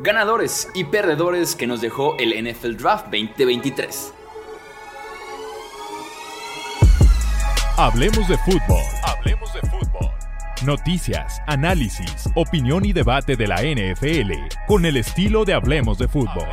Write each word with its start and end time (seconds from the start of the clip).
ganadores 0.00 0.68
y 0.74 0.84
perdedores 0.84 1.54
que 1.54 1.66
nos 1.66 1.80
dejó 1.80 2.16
el 2.18 2.30
NFL 2.30 2.76
Draft 2.76 3.06
2023. 3.06 4.12
Hablemos 7.76 8.28
de 8.28 8.38
fútbol. 8.38 8.82
Hablemos 9.02 9.52
de 9.52 9.60
fútbol. 9.62 10.10
Noticias, 10.64 11.42
análisis, 11.46 12.30
opinión 12.34 12.84
y 12.84 12.92
debate 12.92 13.36
de 13.36 13.46
la 13.48 13.56
NFL 13.62 14.32
con 14.66 14.86
el 14.86 14.96
estilo 14.96 15.44
de 15.44 15.54
Hablemos 15.54 15.98
de 15.98 16.08
fútbol. 16.08 16.48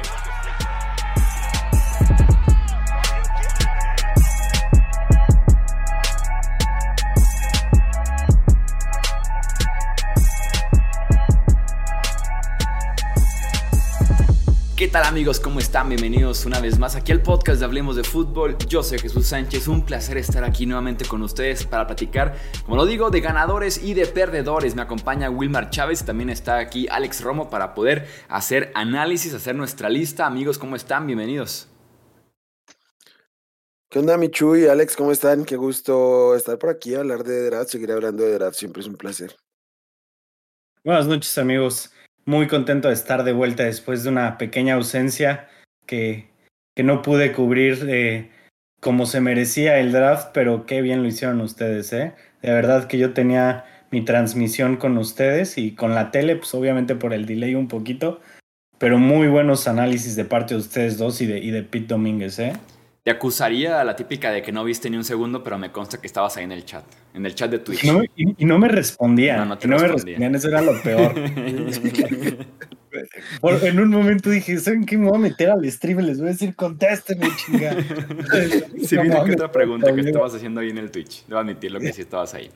Amigos? 15.11 15.41
¿Cómo 15.41 15.59
están? 15.59 15.89
Bienvenidos 15.89 16.45
una 16.45 16.61
vez 16.61 16.79
más 16.79 16.95
aquí 16.95 17.11
al 17.11 17.21
podcast 17.21 17.59
de 17.59 17.65
Hablemos 17.65 17.97
de 17.97 18.03
Fútbol. 18.05 18.57
Yo 18.69 18.81
soy 18.81 18.97
Jesús 18.97 19.27
Sánchez, 19.27 19.67
un 19.67 19.85
placer 19.85 20.15
estar 20.15 20.45
aquí 20.45 20.65
nuevamente 20.65 21.03
con 21.03 21.21
ustedes 21.21 21.65
para 21.65 21.85
platicar, 21.85 22.33
como 22.63 22.77
lo 22.77 22.85
digo, 22.85 23.09
de 23.09 23.19
ganadores 23.19 23.83
y 23.83 23.93
de 23.93 24.05
perdedores. 24.05 24.73
Me 24.73 24.83
acompaña 24.83 25.29
Wilmar 25.29 25.69
Chávez 25.69 26.01
y 26.01 26.05
también 26.05 26.29
está 26.29 26.59
aquí 26.59 26.87
Alex 26.89 27.23
Romo 27.23 27.49
para 27.49 27.73
poder 27.73 28.07
hacer 28.29 28.71
análisis, 28.73 29.33
hacer 29.33 29.53
nuestra 29.53 29.89
lista. 29.89 30.25
Amigos, 30.25 30.57
¿cómo 30.57 30.77
están? 30.77 31.05
Bienvenidos. 31.05 31.67
¿Qué 33.89 33.99
onda, 33.99 34.15
Michu 34.15 34.55
y 34.55 34.67
Alex? 34.67 34.95
¿Cómo 34.95 35.11
están? 35.11 35.43
Qué 35.43 35.57
gusto 35.57 36.35
estar 36.35 36.57
por 36.57 36.69
aquí, 36.69 36.95
hablar 36.95 37.25
de 37.25 37.47
draft, 37.47 37.69
seguir 37.69 37.91
hablando 37.91 38.23
de 38.23 38.35
draft, 38.35 38.57
siempre 38.57 38.81
es 38.81 38.87
un 38.87 38.95
placer. 38.95 39.35
Buenas 40.85 41.05
noches, 41.05 41.37
amigos 41.37 41.91
muy 42.25 42.47
contento 42.47 42.87
de 42.87 42.93
estar 42.93 43.23
de 43.23 43.33
vuelta 43.33 43.63
después 43.63 44.03
de 44.03 44.09
una 44.09 44.37
pequeña 44.37 44.75
ausencia 44.75 45.47
que, 45.85 46.27
que 46.75 46.83
no 46.83 47.01
pude 47.01 47.31
cubrir 47.31 47.85
eh, 47.87 48.29
como 48.79 49.05
se 49.05 49.21
merecía 49.21 49.79
el 49.79 49.91
draft, 49.91 50.29
pero 50.33 50.65
qué 50.65 50.81
bien 50.81 51.03
lo 51.03 51.07
hicieron 51.07 51.41
ustedes, 51.41 51.93
¿eh? 51.93 52.13
De 52.41 52.51
verdad 52.51 52.87
que 52.87 52.97
yo 52.97 53.13
tenía 53.13 53.65
mi 53.91 54.03
transmisión 54.03 54.77
con 54.77 54.97
ustedes 54.97 55.57
y 55.57 55.71
con 55.75 55.93
la 55.93 56.11
tele, 56.11 56.35
pues 56.35 56.53
obviamente 56.55 56.95
por 56.95 57.13
el 57.13 57.25
delay 57.25 57.55
un 57.55 57.67
poquito, 57.67 58.21
pero 58.77 58.97
muy 58.97 59.27
buenos 59.27 59.67
análisis 59.67 60.15
de 60.15 60.25
parte 60.25 60.55
de 60.55 60.59
ustedes 60.61 60.97
dos 60.97 61.21
y 61.21 61.27
de, 61.27 61.39
y 61.39 61.51
de 61.51 61.61
Pete 61.61 61.87
Domínguez, 61.87 62.39
¿eh? 62.39 62.53
Te 63.03 63.09
acusaría 63.09 63.83
la 63.83 63.95
típica 63.95 64.29
de 64.29 64.43
que 64.43 64.51
no 64.51 64.63
viste 64.63 64.87
ni 64.89 64.97
un 64.97 65.03
segundo, 65.03 65.43
pero 65.43 65.57
me 65.57 65.71
consta 65.71 65.99
que 65.99 66.05
estabas 66.05 66.37
ahí 66.37 66.43
en 66.43 66.51
el 66.51 66.65
chat, 66.65 66.85
en 67.15 67.25
el 67.25 67.33
chat 67.33 67.49
de 67.49 67.57
Twitch. 67.57 67.83
y, 68.15 68.45
no 68.45 68.59
me 68.59 68.67
respondían. 68.67 69.39
No, 69.39 69.45
no 69.45 69.57
te 69.57 69.67
respondían. 69.67 70.35
Eso 70.35 70.49
era 70.49 70.61
lo 70.61 70.79
peor. 70.83 71.15
en 73.63 73.79
un 73.79 73.89
momento 73.89 74.29
dije, 74.29 74.59
¿saben 74.59 74.85
qué? 74.85 74.99
Me 74.99 75.07
voy 75.07 75.17
a 75.17 75.19
meter 75.19 75.49
al 75.49 75.71
stream 75.71 76.01
y 76.01 76.03
les 76.03 76.19
voy 76.19 76.27
a 76.27 76.31
decir, 76.33 76.55
contéstenme, 76.55 77.27
chingada. 77.37 77.81
sí, 78.83 78.97
vino 78.97 79.23
que 79.23 79.33
otra 79.33 79.51
pregunta 79.51 79.91
que 79.95 80.01
estabas 80.01 80.35
haciendo 80.35 80.61
ahí 80.61 80.69
en 80.69 80.77
el 80.77 80.91
Twitch. 80.91 81.25
Debo 81.25 81.39
admitirlo 81.39 81.79
que 81.79 81.93
sí 81.93 82.01
estabas 82.01 82.35
ahí. 82.35 82.51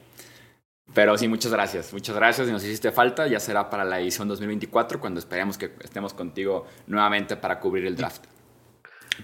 Pero 0.93 1.17
sí, 1.17 1.27
muchas 1.27 1.52
gracias. 1.52 1.91
Muchas 1.91 2.15
gracias. 2.15 2.45
Si 2.45 2.53
nos 2.53 2.63
hiciste 2.63 2.91
falta, 2.91 3.25
ya 3.25 3.39
será 3.39 3.67
para 3.69 3.83
la 3.83 3.99
edición 3.99 4.27
2024, 4.27 4.99
cuando 4.99 5.19
esperemos 5.19 5.57
que 5.57 5.71
estemos 5.81 6.13
contigo 6.13 6.67
nuevamente 6.85 7.35
para 7.35 7.59
cubrir 7.59 7.87
el 7.87 7.95
draft. 7.95 8.34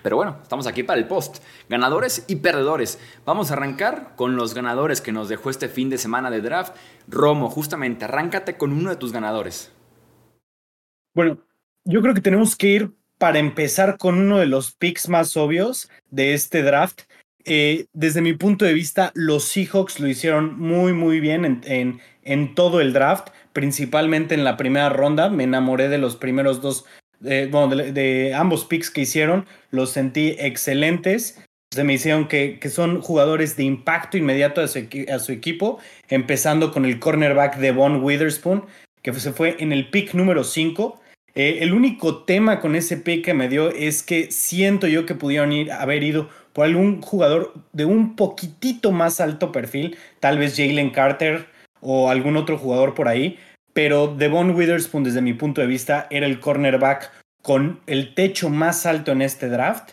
Pero 0.04 0.16
bueno, 0.16 0.40
estamos 0.42 0.68
aquí 0.68 0.84
para 0.84 1.00
el 1.00 1.08
post. 1.08 1.44
Ganadores 1.70 2.26
y 2.28 2.38
perdedores. 2.38 3.00
Vamos 3.26 3.52
a 3.52 3.54
arrancar 3.54 4.14
con 4.16 4.36
los 4.36 4.54
ganadores 4.54 5.02
que 5.02 5.12
nos 5.12 5.30
dejó 5.30 5.50
este 5.50 5.70
fin 5.70 5.90
de 5.90 5.98
semana 5.98 6.30
de 6.32 6.42
draft. 6.42 6.76
Romo, 7.08 7.50
justamente, 7.50 8.06
arráncate 8.06 8.58
con 8.58 8.72
uno 8.72 8.90
de 8.90 8.96
tus 8.96 9.12
ganadores. 9.12 9.72
Bueno, 11.14 11.38
yo 11.84 12.02
creo 12.02 12.14
que 12.14 12.22
tenemos 12.22 12.56
que 12.56 12.68
ir 12.68 12.92
para 13.18 13.40
empezar 13.40 13.98
con 13.98 14.18
uno 14.18 14.40
de 14.40 14.48
los 14.48 14.72
picks 14.72 15.08
más 15.10 15.38
obvios 15.38 15.90
de 16.10 16.34
este 16.34 16.64
draft. 16.64 17.02
Eh, 17.44 17.86
desde 17.94 18.22
mi 18.22 18.34
punto 18.34 18.66
de 18.66 18.74
vista, 18.74 19.12
los 19.14 19.44
Seahawks 19.46 20.00
lo 20.00 20.08
hicieron 20.08 20.60
muy, 20.60 20.94
muy 20.94 21.20
bien 21.20 21.46
en, 21.46 21.62
en, 21.66 22.02
en 22.24 22.56
todo 22.56 22.82
el 22.82 22.94
draft, 22.94 23.30
principalmente 23.54 24.36
en 24.36 24.44
la 24.44 24.58
primera 24.58 24.90
ronda. 24.90 25.30
Me 25.30 25.44
enamoré 25.44 25.90
de 25.90 25.98
los 25.98 26.16
primeros 26.16 26.62
dos 26.62 26.86
de, 27.22 28.34
ambos 28.36 28.66
picks 28.66 28.90
que 28.90 29.02
hicieron, 29.02 29.46
los 29.70 29.92
sentí 29.92 30.36
excelentes. 30.40 31.42
Se 31.72 31.84
me 31.84 31.94
hicieron 31.94 32.28
que, 32.28 32.60
que 32.60 32.70
son 32.70 33.02
jugadores 33.02 33.56
de 33.56 33.64
impacto 33.64 34.18
inmediato 34.18 34.62
a 34.62 34.68
su, 34.68 34.80
a 35.12 35.20
su, 35.20 35.32
equipo, 35.32 35.80
empezando 36.10 36.72
con 36.72 36.86
el 36.86 37.00
cornerback 37.00 37.58
de 37.58 37.72
Von 37.72 38.04
Witherspoon, 38.04 38.66
que 39.02 39.14
se 39.14 39.32
fue 39.32 39.56
en 39.60 39.72
el 39.72 39.90
pick 39.90 40.14
número 40.14 40.44
5. 40.44 41.00
Eh, 41.34 41.60
el 41.62 41.74
único 41.74 42.24
tema 42.24 42.60
con 42.60 42.76
ese 42.76 42.98
pick 42.98 43.24
que 43.24 43.34
me 43.34 43.48
dio 43.48 43.70
es 43.70 44.04
que 44.04 44.32
siento 44.32 44.88
yo 44.88 45.06
que 45.06 45.16
pudieron 45.16 45.54
ir, 45.54 45.72
haber 45.72 46.04
ido 46.04 46.30
por 46.52 46.66
algún 46.66 47.02
jugador 47.02 47.54
de 47.72 47.86
un 47.86 48.18
poquitito 48.18 48.92
más 48.92 49.22
alto 49.22 49.54
perfil, 49.54 49.98
tal 50.20 50.38
vez 50.38 50.58
Jalen 50.58 50.90
Carter 50.90 51.48
o 51.80 52.10
algún 52.10 52.36
otro 52.36 52.58
jugador 52.58 52.94
por 52.94 53.08
ahí, 53.08 53.40
pero 53.74 54.08
Devon 54.08 54.52
Witherspoon, 54.52 55.04
desde 55.04 55.22
mi 55.22 55.34
punto 55.34 55.62
de 55.62 55.68
vista, 55.68 56.08
era 56.10 56.26
el 56.26 56.40
cornerback 56.40 57.12
con 57.42 57.82
el 57.88 58.14
techo 58.14 58.50
más 58.50 58.86
alto 58.86 59.12
en 59.12 59.22
este 59.22 59.50
draft 59.50 59.92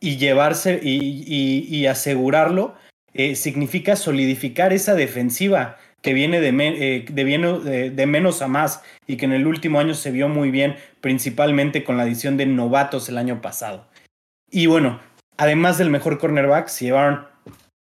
y 0.00 0.16
llevarse 0.16 0.80
y, 0.82 1.86
asegurarlo 1.86 2.74
eh, 3.14 3.36
significa 3.36 3.96
solidificar 3.96 4.72
esa 4.72 4.94
defensiva 4.94 5.76
que 6.00 6.14
viene 6.14 6.40
de, 6.40 6.48
eh, 6.48 7.04
de, 7.08 7.90
de, 7.90 8.06
menos 8.06 8.42
a 8.42 8.48
más 8.48 8.82
y 9.06 9.16
que 9.16 9.26
en 9.26 9.32
el 9.32 9.46
último 9.46 9.78
año 9.78 9.94
se 9.94 10.10
vio 10.10 10.28
muy 10.28 10.50
bien, 10.50 10.76
principalmente 11.00 11.84
con 11.84 11.96
la 11.96 12.02
adición 12.02 12.36
de 12.36 12.46
novatos 12.46 13.08
el 13.08 13.18
año 13.18 13.40
pasado. 13.40 13.86
Y 14.50 14.66
bueno, 14.66 15.00
además 15.36 15.78
del 15.78 15.90
mejor 15.90 16.18
cornerback, 16.18 16.68
se 16.68 16.86
llevaron 16.86 17.26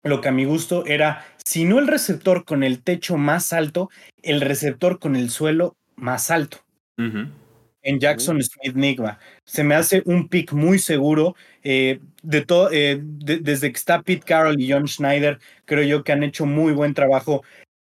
lo 0.03 0.21
que 0.21 0.28
a 0.28 0.33
mi 0.33 0.45
gusto 0.45 0.87
era, 0.87 1.27
si 1.48 1.64
no 1.64 1.78
el 1.78 1.86
receptor 1.86 2.44
con 2.44 2.62
el 2.62 2.82
techo 2.82 3.16
más 3.16 3.54
alto, 3.54 3.88
el 4.22 4.42
receptor 4.42 4.98
con 4.98 5.16
el 5.16 5.31
suelo 5.31 5.78
más 5.97 6.31
alto. 6.31 6.59
En 6.98 8.00
Jackson 8.00 8.42
Smith 8.42 8.75
Nigma. 8.75 9.19
Se 9.47 9.64
me 9.64 9.75
hace 9.75 10.03
un 10.04 10.28
pick 10.28 10.53
muy 10.53 10.78
seguro. 10.78 11.36
Eh, 11.62 12.00
de 12.22 12.44
todo, 12.44 12.69
eh, 12.70 13.00
desde 13.03 13.72
que 13.72 13.78
está 13.78 14.03
Pete 14.03 14.26
Carroll 14.26 14.60
y 14.60 14.70
John 14.70 14.86
Schneider, 14.86 15.38
creo 15.64 15.84
yo 15.84 16.04
que 16.04 16.12
han 16.12 16.22
hecho 16.22 16.44
muy 16.44 16.75
buen 16.75 16.92
trabajo 16.92 17.42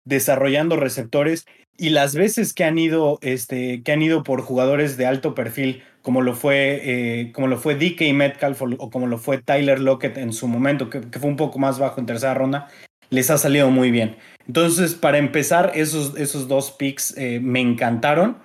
desarrollando 0.07 0.77
receptores. 0.77 1.45
Y 1.77 1.91
las 1.91 2.15
veces 2.15 2.55
que 2.55 2.65
han 2.65 2.79
ido, 2.79 3.19
este, 3.21 3.83
que 3.83 3.93
han 3.93 4.01
ido 4.01 4.23
por 4.23 4.41
jugadores 4.41 4.97
de 4.97 5.05
alto 5.05 5.35
perfil, 5.35 5.83
como 6.01 6.23
lo 6.23 6.35
fue, 6.35 6.81
eh, 6.83 7.33
como 7.33 7.47
lo 7.47 7.59
fue 7.59 7.75
DK 7.75 8.15
Metcalf 8.15 8.63
o, 8.63 8.91
como 8.91 9.07
lo 9.07 9.19
fue 9.19 9.37
Tyler 9.43 9.81
Lockett 9.81 10.17
en 10.17 10.33
su 10.33 10.49
momento, 10.49 10.89
que, 10.89 11.03
fue 11.03 11.29
un 11.29 11.37
poco 11.37 11.59
más 11.59 11.79
bajo 11.79 12.01
en 12.01 12.07
tercera 12.07 12.33
ronda, 12.33 12.69
les 13.11 13.31
ha 13.31 13.39
salido 13.39 13.71
muy 13.71 13.91
bien. 13.91 14.17
Entonces, 14.47 14.95
para 14.95 15.19
empezar, 15.19 15.73
esos, 15.75 16.17
esos 16.17 16.49
dos 16.49 16.71
picks 16.73 17.17
eh, 17.17 17.41
me 17.41 17.61
encantaron. 17.61 18.39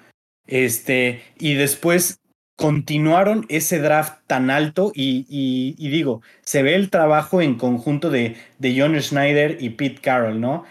Este, 0.48 1.24
y 1.40 1.56
después 1.56 2.20
continuaron 2.58 3.46
ese 3.50 3.80
draft 3.80 4.20
tan 4.28 4.50
alto 4.50 4.92
y, 4.94 5.26
y, 5.28 5.90
digo, 5.90 6.22
se 6.42 6.64
ve 6.64 6.76
el 6.76 6.90
trabajo 6.90 7.42
en 7.42 7.56
conjunto 7.56 8.10
de, 8.10 8.36
de 8.60 8.80
John 8.80 9.00
Schneider 9.00 9.58
y 9.60 9.72
Pete 9.72 10.02
Carroll, 10.02 10.40
¿no? 10.40 10.64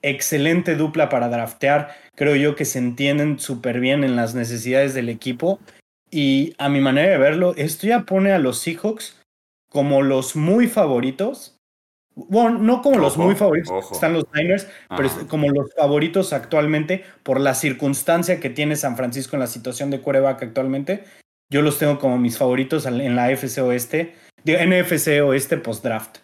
Excelente 0.00 0.74
dupla 0.74 1.08
para 1.08 1.28
draftear. 1.28 1.94
Creo 2.16 2.34
yo 2.36 2.56
que 2.56 2.64
se 2.64 2.78
entienden 2.78 3.38
súper 3.38 3.78
bien 3.78 4.02
en 4.02 4.16
las 4.16 4.34
necesidades 4.34 4.94
del 4.94 5.08
equipo 5.08 5.60
y 6.12 6.54
a 6.58 6.68
mi 6.68 6.80
manera 6.80 7.12
de 7.12 7.18
verlo, 7.18 7.54
esto 7.56 7.86
ya 7.86 8.02
pone 8.02 8.32
a 8.32 8.38
los 8.38 8.58
Seahawks 8.58 9.18
como 9.70 10.02
los 10.02 10.36
muy 10.36 10.68
favoritos. 10.68 11.56
Bueno, 12.14 12.58
no 12.58 12.82
como 12.82 12.98
los 12.98 13.16
muy 13.16 13.34
favoritos, 13.34 13.90
están 13.92 14.12
los 14.12 14.24
Niners, 14.34 14.66
pero 14.96 15.08
como 15.28 15.48
los 15.48 15.72
favoritos 15.74 16.32
actualmente 16.32 17.04
por 17.22 17.40
la 17.40 17.54
circunstancia 17.54 18.38
que 18.38 18.50
tiene 18.50 18.76
San 18.76 18.96
Francisco 18.96 19.36
en 19.36 19.40
la 19.40 19.46
situación 19.46 19.90
de 19.90 20.00
quarterback 20.00 20.42
actualmente. 20.42 21.04
Yo 21.50 21.62
los 21.62 21.78
tengo 21.78 21.98
como 21.98 22.18
mis 22.18 22.38
favoritos 22.38 22.86
en 22.86 23.16
la 23.16 23.30
FC 23.30 23.60
Oeste, 23.60 24.14
NFC 24.44 25.22
Oeste 25.22 25.56
post-draft. 25.58 26.18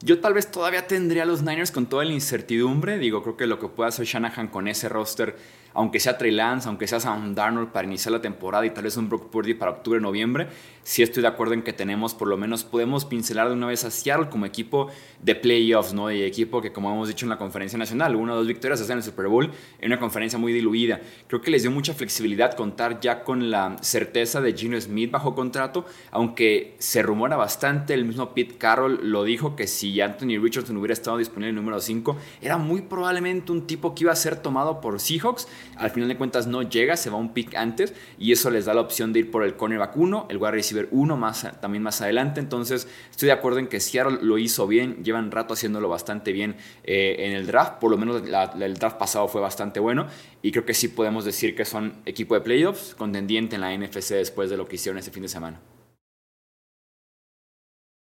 Yo 0.00 0.20
tal 0.20 0.32
vez 0.32 0.50
todavía 0.50 0.86
tendría 0.86 1.24
a 1.24 1.26
los 1.26 1.42
Niners 1.42 1.72
con 1.72 1.86
toda 1.86 2.04
la 2.04 2.12
incertidumbre. 2.12 2.98
Digo, 2.98 3.22
creo 3.22 3.36
que 3.36 3.46
lo 3.46 3.58
que 3.58 3.68
puede 3.68 3.88
hacer 3.88 4.06
Shanahan 4.06 4.48
con 4.48 4.68
ese 4.68 4.88
roster 4.88 5.36
aunque 5.78 6.00
sea 6.00 6.18
Trey 6.18 6.32
Lance, 6.32 6.68
aunque 6.68 6.88
sea 6.88 6.98
Sam 6.98 7.36
Darnold 7.36 7.70
para 7.70 7.86
iniciar 7.86 8.12
la 8.12 8.20
temporada 8.20 8.66
y 8.66 8.70
tal 8.70 8.84
vez 8.84 8.96
un 8.96 9.08
Brock 9.08 9.30
Purdy 9.30 9.54
para 9.54 9.70
octubre, 9.70 10.00
noviembre, 10.00 10.48
sí 10.88 11.02
estoy 11.02 11.20
de 11.20 11.28
acuerdo 11.28 11.52
en 11.52 11.60
que 11.60 11.74
tenemos, 11.74 12.14
por 12.14 12.28
lo 12.28 12.38
menos 12.38 12.64
podemos 12.64 13.04
pincelar 13.04 13.48
de 13.48 13.52
una 13.52 13.66
vez 13.66 13.84
a 13.84 13.90
Seattle 13.90 14.30
como 14.30 14.46
equipo 14.46 14.88
de 15.22 15.34
playoffs, 15.34 15.92
¿no? 15.92 16.10
Y 16.10 16.22
equipo 16.22 16.62
que, 16.62 16.72
como 16.72 16.90
hemos 16.90 17.08
dicho 17.08 17.26
en 17.26 17.28
la 17.28 17.36
conferencia 17.36 17.78
nacional, 17.78 18.16
una 18.16 18.32
o 18.32 18.36
dos 18.36 18.46
victorias 18.46 18.80
hacen 18.80 18.96
el 18.96 19.02
Super 19.02 19.26
Bowl 19.28 19.50
en 19.80 19.92
una 19.92 20.00
conferencia 20.00 20.38
muy 20.38 20.50
diluida. 20.50 20.98
Creo 21.26 21.42
que 21.42 21.50
les 21.50 21.60
dio 21.60 21.70
mucha 21.70 21.92
flexibilidad 21.92 22.54
contar 22.54 23.00
ya 23.00 23.22
con 23.22 23.50
la 23.50 23.76
certeza 23.82 24.40
de 24.40 24.54
Gino 24.54 24.80
Smith 24.80 25.10
bajo 25.10 25.34
contrato, 25.34 25.84
aunque 26.10 26.74
se 26.78 27.02
rumora 27.02 27.36
bastante, 27.36 27.92
el 27.92 28.06
mismo 28.06 28.32
Pete 28.32 28.56
Carroll 28.56 29.10
lo 29.10 29.24
dijo, 29.24 29.56
que 29.56 29.66
si 29.66 30.00
Anthony 30.00 30.40
Richardson 30.40 30.78
hubiera 30.78 30.94
estado 30.94 31.18
disponible 31.18 31.50
en 31.50 31.56
número 31.56 31.82
5, 31.82 32.16
era 32.40 32.56
muy 32.56 32.80
probablemente 32.80 33.52
un 33.52 33.66
tipo 33.66 33.94
que 33.94 34.04
iba 34.04 34.12
a 34.12 34.16
ser 34.16 34.36
tomado 34.36 34.80
por 34.80 35.00
Seahawks 35.00 35.48
Al 35.76 35.90
final 35.90 36.08
de 36.08 36.16
cuentas 36.16 36.46
no 36.46 36.62
llega, 36.62 36.96
se 36.96 37.10
va 37.10 37.16
un 37.16 37.34
pick 37.34 37.56
antes 37.56 37.92
y 38.18 38.32
eso 38.32 38.48
les 38.48 38.64
da 38.64 38.72
la 38.72 38.80
opción 38.80 39.12
de 39.12 39.18
ir 39.18 39.30
por 39.30 39.44
el 39.44 39.54
cornerback 39.54 39.94
1, 39.94 40.28
el 40.30 40.38
wide 40.38 40.52
receiver 40.52 40.77
1 40.90 41.16
más, 41.16 41.46
también 41.60 41.82
más 41.82 42.00
adelante. 42.00 42.38
Entonces 42.38 42.86
estoy 43.10 43.26
de 43.26 43.32
acuerdo 43.32 43.58
en 43.58 43.66
que 43.66 43.80
Seattle 43.80 44.18
lo 44.22 44.38
hizo 44.38 44.66
bien, 44.66 45.02
llevan 45.02 45.30
rato 45.30 45.54
haciéndolo 45.54 45.88
bastante 45.88 46.32
bien 46.32 46.56
eh, 46.84 47.16
en 47.18 47.32
el 47.32 47.46
draft, 47.46 47.80
por 47.80 47.90
lo 47.90 47.98
menos 47.98 48.22
el 48.22 48.74
draft 48.74 48.98
pasado 48.98 49.28
fue 49.28 49.40
bastante 49.40 49.80
bueno 49.80 50.06
y 50.42 50.52
creo 50.52 50.64
que 50.64 50.74
sí 50.74 50.88
podemos 50.88 51.24
decir 51.24 51.56
que 51.56 51.64
son 51.64 51.94
equipo 52.06 52.34
de 52.34 52.40
playoffs, 52.42 52.94
contendiente 52.94 53.56
en 53.56 53.62
la 53.62 53.76
NFC 53.76 54.10
después 54.10 54.50
de 54.50 54.56
lo 54.56 54.68
que 54.68 54.76
hicieron 54.76 54.98
ese 54.98 55.10
fin 55.10 55.22
de 55.22 55.28
semana. 55.28 55.60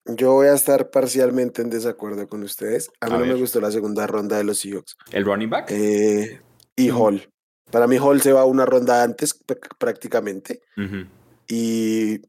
Yo 0.04 0.32
voy 0.32 0.48
a 0.48 0.54
estar 0.54 0.90
parcialmente 0.90 1.62
en 1.62 1.70
desacuerdo 1.70 2.26
con 2.26 2.42
ustedes. 2.42 2.90
A 3.00 3.08
mí 3.08 3.18
no 3.18 3.26
me 3.26 3.34
gustó 3.34 3.60
la 3.60 3.70
segunda 3.70 4.06
ronda 4.06 4.36
de 4.36 4.44
los 4.44 4.58
Seahawks. 4.58 4.96
¿El 5.12 5.24
running 5.24 5.48
back? 5.48 5.70
Eh, 5.70 6.40
y 6.74 6.90
Hall. 6.90 7.28
Para 7.70 7.86
mí 7.86 7.96
Hall 7.98 8.20
se 8.20 8.32
va 8.32 8.44
una 8.44 8.66
ronda 8.66 9.02
antes 9.02 9.38
prácticamente. 9.78 10.60
Y 11.48 12.20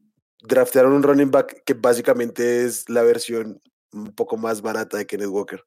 draftearon 0.46 0.92
un 0.92 1.02
running 1.02 1.30
back 1.30 1.62
que 1.64 1.74
básicamente 1.74 2.64
es 2.64 2.88
la 2.88 3.02
versión 3.02 3.60
un 3.92 4.14
poco 4.14 4.36
más 4.36 4.62
barata 4.62 4.98
de 4.98 5.06
Kenneth 5.06 5.28
Walker. 5.28 5.64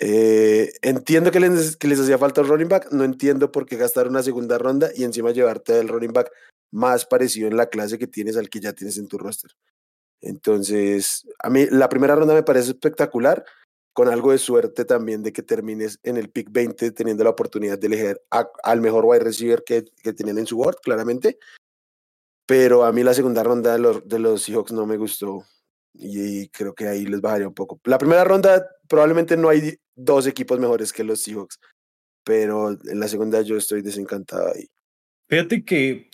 Eh, 0.00 0.72
entiendo 0.82 1.30
que 1.30 1.40
les, 1.40 1.76
que 1.76 1.86
les 1.86 2.00
hacía 2.00 2.18
falta 2.18 2.40
un 2.40 2.48
running 2.48 2.68
back, 2.68 2.90
no 2.92 3.04
entiendo 3.04 3.52
por 3.52 3.66
qué 3.66 3.76
gastar 3.76 4.08
una 4.08 4.22
segunda 4.22 4.58
ronda 4.58 4.90
y 4.94 5.04
encima 5.04 5.30
llevarte 5.30 5.78
el 5.78 5.88
running 5.88 6.12
back 6.12 6.30
más 6.72 7.06
parecido 7.06 7.48
en 7.48 7.56
la 7.56 7.66
clase 7.66 7.98
que 7.98 8.06
tienes 8.06 8.36
al 8.36 8.48
que 8.48 8.60
ya 8.60 8.72
tienes 8.72 8.98
en 8.98 9.06
tu 9.06 9.18
roster. 9.18 9.52
Entonces, 10.20 11.26
a 11.38 11.50
mí 11.50 11.66
la 11.70 11.88
primera 11.88 12.16
ronda 12.16 12.34
me 12.34 12.42
parece 12.42 12.70
espectacular, 12.70 13.44
con 13.92 14.08
algo 14.08 14.32
de 14.32 14.38
suerte 14.38 14.84
también 14.84 15.22
de 15.22 15.32
que 15.32 15.42
termines 15.42 16.00
en 16.02 16.16
el 16.16 16.28
pick 16.28 16.48
20 16.50 16.90
teniendo 16.90 17.22
la 17.22 17.30
oportunidad 17.30 17.78
de 17.78 17.86
elegir 17.86 18.20
al 18.30 18.80
mejor 18.80 19.04
wide 19.04 19.22
receiver 19.22 19.62
que, 19.62 19.84
que, 20.02 20.12
tenían 20.12 20.38
en 20.38 20.46
su 20.46 20.56
board, 20.56 20.78
claramente. 20.82 21.38
Pero 22.46 22.84
a 22.84 22.92
mí 22.92 23.02
la 23.02 23.14
segunda 23.14 23.42
ronda 23.42 23.72
de 23.72 23.78
los, 23.78 24.06
de 24.06 24.18
los 24.18 24.42
Seahawks 24.42 24.72
no 24.72 24.86
me 24.86 24.96
gustó 24.96 25.44
y 25.94 26.48
creo 26.48 26.74
que 26.74 26.88
ahí 26.88 27.06
les 27.06 27.20
bajaría 27.20 27.48
un 27.48 27.54
poco. 27.54 27.80
La 27.84 27.98
primera 27.98 28.24
ronda 28.24 28.66
probablemente 28.88 29.36
no 29.36 29.48
hay 29.48 29.78
dos 29.94 30.26
equipos 30.26 30.58
mejores 30.58 30.92
que 30.92 31.04
los 31.04 31.22
Seahawks, 31.22 31.58
pero 32.24 32.70
en 32.70 33.00
la 33.00 33.08
segunda 33.08 33.40
yo 33.42 33.56
estoy 33.56 33.82
desencantado 33.82 34.52
ahí. 34.54 34.66
Fíjate 35.28 35.64
que 35.64 36.10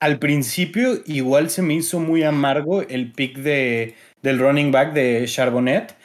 al 0.00 0.18
principio 0.18 1.02
igual 1.06 1.50
se 1.50 1.62
me 1.62 1.74
hizo 1.74 1.98
muy 1.98 2.22
amargo 2.22 2.82
el 2.82 3.12
pick 3.12 3.38
de, 3.38 3.94
del 4.22 4.38
running 4.38 4.70
back 4.70 4.92
de 4.92 5.24
Charbonnet, 5.26 5.96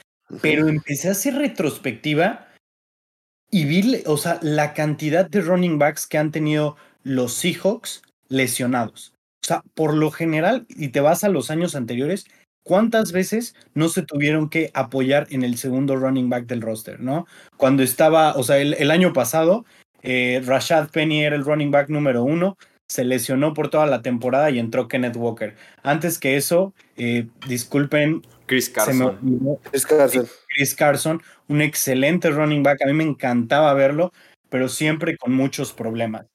pero 0.42 0.68
empecé 0.68 1.10
a 1.10 1.12
hacer 1.12 1.36
retrospectiva 1.36 2.48
y 3.52 3.66
vi, 3.66 4.02
o 4.08 4.18
sea, 4.18 4.40
la 4.42 4.74
cantidad 4.74 5.30
de 5.30 5.42
running 5.42 5.78
backs 5.78 6.08
que 6.08 6.18
han 6.18 6.32
tenido 6.32 6.76
los 7.04 7.36
Seahawks 7.36 8.02
lesionados. 8.30 9.13
O 9.44 9.46
sea, 9.46 9.62
por 9.74 9.94
lo 9.94 10.10
general, 10.10 10.66
y 10.70 10.88
te 10.90 11.02
vas 11.02 11.26
a 11.26 11.30
los 11.30 11.52
años 11.52 11.76
anteriores, 11.76 12.26
¿cuántas 12.64 13.12
veces 13.12 13.56
no 13.74 13.90
se 13.90 14.02
tuvieron 14.02 14.50
que 14.50 14.72
apoyar 14.74 15.28
en 15.32 15.44
el 15.44 15.58
segundo 15.58 15.98
running 15.98 16.30
back 16.30 16.46
del 16.46 16.62
roster, 16.62 17.02
no? 17.02 17.28
Cuando 17.58 17.84
estaba, 17.84 18.36
o 18.36 18.44
sea, 18.44 18.58
el, 18.58 18.90
año 18.90 19.12
pasado, 19.12 19.66
eh, 20.02 20.42
Rashad 20.46 20.92
Penny 20.92 21.26
era 21.26 21.36
el 21.36 21.44
running 21.44 21.72
back 21.72 21.90
número 21.90 22.24
uno, 22.24 22.58
se 22.88 23.04
lesionó 23.04 23.54
por 23.54 23.70
toda 23.70 23.86
la 23.86 24.02
temporada 24.02 24.50
y 24.50 24.60
entró 24.60 24.88
Kenneth 24.88 25.18
Walker. 25.18 25.56
Antes 25.82 26.20
que 26.20 26.38
eso, 26.38 26.74
eh, 26.96 27.28
disculpen. 27.48 28.22
Chris 28.46 28.70
Carson. 28.70 29.60
Chris 29.72 29.86
Carson. 29.86 30.28
Chris 30.48 30.76
Carson, 30.76 31.22
un 31.50 31.62
excelente 31.62 32.30
running 32.30 32.64
back. 32.64 32.82
A 32.82 32.86
mí 32.86 32.94
me 32.94 33.04
encantaba 33.04 33.74
verlo, 33.74 34.14
pero 34.50 34.70
siempre 34.70 35.18
con 35.18 35.34
muchos 35.34 35.74
problemas. 35.74 36.28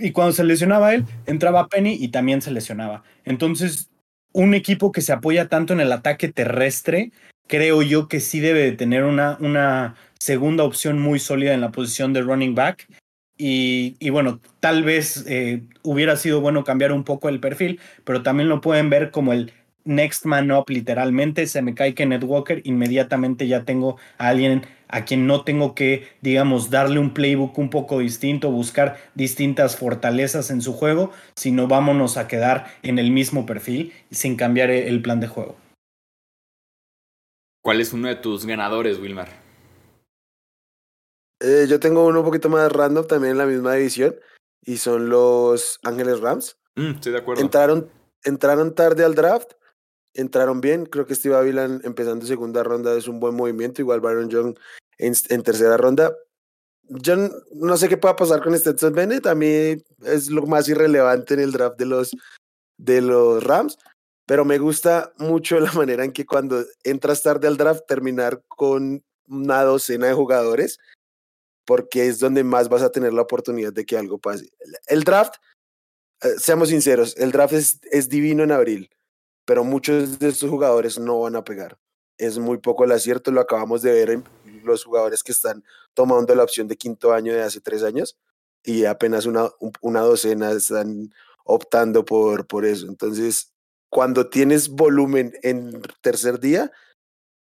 Y 0.00 0.12
cuando 0.12 0.32
se 0.32 0.44
lesionaba 0.44 0.94
él, 0.94 1.04
entraba 1.26 1.68
Penny 1.68 1.96
y 2.00 2.08
también 2.08 2.42
se 2.42 2.50
lesionaba. 2.50 3.02
Entonces, 3.24 3.90
un 4.32 4.54
equipo 4.54 4.92
que 4.92 5.00
se 5.00 5.12
apoya 5.12 5.48
tanto 5.48 5.72
en 5.72 5.80
el 5.80 5.92
ataque 5.92 6.28
terrestre, 6.28 7.12
creo 7.46 7.82
yo 7.82 8.08
que 8.08 8.20
sí 8.20 8.40
debe 8.40 8.60
de 8.60 8.72
tener 8.72 9.04
una, 9.04 9.36
una 9.40 9.96
segunda 10.18 10.64
opción 10.64 10.98
muy 11.00 11.18
sólida 11.18 11.54
en 11.54 11.60
la 11.60 11.72
posición 11.72 12.12
de 12.12 12.22
running 12.22 12.54
back 12.54 12.86
y, 13.42 14.10
bueno, 14.10 14.38
tal 14.60 14.84
vez 14.84 15.24
eh, 15.26 15.62
hubiera 15.82 16.16
sido 16.16 16.42
bueno 16.42 16.62
cambiar 16.62 16.92
un 16.92 17.04
poco 17.04 17.30
el 17.30 17.40
perfil, 17.40 17.80
pero 18.04 18.22
también 18.22 18.50
lo 18.50 18.60
pueden 18.60 18.90
ver 18.90 19.10
como 19.10 19.32
el 19.32 19.54
next 19.84 20.24
man 20.24 20.50
up 20.50 20.64
literalmente. 20.68 21.46
Se 21.46 21.62
me 21.62 21.74
cae 21.74 21.94
Kenneth 21.94 22.24
Walker, 22.24 22.60
inmediatamente 22.64 23.46
ya 23.46 23.64
tengo 23.64 23.96
a 24.18 24.28
alguien 24.28 24.66
a 24.88 25.04
quien 25.04 25.26
no 25.26 25.44
tengo 25.44 25.74
que, 25.74 26.08
digamos, 26.20 26.70
darle 26.70 26.98
un 26.98 27.14
playbook 27.14 27.56
un 27.58 27.70
poco 27.70 28.00
distinto, 28.00 28.50
buscar 28.50 28.98
distintas 29.14 29.76
fortalezas 29.76 30.50
en 30.50 30.62
su 30.62 30.72
juego, 30.72 31.12
sino 31.36 31.68
vámonos 31.68 32.16
a 32.16 32.26
quedar 32.26 32.66
en 32.82 32.98
el 32.98 33.12
mismo 33.12 33.46
perfil 33.46 33.92
sin 34.10 34.36
cambiar 34.36 34.70
el 34.70 35.00
plan 35.00 35.20
de 35.20 35.28
juego. 35.28 35.56
¿Cuál 37.62 37.80
es 37.80 37.92
uno 37.92 38.08
de 38.08 38.16
tus 38.16 38.46
ganadores, 38.46 38.98
Wilmar? 38.98 39.28
Eh, 41.40 41.66
yo 41.68 41.78
tengo 41.78 42.06
uno 42.06 42.20
un 42.20 42.24
poquito 42.24 42.48
más 42.48 42.70
random 42.70 43.06
también 43.06 43.32
en 43.32 43.38
la 43.38 43.46
misma 43.46 43.74
división 43.74 44.14
y 44.62 44.76
son 44.76 45.08
los 45.08 45.78
Ángeles 45.82 46.20
Rams. 46.20 46.58
Mm, 46.76 46.92
estoy 46.92 47.12
de 47.12 47.18
acuerdo. 47.18 47.42
Entraron, 47.42 47.90
entraron 48.24 48.74
tarde 48.74 49.04
al 49.04 49.14
draft, 49.14 49.52
entraron 50.14 50.60
bien. 50.60 50.86
Creo 50.86 51.06
que 51.06 51.14
Steve 51.14 51.36
Avila 51.36 51.64
empezando 51.82 52.26
segunda 52.26 52.62
ronda 52.62 52.96
es 52.96 53.08
un 53.08 53.20
buen 53.20 53.34
movimiento. 53.34 53.82
Igual 53.82 54.00
Byron 54.00 54.28
Young 54.28 54.58
en, 54.98 55.14
en 55.28 55.42
tercera 55.42 55.76
ronda. 55.76 56.14
Yo 56.88 57.16
no 57.52 57.76
sé 57.76 57.88
qué 57.88 57.96
pueda 57.96 58.16
pasar 58.16 58.42
con 58.42 58.58
Stetson 58.58 58.92
Bennett. 58.92 59.26
A 59.26 59.34
mí 59.34 59.76
es 60.04 60.28
lo 60.28 60.46
más 60.46 60.68
irrelevante 60.68 61.34
en 61.34 61.40
el 61.40 61.52
draft 61.52 61.78
de 61.78 61.86
los, 61.86 62.10
de 62.76 63.00
los 63.00 63.42
Rams. 63.44 63.78
Pero 64.26 64.44
me 64.44 64.58
gusta 64.58 65.12
mucho 65.18 65.58
la 65.60 65.72
manera 65.72 66.04
en 66.04 66.12
que 66.12 66.26
cuando 66.26 66.64
entras 66.84 67.22
tarde 67.22 67.48
al 67.48 67.56
draft, 67.56 67.82
terminar 67.86 68.42
con 68.48 69.02
una 69.26 69.62
docena 69.62 70.08
de 70.08 70.14
jugadores 70.14 70.78
porque 71.70 72.08
es 72.08 72.18
donde 72.18 72.42
más 72.42 72.68
vas 72.68 72.82
a 72.82 72.90
tener 72.90 73.12
la 73.12 73.22
oportunidad 73.22 73.72
de 73.72 73.86
que 73.86 73.96
algo 73.96 74.18
pase. 74.18 74.50
El 74.88 75.04
draft, 75.04 75.34
eh, 76.20 76.34
seamos 76.36 76.70
sinceros, 76.70 77.16
el 77.16 77.30
draft 77.30 77.54
es, 77.54 77.78
es 77.92 78.08
divino 78.08 78.42
en 78.42 78.50
abril, 78.50 78.90
pero 79.50 79.64
muchos 79.64 80.20
de 80.20 80.28
estos 80.28 80.48
jugadores 80.48 80.96
no 81.00 81.22
van 81.22 81.34
a 81.34 81.42
pegar. 81.42 81.76
Es 82.18 82.38
muy 82.38 82.58
poco 82.58 82.84
el 82.84 82.92
acierto, 82.92 83.32
lo 83.32 83.40
acabamos 83.40 83.82
de 83.82 83.90
ver 83.90 84.10
en 84.10 84.24
los 84.62 84.84
jugadores 84.84 85.24
que 85.24 85.32
están 85.32 85.64
tomando 85.92 86.32
la 86.36 86.44
opción 86.44 86.68
de 86.68 86.76
quinto 86.76 87.12
año 87.12 87.32
de 87.32 87.42
hace 87.42 87.60
tres 87.60 87.82
años 87.82 88.16
y 88.62 88.84
apenas 88.84 89.26
una, 89.26 89.50
una 89.80 90.02
docena 90.02 90.52
están 90.52 91.12
optando 91.42 92.04
por, 92.04 92.46
por 92.46 92.64
eso. 92.64 92.86
Entonces, 92.86 93.52
cuando 93.88 94.30
tienes 94.30 94.68
volumen 94.68 95.32
en 95.42 95.82
tercer 96.00 96.38
día, 96.38 96.70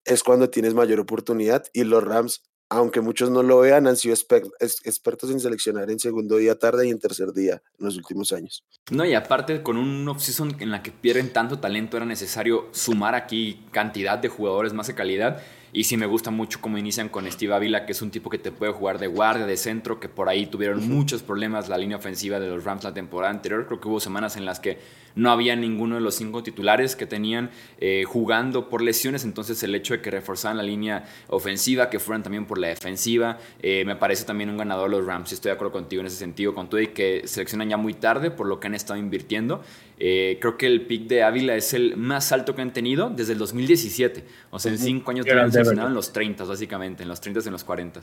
es 0.07 0.23
cuando 0.23 0.49
tienes 0.49 0.73
mayor 0.73 1.01
oportunidad 1.01 1.67
y 1.75 1.85
los 1.85 2.03
Rams 2.03 2.43
aunque 2.71 3.01
muchos 3.01 3.31
no 3.31 3.43
lo 3.43 3.61
vean, 3.61 3.87
han 3.87 3.97
sido 3.97 4.15
expertos 4.15 5.31
en 5.31 5.41
seleccionar 5.41 5.91
en 5.91 5.99
segundo 5.99 6.37
día 6.37 6.59
tarde 6.59 6.87
y 6.87 6.91
en 6.91 6.99
tercer 6.99 7.33
día 7.33 7.63
en 7.79 7.87
los 7.87 7.97
últimos 7.97 8.33
años. 8.33 8.65
No, 8.91 9.05
y 9.05 9.15
aparte 9.15 9.63
con 9.63 9.77
un 9.77 10.07
offseason 10.09 10.57
en 10.61 10.71
la 10.71 10.83
que 10.83 10.91
pierden 10.91 11.33
tanto 11.33 11.59
talento, 11.59 11.97
era 11.97 12.07
necesario 12.07 12.69
sumar 12.73 13.15
aquí 13.15 13.65
cantidad 13.71 14.19
de 14.19 14.29
jugadores 14.29 14.73
más 14.73 14.87
de 14.87 14.95
calidad. 14.95 15.43
Y 15.73 15.85
sí 15.85 15.97
me 15.97 16.07
gusta 16.07 16.31
mucho 16.31 16.61
cómo 16.61 16.79
inician 16.79 17.09
con 17.09 17.31
Steve 17.31 17.55
Avila, 17.55 17.85
que 17.85 17.93
es 17.93 18.03
un 18.03 18.11
tipo 18.11 18.31
que 18.31 18.39
te 18.39 18.53
puede 18.53 18.73
jugar 18.73 18.99
de 18.99 19.07
guardia, 19.07 19.47
de 19.47 19.57
centro, 19.57 20.01
que 20.01 20.09
por 20.09 20.29
ahí 20.29 20.47
tuvieron 20.47 20.89
muchos 20.89 21.23
problemas 21.23 21.69
la 21.69 21.77
línea 21.77 21.97
ofensiva 21.99 22.41
de 22.41 22.49
los 22.49 22.65
Rams 22.65 22.85
la 22.85 22.95
temporada 22.95 23.33
anterior. 23.33 23.67
Creo 23.67 23.81
que 23.81 23.89
hubo 23.89 24.01
semanas 24.01 24.37
en 24.37 24.45
las 24.45 24.61
que 24.61 24.79
no 25.15 25.31
había 25.31 25.57
ninguno 25.57 25.97
de 25.97 26.01
los 26.01 26.15
cinco 26.15 26.43
titulares 26.43 26.95
que 26.95 27.07
tenían 27.07 27.51
eh, 27.81 28.05
jugando 28.07 28.69
por 28.69 28.83
lesiones, 28.83 29.25
entonces 29.25 29.63
el 29.63 29.75
hecho 29.75 29.95
de 29.95 30.01
que 30.01 30.11
reforzaran 30.11 30.57
la 30.57 30.63
línea 30.63 31.05
ofensiva, 31.27 31.91
que 31.91 31.99
fueran 31.99 32.23
también 32.23 32.47
por 32.47 32.59
la 32.59 32.69
defensiva, 32.69 33.39
eh, 33.61 33.85
me 33.85 33.97
parece 33.97 34.25
también 34.25 34.49
un 34.49 34.57
ganador 34.57 34.89
los 34.89 35.05
Rams. 35.05 35.33
Estoy 35.33 35.51
de 35.51 35.55
acuerdo 35.55 35.73
contigo 35.73 36.01
en 36.01 36.07
ese 36.07 36.17
sentido, 36.17 36.55
con 36.55 36.69
todo 36.69 36.81
y 36.81 36.89
que 36.89 37.23
seleccionan 37.27 37.69
ya 37.69 37.77
muy 37.77 37.95
tarde 37.95 38.31
por 38.31 38.47
lo 38.47 38.61
que 38.61 38.69
han 38.69 38.75
estado 38.75 38.99
invirtiendo. 38.99 39.63
Eh, 40.01 40.39
creo 40.41 40.57
que 40.57 40.67
el 40.67 40.87
pick 40.87 41.09
de 41.09 41.23
Ávila 41.25 41.57
es 41.57 41.75
el 41.75 41.97
más 41.97 42.31
alto 42.31 42.55
que 42.55 42.63
han 42.63 42.73
tenido 42.73 43.11
desde 43.11 43.33
el 43.33 43.39
2017. 43.39 44.25
O 44.51 44.59
sea, 44.59 44.71
en 44.71 44.79
cinco 44.79 45.11
años 45.11 45.27
han 45.27 45.51
seleccionado 45.51 45.89
en 45.89 45.95
los 45.95 46.13
30, 46.13 46.45
básicamente, 46.45 47.03
en 47.03 47.09
los 47.09 47.21
30 47.21 47.41
y 47.41 47.47
en 47.47 47.53
los 47.53 47.65
40. 47.65 48.01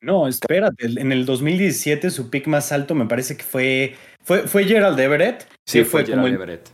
No, 0.00 0.28
espérate, 0.28 0.86
en 0.86 1.10
el 1.10 1.26
2017 1.26 2.10
su 2.10 2.30
pick 2.30 2.46
más 2.46 2.70
alto 2.70 2.94
me 2.94 3.06
parece 3.06 3.36
que 3.36 3.42
fue 3.42 3.96
fue, 4.22 4.46
fue 4.46 4.64
Gerald 4.64 4.98
Everett. 5.00 5.46
Sí, 5.66 5.84
fue, 5.84 6.04
Gerald 6.04 6.34
Everett. 6.34 6.68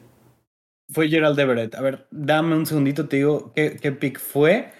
Fue 0.90 1.08
Gerald 1.08 1.38
Everett. 1.38 1.74
A 1.74 1.80
ver, 1.80 2.06
dame 2.10 2.56
un 2.56 2.66
segundito, 2.66 3.08
te 3.08 3.16
digo 3.16 3.52
qué, 3.54 3.76
qué 3.80 3.92
pick 3.92 4.18
fue. 4.18 4.72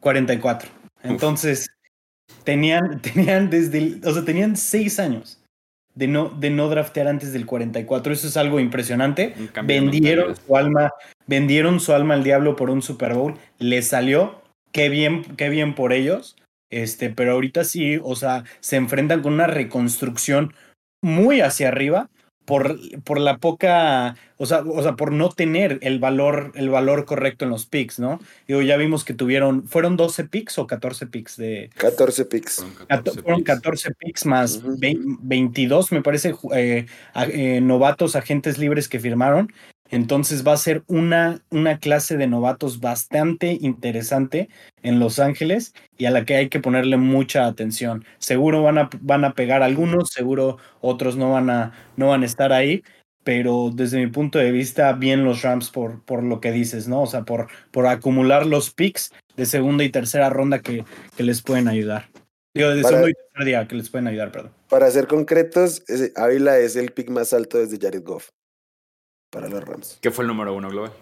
44. 0.00 0.70
Entonces, 1.02 1.68
tenían, 2.44 3.00
tenían 3.02 3.50
desde, 3.50 4.00
o 4.04 4.12
sea, 4.12 4.24
tenían 4.24 4.56
seis 4.56 4.98
años 5.00 5.37
de 5.98 6.06
no, 6.06 6.28
de 6.28 6.50
no 6.50 6.68
draftear 6.68 7.08
antes 7.08 7.32
del 7.32 7.44
44. 7.44 8.12
Eso 8.12 8.28
es 8.28 8.36
algo 8.36 8.60
impresionante. 8.60 9.34
Vendieron 9.64 10.36
su 10.36 10.56
alma, 10.56 10.92
vendieron 11.26 11.80
su 11.80 11.92
alma 11.92 12.14
al 12.14 12.22
diablo 12.22 12.54
por 12.54 12.70
un 12.70 12.82
Super 12.82 13.14
Bowl. 13.14 13.34
Les 13.58 13.88
salió. 13.88 14.40
Qué 14.70 14.90
bien, 14.90 15.24
qué 15.36 15.48
bien 15.48 15.74
por 15.74 15.92
ellos. 15.92 16.36
Este, 16.70 17.10
pero 17.10 17.32
ahorita 17.32 17.64
sí, 17.64 17.98
o 18.00 18.14
sea, 18.14 18.44
se 18.60 18.76
enfrentan 18.76 19.22
con 19.22 19.32
una 19.32 19.48
reconstrucción 19.48 20.54
muy 21.02 21.40
hacia 21.40 21.66
arriba 21.66 22.08
por, 22.48 22.78
por 23.04 23.20
la 23.20 23.36
poca, 23.36 24.16
o 24.38 24.46
sea, 24.46 24.62
o 24.62 24.82
sea, 24.82 24.96
por 24.96 25.12
no 25.12 25.28
tener 25.28 25.78
el 25.82 25.98
valor, 25.98 26.52
el 26.54 26.70
valor 26.70 27.04
correcto 27.04 27.44
en 27.44 27.50
los 27.50 27.66
picks, 27.66 27.98
¿no? 27.98 28.20
Digo, 28.46 28.62
ya 28.62 28.78
vimos 28.78 29.04
que 29.04 29.12
tuvieron, 29.12 29.68
¿fueron 29.68 29.98
12 29.98 30.24
picks 30.24 30.58
o 30.58 30.66
14 30.66 31.08
picks 31.08 31.36
de... 31.36 31.68
14 31.76 32.24
picks. 32.24 32.64
Fueron 33.22 33.42
14, 33.42 33.90
picks. 33.98 34.24
más 34.24 34.62
22, 34.64 35.92
me 35.92 36.00
parece, 36.00 36.34
eh, 36.54 36.86
eh, 37.14 37.60
novatos, 37.60 38.16
agentes 38.16 38.56
libres 38.56 38.88
que 38.88 38.98
firmaron. 38.98 39.52
Entonces 39.90 40.46
va 40.46 40.52
a 40.52 40.58
ser 40.58 40.82
una, 40.86 41.42
una 41.50 41.78
clase 41.78 42.16
de 42.16 42.26
novatos 42.26 42.80
bastante 42.80 43.58
interesante 43.60 44.48
en 44.82 45.00
Los 45.00 45.18
Ángeles 45.18 45.74
y 45.96 46.04
a 46.04 46.10
la 46.10 46.24
que 46.24 46.36
hay 46.36 46.48
que 46.48 46.60
ponerle 46.60 46.96
mucha 46.96 47.46
atención. 47.46 48.04
Seguro 48.18 48.62
van 48.62 48.78
a, 48.78 48.90
van 49.00 49.24
a 49.24 49.32
pegar 49.32 49.62
algunos, 49.62 50.10
seguro 50.10 50.58
otros 50.80 51.16
no 51.16 51.32
van 51.32 51.50
a, 51.50 51.72
no 51.96 52.08
van 52.08 52.22
a 52.22 52.26
estar 52.26 52.52
ahí, 52.52 52.82
pero 53.24 53.70
desde 53.74 53.98
mi 53.98 54.08
punto 54.08 54.38
de 54.38 54.52
vista, 54.52 54.92
bien 54.92 55.24
los 55.24 55.42
Rams 55.42 55.70
por, 55.70 56.02
por 56.04 56.22
lo 56.22 56.40
que 56.40 56.52
dices, 56.52 56.86
¿no? 56.86 57.02
O 57.02 57.06
sea, 57.06 57.24
por, 57.24 57.48
por 57.70 57.86
acumular 57.86 58.46
los 58.46 58.70
picks 58.70 59.12
de 59.36 59.46
segunda 59.46 59.84
y 59.84 59.90
tercera 59.90 60.28
ronda 60.28 60.60
que, 60.60 60.84
que 61.16 61.22
les 61.22 61.42
pueden 61.42 61.68
ayudar. 61.68 62.08
Digo, 62.54 62.70
de 62.70 62.82
segundo 62.82 63.08
y 63.08 63.14
tercer 63.14 63.46
día 63.46 63.68
que 63.68 63.76
les 63.76 63.88
pueden 63.88 64.08
ayudar, 64.08 64.32
perdón. 64.32 64.52
Para 64.68 64.90
ser 64.90 65.06
concretos, 65.06 65.82
Ávila 66.16 66.58
es 66.58 66.76
el 66.76 66.90
pick 66.92 67.08
más 67.08 67.32
alto 67.32 67.58
desde 67.58 67.78
Jared 67.78 68.02
Goff 68.02 68.30
para 69.30 69.48
los 69.48 69.64
Rams. 69.64 69.98
¿Qué 70.00 70.10
fue 70.10 70.24
el 70.24 70.28
número 70.28 70.54
uno 70.54 70.68
global? 70.68 70.92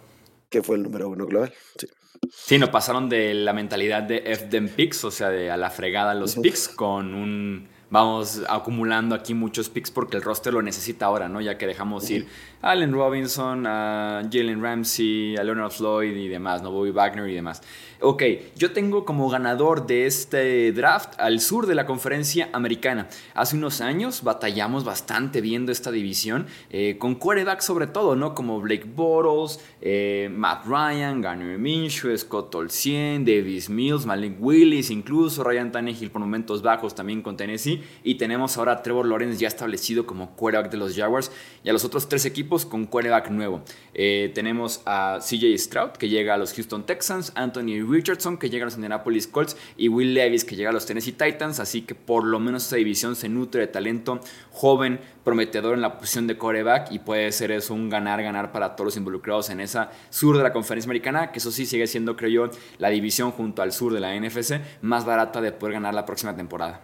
¿Qué 0.50 0.62
fue 0.62 0.76
el 0.76 0.82
número 0.82 1.08
uno 1.08 1.26
global, 1.26 1.52
sí. 1.78 1.86
Sí, 2.30 2.58
no 2.58 2.70
pasaron 2.70 3.08
de 3.08 3.34
la 3.34 3.52
mentalidad 3.52 4.02
de 4.02 4.22
F 4.26 4.46
them 4.46 4.68
picks, 4.68 5.04
o 5.04 5.10
sea, 5.10 5.28
de 5.28 5.50
a 5.50 5.56
la 5.56 5.70
fregada 5.70 6.14
los 6.14 6.36
picks, 6.36 6.68
con 6.68 7.14
un 7.14 7.68
vamos 7.90 8.42
acumulando 8.48 9.14
aquí 9.14 9.34
muchos 9.34 9.68
picks 9.68 9.90
porque 9.90 10.16
el 10.16 10.22
roster 10.22 10.52
lo 10.52 10.62
necesita 10.62 11.06
ahora, 11.06 11.28
¿no? 11.28 11.40
Ya 11.40 11.56
que 11.58 11.66
dejamos 11.66 12.08
ir 12.10 12.26
Allen 12.62 12.92
Robinson, 12.92 13.66
a 13.66 14.22
Jalen 14.30 14.62
Ramsey, 14.62 15.36
a 15.36 15.44
Leonard 15.44 15.70
Floyd 15.70 16.16
y 16.16 16.28
demás, 16.28 16.62
¿no? 16.62 16.70
Bobby 16.70 16.90
Wagner 16.90 17.28
y 17.28 17.34
demás. 17.34 17.62
Ok, 18.00 18.22
yo 18.56 18.72
tengo 18.72 19.04
como 19.04 19.28
ganador 19.30 19.86
de 19.86 20.06
este 20.06 20.72
draft 20.72 21.18
al 21.18 21.40
sur 21.40 21.66
de 21.66 21.74
la 21.74 21.86
conferencia 21.86 22.50
americana. 22.52 23.08
Hace 23.34 23.56
unos 23.56 23.80
años 23.80 24.22
batallamos 24.22 24.84
bastante 24.84 25.40
viendo 25.40 25.72
esta 25.72 25.90
división, 25.90 26.46
eh, 26.70 26.96
con 26.98 27.14
quarterbacks 27.14 27.64
sobre 27.64 27.86
todo, 27.86 28.16
¿no? 28.16 28.34
Como 28.34 28.60
Blake 28.60 28.84
Bortles, 28.84 29.64
eh, 29.80 30.28
Matt 30.30 30.66
Ryan, 30.66 31.20
Garner 31.22 31.58
Minshew, 31.58 32.16
Scott 32.18 32.54
Olsien, 32.54 33.24
Davis 33.24 33.70
Mills, 33.70 34.04
Malik 34.04 34.36
Willis, 34.40 34.90
incluso 34.90 35.42
Ryan 35.42 35.72
Tannehill 35.72 36.10
por 36.10 36.20
momentos 36.20 36.62
bajos 36.62 36.94
también 36.94 37.22
con 37.22 37.36
Tennessee. 37.36 37.82
Y 38.04 38.16
tenemos 38.16 38.58
ahora 38.58 38.72
a 38.72 38.82
Trevor 38.82 39.06
Lawrence 39.06 39.38
ya 39.38 39.48
establecido 39.48 40.06
como 40.06 40.36
quarterback 40.36 40.70
de 40.70 40.76
los 40.76 40.94
Jaguars 40.94 41.32
y 41.64 41.70
a 41.70 41.72
los 41.72 41.84
otros 41.84 42.08
tres 42.08 42.26
equipos 42.26 42.45
con 42.46 42.86
quarterback 42.86 43.30
nuevo. 43.30 43.62
Eh, 43.92 44.30
tenemos 44.34 44.82
a 44.86 45.18
CJ 45.20 45.58
Stroud 45.58 45.90
que 45.92 46.08
llega 46.08 46.34
a 46.34 46.36
los 46.36 46.52
Houston 46.54 46.86
Texans, 46.86 47.32
Anthony 47.34 47.82
Richardson, 47.86 48.38
que 48.38 48.48
llega 48.48 48.64
a 48.64 48.66
los 48.66 48.74
Indianapolis 48.74 49.26
Colts, 49.26 49.56
y 49.76 49.88
Will 49.88 50.14
Levis, 50.14 50.44
que 50.44 50.56
llega 50.56 50.70
a 50.70 50.72
los 50.72 50.86
Tennessee 50.86 51.12
Titans. 51.12 51.60
Así 51.60 51.82
que 51.82 51.94
por 51.94 52.24
lo 52.24 52.38
menos 52.38 52.64
esta 52.64 52.76
división 52.76 53.16
se 53.16 53.28
nutre 53.28 53.62
de 53.62 53.66
talento 53.66 54.20
joven, 54.52 55.00
prometedor 55.24 55.74
en 55.74 55.82
la 55.82 55.98
posición 55.98 56.26
de 56.26 56.38
coreback, 56.38 56.92
y 56.92 57.00
puede 57.00 57.30
ser 57.32 57.50
eso 57.50 57.74
un 57.74 57.90
ganar-ganar 57.90 58.52
para 58.52 58.76
todos 58.76 58.86
los 58.86 58.96
involucrados 58.96 59.50
en 59.50 59.60
esa 59.60 59.90
sur 60.10 60.36
de 60.36 60.42
la 60.42 60.52
conferencia 60.52 60.88
americana, 60.88 61.32
que 61.32 61.40
eso 61.40 61.50
sí 61.50 61.66
sigue 61.66 61.86
siendo, 61.86 62.16
creo 62.16 62.30
yo, 62.30 62.58
la 62.78 62.90
división 62.90 63.32
junto 63.32 63.62
al 63.62 63.72
sur 63.72 63.92
de 63.92 64.00
la 64.00 64.18
NFC 64.18 64.60
más 64.82 65.04
barata 65.04 65.40
de 65.40 65.52
poder 65.52 65.74
ganar 65.74 65.94
la 65.94 66.06
próxima 66.06 66.36
temporada. 66.36 66.80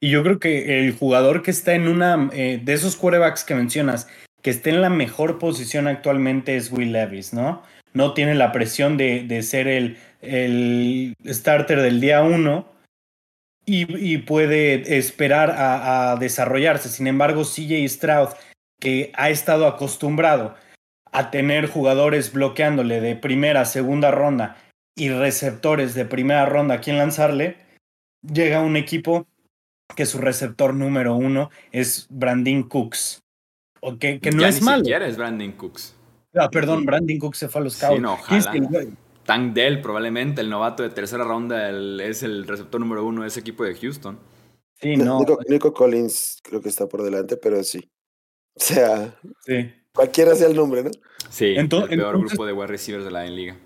Y 0.00 0.10
yo 0.10 0.22
creo 0.22 0.38
que 0.38 0.80
el 0.80 0.96
jugador 0.96 1.42
que 1.42 1.50
está 1.50 1.74
en 1.74 1.88
una 1.88 2.30
eh, 2.32 2.60
de 2.62 2.72
esos 2.72 2.96
quarterbacks 2.96 3.42
que 3.42 3.54
mencionas, 3.56 4.06
que 4.48 4.52
esté 4.52 4.70
en 4.70 4.80
la 4.80 4.88
mejor 4.88 5.38
posición 5.38 5.88
actualmente 5.88 6.56
es 6.56 6.72
Will 6.72 6.92
Levis, 6.92 7.34
¿no? 7.34 7.62
no 7.92 8.14
tiene 8.14 8.34
la 8.34 8.50
presión 8.50 8.96
de, 8.96 9.42
ser 9.42 9.68
el, 9.68 9.98
el, 10.22 11.14
starter 11.26 11.82
del 11.82 12.00
día 12.00 12.22
uno 12.22 12.66
y, 13.66 14.16
puede 14.16 14.96
esperar 14.96 15.54
a, 15.54 16.16
desarrollarse. 16.18 16.88
Sin 16.88 17.08
embargo, 17.08 17.42
CJ 17.42 17.86
Stroud, 17.90 18.30
que 18.80 19.12
ha 19.16 19.28
estado 19.28 19.66
acostumbrado 19.66 20.54
a 21.12 21.30
tener 21.30 21.66
jugadores 21.66 22.32
bloqueándole 22.32 23.02
de 23.02 23.16
primera, 23.16 23.66
segunda 23.66 24.10
ronda 24.10 24.56
y 24.96 25.10
receptores 25.10 25.92
de 25.92 26.06
primera 26.06 26.46
ronda 26.46 26.76
a 26.76 26.80
quien 26.80 26.96
lanzarle, 26.96 27.58
llega 28.22 28.62
un 28.62 28.78
equipo 28.78 29.26
que 29.94 30.06
su 30.06 30.16
receptor 30.16 30.72
número 30.72 31.14
uno 31.14 31.50
es 31.70 32.06
Brandon 32.08 32.62
Cooks. 32.62 33.20
O 33.80 33.98
que, 33.98 34.20
no 34.34 34.46
es 34.46 34.62
malo. 34.62 34.84
es 34.84 35.16
Brandon 35.16 35.52
Cooks. 35.52 35.94
Ah, 36.34 36.48
perdón, 36.50 36.84
Brandon 36.84 37.18
Cook 37.18 37.34
se 37.34 37.48
fue 37.48 37.60
a 37.60 37.64
los 37.64 37.76
Cowboys. 37.76 37.98
Sí, 37.98 38.02
no, 38.02 38.12
ojalá. 38.14 38.86
Tank 39.24 39.52
Dell, 39.52 39.82
probablemente 39.82 40.40
el 40.40 40.48
novato 40.48 40.82
de 40.82 40.88
tercera 40.88 41.22
ronda, 41.22 41.68
es 42.02 42.22
el 42.22 42.46
receptor 42.46 42.80
número 42.80 43.04
uno 43.04 43.22
de 43.22 43.28
ese 43.28 43.40
equipo 43.40 43.62
de 43.62 43.74
Houston. 43.74 44.18
Sí, 44.80 44.96
no. 44.96 45.20
Nico, 45.48 45.72
Collins 45.74 46.40
creo 46.42 46.62
que 46.62 46.70
está 46.70 46.88
por 46.88 47.02
delante, 47.02 47.36
pero 47.36 47.62
sí. 47.62 47.90
O 48.54 48.60
sea, 48.60 49.14
sí. 49.44 49.70
cualquiera 49.94 50.34
sea 50.34 50.48
el 50.48 50.56
nombre, 50.56 50.84
¿no? 50.84 50.90
Sí, 51.28 51.54
el 51.56 51.68
peor 51.68 52.18
grupo 52.18 52.46
de 52.46 52.52
wide 52.52 52.68
receivers 52.68 53.04
de 53.04 53.10
la 53.10 53.24
liga. 53.26 53.58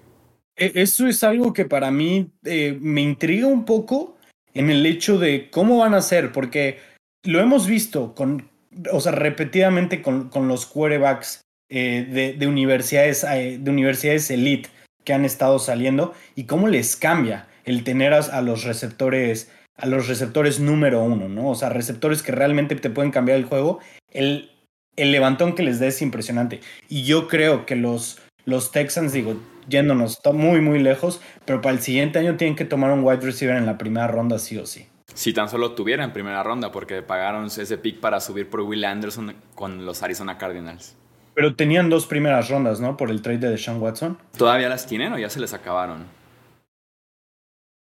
E, 0.57 0.73
eso 0.75 1.07
es 1.07 1.23
algo 1.23 1.52
que 1.52 1.64
para 1.64 1.90
mí 1.90 2.33
eh, 2.45 2.76
me 2.81 3.00
intriga 3.00 3.47
un 3.47 3.64
poco 3.64 4.16
en 4.54 4.69
el 4.69 4.85
hecho 4.85 5.19
de 5.19 5.49
cómo 5.50 5.78
van 5.78 5.95
a 5.95 6.02
ser, 6.02 6.33
porque 6.33 6.78
lo 7.23 7.40
hemos 7.40 7.66
visto 7.66 8.14
con, 8.14 8.50
o 8.91 9.00
sea, 9.00 9.12
repetidamente 9.12 10.02
con, 10.02 10.29
con 10.29 10.49
los 10.49 10.67
quarterbacks 10.67 11.43
eh, 11.75 12.35
de, 12.38 12.47
universidades, 12.47 13.25
eh, 13.25 13.59
de 13.59 13.71
universidades 13.71 14.31
elite 14.31 14.69
que 15.05 15.14
han 15.14 15.25
estado 15.25 15.59
saliendo 15.59 16.12
y 16.37 16.45
cómo 16.45 16.69
les 16.69 16.97
cambia 16.97 17.47
el 17.64 17.83
tener 17.83 18.12
a, 18.12 18.43
los 18.43 18.64
receptores 18.64 19.50
a 19.76 19.87
los 19.87 20.07
receptores 20.07 20.61
número 20.61 21.02
uno, 21.02 21.31
¿no? 21.31 21.49
O 21.49 21.55
sea, 21.55 21.71
receptores 21.71 22.23
que 22.23 22.31
realmente 22.31 22.76
te 22.76 22.91
pueden 22.91 23.11
cambiar 23.11 23.38
el 23.38 23.47
juego. 23.47 23.81
El, 24.11 24.50
el 24.97 25.12
levantón 25.12 25.55
que 25.55 25.62
les 25.62 25.81
da 25.81 25.87
es 25.87 26.02
impresionante. 26.02 26.61
Y 26.91 27.05
yo 27.05 27.26
creo 27.26 27.64
que 27.64 27.75
los, 27.75 28.21
los 28.45 28.71
Texans, 28.71 29.12
digo, 29.12 29.41
yéndonos 29.67 30.21
muy, 30.35 30.61
muy 30.61 30.79
lejos, 30.79 31.23
pero 31.47 31.62
para 31.62 31.75
el 31.75 31.81
siguiente 31.81 32.19
año 32.19 32.37
tienen 32.37 32.55
que 32.55 32.67
tomar 32.67 32.93
un 32.93 33.02
wide 33.02 33.23
receiver 33.23 33.57
en 33.57 33.64
la 33.64 33.79
primera 33.79 34.09
ronda, 34.09 34.38
sí 34.38 34.59
o 34.59 34.67
sí. 34.67 34.87
Si 35.14 35.33
tan 35.33 35.49
solo 35.49 35.73
tuviera 35.73 36.04
en 36.04 36.12
primera 36.12 36.42
ronda, 36.42 36.73
porque 36.73 37.02
pagaron 37.02 37.47
ese 37.47 37.78
pick 37.78 38.00
para 38.00 38.21
subir 38.21 38.49
por 38.49 38.61
Will 38.61 38.85
Anderson 38.85 39.35
con 39.54 39.85
los 39.85 40.02
Arizona 40.02 40.38
Cardinals. 40.38 40.97
Pero 41.35 41.54
tenían 41.54 41.88
dos 41.88 42.07
primeras 42.07 42.50
rondas, 42.50 42.81
¿no? 42.81 42.97
Por 42.97 43.11
el 43.11 43.23
trade 43.23 43.38
de 43.38 43.50
Deshaun 43.50 43.81
Watson. 43.81 44.19
¿Todavía 44.37 44.69
las 44.69 44.87
tienen 44.87 45.12
o 45.12 45.19
ya 45.19 45.31
se 45.31 45.40
les 45.40 45.54
acabaron? 45.54 46.07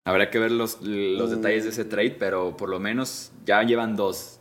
Habrá 0.05 0.29
que 0.29 0.39
ver 0.39 0.51
los, 0.51 0.81
los 0.81 1.29
mm. 1.29 1.35
detalles 1.35 1.63
de 1.63 1.69
ese 1.69 1.85
trade, 1.85 2.11
pero 2.11 2.55
por 2.57 2.69
lo 2.69 2.79
menos 2.79 3.31
ya 3.45 3.63
llevan 3.63 3.95
dos. 3.95 4.39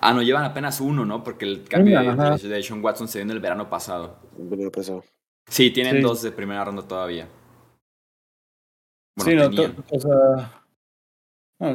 Ah, 0.00 0.14
no, 0.14 0.22
llevan 0.22 0.44
apenas 0.44 0.80
uno, 0.80 1.04
¿no? 1.04 1.22
Porque 1.22 1.44
el 1.44 1.64
cambio 1.64 2.00
de, 2.00 2.48
Deshaun 2.48 2.82
Watson 2.82 3.08
se 3.08 3.18
dio 3.18 3.24
en 3.24 3.30
el 3.30 3.40
verano 3.40 3.68
pasado. 3.68 4.18
El 4.38 4.48
verano 4.48 4.70
pasado. 4.70 5.04
Sí, 5.46 5.70
tienen 5.70 6.00
dos 6.00 6.22
de 6.22 6.32
primera 6.32 6.64
ronda 6.64 6.82
todavía. 6.82 7.28
sí, 9.18 9.34
no, 9.34 9.50
o 9.90 10.00
sea, 10.00 10.61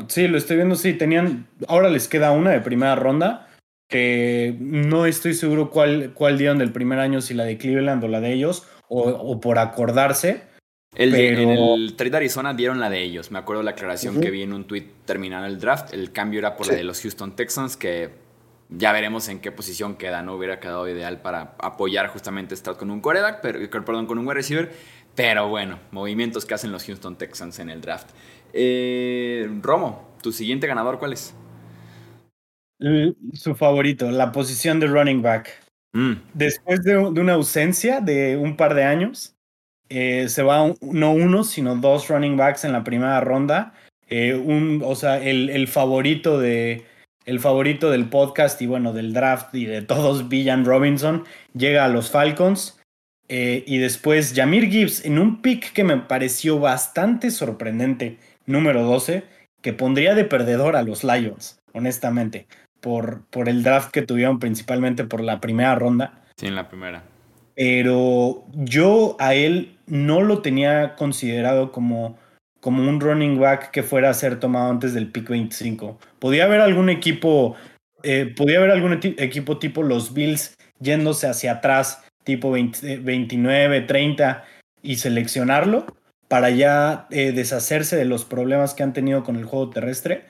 sí, 0.08 0.28
lo 0.28 0.38
estoy 0.38 0.58
viendo, 0.58 0.76
sí, 0.76 0.94
tenían, 0.94 1.48
ahora 1.68 1.90
les 1.90 2.08
queda 2.08 2.32
una 2.32 2.52
de 2.52 2.62
primera 2.62 2.96
ronda 2.96 3.48
que 3.90 4.56
no 4.60 5.06
estoy 5.06 5.34
seguro 5.34 5.70
cuál, 5.70 6.12
cuál 6.14 6.38
dieron 6.38 6.58
del 6.58 6.72
primer 6.72 7.00
año, 7.00 7.22
si 7.22 7.34
la 7.34 7.46
de 7.46 7.58
Cleveland 7.58 8.04
o 8.04 8.08
la 8.08 8.20
de 8.20 8.34
ellos, 8.34 8.68
o, 8.90 9.40
por 9.40 9.60
acordarse. 9.60 10.42
El, 10.96 11.14
En 11.14 11.50
el 11.50 11.96
trade 11.96 12.12
de 12.12 12.18
Arizona 12.18 12.54
dieron 12.54 12.80
la 12.80 12.90
de 12.90 13.02
ellos. 13.02 13.32
Me 13.32 13.40
acuerdo 13.40 13.62
la 13.62 13.72
aclaración 13.72 14.20
que 14.20 14.32
vi 14.32 14.42
en 14.42 14.54
un 14.54 14.66
tweet 14.66 14.88
terminando 15.06 15.46
el 15.48 15.60
draft. 15.60 15.94
El 15.94 16.12
cambio 16.12 16.40
era 16.40 16.56
por 16.56 16.68
la 16.68 16.76
de 16.76 16.84
los 16.84 17.02
Houston 17.02 17.36
Texans, 17.36 17.78
que 17.78 18.10
ya 18.70 18.92
veremos 18.94 19.28
en 19.30 19.40
qué 19.40 19.52
posición 19.52 19.96
queda. 19.96 20.22
No 20.24 20.36
hubiera 20.36 20.60
quedado 20.60 20.88
ideal 20.88 21.22
para 21.22 21.56
apoyar 21.60 22.08
justamente 22.08 22.56
Stroud 22.56 22.78
con 22.78 22.90
un 22.90 23.02
quarterback, 23.02 23.42
pero, 23.42 23.86
perdón, 23.86 24.08
con 24.08 24.18
un 24.18 24.26
wide 24.26 24.36
receiver. 24.36 24.72
Pero 25.14 25.50
bueno, 25.50 25.80
movimientos 25.92 26.46
que 26.46 26.54
hacen 26.54 26.72
los 26.72 26.84
Houston 26.86 27.18
Texans 27.18 27.60
en 27.60 27.70
el 27.70 27.82
draft. 27.82 28.10
Eh, 28.54 29.50
Romo, 29.62 30.16
tu 30.22 30.32
siguiente 30.32 30.68
ganador, 30.68 31.00
¿cuál 31.00 31.14
es? 31.14 31.36
Su 33.34 33.56
favorito, 33.56 34.10
la 34.12 34.32
posición 34.32 34.80
de 34.80 34.88
running 34.88 35.22
back. 35.22 35.50
Mm. 35.94 36.14
Después 36.34 36.84
de, 36.84 36.98
una 36.98 37.34
ausencia 37.34 38.02
de 38.02 38.38
un 38.38 38.56
par 38.56 38.76
de 38.76 38.84
años, 38.84 39.36
eh, 39.90 40.30
se 40.30 40.44
va 40.44 40.74
no 40.82 41.14
uno, 41.14 41.44
sino 41.44 41.76
dos 41.76 42.08
running 42.08 42.38
backs 42.38 42.66
en 42.66 42.74
la 42.74 42.84
primera 42.84 43.20
ronda. 43.22 43.74
Eh, 44.10 44.36
un, 44.36 44.82
o 44.86 44.96
sea, 44.96 45.22
el, 45.22 45.50
el, 45.50 45.68
favorito 45.68 46.40
de 46.40 46.86
el 47.26 47.40
favorito 47.42 47.92
del 47.92 48.10
podcast 48.10 48.62
y 48.62 48.68
bueno, 48.68 48.94
del 48.94 49.12
draft 49.12 49.54
y 49.54 49.66
de 49.66 49.82
todos, 49.82 50.30
Villan 50.30 50.66
Robinson, 50.66 51.26
llega 51.54 51.86
a 51.86 51.90
los 51.90 52.10
Falcons. 52.10 52.80
Eh, 53.30 53.66
y 53.68 53.80
después 53.80 54.34
Jamir 54.34 54.70
Gibbs 54.70 55.04
en 55.04 55.20
un 55.20 55.42
pick 55.42 55.74
que 55.74 55.84
me 55.84 55.98
pareció 55.98 56.60
bastante 56.60 57.30
sorprendente 57.30 58.18
número 58.48 58.84
12, 58.84 59.24
que 59.62 59.74
pondría 59.74 60.16
de 60.16 60.26
perdedor 60.26 60.76
a 60.76 60.82
los 60.82 61.04
Lions, 61.04 61.60
honestamente, 61.74 62.48
por, 62.82 63.26
por 63.28 63.50
el 63.50 63.62
draft 63.62 63.92
que 63.92 64.02
tuvieron 64.02 64.40
principalmente 64.40 65.04
por 65.04 65.22
la 65.22 65.40
primera 65.40 65.76
ronda. 65.76 66.24
Sí, 66.38 66.48
en 66.48 66.56
la 66.56 66.68
primera. 66.68 67.04
Pero 67.56 68.46
yo 68.54 69.16
a 69.20 69.34
él 69.34 69.78
no 69.86 70.22
lo 70.22 70.42
tenía 70.42 70.96
considerado 70.96 71.72
como, 71.72 72.18
como 72.60 72.88
un 72.88 73.00
running 73.00 73.40
back 73.40 73.72
que 73.72 73.84
fuera 73.84 74.10
a 74.10 74.14
ser 74.14 74.40
tomado 74.40 74.70
antes 74.70 74.94
del 74.94 75.12
pick 75.12 75.30
25. 75.30 76.00
Podía 76.20 76.46
haber 76.46 76.62
algún 76.62 76.90
equipo, 76.90 77.56
eh, 78.04 78.32
podía 78.36 78.60
haber 78.60 78.72
algún 78.72 78.94
equipo 78.94 79.58
tipo 79.58 79.84
los 79.84 80.14
Bills 80.14 80.56
yéndose 80.80 81.28
hacia 81.28 81.54
atrás, 81.54 82.04
tipo 82.24 82.52
29, 82.52 83.82
30, 83.82 84.46
y 84.84 84.98
seleccionarlo 84.98 85.97
para 86.28 86.50
ya 86.50 87.08
eh, 87.10 87.32
deshacerse 87.32 87.96
de 87.96 88.06
los 88.06 88.26
problemas 88.26 88.74
que 88.74 88.84
han 88.84 88.94
tenido 88.94 89.24
con 89.24 89.36
el 89.36 89.46
juego 89.46 89.70
terrestre, 89.70 90.26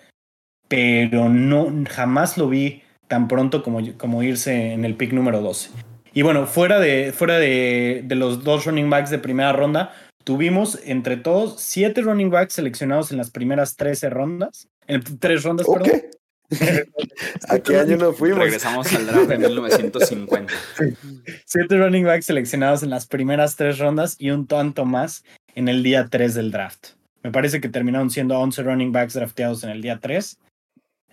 pero 0.68 1.30
no, 1.30 1.72
jamás 1.90 2.38
lo 2.38 2.50
vi 2.50 2.84
tan 3.08 3.28
pronto 3.28 3.64
como, 3.64 3.80
como 3.98 4.24
irse 4.24 4.74
en 4.74 4.86
el 4.86 4.96
pick 4.96 5.14
número 5.14 5.42
12. 5.42 5.70
Y 6.14 6.22
bueno, 6.24 6.48
fuera 6.48 6.80
de, 6.80 7.14
fuera 7.14 7.38
de, 7.38 8.02
de 8.06 8.16
los 8.16 8.44
dos 8.44 8.66
running 8.66 8.90
backs 8.90 9.10
de 9.10 9.20
primera 9.20 9.54
ronda, 9.54 9.94
tuvimos 10.24 10.80
entre 10.84 11.18
todos 11.18 11.62
siete 11.62 12.02
running 12.02 12.30
backs 12.30 12.54
seleccionados 12.54 13.12
en 13.12 13.18
las 13.18 13.32
primeras 13.32 13.76
13 13.76 14.10
rondas, 14.10 14.68
en 14.88 15.04
tres 15.20 15.44
rondas, 15.44 15.68
perdón. 15.72 16.02
¿A 17.50 17.60
qué 17.60 17.78
año 17.78 17.98
nos 17.98 18.18
fuimos? 18.18 18.40
Regresamos 18.40 18.92
al 18.94 19.06
draft 19.06 19.28
de 19.28 19.38
1950. 19.38 20.54
Siete 21.46 21.78
running 21.78 22.06
backs 22.06 22.26
seleccionados 22.26 22.84
en 22.84 22.90
las 22.90 23.06
primeras 23.06 23.58
tres 23.58 23.80
rondas 23.80 24.16
y 24.18 24.30
un 24.30 24.48
tanto 24.48 24.86
más 24.86 25.26
en 25.58 25.68
el 25.68 25.82
día 25.82 26.08
3 26.08 26.36
del 26.36 26.52
draft. 26.52 26.90
Me 27.24 27.32
parece 27.32 27.60
que 27.60 27.68
terminaron 27.68 28.12
siendo 28.12 28.40
11 28.40 28.62
running 28.62 28.92
backs 28.92 29.16
drafteados 29.16 29.64
en 29.64 29.72
el 29.72 29.82
día 29.82 29.98
3. 30.00 30.38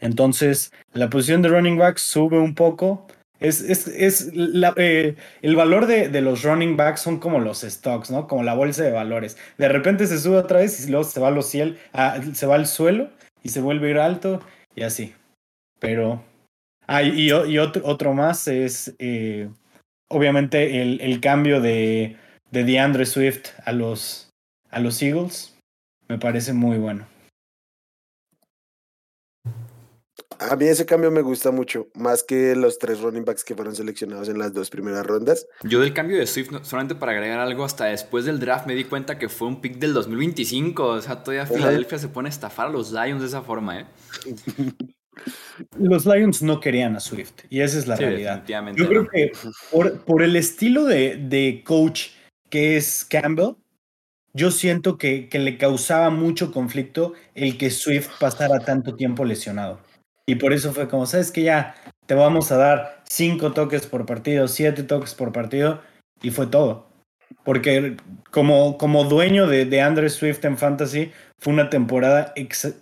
Entonces, 0.01 0.71
la 0.93 1.09
posición 1.09 1.41
de 1.41 1.49
running 1.49 1.79
backs 1.79 2.03
sube 2.03 2.39
un 2.39 2.55
poco. 2.55 3.07
Es, 3.41 3.63
es, 3.63 3.89
es 3.89 4.31
eh, 4.77 5.17
el 5.41 5.57
valor 5.57 5.87
de, 5.87 6.11
de, 6.11 6.21
los 6.21 6.43
running 6.43 6.77
backs 6.77 7.01
son 7.01 7.21
como 7.21 7.41
los 7.41 7.63
stocks, 7.63 8.11
¿no? 8.11 8.29
Como 8.29 8.43
la 8.43 8.53
bolsa 8.53 8.85
de 8.85 8.93
valores. 8.93 9.39
De 9.57 9.69
repente 9.69 10.07
se 10.07 10.19
sube 10.19 10.37
otra 10.37 10.59
vez 10.59 10.87
y 10.87 10.91
luego 10.91 11.05
se 11.05 11.21
va, 11.21 11.31
los 11.31 11.49
ciel, 11.49 11.79
se 12.35 12.47
va 12.47 12.57
al 12.57 12.67
suelo 12.67 13.11
y 13.43 13.49
se 13.49 13.63
vuelve 13.63 13.89
a 13.89 13.91
ir 13.93 13.99
alto 13.99 14.43
y 14.77 14.83
así. 14.83 15.15
Pero. 15.81 16.23
Ah, 16.87 17.03
y, 17.03 17.31
y 17.31 17.59
otro, 17.59 17.81
otro, 17.87 18.13
más 18.13 18.47
es 18.47 18.95
eh, 18.99 19.49
obviamente 20.09 20.83
el, 20.83 21.01
el, 21.01 21.19
cambio 21.21 21.63
de, 21.63 22.17
de 22.51 22.65
DeAndre 22.65 23.07
Swift 23.07 23.49
a 23.65 23.73
los, 23.73 24.24
a 24.75 24.81
los 24.81 25.01
Eagles. 25.01 25.57
Me 26.09 26.19
parece 26.19 26.53
muy 26.53 26.79
bueno. 26.79 27.07
A 30.41 30.57
mí 30.57 30.67
ese 30.67 30.85
cambio 30.85 31.13
me 31.13 31.23
gusta 31.23 31.53
mucho, 31.53 31.89
más 31.95 32.25
que 32.25 32.57
los 32.57 32.79
tres 32.79 33.01
running 33.01 33.25
backs 33.25 33.45
que 33.45 33.55
fueron 33.55 33.75
seleccionados 33.77 34.29
en 34.29 34.37
las 34.37 34.53
dos 34.53 34.69
primeras 34.69 35.07
rondas. 35.07 35.47
Yo 35.63 35.81
del 35.81 35.95
cambio 35.95 36.19
de 36.19 36.27
Swift, 36.27 36.51
solamente 36.63 36.97
para 36.97 37.13
agregar 37.13 37.39
algo, 37.39 37.65
hasta 37.65 37.87
después 37.87 38.25
del 38.25 38.41
draft 38.41 38.67
me 38.67 38.75
di 38.75 38.85
cuenta 38.85 39.17
que 39.17 39.29
fue 39.29 39.47
un 39.47 39.61
pick 39.61 39.79
del 39.79 39.95
2025. 39.95 40.85
O 40.85 41.01
sea, 41.01 41.23
todavía 41.23 41.47
Filadelfia 41.47 41.99
se 41.99 42.09
pone 42.09 42.29
a 42.29 42.31
estafar 42.31 42.67
a 42.67 42.71
los 42.71 42.91
Lions 42.91 43.21
de 43.21 43.29
esa 43.29 43.43
forma, 43.43 43.81
¿eh? 43.81 43.87
Los 45.79 46.05
Lions 46.05 46.43
no 46.43 46.59
querían 46.59 46.97
a 46.97 47.01
Swift 47.01 47.45
y 47.49 47.61
esa 47.61 47.79
es 47.79 47.87
la 47.87 47.95
realidad. 47.95 48.45
Yo 48.75 48.89
creo 48.89 49.07
que 49.07 49.31
por, 49.71 50.01
por, 50.01 50.25
el 50.25 50.35
estilo 50.35 50.85
de, 50.85 51.17
de, 51.17 51.63
coach 51.65 52.09
que 52.51 52.77
es 52.77 53.05
Campbell, 53.05 53.55
yo 54.35 54.51
siento 54.51 54.99
que, 54.99 55.29
que, 55.29 55.39
le 55.39 55.57
causaba 55.57 56.11
mucho 56.11 56.53
conflicto 56.53 57.15
el 57.35 57.57
que 57.57 57.71
Swift 57.71 58.11
pasara 58.19 58.61
tanto 58.61 58.97
tiempo 58.97 59.25
lesionado. 59.25 59.81
Y 60.27 60.37
por 60.37 60.53
eso 60.53 60.73
fue 60.73 60.89
como, 60.89 61.07
sabes 61.07 61.31
que 61.31 61.43
ya 61.43 61.75
te 62.07 62.15
vamos 62.15 62.51
a 62.51 62.57
dar 62.57 63.03
cinco 63.09 63.53
toques 63.53 63.87
por 63.87 64.07
partido, 64.07 64.49
siete 64.49 64.83
toques 64.83 65.15
por 65.15 65.33
partido, 65.33 65.81
y 66.23 66.31
fue 66.31 66.47
todo. 66.47 66.89
Porque 67.45 67.97
como, 68.31 68.79
como 68.79 69.05
dueño 69.05 69.47
de, 69.47 69.67
de 69.67 69.81
Andrew 69.81 70.09
Swift 70.09 70.45
en 70.45 70.57
Fantasy, 70.57 71.13
fue 71.39 71.53
una 71.53 71.69
temporada 71.69 72.33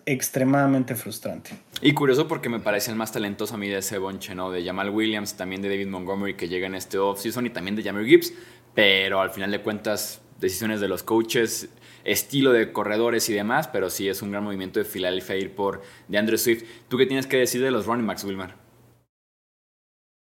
extremadamente 0.06 0.94
frustrante. 0.94 1.50
Y 1.80 1.94
curioso 1.94 2.28
porque 2.28 2.48
me 2.48 2.60
parece 2.60 2.92
el 2.92 2.96
más 2.96 3.10
talentoso 3.10 3.54
a 3.54 3.58
mí 3.58 3.68
de 3.68 3.78
ese 3.78 3.98
bonche, 3.98 4.36
¿no? 4.36 4.52
De 4.52 4.64
Jamal 4.64 4.90
Williams, 4.90 5.36
también 5.36 5.62
de 5.62 5.68
David 5.68 5.88
Montgomery 5.88 6.34
que 6.34 6.48
llega 6.48 6.68
en 6.68 6.76
este 6.76 6.96
offseason 6.96 7.46
y 7.46 7.50
también 7.50 7.74
de 7.74 7.82
Jammer 7.82 8.06
Gibbs. 8.06 8.32
Pero 8.72 9.20
al 9.20 9.30
final 9.30 9.50
de 9.50 9.60
cuentas, 9.60 10.21
decisiones 10.42 10.80
de 10.80 10.88
los 10.88 11.02
coaches, 11.02 11.70
estilo 12.04 12.52
de 12.52 12.72
corredores 12.72 13.30
y 13.30 13.32
demás, 13.32 13.68
pero 13.68 13.88
sí 13.88 14.08
es 14.08 14.20
un 14.20 14.32
gran 14.32 14.44
movimiento 14.44 14.78
de 14.78 14.84
Philadelphia 14.84 15.36
ir 15.36 15.54
por 15.54 15.80
de 16.08 16.18
Andrew 16.18 16.36
Swift. 16.36 16.64
¿Tú 16.88 16.98
qué 16.98 17.06
tienes 17.06 17.26
que 17.26 17.38
decir 17.38 17.62
de 17.62 17.70
los 17.70 17.86
running 17.86 18.06
backs, 18.06 18.24
Wilmar? 18.24 18.56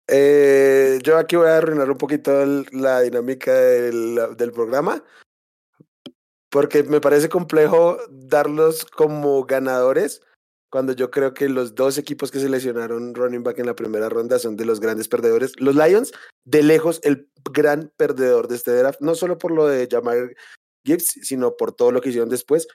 Eh, 0.08 1.00
yo 1.02 1.18
aquí 1.18 1.38
voy 1.38 1.48
a 1.48 1.58
arruinar 1.58 1.90
un 1.90 1.98
poquito 1.98 2.46
la 2.74 3.02
dinámica 3.02 3.54
del, 3.54 4.36
del 4.38 4.52
programa 4.52 5.04
porque 6.50 6.84
me 6.84 7.00
parece 7.00 7.30
complejo 7.30 7.98
darlos 8.10 8.86
como 8.86 9.46
ganadores 9.46 10.22
cuando 10.72 10.94
yo 10.94 11.12
creo 11.12 11.34
que 11.34 11.50
los 11.50 11.76
dos 11.76 11.98
equipos 11.98 12.32
que 12.32 12.40
seleccionaron 12.40 13.14
running 13.14 13.44
back 13.44 13.60
en 13.60 13.66
la 13.66 13.76
primera 13.76 14.08
ronda 14.08 14.40
son 14.40 14.56
de 14.56 14.66
los 14.66 14.80
grandes 14.80 15.10
perdedores. 15.10 15.60
Los 15.60 15.76
Lions, 15.76 16.14
de 16.46 16.64
lejos, 16.64 17.02
el 17.04 17.30
gran 17.52 17.92
perdedor 17.98 18.48
de 18.48 18.56
este 18.56 18.72
draft, 18.72 19.02
no 19.02 19.14
solo 19.16 19.38
por 19.38 19.52
lo 19.52 19.68
de 19.68 19.88
Jamar 19.92 20.34
Gibbs, 20.86 21.20
sino 21.24 21.58
por 21.58 21.74
todo 21.74 21.92
lo 21.92 22.00
que 22.00 22.10
hicieron 22.10 22.30
después. 22.30 22.68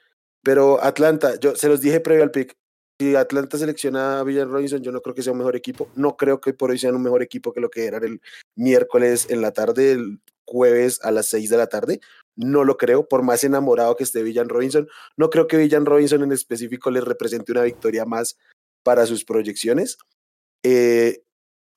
Pero 0.42 0.82
Atlanta, 0.84 1.40
yo 1.40 1.56
se 1.56 1.68
los 1.68 1.80
dije 1.80 2.00
previo 2.00 2.22
al 2.22 2.30
pick, 2.30 2.54
si 2.98 3.16
Atlanta 3.16 3.58
selecciona 3.58 4.20
a 4.20 4.24
Villan 4.24 4.50
Robinson, 4.50 4.82
yo 4.82 4.92
no 4.92 5.00
creo 5.00 5.14
que 5.14 5.22
sea 5.22 5.32
un 5.32 5.38
mejor 5.38 5.56
equipo. 5.56 5.88
No 5.94 6.16
creo 6.16 6.40
que 6.40 6.52
por 6.52 6.70
hoy 6.70 6.78
sean 6.78 6.94
un 6.94 7.02
mejor 7.02 7.22
equipo 7.22 7.52
que 7.52 7.60
lo 7.60 7.70
que 7.70 7.86
eran 7.86 8.04
el 8.04 8.20
miércoles 8.56 9.26
en 9.30 9.40
la 9.40 9.52
tarde, 9.52 9.92
el 9.92 10.20
jueves 10.46 11.00
a 11.02 11.10
las 11.10 11.26
6 11.26 11.50
de 11.50 11.56
la 11.56 11.66
tarde. 11.66 12.00
No 12.36 12.64
lo 12.64 12.76
creo, 12.76 13.08
por 13.08 13.22
más 13.22 13.44
enamorado 13.44 13.96
que 13.96 14.04
esté 14.04 14.22
Villan 14.22 14.48
Robinson. 14.48 14.88
No 15.16 15.30
creo 15.30 15.46
que 15.46 15.56
Villan 15.56 15.86
Robinson 15.86 16.22
en 16.22 16.32
específico 16.32 16.90
les 16.90 17.02
represente 17.02 17.52
una 17.52 17.62
victoria 17.62 18.04
más 18.04 18.38
para 18.82 19.06
sus 19.06 19.24
proyecciones. 19.24 19.96
Eh, 20.62 21.22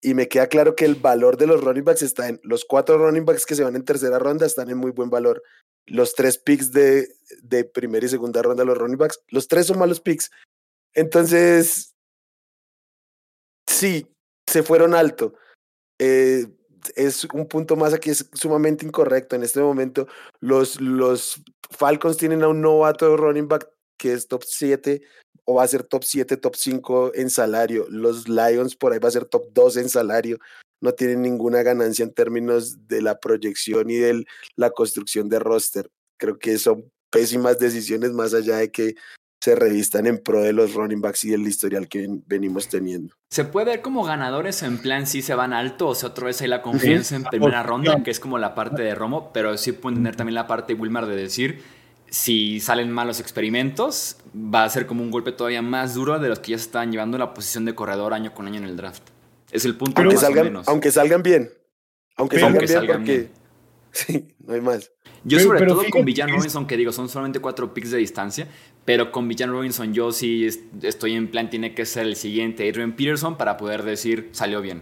y 0.02 0.14
me 0.14 0.28
queda 0.28 0.48
claro 0.48 0.76
que 0.76 0.86
el 0.86 0.96
valor 0.96 1.38
de 1.38 1.48
los 1.48 1.64
running 1.64 1.84
backs 1.84 2.02
está 2.02 2.30
en 2.30 2.40
los 2.44 2.66
cuatro 2.66 2.98
running 2.98 3.26
backs 3.26 3.46
que 3.46 3.56
se 3.56 3.64
van 3.64 3.76
en 3.76 3.84
tercera 3.84 4.20
ronda, 4.20 4.46
están 4.46 4.70
en 4.70 4.78
muy 4.78 4.92
buen 4.92 5.10
valor. 5.10 5.44
Los 5.86 6.14
tres 6.14 6.38
picks 6.38 6.72
de, 6.72 7.08
de 7.42 7.64
primera 7.66 8.06
y 8.06 8.10
segunda 8.10 8.42
ronda, 8.42 8.64
los 8.64 8.78
running 8.78 8.98
backs, 8.98 9.22
los 9.30 9.48
tres 9.48 9.66
son 9.66 9.80
malos 9.80 10.00
picks. 10.00 10.30
Entonces, 10.94 11.96
sí, 13.68 14.08
se 14.48 14.64
fueron 14.64 14.94
alto. 14.94 15.34
Eh, 16.00 16.46
es 16.96 17.26
un 17.34 17.48
punto 17.48 17.76
más 17.76 17.94
aquí, 17.94 18.10
es 18.10 18.30
sumamente 18.34 18.86
incorrecto. 18.86 19.36
En 19.36 19.44
este 19.44 19.62
momento, 19.62 20.08
los, 20.40 20.80
los 20.82 21.42
Falcons 21.70 22.18
tienen 22.18 22.44
a 22.44 22.48
un 22.48 22.62
novato 22.62 23.16
running 23.18 23.48
back 23.48 23.70
que 23.98 24.14
es 24.14 24.28
top 24.28 24.44
7 24.46 25.02
o 25.46 25.56
va 25.56 25.64
a 25.64 25.68
ser 25.68 25.84
top 25.84 26.04
7, 26.04 26.38
top 26.38 26.56
5 26.56 27.12
en 27.16 27.30
salario. 27.30 27.86
Los 27.90 28.30
Lions 28.30 28.76
por 28.76 28.94
ahí 28.94 29.00
va 29.00 29.10
a 29.10 29.12
ser 29.12 29.26
top 29.26 29.52
2 29.54 29.78
en 29.78 29.90
salario. 29.90 30.38
No 30.82 30.94
tienen 30.94 31.22
ninguna 31.22 31.64
ganancia 31.64 32.04
en 32.04 32.14
términos 32.14 32.88
de 32.88 33.02
la 33.02 33.20
proyección 33.20 33.90
y 33.90 33.98
de 33.98 34.26
la 34.56 34.72
construcción 34.72 35.28
de 35.28 35.40
roster. 35.40 35.90
Creo 36.18 36.40
que 36.40 36.58
son 36.58 36.92
pésimas 37.10 37.60
decisiones 37.60 38.12
más 38.12 38.34
allá 38.34 38.58
de 38.58 38.72
que 38.72 38.96
se 39.40 39.56
revistan 39.56 40.06
en 40.06 40.18
pro 40.18 40.42
de 40.42 40.54
los 40.54 40.74
running 40.74 41.02
backs 41.02 41.26
y 41.26 41.30
del 41.30 41.48
historial 41.48 41.88
que 41.88 42.08
venimos 42.26 42.68
teniendo. 42.68 43.16
¿Se 43.30 43.46
puede 43.46 43.68
ver 43.68 43.82
como 43.82 44.04
ganadores 44.04 44.64
en 44.64 44.80
plan 44.80 45.08
si 45.08 45.22
se 45.22 45.34
van 45.34 45.54
alto 45.54 45.88
o 45.88 45.96
sea 45.96 46.10
otra 46.10 46.26
vez 46.26 46.42
hay 46.42 46.50
la 46.50 46.62
confianza 46.62 47.16
en 47.16 47.24
primera 47.24 47.64
ronda, 47.64 48.04
que 48.04 48.12
es 48.12 48.20
como 48.20 48.38
la 48.38 48.54
parte 48.54 48.82
de 48.82 48.96
Romo, 48.96 49.32
pero 49.34 49.58
sí 49.58 49.72
pueden 49.72 50.00
tener 50.00 50.16
también 50.16 50.36
la 50.36 50.48
parte 50.48 50.74
de 50.74 50.82
Wilmar 50.82 51.06
de 51.06 51.16
decir 51.16 51.62
si 52.10 52.60
salen 52.60 52.92
malos 52.92 53.20
experimentos, 53.20 54.18
va 54.36 54.64
a 54.64 54.70
ser 54.70 54.86
como 54.86 55.04
un 55.04 55.12
golpe 55.12 55.32
todavía 55.32 55.62
más 55.62 55.94
duro 55.94 56.20
de 56.20 56.30
los 56.30 56.40
que 56.40 56.52
ya 56.52 56.58
se 56.58 56.66
estaban 56.66 56.92
llevando 56.92 57.18
la 57.18 57.34
posición 57.34 57.66
de 57.66 57.76
corredor 57.76 58.14
año 58.14 58.34
con 58.34 58.48
año 58.48 58.58
en 58.58 58.66
el 58.66 58.76
draft. 58.76 59.04
Es 59.52 59.66
el 59.66 59.76
punto 59.76 60.02
aunque 60.02 60.18
salgan, 60.18 60.62
Aunque 60.66 60.92
salgan 60.92 61.24
bien. 61.24 61.50
Aunque 62.16 62.40
salgan 62.40 62.66
bien 62.66 62.98
porque... 62.98 63.30
Sí, 63.92 64.36
no 64.46 64.54
hay 64.54 64.62
más. 64.62 64.92
Yo 65.24 65.40
sobre 65.40 65.66
todo 65.66 65.84
con 65.90 66.06
Villan 66.06 66.30
Robinson, 66.30 66.68
que 66.68 66.78
digo, 66.78 66.92
son 66.92 67.10
solamente 67.10 67.40
cuatro 67.40 67.74
picks 67.74 67.90
de 67.90 67.98
distancia, 67.98 68.48
pero 68.90 69.12
con 69.12 69.28
Villan 69.28 69.52
Robinson 69.52 69.94
yo 69.94 70.12
sí 70.12 70.48
estoy 70.82 71.14
en 71.14 71.28
plan, 71.28 71.48
tiene 71.48 71.76
que 71.76 71.86
ser 71.86 72.08
el 72.08 72.16
siguiente 72.16 72.68
Adrian 72.68 72.94
Peterson 72.94 73.38
para 73.38 73.56
poder 73.56 73.84
decir, 73.84 74.30
salió 74.32 74.64
bien. 74.64 74.82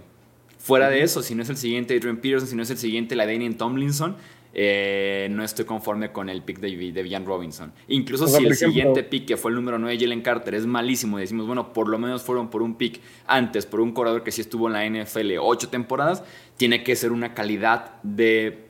Fuera 0.59 0.89
de 0.89 1.01
eso, 1.01 1.21
si 1.21 1.35
no 1.35 1.43
es 1.43 1.49
el 1.49 1.57
siguiente 1.57 1.93
Adrian 1.93 2.15
Peterson, 2.15 2.47
si 2.47 2.55
no 2.55 2.63
es 2.63 2.69
el 2.69 2.77
siguiente 2.77 3.17
la 3.17 3.25
Daniel 3.25 3.57
Tomlinson, 3.57 4.15
eh, 4.53 5.27
no 5.29 5.43
estoy 5.43 5.65
conforme 5.65 6.13
con 6.13 6.29
el 6.29 6.41
pick 6.41 6.59
de, 6.59 6.93
de 6.93 7.03
Villan 7.03 7.25
Robinson. 7.25 7.73
Incluso 7.89 8.29
si 8.29 8.45
el 8.45 8.55
siguiente 8.55 9.03
pick, 9.03 9.25
que 9.25 9.35
fue 9.35 9.51
el 9.51 9.55
número 9.55 9.77
9, 9.77 9.99
Jalen 9.99 10.21
Carter, 10.21 10.55
es 10.55 10.65
malísimo, 10.65 11.17
decimos, 11.17 11.45
bueno, 11.45 11.73
por 11.73 11.89
lo 11.89 11.99
menos 11.99 12.23
fueron 12.23 12.49
por 12.49 12.61
un 12.61 12.75
pick 12.75 13.01
antes, 13.25 13.65
por 13.65 13.81
un 13.81 13.91
corredor 13.91 14.23
que 14.23 14.31
sí 14.31 14.39
estuvo 14.39 14.69
en 14.69 14.73
la 14.73 15.03
NFL 15.03 15.33
ocho 15.41 15.67
temporadas, 15.67 16.23
tiene 16.55 16.81
que 16.81 16.95
ser 16.95 17.11
una 17.11 17.33
calidad 17.33 18.01
de 18.03 18.67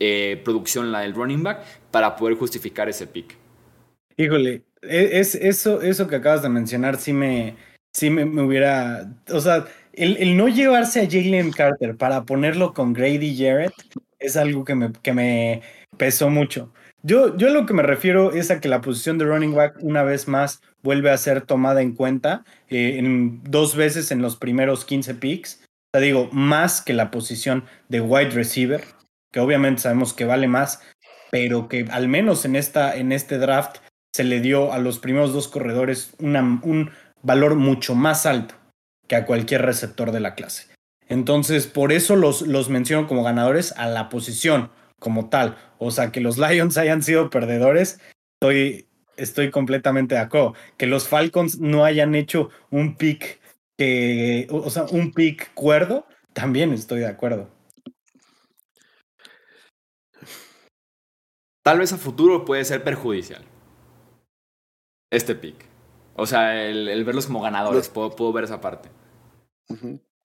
eh, 0.00 0.38
producción 0.44 0.92
la 0.92 1.00
del 1.00 1.14
running 1.14 1.42
back 1.42 1.64
para 1.90 2.14
poder 2.14 2.34
justificar 2.34 2.90
ese 2.90 3.06
pick. 3.06 3.45
Híjole, 4.16 4.64
e, 4.82 5.18
es, 5.20 5.34
eso, 5.34 5.82
eso 5.82 6.08
que 6.08 6.16
acabas 6.16 6.42
de 6.42 6.48
mencionar 6.48 6.96
sí 6.96 7.12
me, 7.12 7.56
sí 7.92 8.10
me, 8.10 8.24
hubiera, 8.42 9.12
o 9.32 9.40
sea, 9.40 9.66
el, 9.92 10.16
el, 10.16 10.36
no 10.36 10.48
llevarse 10.48 11.00
a 11.00 11.06
Jalen 11.10 11.52
Carter 11.52 11.96
para 11.96 12.24
ponerlo 12.24 12.72
con 12.72 12.92
Grady 12.92 13.36
Jarrett 13.36 13.74
es 14.18 14.36
algo 14.36 14.64
que 14.64 14.74
me, 14.74 14.92
que 15.02 15.12
me 15.12 15.62
pesó 15.96 16.30
mucho. 16.30 16.72
Yo, 17.02 17.36
yo 17.36 17.50
lo 17.50 17.66
que 17.66 17.74
me 17.74 17.82
refiero 17.82 18.32
es 18.32 18.50
a 18.50 18.60
que 18.60 18.68
la 18.68 18.80
posición 18.80 19.18
de 19.18 19.26
running 19.26 19.54
back 19.54 19.76
una 19.80 20.02
vez 20.02 20.26
más 20.28 20.60
vuelve 20.82 21.10
a 21.10 21.18
ser 21.18 21.42
tomada 21.42 21.82
en 21.82 21.94
cuenta 21.94 22.44
eh, 22.68 22.96
en 22.98 23.42
dos 23.44 23.76
veces 23.76 24.10
en 24.10 24.22
los 24.22 24.36
primeros 24.36 24.84
15 24.84 25.14
picks. 25.14 25.62
Sea, 25.92 26.00
digo, 26.00 26.28
más 26.32 26.80
que 26.80 26.94
la 26.94 27.10
posición 27.10 27.64
de 27.88 28.00
wide 28.00 28.30
receiver, 28.30 28.82
que 29.30 29.40
obviamente 29.40 29.82
sabemos 29.82 30.14
que 30.14 30.24
vale 30.24 30.48
más, 30.48 30.80
pero 31.30 31.68
que 31.68 31.86
al 31.90 32.08
menos 32.08 32.44
en, 32.44 32.56
esta, 32.56 32.96
en 32.96 33.12
este 33.12 33.38
draft 33.38 33.78
se 34.16 34.24
le 34.24 34.40
dio 34.40 34.72
a 34.72 34.78
los 34.78 34.98
primeros 34.98 35.34
dos 35.34 35.46
corredores 35.46 36.14
un 36.18 36.90
valor 37.20 37.54
mucho 37.54 37.94
más 37.94 38.24
alto 38.24 38.54
que 39.08 39.14
a 39.14 39.26
cualquier 39.26 39.60
receptor 39.60 40.10
de 40.10 40.20
la 40.20 40.34
clase. 40.34 40.68
Entonces, 41.06 41.66
por 41.66 41.92
eso 41.92 42.16
los, 42.16 42.40
los 42.40 42.70
menciono 42.70 43.08
como 43.08 43.22
ganadores 43.22 43.72
a 43.76 43.86
la 43.86 44.08
posición 44.08 44.70
como 44.98 45.28
tal. 45.28 45.58
O 45.76 45.90
sea, 45.90 46.12
que 46.12 46.22
los 46.22 46.38
Lions 46.38 46.78
hayan 46.78 47.02
sido 47.02 47.28
perdedores, 47.28 48.00
estoy, 48.40 48.88
estoy 49.18 49.50
completamente 49.50 50.14
de 50.14 50.22
acuerdo. 50.22 50.54
Que 50.78 50.86
los 50.86 51.06
Falcons 51.06 51.60
no 51.60 51.84
hayan 51.84 52.14
hecho 52.14 52.48
un 52.70 52.96
pick 52.96 53.38
que, 53.76 54.46
o 54.50 54.70
sea, 54.70 54.84
un 54.90 55.12
pick 55.12 55.52
cuerdo, 55.52 56.06
también 56.32 56.72
estoy 56.72 57.00
de 57.00 57.08
acuerdo. 57.08 57.50
Tal 61.62 61.80
vez 61.80 61.92
a 61.92 61.98
futuro 61.98 62.46
puede 62.46 62.64
ser 62.64 62.82
perjudicial. 62.82 63.44
Este 65.10 65.34
pick. 65.34 65.64
O 66.14 66.26
sea, 66.26 66.66
el, 66.66 67.04
verlos 67.04 67.26
como 67.26 67.42
ganadores, 67.42 67.88
puedo, 67.88 68.32
ver 68.32 68.44
esa 68.44 68.60
parte. 68.60 68.88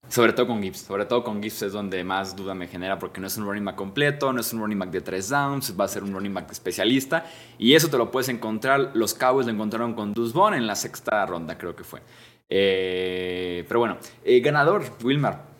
Sobre 0.08 0.34
todo 0.34 0.48
con 0.48 0.62
Gibbs. 0.62 0.80
Sobre 0.80 1.06
todo 1.06 1.24
con 1.24 1.42
Gibbs 1.44 1.62
es 1.64 1.74
donde 1.74 2.04
más 2.04 2.36
duda 2.36 2.54
me 2.56 2.68
genera 2.68 2.98
porque 2.98 3.20
no 3.20 3.28
es 3.28 3.38
un 3.38 3.46
running 3.46 3.66
back 3.66 3.76
completo, 3.76 4.32
no 4.32 4.40
es 4.40 4.52
un 4.54 4.62
running 4.62 4.80
back 4.80 4.92
de 4.92 5.02
tres 5.02 5.30
downs, 5.30 5.78
va 5.80 5.86
a 5.86 5.88
ser 5.88 6.04
un 6.04 6.14
running 6.14 6.34
back 6.34 6.52
especialista. 6.52 7.26
Y 7.58 7.76
eso 7.76 7.90
te 7.90 7.98
lo 7.98 8.10
puedes 8.10 8.30
encontrar. 8.30 8.92
Los 8.94 9.14
Cowboys 9.14 9.46
lo 9.46 9.54
encontraron 9.54 9.94
con 9.94 10.14
Dusbon 10.14 10.54
en 10.54 10.66
la 10.66 10.76
sexta 10.76 11.26
ronda, 11.26 11.58
creo 11.58 11.76
que 11.76 11.84
fue. 11.84 12.02
Eh, 12.50 13.66
pero 13.68 13.82
bueno, 13.82 13.98
eh, 14.24 14.40
ganador, 14.40 14.84
Wilmar. 15.04 15.52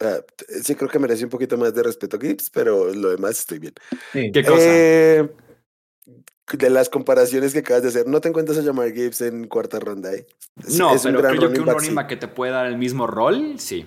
Ah, 0.00 0.20
sí, 0.62 0.74
creo 0.74 0.88
que 0.88 0.98
merece 0.98 1.24
un 1.24 1.30
poquito 1.30 1.58
más 1.58 1.74
de 1.74 1.82
respeto 1.82 2.18
Gibbs, 2.18 2.48
pero 2.50 2.92
lo 2.94 3.10
demás 3.10 3.38
estoy 3.38 3.58
bien. 3.58 3.74
¿Qué 4.12 4.44
cosa? 4.44 4.56
Eh, 4.58 5.28
de 6.52 6.70
las 6.70 6.88
comparaciones 6.88 7.52
que 7.52 7.60
acabas 7.60 7.82
de 7.82 7.88
hacer, 7.88 8.06
no 8.06 8.20
te 8.20 8.28
encuentras 8.28 8.58
a 8.58 8.62
llamar 8.62 8.92
Gibbs 8.92 9.20
en 9.20 9.46
cuarta 9.46 9.78
ronda, 9.78 10.12
¿eh? 10.12 10.26
no, 10.78 10.92
pero 11.02 11.20
creo 11.20 11.52
que 11.52 11.60
un 11.60 11.66
running 11.66 11.94
back 11.94 12.08
que 12.08 12.16
te 12.16 12.28
puede 12.28 12.52
dar 12.52 12.66
el 12.66 12.78
mismo 12.78 13.06
rol, 13.06 13.58
sí. 13.58 13.86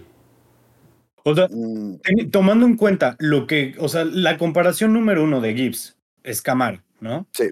O 1.23 1.33
sea, 1.35 1.47
mm. 1.49 2.29
tomando 2.31 2.65
en 2.65 2.75
cuenta 2.75 3.15
lo 3.19 3.47
que, 3.47 3.75
o 3.79 3.87
sea, 3.87 4.03
la 4.05 4.37
comparación 4.37 4.93
número 4.93 5.23
uno 5.23 5.39
de 5.39 5.53
Gibbs 5.53 5.97
es 6.23 6.41
Camar, 6.41 6.83
¿no? 6.99 7.27
Sí. 7.31 7.45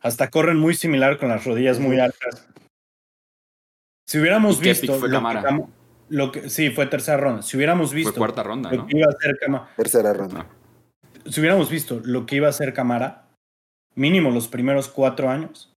Hasta 0.00 0.30
corren 0.30 0.56
muy 0.56 0.74
similar 0.74 1.18
con 1.18 1.28
las 1.28 1.44
rodillas 1.44 1.78
muy 1.78 2.00
altas. 2.00 2.48
Si 4.06 4.18
hubiéramos 4.18 4.60
visto 4.60 4.98
fue 4.98 5.08
lo, 5.08 5.70
lo 6.08 6.32
que, 6.32 6.50
sí, 6.50 6.70
fue 6.70 6.86
tercera 6.86 7.16
ronda. 7.16 7.42
Si 7.42 7.56
hubiéramos 7.56 7.92
visto 7.92 8.12
fue 8.12 8.18
cuarta 8.18 8.42
ronda, 8.42 8.72
lo 8.72 8.86
que 8.86 8.98
iba 8.98 9.06
a 9.06 9.14
hacer 9.14 9.38
Camara, 9.38 9.70
tercera 9.76 10.12
ronda. 10.12 10.46
Si 11.26 11.40
hubiéramos 11.40 11.70
visto 11.70 12.00
lo 12.04 12.26
que 12.26 12.36
iba 12.36 12.48
a 12.48 12.50
hacer 12.50 12.72
Camara, 12.72 13.28
mínimo 13.94 14.30
los 14.30 14.48
primeros 14.48 14.88
cuatro 14.88 15.30
años, 15.30 15.74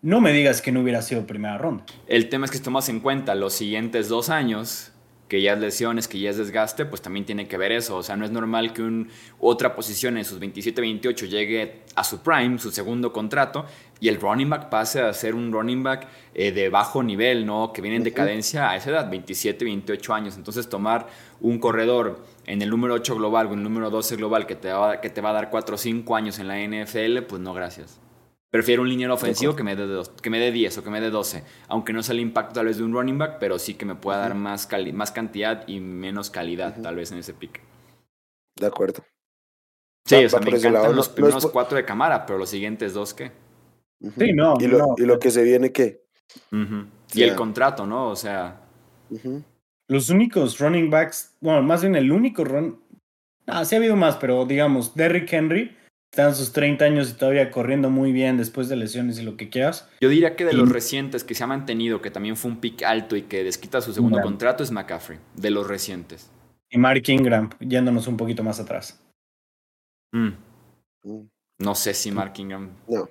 no 0.00 0.20
me 0.20 0.32
digas 0.32 0.62
que 0.62 0.72
no 0.72 0.80
hubiera 0.80 1.02
sido 1.02 1.26
primera 1.26 1.58
ronda. 1.58 1.84
El 2.06 2.28
tema 2.28 2.44
es 2.44 2.50
que 2.50 2.58
si 2.58 2.62
tomas 2.64 2.88
en 2.88 3.00
cuenta 3.00 3.34
los 3.34 3.52
siguientes 3.52 4.08
dos 4.08 4.30
años, 4.30 4.91
que 5.32 5.40
ya 5.40 5.54
es 5.54 5.60
lesiones, 5.60 6.08
que 6.08 6.18
ya 6.18 6.28
es 6.28 6.36
desgaste, 6.36 6.84
pues 6.84 7.00
también 7.00 7.24
tiene 7.24 7.48
que 7.48 7.56
ver 7.56 7.72
eso. 7.72 7.96
O 7.96 8.02
sea, 8.02 8.18
no 8.18 8.26
es 8.26 8.30
normal 8.30 8.74
que 8.74 8.82
un, 8.82 9.08
otra 9.40 9.74
posición 9.74 10.18
en 10.18 10.26
sus 10.26 10.38
27-28 10.38 11.26
llegue 11.26 11.80
a 11.94 12.04
su 12.04 12.20
prime, 12.20 12.58
su 12.58 12.70
segundo 12.70 13.14
contrato, 13.14 13.64
y 13.98 14.08
el 14.08 14.20
running 14.20 14.50
back 14.50 14.68
pase 14.68 15.00
a 15.00 15.10
ser 15.14 15.34
un 15.34 15.50
running 15.50 15.82
back 15.82 16.06
eh, 16.34 16.52
de 16.52 16.68
bajo 16.68 17.02
nivel, 17.02 17.46
¿no? 17.46 17.72
Que 17.72 17.80
viene 17.80 17.96
en 17.96 18.04
decadencia 18.04 18.68
a 18.68 18.76
esa 18.76 18.90
edad, 18.90 19.10
27-28 19.10 20.14
años. 20.14 20.36
Entonces, 20.36 20.68
tomar 20.68 21.06
un 21.40 21.58
corredor 21.58 22.22
en 22.44 22.60
el 22.60 22.68
número 22.68 22.92
8 22.92 23.16
global 23.16 23.46
o 23.46 23.52
en 23.54 23.60
el 23.60 23.64
número 23.64 23.88
12 23.88 24.16
global 24.16 24.46
que 24.46 24.54
te 24.54 24.70
va, 24.70 25.00
que 25.00 25.08
te 25.08 25.22
va 25.22 25.30
a 25.30 25.32
dar 25.32 25.48
4 25.48 25.76
o 25.76 25.78
5 25.78 26.14
años 26.14 26.40
en 26.40 26.48
la 26.48 26.58
NFL, 26.58 27.22
pues 27.26 27.40
no, 27.40 27.54
gracias. 27.54 27.98
Prefiero 28.52 28.82
un 28.82 28.90
liniero 28.90 29.14
ofensivo 29.14 29.56
que 29.56 29.62
me, 29.62 29.74
dé 29.74 29.86
dos, 29.86 30.10
que 30.10 30.28
me 30.28 30.38
dé 30.38 30.52
10 30.52 30.76
o 30.76 30.84
que 30.84 30.90
me 30.90 31.00
dé 31.00 31.08
12. 31.08 31.42
Aunque 31.68 31.94
no 31.94 32.02
sea 32.02 32.12
el 32.12 32.20
impacto 32.20 32.56
tal 32.56 32.66
vez 32.66 32.76
de 32.76 32.84
un 32.84 32.92
running 32.92 33.16
back, 33.16 33.38
pero 33.40 33.58
sí 33.58 33.72
que 33.72 33.86
me 33.86 33.94
pueda 33.94 34.18
dar 34.18 34.34
más, 34.34 34.68
más 34.92 35.10
cantidad 35.10 35.66
y 35.66 35.80
menos 35.80 36.28
calidad 36.28 36.78
tal 36.82 36.96
vez 36.96 37.10
en 37.12 37.18
ese 37.18 37.32
pick. 37.32 37.62
De 38.60 38.66
acuerdo. 38.66 39.02
Sí, 40.04 40.16
o 40.16 40.28
sea, 40.28 40.40
me 40.40 40.50
encantan 40.50 40.94
los 40.94 41.08
primeros 41.08 41.46
cuatro 41.46 41.78
de 41.78 41.86
cámara, 41.86 42.26
pero 42.26 42.38
los 42.38 42.50
siguientes 42.50 42.92
dos, 42.92 43.14
¿qué? 43.14 43.32
Sí, 44.18 44.34
no. 44.34 44.58
¿Y 44.60 44.66
lo, 44.66 44.96
¿Y 44.98 45.06
lo 45.06 45.18
que 45.18 45.30
se 45.30 45.42
viene 45.44 45.72
qué? 45.72 46.04
Y 47.14 47.22
el 47.22 47.34
contrato, 47.34 47.86
¿no? 47.86 48.10
O 48.10 48.16
sea. 48.16 48.60
Los 49.88 50.10
únicos 50.10 50.58
running 50.58 50.90
backs, 50.90 51.38
bueno, 51.40 51.62
más 51.62 51.80
bien 51.80 51.96
el 51.96 52.12
único 52.12 52.44
run. 52.44 52.82
Ah, 53.46 53.64
sí 53.64 53.76
ha 53.76 53.78
habido 53.78 53.96
más, 53.96 54.16
pero 54.16 54.44
digamos, 54.44 54.94
Derrick 54.94 55.32
Henry 55.32 55.74
está 56.12 56.28
en 56.28 56.34
sus 56.34 56.52
30 56.52 56.84
años 56.84 57.10
y 57.10 57.14
todavía 57.14 57.50
corriendo 57.50 57.88
muy 57.88 58.12
bien 58.12 58.36
después 58.36 58.68
de 58.68 58.76
lesiones 58.76 59.18
y 59.18 59.22
lo 59.22 59.38
que 59.38 59.48
quieras. 59.48 59.88
Yo 59.98 60.10
diría 60.10 60.36
que 60.36 60.44
de 60.44 60.52
los 60.52 60.68
recientes 60.68 61.24
que 61.24 61.34
se 61.34 61.42
ha 61.42 61.46
mantenido, 61.46 62.02
que 62.02 62.10
también 62.10 62.36
fue 62.36 62.50
un 62.50 62.58
pick 62.60 62.82
alto 62.82 63.16
y 63.16 63.22
que 63.22 63.42
desquita 63.42 63.80
su 63.80 63.94
segundo 63.94 64.20
contrato, 64.20 64.62
es 64.62 64.70
McCaffrey, 64.70 65.18
de 65.34 65.50
los 65.50 65.66
recientes. 65.66 66.30
Y 66.70 66.76
Mark 66.76 67.02
Ingram, 67.06 67.48
yéndonos 67.60 68.06
un 68.08 68.18
poquito 68.18 68.42
más 68.42 68.60
atrás. 68.60 69.02
Mm. 70.12 70.32
Mm. 71.04 71.28
No 71.60 71.74
sé 71.74 71.94
si 71.94 72.10
Mark 72.10 72.34
Ingram 72.36 72.68
no. 72.88 73.08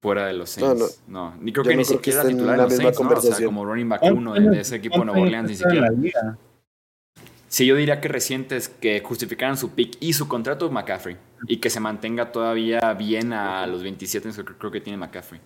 fuera 0.00 0.26
de 0.26 0.32
los 0.32 0.48
Saints. 0.48 1.02
No, 1.06 1.36
Ni 1.36 1.52
creo 1.52 1.66
que 1.66 1.76
ni 1.76 1.84
siquiera 1.84 2.26
titular 2.26 2.54
en 2.54 2.64
los 2.64 2.74
Saints, 2.74 2.98
¿no? 2.98 3.10
O 3.10 3.20
sea, 3.20 3.44
como 3.44 3.66
running 3.66 3.90
back 3.90 4.02
uno 4.04 4.32
de 4.32 4.60
ese 4.60 4.76
equipo 4.76 5.00
de 5.00 5.04
Nuevo 5.04 5.20
Orleans, 5.20 5.50
ni 5.50 5.56
siquiera. 5.56 5.90
Sí, 7.48 7.66
yo 7.66 7.76
diría 7.76 8.00
que 8.00 8.08
recientes 8.08 8.70
que 8.70 9.00
justificaran 9.00 9.58
su 9.58 9.72
pick 9.72 9.98
y 10.00 10.14
su 10.14 10.28
contrato 10.28 10.70
McCaffrey 10.70 11.18
y 11.46 11.58
que 11.58 11.70
se 11.70 11.80
mantenga 11.80 12.32
todavía 12.32 12.92
bien 12.94 13.32
a 13.32 13.66
los 13.66 13.82
27 13.82 14.28
años 14.28 14.36
que 14.36 14.44
creo 14.56 14.70
que 14.70 14.80
tiene 14.80 14.96
McCaffrey. 14.96 15.40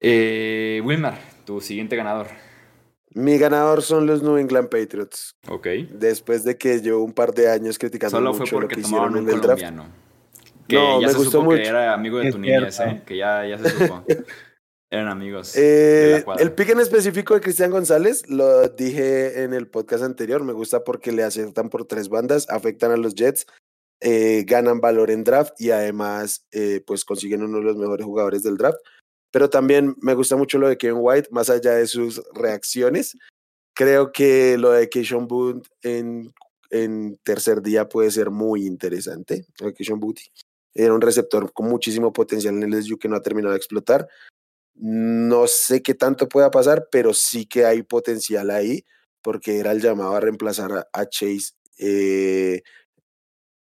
eh, 0.00 0.82
Wilmar, 0.84 1.18
tu 1.44 1.60
siguiente 1.60 1.96
ganador. 1.96 2.26
Mi 3.10 3.38
ganador 3.38 3.82
son 3.82 4.06
los 4.06 4.22
New 4.22 4.36
England 4.38 4.68
Patriots. 4.68 5.36
Ok. 5.48 5.68
Después 5.92 6.42
de 6.42 6.58
que 6.58 6.82
yo 6.82 7.00
un 7.00 7.12
par 7.12 7.32
de 7.32 7.48
años 7.48 7.78
criticando 7.78 8.16
Solo 8.16 8.32
mucho 8.32 8.46
fue 8.46 8.60
porque 8.60 8.76
lo 8.76 8.82
que 8.82 8.86
hicieron 8.88 9.16
en 9.16 9.28
el 9.28 9.40
draft. 9.40 9.62
Que 10.66 10.76
no, 10.76 11.00
ya 11.00 11.06
me 11.06 11.12
se 11.12 11.18
gustó 11.18 11.30
supo 11.30 11.44
mucho. 11.44 11.62
que 11.62 11.68
era 11.68 11.92
amigo 11.92 12.18
de 12.18 12.32
tu 12.32 12.38
niñez, 12.38 12.80
¿eh? 12.80 13.02
que 13.06 13.16
ya, 13.18 13.46
ya 13.46 13.58
se 13.58 13.68
supo. 13.70 14.04
Eran 14.90 15.08
amigos. 15.08 15.56
Eh, 15.56 16.24
el 16.38 16.52
pick 16.52 16.70
en 16.70 16.80
específico 16.80 17.34
de 17.34 17.40
Cristian 17.40 17.70
González 17.70 18.28
lo 18.28 18.68
dije 18.68 19.42
en 19.42 19.52
el 19.52 19.66
podcast 19.66 20.04
anterior. 20.04 20.44
Me 20.44 20.52
gusta 20.52 20.84
porque 20.84 21.10
le 21.12 21.24
aciertan 21.24 21.68
por 21.68 21.84
tres 21.84 22.08
bandas, 22.08 22.48
afectan 22.48 22.92
a 22.92 22.96
los 22.96 23.14
Jets, 23.14 23.46
eh, 24.06 24.44
ganan 24.46 24.82
valor 24.82 25.10
en 25.10 25.24
draft 25.24 25.58
y 25.58 25.70
además 25.70 26.46
eh, 26.52 26.82
pues 26.86 27.06
consiguen 27.06 27.42
uno 27.42 27.56
de 27.56 27.64
los 27.64 27.76
mejores 27.78 28.04
jugadores 28.04 28.42
del 28.42 28.58
draft. 28.58 28.76
Pero 29.30 29.48
también 29.48 29.96
me 30.02 30.12
gusta 30.12 30.36
mucho 30.36 30.58
lo 30.58 30.68
de 30.68 30.76
Kevin 30.76 30.98
White, 31.00 31.30
más 31.32 31.48
allá 31.48 31.72
de 31.72 31.86
sus 31.86 32.22
reacciones. 32.34 33.16
Creo 33.74 34.12
que 34.12 34.58
lo 34.58 34.72
de 34.72 34.90
Keishon 34.90 35.26
Booth 35.26 35.66
en, 35.80 36.34
en 36.68 37.18
tercer 37.22 37.62
día 37.62 37.88
puede 37.88 38.10
ser 38.10 38.28
muy 38.28 38.66
interesante. 38.66 39.46
Keishon 39.74 40.00
Booth 40.00 40.20
era 40.74 40.92
un 40.92 41.00
receptor 41.00 41.50
con 41.54 41.70
muchísimo 41.70 42.12
potencial 42.12 42.62
en 42.62 42.74
el 42.74 42.82
SU 42.82 42.98
que 42.98 43.08
no 43.08 43.16
ha 43.16 43.22
terminado 43.22 43.52
de 43.52 43.58
explotar. 43.58 44.06
No 44.74 45.46
sé 45.46 45.82
qué 45.82 45.94
tanto 45.94 46.28
pueda 46.28 46.50
pasar, 46.50 46.88
pero 46.92 47.14
sí 47.14 47.46
que 47.46 47.64
hay 47.64 47.82
potencial 47.82 48.50
ahí, 48.50 48.84
porque 49.22 49.60
era 49.60 49.72
el 49.72 49.80
llamado 49.80 50.14
a 50.14 50.20
reemplazar 50.20 50.88
a, 50.92 51.06
Chase, 51.06 51.54
eh, 51.78 52.62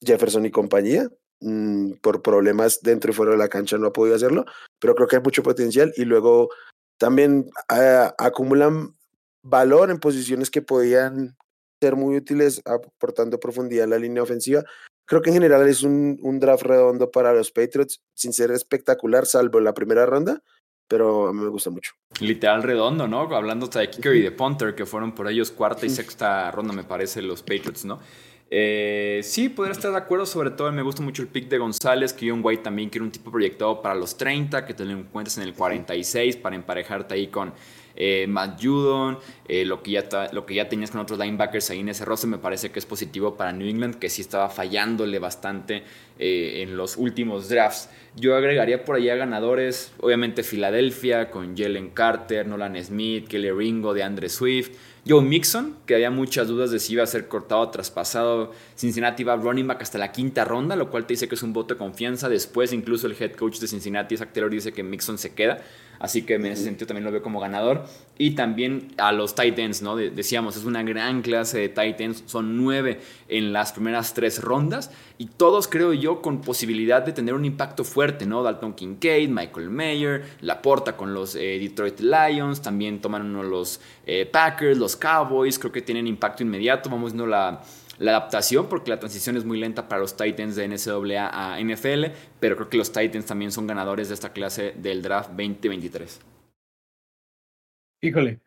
Jefferson 0.00 0.46
y 0.46 0.50
compañía. 0.50 1.08
Mm, 1.42 1.92
por 2.02 2.20
problemas 2.20 2.80
dentro 2.82 3.10
y 3.10 3.14
fuera 3.14 3.32
de 3.32 3.38
la 3.38 3.48
cancha 3.48 3.78
no 3.78 3.86
ha 3.86 3.92
podido 3.94 4.14
hacerlo, 4.14 4.44
pero 4.78 4.94
creo 4.94 5.08
que 5.08 5.16
hay 5.16 5.22
mucho 5.22 5.42
potencial 5.42 5.90
y 5.96 6.04
luego 6.04 6.50
también 6.98 7.50
ah, 7.70 8.14
acumulan 8.18 8.94
valor 9.42 9.90
en 9.90 9.98
posiciones 9.98 10.50
que 10.50 10.60
podían 10.60 11.34
ser 11.80 11.96
muy 11.96 12.16
útiles 12.16 12.60
aportando 12.66 13.40
profundidad 13.40 13.84
en 13.84 13.90
la 13.90 13.98
línea 13.98 14.22
ofensiva. 14.22 14.62
Creo 15.06 15.22
que 15.22 15.30
en 15.30 15.34
general 15.34 15.66
es 15.66 15.82
un, 15.82 16.18
un 16.20 16.38
draft 16.38 16.62
redondo 16.62 17.10
para 17.10 17.32
los 17.32 17.50
Patriots, 17.50 18.02
sin 18.14 18.34
ser 18.34 18.50
espectacular, 18.50 19.24
salvo 19.24 19.60
la 19.60 19.72
primera 19.72 20.04
ronda, 20.04 20.42
pero 20.86 21.28
a 21.28 21.32
mí 21.32 21.40
me 21.40 21.48
gusta 21.48 21.70
mucho. 21.70 21.92
Literal 22.20 22.62
redondo, 22.62 23.08
¿no? 23.08 23.34
Hablando 23.34 23.64
hasta 23.64 23.80
de 23.80 23.88
Kicker 23.88 24.14
y 24.14 24.22
de 24.22 24.30
Punter, 24.30 24.74
que 24.74 24.84
fueron 24.84 25.14
por 25.14 25.26
ellos 25.26 25.50
cuarta 25.50 25.86
y 25.86 25.90
sexta 25.90 26.50
ronda, 26.50 26.74
me 26.74 26.84
parece, 26.84 27.22
los 27.22 27.40
Patriots, 27.40 27.86
¿no? 27.86 27.98
Eh, 28.52 29.20
sí, 29.22 29.48
podría 29.48 29.72
estar 29.72 29.92
de 29.92 29.96
acuerdo. 29.96 30.26
Sobre 30.26 30.50
todo 30.50 30.70
me 30.72 30.82
gusta 30.82 31.02
mucho 31.02 31.22
el 31.22 31.28
pick 31.28 31.48
de 31.48 31.58
González, 31.58 32.12
que 32.12 32.32
un 32.32 32.40
White 32.42 32.64
también 32.64 32.90
quiere 32.90 33.04
un 33.04 33.12
tipo 33.12 33.30
proyectado 33.30 33.80
para 33.80 33.94
los 33.94 34.16
30, 34.16 34.66
que 34.66 34.74
te 34.74 34.84
lo 34.84 34.92
encuentres 34.92 35.38
en 35.38 35.44
el 35.44 35.54
46 35.54 36.36
para 36.36 36.56
emparejarte 36.56 37.14
ahí 37.14 37.28
con 37.28 37.52
eh, 37.96 38.26
Matt 38.26 38.62
Judon, 38.62 39.18
eh, 39.46 39.64
lo, 39.64 39.82
que 39.82 39.90
ya 39.90 40.04
lo 40.32 40.46
que 40.46 40.54
ya 40.54 40.68
tenías 40.68 40.90
con 40.90 41.00
otros 41.00 41.18
linebackers 41.18 41.70
ahí 41.70 41.80
en 41.80 41.88
ese 41.90 42.04
roster 42.04 42.30
me 42.30 42.38
parece 42.38 42.70
que 42.70 42.78
es 42.78 42.86
positivo 42.86 43.36
para 43.36 43.52
New 43.52 43.68
England, 43.68 43.96
que 43.96 44.08
sí 44.08 44.22
estaba 44.22 44.48
fallándole 44.48 45.18
bastante 45.18 45.82
eh, 46.18 46.62
en 46.62 46.76
los 46.76 46.96
últimos 46.96 47.48
drafts. 47.48 47.90
Yo 48.16 48.36
agregaría 48.36 48.84
por 48.84 48.96
allá 48.96 49.16
ganadores, 49.16 49.92
obviamente 50.00 50.42
Filadelfia 50.42 51.30
con 51.30 51.56
Jalen 51.56 51.90
Carter, 51.90 52.46
Nolan 52.46 52.82
Smith, 52.82 53.28
Kelly 53.28 53.50
Ringo, 53.50 53.92
de 53.92 54.02
Andre 54.02 54.28
Swift. 54.28 54.72
Joe 55.10 55.22
Mixon, 55.22 55.74
que 55.86 55.96
había 55.96 56.08
muchas 56.12 56.46
dudas 56.46 56.70
de 56.70 56.78
si 56.78 56.92
iba 56.92 57.02
a 57.02 57.06
ser 57.06 57.26
cortado 57.26 57.62
o 57.62 57.68
traspasado. 57.68 58.52
Cincinnati 58.76 59.24
va 59.24 59.34
running 59.34 59.66
back 59.66 59.82
hasta 59.82 59.98
la 59.98 60.12
quinta 60.12 60.44
ronda, 60.44 60.76
lo 60.76 60.88
cual 60.88 61.04
te 61.04 61.14
dice 61.14 61.26
que 61.26 61.34
es 61.34 61.42
un 61.42 61.52
voto 61.52 61.74
de 61.74 61.78
confianza. 61.78 62.28
Después, 62.28 62.72
incluso 62.72 63.08
el 63.08 63.16
head 63.18 63.32
coach 63.32 63.58
de 63.58 63.66
Cincinnati, 63.66 64.16
Zach 64.16 64.32
Taylor, 64.32 64.52
dice 64.52 64.72
que 64.72 64.84
Mixon 64.84 65.18
se 65.18 65.34
queda. 65.34 65.58
Así 66.00 66.22
que 66.22 66.34
en 66.34 66.46
ese 66.46 66.64
sentido 66.64 66.86
también 66.86 67.04
lo 67.04 67.12
veo 67.12 67.22
como 67.22 67.40
ganador. 67.40 67.84
Y 68.16 68.30
también 68.30 68.88
a 68.96 69.12
los 69.12 69.34
tight 69.34 69.58
ends, 69.58 69.82
¿no? 69.82 69.96
decíamos, 69.96 70.56
es 70.56 70.64
una 70.64 70.82
gran 70.82 71.20
clase 71.20 71.58
de 71.58 71.68
tight 71.68 72.00
ends. 72.00 72.24
Son 72.26 72.56
nueve 72.56 73.00
en 73.28 73.52
las 73.52 73.72
primeras 73.72 74.14
tres 74.14 74.40
rondas. 74.40 74.90
Y 75.18 75.26
todos, 75.26 75.68
creo 75.68 75.92
yo, 75.92 76.22
con 76.22 76.40
posibilidad 76.40 77.02
de 77.02 77.12
tener 77.12 77.34
un 77.34 77.44
impacto 77.44 77.84
fuerte, 77.84 78.24
¿no? 78.24 78.42
Dalton 78.42 78.72
Kincaid, 78.72 79.28
Michael 79.28 79.68
Mayer, 79.68 80.24
Laporta 80.40 80.96
con 80.96 81.12
los 81.12 81.36
eh, 81.36 81.58
Detroit 81.60 82.00
Lions. 82.00 82.62
También 82.62 83.02
toman 83.02 83.26
uno 83.26 83.42
los 83.42 83.80
eh, 84.06 84.24
Packers, 84.24 84.78
los 84.78 84.96
Cowboys. 84.96 85.58
Creo 85.58 85.70
que 85.70 85.82
tienen 85.82 86.06
impacto 86.06 86.42
inmediato. 86.42 86.88
Vamos 86.88 87.12
viendo 87.12 87.26
la 87.26 87.60
la 88.00 88.12
adaptación, 88.12 88.68
porque 88.68 88.90
la 88.90 88.98
transición 88.98 89.36
es 89.36 89.44
muy 89.44 89.60
lenta 89.60 89.86
para 89.86 90.00
los 90.00 90.16
Titans 90.16 90.56
de 90.56 90.66
NCAA 90.66 91.28
a 91.32 91.60
NFL, 91.60 92.06
pero 92.40 92.56
creo 92.56 92.68
que 92.70 92.78
los 92.78 92.92
Titans 92.92 93.26
también 93.26 93.52
son 93.52 93.66
ganadores 93.66 94.08
de 94.08 94.14
esta 94.14 94.32
clase 94.32 94.74
del 94.76 95.02
draft 95.02 95.28
2023. 95.30 96.20
Híjole, 98.02 98.40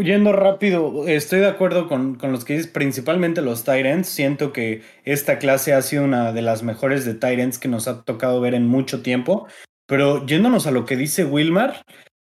yendo 0.00 0.32
rápido, 0.32 1.08
estoy 1.08 1.40
de 1.40 1.48
acuerdo 1.48 1.88
con, 1.88 2.14
con 2.14 2.30
los 2.30 2.44
que 2.44 2.54
dices, 2.54 2.70
principalmente 2.70 3.42
los 3.42 3.64
Titans. 3.64 4.06
Siento 4.06 4.52
que 4.52 4.82
esta 5.04 5.40
clase 5.40 5.72
ha 5.72 5.82
sido 5.82 6.04
una 6.04 6.32
de 6.32 6.42
las 6.42 6.62
mejores 6.62 7.04
de 7.04 7.14
Titans 7.14 7.58
que 7.58 7.66
nos 7.66 7.88
ha 7.88 8.04
tocado 8.04 8.40
ver 8.40 8.54
en 8.54 8.68
mucho 8.68 9.02
tiempo. 9.02 9.48
Pero 9.86 10.24
yéndonos 10.24 10.68
a 10.68 10.70
lo 10.70 10.84
que 10.84 10.96
dice 10.96 11.24
Wilmar, 11.24 11.82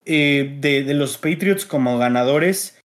eh, 0.06 0.58
de, 0.60 0.84
de, 0.84 0.94
los 0.94 1.18
Patriots 1.18 1.66
como 1.66 1.98
ganadores, 1.98 2.82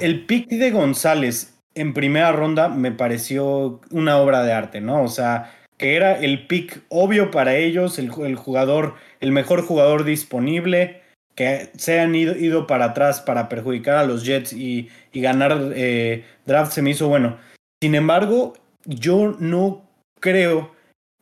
el 0.00 0.26
pick 0.26 0.48
de 0.48 0.72
González 0.72 1.51
en 1.74 1.94
primera 1.94 2.32
ronda 2.32 2.68
me 2.68 2.92
pareció 2.92 3.80
una 3.90 4.18
obra 4.18 4.42
de 4.42 4.52
arte, 4.52 4.80
¿no? 4.80 5.02
O 5.02 5.08
sea, 5.08 5.54
que 5.78 5.96
era 5.96 6.18
el 6.18 6.46
pick 6.46 6.82
obvio 6.88 7.30
para 7.30 7.56
ellos, 7.56 7.98
el, 7.98 8.10
jugador, 8.10 8.94
el 9.20 9.32
mejor 9.32 9.62
jugador 9.64 10.04
disponible, 10.04 11.02
que 11.34 11.70
se 11.76 11.98
han 12.00 12.14
ido, 12.14 12.66
para 12.66 12.86
atrás 12.86 13.20
para 13.20 13.48
perjudicar 13.48 13.96
a 13.96 14.04
los 14.04 14.24
Jets 14.24 14.52
y, 14.52 14.90
ganar 15.14 15.72
eh, 15.74 16.24
draft 16.46 16.72
se 16.72 16.82
me 16.82 16.90
hizo 16.90 17.08
bueno. 17.08 17.38
Sin 17.82 17.94
embargo, 17.94 18.54
yo 18.84 19.34
no 19.38 19.82
creo 20.20 20.72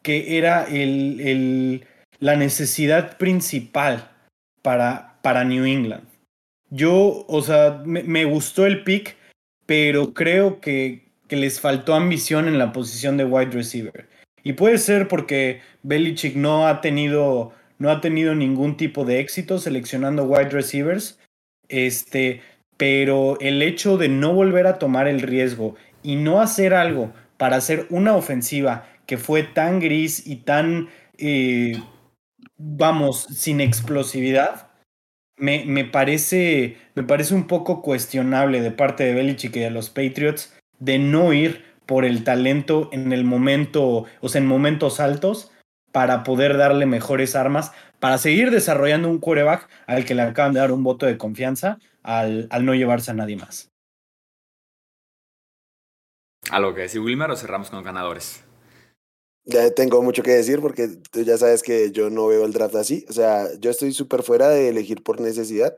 que 0.02 0.36
era 0.36 0.66
la 2.18 2.36
necesidad 2.36 3.16
principal 3.18 4.10
para, 4.62 5.16
para 5.22 5.44
New 5.44 5.64
England. 5.64 6.04
Yo, 6.70 7.24
o 7.28 7.42
sea, 7.42 7.82
me 7.84 8.24
gustó 8.24 8.66
el 8.66 8.84
pick 8.84 9.16
pero 9.70 10.14
creo 10.14 10.60
que, 10.60 11.12
les 11.28 11.60
faltó 11.60 11.94
ambición 11.94 12.48
en 12.48 12.58
la 12.58 12.72
posición 12.72 13.16
de 13.16 13.24
wide 13.24 13.52
receiver. 13.52 14.08
Y 14.42 14.54
puede 14.54 14.78
ser 14.78 15.06
porque 15.06 15.60
Belichick 15.84 16.34
no 16.34 16.66
ha 16.66 16.80
tenido, 16.80 17.52
no 17.78 17.88
ha 17.88 18.00
tenido 18.00 18.34
ningún 18.34 18.76
tipo 18.76 19.04
de 19.04 19.20
éxito 19.20 19.60
seleccionando 19.60 20.24
wide 20.24 20.48
receivers. 20.48 21.20
Este, 21.68 22.42
pero 22.78 23.38
el 23.38 23.62
hecho 23.62 23.96
de 23.96 24.08
no 24.08 24.34
volver 24.34 24.66
a 24.66 24.80
tomar 24.80 25.06
el 25.06 25.20
riesgo 25.20 25.76
y 26.02 26.16
no 26.16 26.40
hacer 26.40 26.74
algo 26.74 27.12
para 27.36 27.54
hacer 27.54 27.86
una 27.90 28.16
ofensiva 28.16 28.88
que 29.06 29.18
fue 29.18 29.44
tan 29.44 29.78
gris 29.78 30.26
y 30.26 30.38
tan, 30.38 30.88
eh, 31.16 31.80
vamos, 32.56 33.22
sin 33.22 33.60
explosividad, 33.60 34.69
me, 35.40 35.84
parece, 35.84 36.76
me 36.94 37.02
parece 37.02 37.34
un 37.34 37.46
poco 37.46 37.82
cuestionable 37.82 38.60
de 38.60 38.70
parte 38.70 39.04
de 39.04 39.14
Belichick 39.14 39.56
y 39.56 39.60
de 39.60 39.70
los 39.70 39.90
Patriots 39.90 40.54
de 40.78 40.98
no 40.98 41.32
ir 41.32 41.64
por 41.86 42.04
el 42.04 42.22
talento 42.22 42.88
en 42.92 43.12
el 43.12 43.24
momento, 43.24 44.06
o 44.20 44.28
sea, 44.28 44.40
en 44.40 44.46
momentos 44.46 45.00
altos, 45.00 45.50
para 45.92 46.22
poder 46.22 46.56
darle 46.56 46.86
mejores 46.86 47.34
armas, 47.34 47.72
para 47.98 48.18
seguir 48.18 48.50
desarrollando 48.50 49.08
un 49.08 49.18
quarterback 49.18 49.68
al 49.86 50.04
que 50.04 50.14
le 50.14 50.22
acaban 50.22 50.52
de 50.52 50.60
dar 50.60 50.72
un 50.72 50.84
voto 50.84 51.06
de 51.06 51.18
confianza 51.18 51.78
al, 52.02 52.46
al 52.50 52.64
no 52.64 52.74
llevarse 52.74 53.10
a 53.10 53.14
nadie 53.14 53.36
más. 53.36 53.70
A 56.50 56.60
lo 56.60 56.74
que 56.74 56.82
decir 56.82 57.00
Wilmar 57.00 57.30
o 57.30 57.36
cerramos 57.36 57.70
con 57.70 57.82
ganadores. 57.82 58.44
Ya 59.44 59.70
tengo 59.70 60.02
mucho 60.02 60.22
que 60.22 60.32
decir 60.32 60.60
porque 60.60 60.88
tú 61.10 61.22
ya 61.22 61.38
sabes 61.38 61.62
que 61.62 61.90
yo 61.92 62.10
no 62.10 62.26
veo 62.26 62.44
el 62.44 62.52
draft 62.52 62.74
así. 62.76 63.04
O 63.08 63.12
sea, 63.12 63.48
yo 63.58 63.70
estoy 63.70 63.92
súper 63.92 64.22
fuera 64.22 64.48
de 64.48 64.68
elegir 64.68 65.02
por 65.02 65.20
necesidad. 65.20 65.76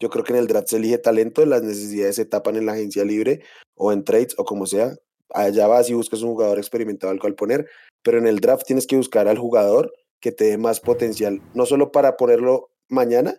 Yo 0.00 0.10
creo 0.10 0.24
que 0.24 0.32
en 0.32 0.38
el 0.38 0.46
draft 0.46 0.68
se 0.68 0.76
elige 0.76 0.98
talento, 0.98 1.44
las 1.46 1.62
necesidades 1.62 2.16
se 2.16 2.24
tapan 2.24 2.56
en 2.56 2.66
la 2.66 2.72
agencia 2.72 3.04
libre 3.04 3.42
o 3.74 3.92
en 3.92 4.04
trades 4.04 4.34
o 4.38 4.44
como 4.44 4.66
sea. 4.66 4.94
Allá 5.34 5.66
vas 5.66 5.90
y 5.90 5.94
buscas 5.94 6.22
un 6.22 6.30
jugador 6.30 6.58
experimentado 6.58 7.10
al 7.12 7.18
cual 7.18 7.34
poner, 7.34 7.68
pero 8.02 8.18
en 8.18 8.26
el 8.26 8.40
draft 8.40 8.66
tienes 8.66 8.86
que 8.86 8.96
buscar 8.96 9.28
al 9.28 9.38
jugador 9.38 9.92
que 10.20 10.32
te 10.32 10.44
dé 10.44 10.58
más 10.58 10.80
potencial, 10.80 11.40
no 11.54 11.66
solo 11.66 11.92
para 11.92 12.16
ponerlo 12.16 12.70
mañana, 12.88 13.38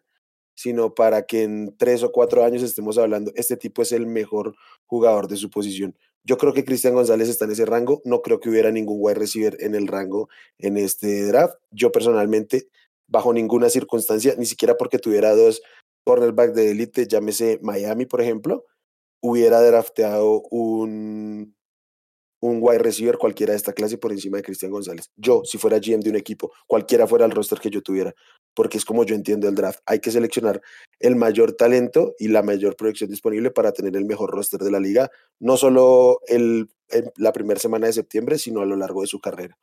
sino 0.55 0.93
para 0.93 1.25
que 1.25 1.43
en 1.43 1.75
tres 1.77 2.03
o 2.03 2.11
cuatro 2.11 2.43
años 2.43 2.61
estemos 2.63 2.97
hablando, 2.97 3.31
este 3.35 3.57
tipo 3.57 3.81
es 3.81 3.91
el 3.91 4.05
mejor 4.05 4.55
jugador 4.85 5.27
de 5.27 5.37
su 5.37 5.49
posición. 5.49 5.95
Yo 6.23 6.37
creo 6.37 6.53
que 6.53 6.65
Cristian 6.65 6.93
González 6.93 7.29
está 7.29 7.45
en 7.45 7.51
ese 7.51 7.65
rango. 7.65 8.01
No 8.05 8.21
creo 8.21 8.39
que 8.39 8.49
hubiera 8.49 8.71
ningún 8.71 8.97
wide 8.99 9.15
receiver 9.15 9.57
en 9.59 9.75
el 9.75 9.87
rango 9.87 10.29
en 10.57 10.77
este 10.77 11.25
draft. 11.25 11.55
Yo 11.71 11.91
personalmente, 11.91 12.67
bajo 13.07 13.33
ninguna 13.33 13.69
circunstancia, 13.69 14.35
ni 14.37 14.45
siquiera 14.45 14.75
porque 14.77 14.99
tuviera 14.99 15.35
dos 15.35 15.61
cornerbacks 16.05 16.55
de 16.55 16.71
élite, 16.71 17.07
llámese 17.07 17.59
Miami, 17.61 18.05
por 18.05 18.21
ejemplo, 18.21 18.65
hubiera 19.21 19.61
drafteado 19.61 20.41
un 20.49 21.55
un 22.41 22.59
wide 22.61 22.79
receiver 22.79 23.17
cualquiera 23.17 23.51
de 23.51 23.57
esta 23.57 23.73
clase 23.73 23.97
por 23.97 24.11
encima 24.11 24.37
de 24.37 24.43
Cristian 24.43 24.71
González. 24.71 25.11
Yo, 25.15 25.41
si 25.43 25.57
fuera 25.57 25.79
GM 25.79 26.01
de 26.01 26.09
un 26.09 26.15
equipo, 26.15 26.51
cualquiera 26.67 27.07
fuera 27.07 27.25
el 27.25 27.31
roster 27.31 27.59
que 27.59 27.69
yo 27.69 27.81
tuviera, 27.81 28.13
porque 28.53 28.77
es 28.77 28.85
como 28.85 29.03
yo 29.03 29.15
entiendo 29.15 29.47
el 29.47 29.55
draft. 29.55 29.79
Hay 29.85 29.99
que 29.99 30.11
seleccionar 30.11 30.61
el 30.99 31.15
mayor 31.15 31.53
talento 31.53 32.15
y 32.17 32.29
la 32.29 32.41
mayor 32.41 32.75
proyección 32.75 33.09
disponible 33.09 33.51
para 33.51 33.71
tener 33.71 33.95
el 33.95 34.05
mejor 34.05 34.31
roster 34.31 34.59
de 34.61 34.71
la 34.71 34.79
liga, 34.79 35.09
no 35.39 35.57
solo 35.57 36.19
el, 36.27 36.69
la 37.17 37.33
primera 37.33 37.59
semana 37.59 37.87
de 37.87 37.93
septiembre, 37.93 38.37
sino 38.37 38.61
a 38.61 38.65
lo 38.65 38.75
largo 38.75 39.01
de 39.01 39.07
su 39.07 39.19
carrera. 39.19 39.57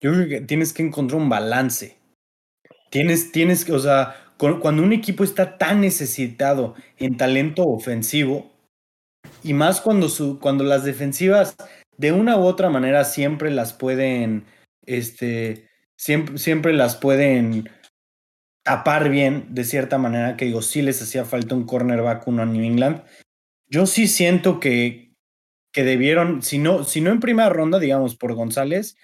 Yo 0.00 0.12
creo 0.12 0.28
que 0.28 0.40
tienes 0.42 0.72
que 0.72 0.82
encontrar 0.82 1.20
un 1.20 1.28
balance. 1.28 1.96
Tienes, 2.90 3.32
tienes 3.32 3.68
o 3.68 3.78
sea, 3.78 4.14
cuando 4.38 4.82
un 4.82 4.92
equipo 4.92 5.24
está 5.24 5.58
tan 5.58 5.80
necesitado 5.80 6.74
en 6.96 7.16
talento 7.16 7.64
ofensivo, 7.64 8.50
y 9.42 9.54
más 9.54 9.80
cuando, 9.80 10.08
su, 10.08 10.38
cuando 10.38 10.64
las 10.64 10.84
defensivas 10.84 11.56
de 11.96 12.12
una 12.12 12.36
u 12.36 12.42
otra 12.42 12.70
manera 12.70 13.04
siempre 13.04 13.50
las 13.50 13.72
pueden, 13.72 14.44
este, 14.86 15.68
siempre, 15.96 16.38
siempre 16.38 16.72
las 16.72 16.96
pueden 16.96 17.68
tapar 18.62 19.08
bien, 19.08 19.46
de 19.54 19.64
cierta 19.64 19.98
manera, 19.98 20.36
que 20.36 20.44
digo, 20.44 20.62
sí 20.62 20.82
les 20.82 21.00
hacía 21.00 21.24
falta 21.24 21.54
un 21.54 21.64
cornerback 21.64 22.26
uno 22.28 22.42
a 22.42 22.46
New 22.46 22.62
England. 22.62 23.02
Yo 23.66 23.86
sí 23.86 24.06
siento 24.06 24.60
que, 24.60 25.14
que 25.72 25.84
debieron, 25.84 26.42
si 26.42 26.58
no, 26.58 26.84
si 26.84 27.00
no 27.00 27.10
en 27.10 27.20
primera 27.20 27.48
ronda, 27.48 27.78
digamos, 27.78 28.14
por 28.14 28.34
González, 28.34 28.96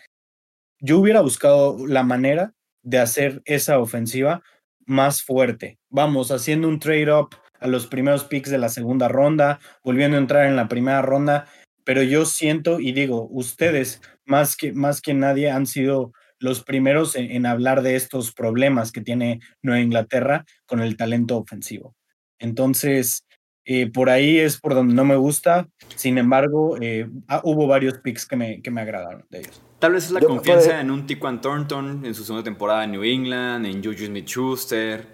yo 0.81 0.99
hubiera 0.99 1.23
buscado 1.23 1.87
la 1.87 2.03
manera 2.03 2.55
de 2.83 2.99
hacer 2.99 3.43
esa 3.47 3.79
ofensiva 3.79 4.43
más 4.87 5.23
fuerte. 5.23 5.79
Vamos, 5.89 6.31
haciendo 6.31 6.69
un 6.69 6.79
trade-up 6.79 7.35
a 7.65 7.67
los 7.67 7.87
primeros 7.87 8.25
picks 8.25 8.51
de 8.51 8.59
la 8.59 8.69
segunda 8.69 9.09
ronda, 9.09 9.59
volviendo 9.83 10.19
a 10.19 10.21
entrar 10.21 10.47
en 10.47 10.55
la 10.55 10.69
primera 10.69 11.01
ronda, 11.01 11.47
pero 11.83 12.03
yo 12.03 12.27
siento 12.27 12.79
y 12.79 12.93
digo, 12.93 13.27
ustedes 13.31 14.03
más 14.27 14.55
que, 14.55 14.75
más 14.75 15.01
que 15.01 15.15
nadie 15.15 15.51
han 15.51 15.67
sido 15.67 16.13
los 16.39 16.63
primeros 16.63 17.17
en, 17.17 17.47
hablar 17.47 17.81
de 17.81 17.97
estos 17.97 18.35
problemas 18.35 18.93
que 18.93 19.01
tiene 19.01 19.41
Nueva 19.63 19.81
Inglaterra 19.81 20.45
con 20.67 20.81
el 20.81 20.99
talento 20.99 21.39
ofensivo. 21.39 21.97
Entonces, 22.39 23.25
eh, 23.65 23.91
por 23.91 24.11
ahí 24.11 24.39
es 24.39 24.61
por 24.61 24.75
donde 24.75 24.93
no 24.93 25.07
me 25.07 25.17
gusta. 25.17 25.67
Sin 25.97 26.19
embargo, 26.19 26.77
eh, 26.83 27.09
ah, 27.29 27.41
hubo 27.45 27.67
varios 27.67 27.97
picks 28.01 28.27
que 28.27 28.37
me, 28.37 28.61
que 28.61 28.71
me 28.71 28.83
agradaron 28.83 29.25
de 29.31 29.39
ellos. 29.39 29.63
Tal 29.79 29.93
vez 29.93 30.05
es 30.05 30.11
la 30.11 30.21
confianza 30.21 30.83
en 30.83 30.91
un 30.91 31.07
Tiquan 31.07 31.41
Thornton 31.41 32.05
en 32.05 32.15
su 32.15 32.25
segunda 32.25 32.45
temporada 32.45 32.85
en 32.85 32.93
New 32.93 33.05
England, 33.05 33.65
en 33.65 33.83
Juju 33.83 34.05
Smith-Schuster, 34.05 35.14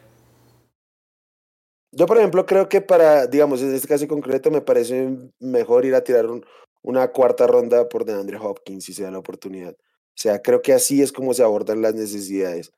yo, 1.93 2.07
por 2.07 2.19
ejemplo, 2.19 2.47
creo 2.47 2.69
que 2.69 2.81
para, 2.81 3.27
digamos, 3.27 3.63
en 3.63 3.75
este 3.75 3.89
caso 3.89 4.07
concreto, 4.07 4.51
me 4.51 4.61
parece 4.61 5.17
mejor 5.41 5.85
ir 5.85 5.95
a 5.95 6.05
tirar 6.05 6.27
un, 6.27 6.45
una 6.83 7.09
cuarta 7.09 7.47
ronda 7.47 7.89
por 7.89 8.05
DeAndre 8.05 8.39
Hopkins 8.39 8.85
si 8.85 8.95
se 8.95 9.03
da 9.03 9.11
la 9.11 9.19
oportunidad. 9.19 9.73
O 9.73 10.23
sea, 10.23 10.41
creo 10.41 10.63
que 10.63 10.73
así 10.73 11.03
es 11.03 11.13
como 11.13 11.35
se 11.35 11.43
abordan 11.43 11.83
las 11.83 11.95
necesidades. 11.95 12.73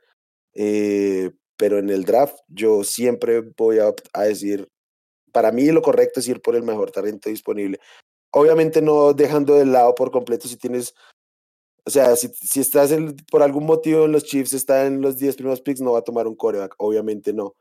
Eh, 0.54 1.30
pero 1.56 1.78
en 1.78 1.90
el 1.90 2.04
draft 2.04 2.38
yo 2.48 2.84
siempre 2.84 3.40
voy 3.56 3.78
a, 3.78 3.92
a, 4.12 4.22
decir, 4.24 4.68
para 5.32 5.52
mí 5.52 5.66
lo 5.70 5.82
correcto 5.82 6.20
es 6.20 6.28
ir 6.28 6.40
por 6.42 6.56
el 6.56 6.62
mejor 6.62 6.90
talento 6.90 7.28
disponible. 7.28 7.78
Obviamente 8.30 8.82
no 8.82 9.12
dejando 9.12 9.54
de 9.56 9.66
lado 9.66 9.94
por 9.94 10.10
completo 10.10 10.48
si 10.48 10.56
tienes, 10.56 10.94
o 11.84 11.90
sea, 11.90 12.16
si, 12.16 12.28
si 12.28 12.60
estás 12.60 12.92
en, 12.92 13.16
por 13.30 13.42
algún 13.42 13.66
motivo 13.66 14.06
en 14.06 14.12
los 14.12 14.24
Chiefs, 14.24 14.54
está 14.54 14.86
en 14.86 15.00
los 15.02 15.18
10 15.18 15.36
primeros 15.36 15.60
picks, 15.60 15.80
no 15.80 15.92
va 15.92 16.00
a 16.00 16.04
tomar 16.04 16.26
un 16.26 16.36
coreback, 16.36 16.74
obviamente 16.78 17.32
no. 17.32 17.54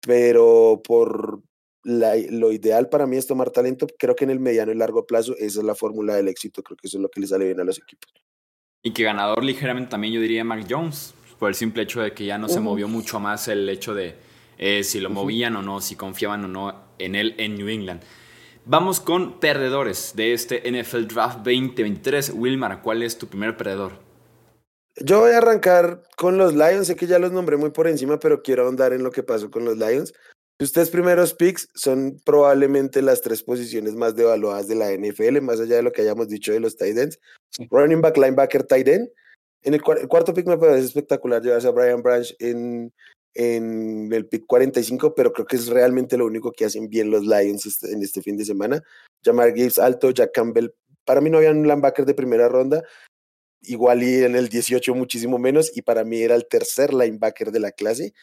Pero 0.00 0.80
por 0.84 1.42
la, 1.84 2.14
lo 2.30 2.52
ideal 2.52 2.88
para 2.88 3.06
mí 3.06 3.16
es 3.16 3.26
tomar 3.26 3.50
talento, 3.50 3.86
creo 3.98 4.14
que 4.14 4.24
en 4.24 4.30
el 4.30 4.40
mediano 4.40 4.72
y 4.72 4.76
largo 4.76 5.06
plazo 5.06 5.34
esa 5.36 5.60
es 5.60 5.64
la 5.64 5.74
fórmula 5.74 6.14
del 6.14 6.28
éxito, 6.28 6.62
creo 6.62 6.76
que 6.76 6.86
eso 6.86 6.98
es 6.98 7.02
lo 7.02 7.08
que 7.08 7.20
le 7.20 7.26
sale 7.26 7.46
bien 7.46 7.60
a 7.60 7.64
los 7.64 7.78
equipos. 7.78 8.12
Y 8.82 8.92
que 8.92 9.02
ganador 9.02 9.44
ligeramente 9.44 9.90
también 9.90 10.14
yo 10.14 10.20
diría 10.20 10.44
Mac 10.44 10.66
Jones, 10.68 11.14
por 11.38 11.48
el 11.48 11.54
simple 11.54 11.82
hecho 11.82 12.00
de 12.00 12.12
que 12.12 12.24
ya 12.24 12.38
no 12.38 12.48
se 12.48 12.60
movió 12.60 12.88
mucho 12.88 13.18
más 13.20 13.48
el 13.48 13.68
hecho 13.68 13.94
de 13.94 14.14
eh, 14.58 14.84
si 14.84 15.00
lo 15.00 15.08
movían 15.08 15.56
o 15.56 15.62
no, 15.62 15.80
si 15.80 15.96
confiaban 15.96 16.44
o 16.44 16.48
no 16.48 16.74
en 16.98 17.14
él 17.14 17.34
en 17.38 17.56
New 17.56 17.68
England. 17.68 18.02
Vamos 18.66 19.00
con 19.00 19.40
perdedores 19.40 20.12
de 20.14 20.34
este 20.34 20.70
NFL 20.70 21.06
Draft 21.06 21.38
2023. 21.38 22.32
Wilmar, 22.34 22.82
¿cuál 22.82 23.02
es 23.02 23.16
tu 23.16 23.26
primer 23.26 23.56
perdedor? 23.56 24.09
Yo 25.02 25.20
voy 25.20 25.32
a 25.32 25.38
arrancar 25.38 26.02
con 26.16 26.36
los 26.36 26.54
Lions. 26.54 26.86
Sé 26.86 26.96
que 26.96 27.06
ya 27.06 27.18
los 27.18 27.32
nombré 27.32 27.56
muy 27.56 27.70
por 27.70 27.88
encima, 27.88 28.18
pero 28.18 28.42
quiero 28.42 28.64
ahondar 28.64 28.92
en 28.92 29.02
lo 29.02 29.10
que 29.10 29.22
pasó 29.22 29.50
con 29.50 29.64
los 29.64 29.78
Lions. 29.78 30.12
Sus 30.60 30.72
tres 30.72 30.90
primeros 30.90 31.32
picks 31.32 31.68
son 31.74 32.20
probablemente 32.22 33.00
las 33.00 33.22
tres 33.22 33.42
posiciones 33.42 33.94
más 33.94 34.14
devaluadas 34.14 34.68
de 34.68 34.74
la 34.74 34.92
NFL, 34.92 35.40
más 35.40 35.58
allá 35.58 35.76
de 35.76 35.82
lo 35.82 35.90
que 35.90 36.02
hayamos 36.02 36.28
dicho 36.28 36.52
de 36.52 36.60
los 36.60 36.76
tight 36.76 36.98
ends. 36.98 37.18
Running 37.70 38.02
back, 38.02 38.18
linebacker, 38.18 38.64
tight 38.64 38.88
end. 38.88 39.08
En 39.62 39.72
el, 39.72 39.80
el, 39.98 40.08
cuarto 40.08 40.34
pick 40.34 40.46
me 40.46 40.58
parece 40.58 40.84
espectacular 40.84 41.40
llevarse 41.40 41.66
a 41.66 41.70
Brian 41.70 42.02
Branch 42.02 42.34
en, 42.38 42.92
en 43.32 44.12
el 44.12 44.26
pick 44.26 44.44
45, 44.46 45.14
pero 45.14 45.32
creo 45.32 45.46
que 45.46 45.56
es 45.56 45.68
realmente 45.68 46.18
lo 46.18 46.26
único 46.26 46.52
que 46.52 46.66
hacen 46.66 46.90
bien 46.90 47.10
los 47.10 47.22
Lions 47.22 47.64
este, 47.64 47.90
en 47.92 48.02
este 48.02 48.20
fin 48.20 48.36
de 48.36 48.44
semana. 48.44 48.82
Jamar 49.24 49.54
Gibbs 49.54 49.78
alto, 49.78 50.10
Jack 50.10 50.32
Campbell. 50.34 50.68
Para 51.06 51.22
mí 51.22 51.30
no 51.30 51.38
había 51.38 51.52
un 51.52 51.62
linebacker 51.62 52.04
de 52.04 52.12
primera 52.12 52.50
ronda, 52.50 52.84
igual 53.62 54.02
y 54.02 54.24
en 54.24 54.36
el 54.36 54.48
18 54.48 54.94
muchísimo 54.94 55.38
menos, 55.38 55.76
y 55.76 55.82
para 55.82 56.04
mí 56.04 56.22
era 56.22 56.34
el 56.34 56.46
tercer 56.46 56.94
linebacker 56.94 57.50
de 57.52 57.60
la 57.60 57.72
clase. 57.72 58.14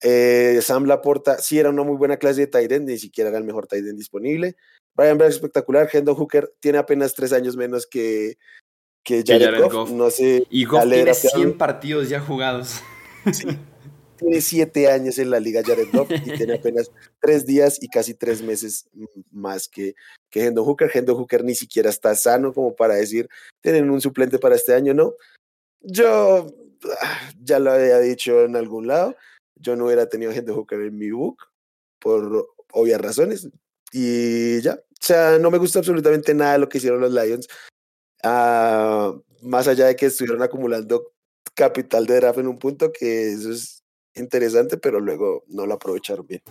Eh, 0.00 0.58
Sam 0.62 0.84
Laporta 0.84 1.38
sí 1.38 1.58
era 1.58 1.70
una 1.70 1.82
muy 1.82 1.96
buena 1.96 2.18
clase 2.18 2.42
de 2.42 2.46
tight 2.46 2.72
end, 2.72 2.88
ni 2.88 2.98
siquiera 2.98 3.30
era 3.30 3.38
el 3.38 3.44
mejor 3.44 3.66
tight 3.66 3.86
end 3.86 3.98
disponible. 3.98 4.56
Brian 4.94 5.18
Branch 5.18 5.32
espectacular, 5.32 5.88
Hendon 5.92 6.14
Hooker 6.14 6.52
tiene 6.60 6.78
apenas 6.78 7.14
tres 7.14 7.32
años 7.32 7.56
menos 7.56 7.86
que, 7.86 8.36
que 9.02 9.22
Jared, 9.26 9.46
Jared 9.46 9.62
Goff. 9.62 9.72
Goff. 9.72 9.90
No 9.90 10.10
sé, 10.10 10.46
y 10.50 10.64
Goff 10.64 10.88
tiene 10.88 11.14
100 11.14 11.58
partidos 11.58 12.08
ya 12.08 12.20
jugados. 12.20 12.80
Sí. 13.32 13.46
tiene 14.24 14.40
siete 14.40 14.90
años 14.90 15.18
en 15.18 15.30
la 15.30 15.38
liga 15.38 15.62
Jared 15.64 15.88
Goff 15.92 16.10
y 16.10 16.36
tiene 16.36 16.54
apenas 16.54 16.90
tres 17.20 17.44
días 17.44 17.82
y 17.82 17.88
casi 17.88 18.14
tres 18.14 18.42
meses 18.42 18.88
más 19.30 19.68
que, 19.68 19.94
que 20.30 20.44
Hendon 20.46 20.64
Hooker. 20.64 20.90
Hendon 20.92 21.16
Hooker 21.16 21.44
ni 21.44 21.54
siquiera 21.54 21.90
está 21.90 22.14
sano 22.14 22.52
como 22.52 22.74
para 22.74 22.94
decir, 22.94 23.28
tienen 23.60 23.90
un 23.90 24.00
suplente 24.00 24.38
para 24.38 24.56
este 24.56 24.74
año, 24.74 24.94
¿no? 24.94 25.14
Yo 25.80 26.46
ah, 27.00 27.30
ya 27.42 27.58
lo 27.58 27.72
había 27.72 27.98
dicho 27.98 28.44
en 28.44 28.56
algún 28.56 28.86
lado, 28.86 29.14
yo 29.56 29.76
no 29.76 29.86
hubiera 29.86 30.08
tenido 30.08 30.32
Hendon 30.32 30.56
Hooker 30.56 30.80
en 30.80 30.96
mi 30.96 31.10
book 31.10 31.38
por 31.98 32.48
obvias 32.72 33.00
razones 33.00 33.48
y 33.92 34.60
ya, 34.62 34.74
o 34.74 35.04
sea, 35.06 35.38
no 35.38 35.50
me 35.50 35.58
gusta 35.58 35.78
absolutamente 35.78 36.34
nada 36.34 36.58
lo 36.58 36.68
que 36.68 36.78
hicieron 36.78 37.00
los 37.00 37.12
Lions. 37.12 37.46
Uh, 38.24 39.20
más 39.42 39.68
allá 39.68 39.86
de 39.86 39.96
que 39.96 40.06
estuvieron 40.06 40.42
acumulando 40.42 41.12
capital 41.54 42.06
de 42.06 42.16
draft 42.16 42.38
en 42.38 42.48
un 42.48 42.58
punto 42.58 42.90
que 42.90 43.32
eso 43.32 43.52
es 43.52 43.83
interesante, 44.14 44.76
pero 44.76 45.00
luego 45.00 45.44
no 45.48 45.66
lo 45.66 45.74
aprovecharon 45.74 46.26
bien. 46.26 46.42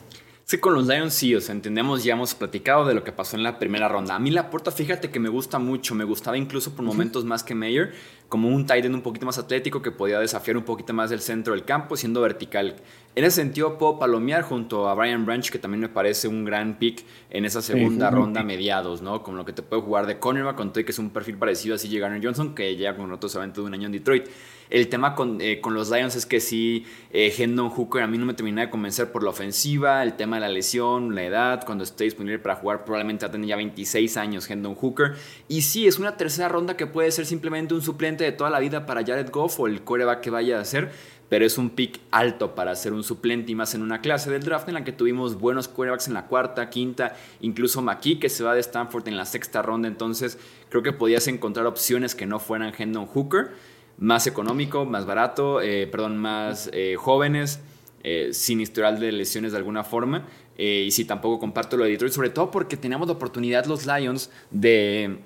Sí, 0.45 0.58
con 0.58 0.73
los 0.73 0.88
Lions 0.88 1.13
sí, 1.13 1.34
o 1.36 1.39
sea, 1.39 1.56
entendemos, 1.56 2.04
ya 2.04 2.13
hemos 2.13 2.36
platicado 2.36 2.86
de 2.86 2.93
lo 2.93 3.06
que 3.06 3.13
pasó 3.13 3.38
en 3.38 3.43
la 3.43 3.60
primera 3.60 3.88
ronda. 3.88 4.15
A 4.15 4.19
mí 4.19 4.30
la 4.30 4.49
puerta, 4.49 4.71
fíjate 4.71 5.10
que 5.10 5.17
me 5.17 5.30
gusta 5.30 5.58
mucho, 5.58 5.95
me 5.95 6.04
gustaba 6.04 6.38
incluso 6.38 6.76
por 6.76 6.84
momentos 6.84 7.23
más 7.23 7.45
que 7.45 7.56
Mayer, 7.56 7.93
como 8.28 8.49
un 8.49 8.65
tight 8.65 8.84
end 8.84 8.93
un 8.93 9.02
poquito 9.02 9.26
más 9.26 9.38
atlético 9.38 9.82
que 9.82 9.91
podía 9.91 10.19
desafiar 10.19 10.58
un 10.58 10.63
poquito 10.63 10.91
más 10.91 11.10
del 11.10 11.21
centro 11.21 11.54
del 11.54 11.63
campo 11.63 11.95
siendo 11.95 12.19
vertical. 12.19 12.76
En 13.15 13.23
ese 13.23 13.38
sentido 13.38 13.78
puedo 13.78 13.97
palomear 13.99 14.41
junto 14.41 14.89
a 14.89 14.95
Brian 14.95 15.26
Branch, 15.26 15.49
que 15.49 15.60
también 15.60 15.80
me 15.80 15.88
parece 15.88 16.28
un 16.28 16.43
gran 16.43 16.78
pick 16.78 17.06
en 17.30 17.45
esa 17.45 17.62
segunda 17.62 18.10
sí, 18.10 18.15
ronda 18.15 18.43
mediados, 18.43 19.02
¿no? 19.02 19.23
Como 19.23 19.38
lo 19.38 19.45
que 19.45 19.54
te 19.54 19.62
puede 19.62 19.82
jugar 19.82 20.08
de 20.08 20.19
cornerback, 20.19 20.58
con 20.58 20.73
todo 20.73 20.84
que 20.84 20.91
es 20.91 20.99
un 20.99 21.12
perfil 21.12 21.38
parecido 21.38 21.76
a 21.76 21.78
CJ 21.78 21.99
Garner 21.99 22.21
Johnson, 22.21 22.54
que 22.54 22.76
llega 22.76 22.97
con 22.97 23.10
otros 23.13 23.34
eventos 23.36 23.63
de 23.63 23.67
un 23.69 23.73
año 23.76 23.86
en 23.86 23.93
Detroit. 23.93 24.26
El 24.69 24.88
tema 24.89 25.15
con, 25.15 25.39
eh, 25.41 25.62
con 25.62 25.73
los 25.73 25.89
Lions 25.89 26.15
es 26.15 26.26
que 26.26 26.39
sí, 26.39 26.86
eh, 27.12 27.34
Hendon 27.38 27.69
Hooker 27.69 28.04
a 28.04 28.08
mí 28.08 28.17
no 28.17 28.26
me 28.26 28.34
termina 28.34 28.62
de 28.62 28.69
convencer 28.69 29.12
por 29.12 29.23
la 29.23 29.30
ofensiva, 29.30 30.04
el 30.04 30.13
tema 30.13 30.38
de 30.38 30.41
la 30.41 30.49
lesión, 30.49 31.15
la 31.15 31.23
edad, 31.23 31.63
cuando 31.65 31.84
esté 31.84 32.06
disponible 32.06 32.39
para 32.39 32.56
jugar 32.56 32.86
probablemente 32.86 33.26
va 33.28 33.45
ya 33.45 33.56
26 33.56 34.17
años 34.17 34.49
Hendon 34.49 34.76
Hooker. 34.76 35.15
Y 35.47 35.62
sí, 35.62 35.88
es 35.88 35.99
una 35.99 36.17
tercera 36.17 36.49
ronda 36.49 36.78
que 36.78 36.88
puede 36.88 37.12
ser 37.12 37.26
simplemente 37.26 37.73
un 37.73 37.82
suplente 37.82 38.23
de 38.23 38.32
toda 38.32 38.49
la 38.49 38.60
vida 38.60 38.86
para 38.86 39.06
Jared 39.06 39.30
Goff 39.32 39.60
o 39.60 39.67
el 39.67 39.84
coreback 39.84 40.21
que 40.21 40.30
vaya 40.30 40.60
a 40.60 40.65
ser 40.65 40.91
pero 41.34 41.47
es 41.47 41.58
un 41.58 41.71
pick 41.71 41.99
alto 42.12 42.54
para 42.54 42.76
ser 42.76 42.93
un 42.93 43.04
suplente 43.04 43.52
y 43.52 43.56
más 43.56 43.73
en 43.73 43.82
una 43.82 44.02
clase 44.02 44.30
del 44.30 44.43
draft 44.43 44.67
en 44.67 44.76
la 44.76 44.84
que 44.84 44.91
tuvimos 44.91 45.39
buenos 45.39 45.67
quarterbacks 45.67 46.08
en 46.08 46.13
la 46.13 46.28
cuarta, 46.28 46.69
quinta, 46.69 47.15
incluso 47.41 47.82
McKee 47.82 48.19
que 48.19 48.30
se 48.30 48.43
va 48.43 48.54
de 48.54 48.60
Stanford 48.60 49.08
en 49.08 49.17
la 49.17 49.26
sexta 49.26 49.63
ronda, 49.63 49.88
entonces 49.88 50.38
creo 50.69 50.84
que 50.84 50.93
podías 50.93 51.28
encontrar 51.28 51.65
opciones 51.65 52.13
que 52.13 52.28
no 52.28 52.38
fueran 52.38 52.71
Hendon 52.78 53.08
Hooker, 53.08 53.49
más 53.97 54.27
económico, 54.27 54.86
más 54.86 55.06
barato, 55.06 55.62
eh, 55.62 55.88
perdón, 55.88 56.17
más 56.17 56.69
eh, 56.73 56.95
jóvenes, 56.97 57.60
eh, 58.03 58.29
sin 58.34 58.60
historial 58.60 58.99
de 58.99 59.12
lesiones 59.12 59.51
de 59.51 59.58
alguna 59.58 59.84
forma, 59.84 60.27
y 60.56 60.91
si 60.91 61.06
tampoco 61.06 61.39
comparto 61.39 61.77
lo 61.77 61.84
de 61.84 61.91
Detroit, 61.91 62.13
sobre 62.13 62.29
todo 62.29 62.51
porque 62.51 62.77
teníamos 62.77 63.08
la 63.08 63.13
oportunidad 63.13 63.65
los 63.65 63.88
Lions 63.88 64.29
de 64.51 65.17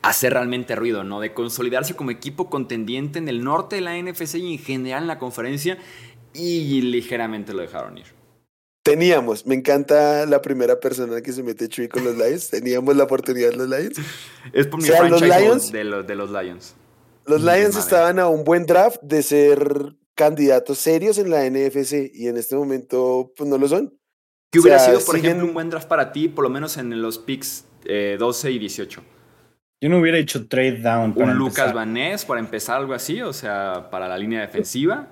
hacer 0.00 0.32
realmente 0.32 0.74
ruido, 0.74 1.04
¿no? 1.04 1.20
De 1.20 1.34
consolidarse 1.34 1.94
como 1.94 2.10
equipo 2.10 2.48
contendiente 2.48 3.18
en 3.18 3.28
el 3.28 3.44
norte 3.44 3.76
de 3.76 3.82
la 3.82 4.00
NFC 4.00 4.36
y 4.36 4.54
en 4.54 4.58
general 4.58 5.02
en 5.02 5.08
la 5.08 5.18
conferencia 5.18 5.76
y 6.32 6.80
ligeramente 6.80 7.52
lo 7.52 7.60
dejaron 7.60 7.98
ir. 7.98 8.06
Teníamos, 8.82 9.44
me 9.46 9.56
encanta 9.56 10.26
la 10.26 10.40
primera 10.40 10.78
persona 10.78 11.20
que 11.20 11.32
se 11.32 11.42
mete 11.42 11.68
Chuy 11.68 11.88
con 11.88 12.04
los 12.04 12.16
Lions. 12.16 12.50
Teníamos 12.50 12.94
la 12.96 13.02
oportunidad 13.04 13.52
los 13.52 13.68
Lions. 13.68 13.98
Es 14.52 14.68
por 14.68 14.80
mi 14.80 14.88
o 14.88 14.92
sea, 14.92 15.08
los 15.08 15.20
Lions, 15.20 15.72
de, 15.72 15.82
los, 15.82 16.06
de 16.06 16.14
los 16.14 16.30
Lions. 16.30 16.76
Los 17.26 17.42
Lions 17.42 17.74
Madre. 17.74 17.80
estaban 17.80 18.18
a 18.18 18.28
un 18.28 18.44
buen 18.44 18.66
draft 18.66 19.00
de 19.02 19.22
ser 19.22 19.94
candidatos 20.14 20.78
serios 20.78 21.18
en 21.18 21.30
la 21.30 21.48
NFC 21.48 22.10
y 22.14 22.28
en 22.28 22.36
este 22.36 22.56
momento 22.56 23.32
pues 23.36 23.48
no 23.48 23.58
lo 23.58 23.68
son. 23.68 23.92
¿Qué 24.50 24.60
hubiera 24.60 24.76
o 24.76 24.80
sea, 24.80 24.88
sido, 24.94 25.04
por 25.04 25.16
siguen... 25.16 25.30
ejemplo, 25.30 25.48
un 25.48 25.54
buen 25.54 25.70
draft 25.70 25.88
para 25.88 26.12
ti, 26.12 26.28
por 26.28 26.44
lo 26.44 26.50
menos 26.50 26.76
en 26.76 27.02
los 27.02 27.18
picks 27.18 27.66
eh, 27.84 28.16
12 28.18 28.52
y 28.52 28.58
18? 28.58 29.02
Yo 29.80 29.90
no 29.90 29.98
hubiera 29.98 30.18
hecho 30.18 30.48
trade 30.48 30.78
down. 30.78 31.14
Para 31.14 31.32
un 31.32 31.38
Lucas 31.38 31.72
Vanés 31.74 32.24
para 32.24 32.40
empezar 32.40 32.78
algo 32.78 32.94
así, 32.94 33.20
o 33.20 33.32
sea, 33.32 33.88
para 33.90 34.08
la 34.08 34.16
línea 34.16 34.40
defensiva. 34.40 35.08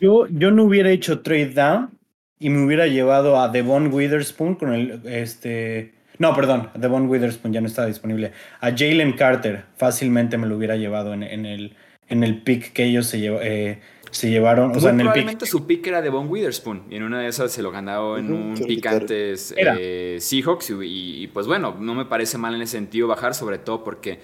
Yo, 0.00 0.26
yo 0.28 0.50
no 0.50 0.64
hubiera 0.64 0.90
hecho 0.90 1.22
trade 1.22 1.50
down 1.50 1.90
y 2.38 2.50
me 2.50 2.64
hubiera 2.64 2.86
llevado 2.86 3.40
a 3.40 3.48
Devon 3.48 3.92
Witherspoon 3.92 4.54
con 4.54 4.72
el 4.72 5.00
este. 5.06 5.94
No, 6.18 6.34
perdón, 6.34 6.70
Devon 6.74 7.08
Witherspoon 7.08 7.52
ya 7.52 7.60
no 7.60 7.66
está 7.66 7.86
disponible. 7.86 8.32
A 8.60 8.70
Jalen 8.70 9.12
Carter 9.12 9.64
fácilmente 9.76 10.38
me 10.38 10.46
lo 10.46 10.56
hubiera 10.56 10.76
llevado 10.76 11.12
en, 11.14 11.22
en, 11.22 11.46
el, 11.46 11.76
en 12.08 12.24
el 12.24 12.42
pick 12.42 12.72
que 12.72 12.84
ellos 12.84 13.06
se, 13.06 13.18
eh, 13.24 13.80
se 14.10 14.30
llevaron. 14.30 14.68
Muy 14.68 14.78
o 14.78 14.80
sea, 14.80 14.90
en 14.90 15.00
el 15.00 15.06
probablemente 15.06 15.44
pick. 15.44 15.50
su 15.50 15.66
pick 15.66 15.86
era 15.86 16.00
Devon 16.00 16.28
Witherspoon 16.28 16.84
y 16.90 16.96
en 16.96 17.02
una 17.02 17.20
de 17.20 17.28
esas 17.28 17.52
se 17.52 17.62
lo 17.62 17.70
ganaba 17.70 18.18
en 18.18 18.32
un 18.32 18.54
pick 18.54 18.86
antes 18.86 19.54
eh, 19.56 20.16
Seahawks 20.20 20.70
y, 20.70 21.22
y, 21.22 21.26
pues 21.28 21.46
bueno, 21.46 21.76
no 21.78 21.94
me 21.94 22.06
parece 22.06 22.38
mal 22.38 22.54
en 22.54 22.62
ese 22.62 22.72
sentido 22.72 23.08
bajar, 23.08 23.34
sobre 23.34 23.58
todo 23.58 23.84
porque 23.84 24.20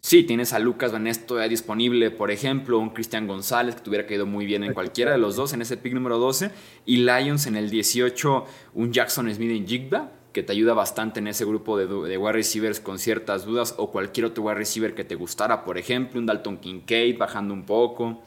sí, 0.00 0.24
tienes 0.24 0.52
a 0.52 0.58
Lucas 0.58 0.90
Vanesto 0.90 1.38
ya 1.38 1.48
disponible, 1.48 2.10
por 2.10 2.30
ejemplo, 2.30 2.78
un 2.78 2.90
Cristian 2.90 3.26
González 3.26 3.76
que 3.76 3.82
te 3.82 3.90
hubiera 3.90 4.06
caído 4.06 4.26
muy 4.26 4.44
bien 4.44 4.64
en 4.64 4.74
cualquiera 4.74 5.12
de 5.12 5.18
los 5.18 5.36
dos 5.36 5.52
en 5.52 5.62
ese 5.62 5.76
pick 5.76 5.92
número 5.92 6.18
12 6.18 6.50
y 6.86 6.96
Lions 6.98 7.46
en 7.46 7.56
el 7.56 7.70
18, 7.70 8.44
un 8.74 8.92
Jackson 8.92 9.32
Smith 9.32 9.50
en 9.50 9.66
Jigba 9.66 10.12
que 10.32 10.42
te 10.42 10.52
ayuda 10.52 10.74
bastante 10.74 11.20
en 11.20 11.28
ese 11.28 11.44
grupo 11.44 11.78
de, 11.78 11.86
de 11.86 12.18
wide 12.18 12.32
receivers 12.32 12.80
con 12.80 12.98
ciertas 12.98 13.44
dudas 13.44 13.74
o 13.78 13.90
cualquier 13.90 14.26
otro 14.26 14.44
wide 14.44 14.56
receiver 14.56 14.94
que 14.94 15.04
te 15.04 15.14
gustara, 15.14 15.64
por 15.64 15.78
ejemplo, 15.78 16.20
un 16.20 16.26
Dalton 16.26 16.58
Kincaid 16.58 17.18
bajando 17.18 17.54
un 17.54 17.64
poco 17.64 18.22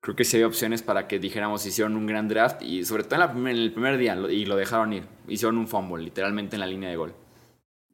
creo 0.00 0.16
que 0.16 0.24
sí 0.24 0.38
hay 0.38 0.44
opciones 0.44 0.82
para 0.82 1.06
que 1.06 1.18
dijéramos 1.18 1.64
hicieron 1.66 1.96
un 1.96 2.06
gran 2.06 2.28
draft 2.28 2.62
y 2.62 2.84
sobre 2.84 3.04
todo 3.04 3.22
en, 3.22 3.46
el 3.46 3.72
primer 3.72 3.98
día 3.98 4.16
y 4.30 4.46
lo 4.46 4.56
dejaron 4.56 4.92
ir. 4.92 5.04
Hicieron 5.28 5.58
un 5.58 5.68
fumble, 5.68 6.02
literalmente 6.02 6.56
en 6.56 6.60
la 6.60 6.66
línea 6.66 6.90
de 6.90 6.96
gol. 6.96 7.14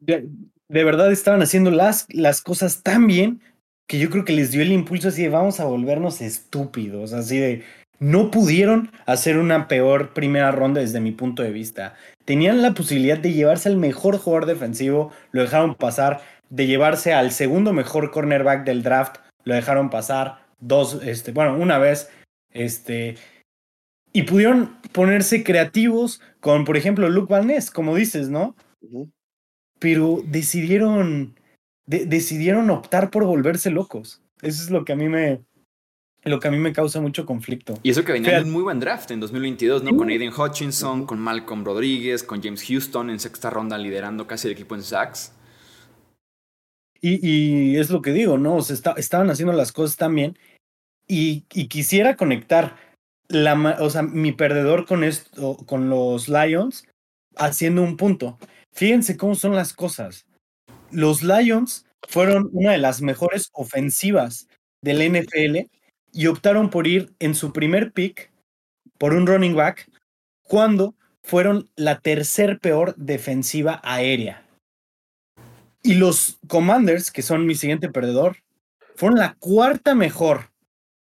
De, 0.00 0.28
de, 0.68 0.84
verdad 0.84 1.10
estaban 1.10 1.42
haciendo 1.42 1.70
las, 1.70 2.06
las 2.10 2.42
cosas 2.42 2.82
tan 2.82 3.06
bien 3.06 3.40
que 3.86 3.98
yo 3.98 4.10
creo 4.10 4.24
que 4.24 4.32
les 4.32 4.50
dio 4.50 4.62
el 4.62 4.72
impulso 4.72 5.08
así 5.08 5.22
de 5.22 5.28
vamos 5.28 5.60
a 5.60 5.64
volvernos 5.64 6.20
estúpidos, 6.20 7.12
así 7.12 7.38
de 7.38 7.64
no 7.98 8.30
pudieron 8.30 8.90
hacer 9.06 9.38
una 9.38 9.68
peor 9.68 10.12
primera 10.12 10.50
ronda 10.50 10.80
desde 10.80 11.00
mi 11.00 11.12
punto 11.12 11.42
de 11.42 11.50
vista. 11.50 11.94
Tenían 12.24 12.62
la 12.62 12.74
posibilidad 12.74 13.18
de 13.18 13.32
llevarse 13.32 13.68
al 13.68 13.76
mejor 13.76 14.18
jugador 14.18 14.46
defensivo, 14.46 15.12
lo 15.32 15.42
dejaron 15.42 15.74
pasar. 15.74 16.20
de 16.48 16.68
llevarse 16.68 17.12
al 17.12 17.32
segundo 17.32 17.72
mejor 17.72 18.12
cornerback 18.12 18.64
del 18.64 18.84
draft, 18.84 19.16
lo 19.42 19.56
dejaron 19.56 19.90
pasar 19.90 20.46
dos, 20.60 21.00
este, 21.02 21.32
bueno, 21.32 21.56
una 21.56 21.78
vez, 21.78 22.08
este, 22.52 23.16
y 24.12 24.22
pudieron 24.22 24.76
ponerse 24.92 25.44
creativos 25.44 26.20
con, 26.40 26.64
por 26.64 26.76
ejemplo, 26.76 27.08
Luke 27.08 27.32
Van 27.32 27.48
Ness, 27.48 27.70
como 27.70 27.94
dices, 27.94 28.28
¿no? 28.28 28.56
Pero 29.78 30.22
decidieron, 30.24 31.38
decidieron 31.86 32.70
optar 32.70 33.10
por 33.10 33.24
volverse 33.24 33.70
locos. 33.70 34.22
Eso 34.40 34.62
es 34.62 34.70
lo 34.70 34.84
que 34.84 34.92
a 34.92 34.96
mí 34.96 35.08
me, 35.08 35.40
lo 36.30 36.40
que 36.40 36.48
a 36.48 36.50
mí 36.50 36.58
me 36.58 36.72
causa 36.72 37.00
mucho 37.00 37.24
conflicto. 37.24 37.78
Y 37.82 37.90
eso 37.90 38.04
que 38.04 38.12
venía 38.12 38.36
de 38.36 38.42
un 38.42 38.50
muy 38.50 38.62
buen 38.62 38.80
draft 38.80 39.10
en 39.12 39.20
2022, 39.20 39.82
¿no? 39.82 39.96
Con 39.96 40.08
Aiden 40.08 40.32
Hutchinson, 40.32 41.06
con 41.06 41.18
Malcolm 41.20 41.64
Rodríguez, 41.64 42.22
con 42.22 42.42
James 42.42 42.64
Houston 42.64 43.10
en 43.10 43.20
sexta 43.20 43.50
ronda 43.50 43.78
liderando 43.78 44.26
casi 44.26 44.48
el 44.48 44.52
equipo 44.52 44.74
en 44.74 44.82
sacks. 44.82 45.32
Y, 47.00 47.76
es 47.76 47.90
lo 47.90 48.02
que 48.02 48.12
digo, 48.12 48.38
¿no? 48.38 48.56
O 48.56 48.62
sea, 48.62 48.94
estaban 48.96 49.30
haciendo 49.30 49.52
las 49.52 49.70
cosas 49.70 49.96
también. 49.96 50.36
Y, 51.06 51.44
y, 51.54 51.68
quisiera 51.68 52.16
conectar 52.16 52.76
la, 53.28 53.76
o 53.80 53.90
sea, 53.90 54.02
mi 54.02 54.32
perdedor 54.32 54.86
con, 54.86 55.04
esto, 55.04 55.56
con 55.66 55.88
los 55.88 56.28
Lions 56.28 56.84
haciendo 57.36 57.82
un 57.82 57.96
punto. 57.96 58.38
Fíjense 58.72 59.16
cómo 59.16 59.36
son 59.36 59.54
las 59.54 59.72
cosas. 59.72 60.26
Los 60.90 61.22
Lions 61.22 61.86
fueron 62.08 62.50
una 62.52 62.72
de 62.72 62.78
las 62.78 63.02
mejores 63.02 63.50
ofensivas 63.52 64.48
del 64.82 65.12
NFL 65.12 65.70
y 66.16 66.28
optaron 66.28 66.70
por 66.70 66.86
ir 66.86 67.14
en 67.18 67.34
su 67.34 67.52
primer 67.52 67.92
pick 67.92 68.32
por 68.96 69.12
un 69.12 69.26
running 69.26 69.54
back 69.54 69.90
cuando 70.42 70.94
fueron 71.22 71.68
la 71.76 72.00
tercer 72.00 72.58
peor 72.58 72.94
defensiva 72.96 73.82
aérea. 73.84 74.42
Y 75.82 75.96
los 75.96 76.38
Commanders, 76.48 77.10
que 77.10 77.20
son 77.20 77.44
mi 77.44 77.54
siguiente 77.54 77.90
perdedor, 77.90 78.38
fueron 78.94 79.18
la 79.18 79.34
cuarta 79.34 79.94
mejor 79.94 80.52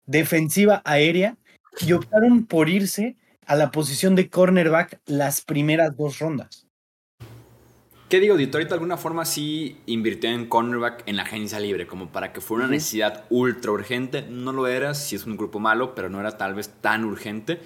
defensiva 0.07 0.82
aérea 0.84 1.38
y 1.80 1.93
optaron 1.93 2.47
por 2.47 2.68
irse 2.68 3.16
a 3.45 3.55
la 3.55 3.70
posición 3.70 4.16
de 4.16 4.32
cornerback 4.32 4.99
las 5.05 5.41
primeras 5.41 5.95
dos 5.95 6.18
rondas. 6.18 6.66
¿Qué 8.14 8.20
digo? 8.20 8.38
Detroit 8.38 8.68
de 8.68 8.76
alguna 8.76 8.95
forma 8.95 9.26
sí 9.26 9.82
invirtió 9.88 10.30
en 10.30 10.45
cornerback 10.45 11.01
en 11.07 11.16
la 11.16 11.24
agencia 11.24 11.59
libre, 11.59 11.88
como 11.88 12.11
para 12.11 12.32
que 12.32 12.41
fuera 12.41 12.66
una 12.66 12.74
necesidad 12.76 13.26
ultra 13.32 13.72
urgente. 13.72 14.22
No 14.22 14.53
lo 14.53 14.68
era, 14.68 14.93
si 14.93 15.16
es 15.16 15.26
un 15.26 15.36
grupo 15.36 15.57
malo, 15.57 15.95
pero 15.95 16.09
no 16.09 16.20
era 16.20 16.38
tal 16.38 16.53
vez 16.53 16.70
tan 16.80 17.05
urgente 17.05 17.59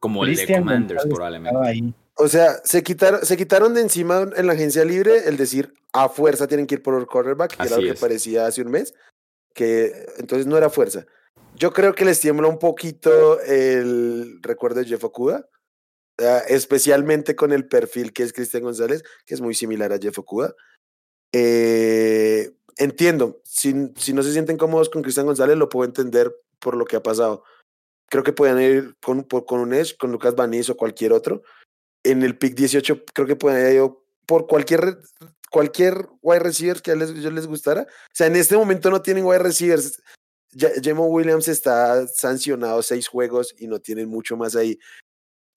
como 0.00 0.24
el 0.24 0.34
de 0.34 0.44
Commanders 0.44 1.04
probablemente. 1.06 1.94
O 2.14 2.26
sea, 2.26 2.54
se 2.64 2.82
quitaron, 2.82 3.24
se 3.24 3.36
quitaron 3.36 3.74
de 3.74 3.82
encima 3.82 4.28
en 4.34 4.48
la 4.48 4.54
agencia 4.54 4.84
libre 4.84 5.28
el 5.28 5.36
decir 5.36 5.72
a 5.92 6.08
fuerza 6.08 6.48
tienen 6.48 6.66
que 6.66 6.74
ir 6.74 6.82
por 6.82 6.98
el 6.98 7.06
cornerback, 7.06 7.56
que 7.56 7.68
era 7.68 7.78
lo 7.78 7.86
que 7.86 7.94
parecía 7.94 8.46
hace 8.46 8.62
un 8.62 8.72
mes, 8.72 8.92
que 9.54 9.92
entonces 10.18 10.48
no 10.48 10.58
era 10.58 10.68
fuerza. 10.68 11.06
Yo 11.54 11.72
creo 11.72 11.94
que 11.94 12.04
les 12.04 12.18
tiembla 12.18 12.48
un 12.48 12.58
poquito 12.58 13.40
el 13.40 14.40
recuerdo 14.42 14.80
de 14.80 14.86
Jeff 14.86 15.04
Okuda, 15.04 15.48
ah, 16.18 16.42
especialmente 16.48 17.36
con 17.36 17.52
el 17.52 17.66
perfil 17.66 18.12
que 18.12 18.22
es 18.22 18.32
Cristian 18.32 18.62
González, 18.62 19.02
que 19.24 19.34
es 19.34 19.40
muy 19.40 19.54
similar 19.54 19.92
a 19.92 19.98
Jeff 19.98 20.18
Okuda. 20.18 20.54
Eh, 21.32 22.52
entiendo, 22.76 23.40
si, 23.44 23.92
si 23.96 24.12
no 24.12 24.22
se 24.22 24.32
sienten 24.32 24.56
cómodos 24.56 24.88
con 24.88 25.02
Cristian 25.02 25.26
González, 25.26 25.56
lo 25.56 25.68
puedo 25.68 25.86
entender 25.86 26.34
por 26.58 26.76
lo 26.76 26.84
que 26.84 26.96
ha 26.96 27.02
pasado. 27.02 27.44
Creo 28.08 28.22
que 28.22 28.32
pueden 28.32 28.60
ir 28.60 28.96
con, 29.02 29.22
con 29.22 29.60
un 29.60 29.74
Edge, 29.74 29.96
con 29.96 30.12
Lucas 30.12 30.34
Banis 30.34 30.70
o 30.70 30.76
cualquier 30.76 31.12
otro, 31.12 31.42
en 32.06 32.22
el 32.22 32.38
pick 32.38 32.54
18 32.54 33.04
creo 33.12 33.26
que 33.26 33.36
pueden 33.36 33.74
ido 33.74 34.04
por 34.26 34.46
cualquier, 34.46 34.98
cualquier 35.50 36.08
wide 36.22 36.40
receiver 36.40 36.82
que 36.82 36.92
a 36.92 36.94
ellos 36.94 37.32
les 37.32 37.46
gustara. 37.46 37.82
O 37.82 38.14
sea, 38.14 38.26
en 38.26 38.36
este 38.36 38.56
momento 38.56 38.90
no 38.90 39.02
tienen 39.02 39.24
wide 39.24 39.40
receivers. 39.40 40.00
Jemo 40.82 41.06
Williams 41.06 41.48
está 41.48 42.06
sancionado 42.08 42.82
seis 42.82 43.08
juegos 43.08 43.54
y 43.58 43.66
no 43.66 43.80
tienen 43.80 44.08
mucho 44.08 44.36
más 44.36 44.56
ahí. 44.56 44.78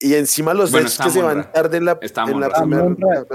Y 0.02 0.14
encima 0.14 0.54
los 0.54 0.72
bueno, 0.72 0.88
que 0.88 1.10
se 1.10 1.22
van 1.22 1.52
tarde 1.52 1.78
en 1.78 1.86
la, 1.86 2.00
en 2.02 2.40
la 2.40 2.50
primera. 2.50 3.26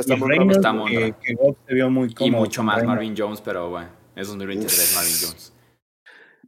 Estamos 0.51 0.91
que, 0.91 1.15
que 1.23 1.37
se 1.67 1.75
vio 1.75 1.91
muy 1.91 2.15
Y 2.19 2.31
mucho 2.31 2.63
más 2.63 2.83
Marvin 2.83 3.15
Jones, 3.17 3.43
pero 3.43 3.69
bueno, 3.69 3.91
es 4.17 4.27
2023 4.29 4.95
Marvin 4.97 5.15
Jones. 5.21 5.53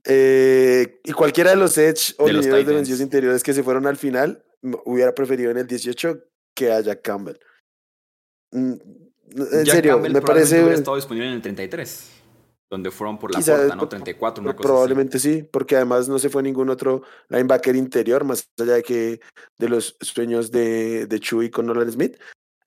Eh, 0.08 1.00
y 1.04 1.12
cualquiera 1.12 1.50
de 1.50 1.56
los 1.56 1.76
Edge 1.76 2.14
o 2.16 2.26
de 2.26 2.32
los 2.32 2.46
de 2.46 2.64
vencidos 2.64 3.00
interiores 3.00 3.42
que 3.42 3.52
se 3.52 3.62
fueron 3.62 3.86
al 3.86 3.96
final, 3.96 4.42
hubiera 4.84 5.14
preferido 5.14 5.50
en 5.50 5.58
el 5.58 5.66
18 5.66 6.18
que 6.54 6.72
a 6.72 6.80
Jack 6.80 7.02
Campbell. 7.02 7.36
Mm, 8.52 8.74
en 9.52 9.66
serio, 9.66 9.98
me 9.98 10.22
parece. 10.22 10.60
Hubiera 10.60 10.76
estado 10.76 10.96
disponible 10.96 11.28
en 11.28 11.34
el 11.34 11.42
33, 11.42 12.10
donde 12.68 12.90
fueron 12.90 13.18
por 13.18 13.32
la 13.32 13.40
puerta, 13.40 13.76
¿no? 13.76 13.88
34, 13.88 14.42
una 14.42 14.56
cosa 14.56 14.66
Probablemente 14.68 15.18
sí, 15.18 15.42
porque 15.42 15.76
además 15.76 16.08
no 16.08 16.18
se 16.18 16.28
fue 16.28 16.42
ningún 16.42 16.68
otro 16.68 17.02
linebacker 17.28 17.76
interior, 17.76 18.24
más 18.24 18.50
allá 18.58 18.74
de 18.74 18.82
que 18.82 19.20
de 19.58 19.68
los 19.68 19.96
sueños 20.00 20.50
de, 20.50 21.06
de 21.06 21.20
Chewy 21.20 21.50
con 21.50 21.66
Nolan 21.66 21.90
Smith. 21.92 22.16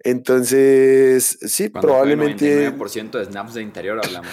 Entonces, 0.02 1.38
sí, 1.42 1.70
probablemente. 1.70 2.72
Por 2.72 2.90
ciento 2.90 3.18
de 3.18 3.26
snaps 3.26 3.54
de 3.56 3.62
interior 3.62 4.00
hablamos. 4.02 4.32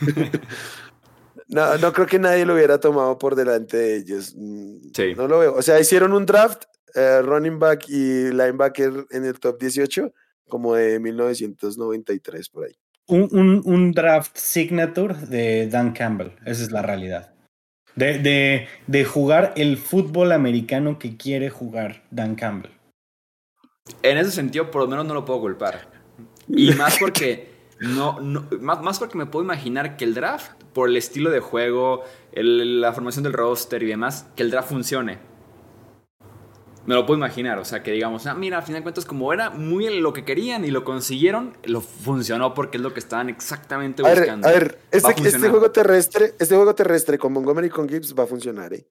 no, 1.48 1.78
no 1.78 1.92
creo 1.92 2.06
que 2.06 2.18
nadie 2.20 2.46
lo 2.46 2.54
hubiera 2.54 2.78
tomado 2.78 3.18
por 3.18 3.34
delante 3.34 3.76
de 3.76 3.96
ellos. 3.96 4.34
Mm, 4.36 4.76
sí. 4.94 5.14
No 5.16 5.26
lo 5.26 5.40
veo. 5.40 5.54
O 5.56 5.62
sea, 5.62 5.80
hicieron 5.80 6.12
un 6.12 6.26
draft 6.26 6.64
eh, 6.94 7.22
running 7.22 7.58
back 7.58 7.88
y 7.88 8.30
linebacker 8.30 9.06
en 9.10 9.24
el 9.24 9.40
top 9.40 9.58
18, 9.58 10.12
como 10.48 10.74
de 10.74 11.00
1993 11.00 12.48
por 12.48 12.66
ahí. 12.66 12.76
Un, 13.10 13.62
un, 13.64 13.92
draft 13.92 14.36
signature 14.36 15.14
de 15.14 15.66
Dan 15.66 15.92
Campbell, 15.92 16.30
esa 16.46 16.62
es 16.62 16.70
la 16.70 16.80
realidad. 16.82 17.34
De, 17.96 18.18
de, 18.18 18.68
de, 18.86 19.04
jugar 19.04 19.52
el 19.56 19.76
fútbol 19.76 20.30
americano 20.30 20.98
que 20.98 21.16
quiere 21.16 21.50
jugar 21.50 22.04
Dan 22.10 22.36
Campbell. 22.36 22.70
En 24.02 24.16
ese 24.16 24.30
sentido, 24.30 24.70
por 24.70 24.82
lo 24.82 24.88
menos 24.88 25.06
no 25.06 25.14
lo 25.14 25.24
puedo 25.24 25.40
culpar. 25.40 25.88
Y 26.46 26.72
más 26.74 26.98
porque 26.98 27.50
no, 27.80 28.20
no 28.20 28.46
más, 28.60 28.80
más, 28.80 28.98
porque 29.00 29.18
me 29.18 29.26
puedo 29.26 29.44
imaginar 29.44 29.96
que 29.96 30.04
el 30.04 30.14
draft, 30.14 30.52
por 30.72 30.88
el 30.88 30.96
estilo 30.96 31.30
de 31.30 31.40
juego, 31.40 32.04
la 32.32 32.92
formación 32.92 33.24
del 33.24 33.32
roster 33.32 33.82
y 33.82 33.86
demás, 33.86 34.28
que 34.36 34.44
el 34.44 34.50
draft 34.50 34.68
funcione 34.68 35.29
me 36.86 36.94
lo 36.94 37.06
puedo 37.06 37.18
imaginar, 37.18 37.58
o 37.58 37.64
sea, 37.64 37.82
que 37.82 37.92
digamos, 37.92 38.26
ah, 38.26 38.34
mira, 38.34 38.58
a 38.58 38.62
fin 38.62 38.74
de 38.74 38.82
cuentas, 38.82 39.04
como 39.04 39.32
era 39.32 39.50
muy 39.50 40.00
lo 40.00 40.12
que 40.12 40.24
querían 40.24 40.64
y 40.64 40.70
lo 40.70 40.84
consiguieron, 40.84 41.56
lo 41.64 41.80
funcionó 41.80 42.54
porque 42.54 42.78
es 42.78 42.82
lo 42.82 42.94
que 42.94 43.00
estaban 43.00 43.28
exactamente 43.28 44.02
buscando. 44.02 44.48
A 44.48 44.52
ver, 44.52 44.78
este, 44.90 45.28
este, 45.28 45.48
juego 45.48 45.70
terrestre, 45.70 46.34
este 46.38 46.54
juego 46.54 46.74
terrestre 46.74 47.18
con 47.18 47.32
Montgomery 47.32 47.66
y 47.68 47.70
con 47.70 47.88
Gibbs 47.88 48.14
va 48.18 48.24
a 48.24 48.26
funcionar, 48.26 48.72
¿eh? 48.72 48.86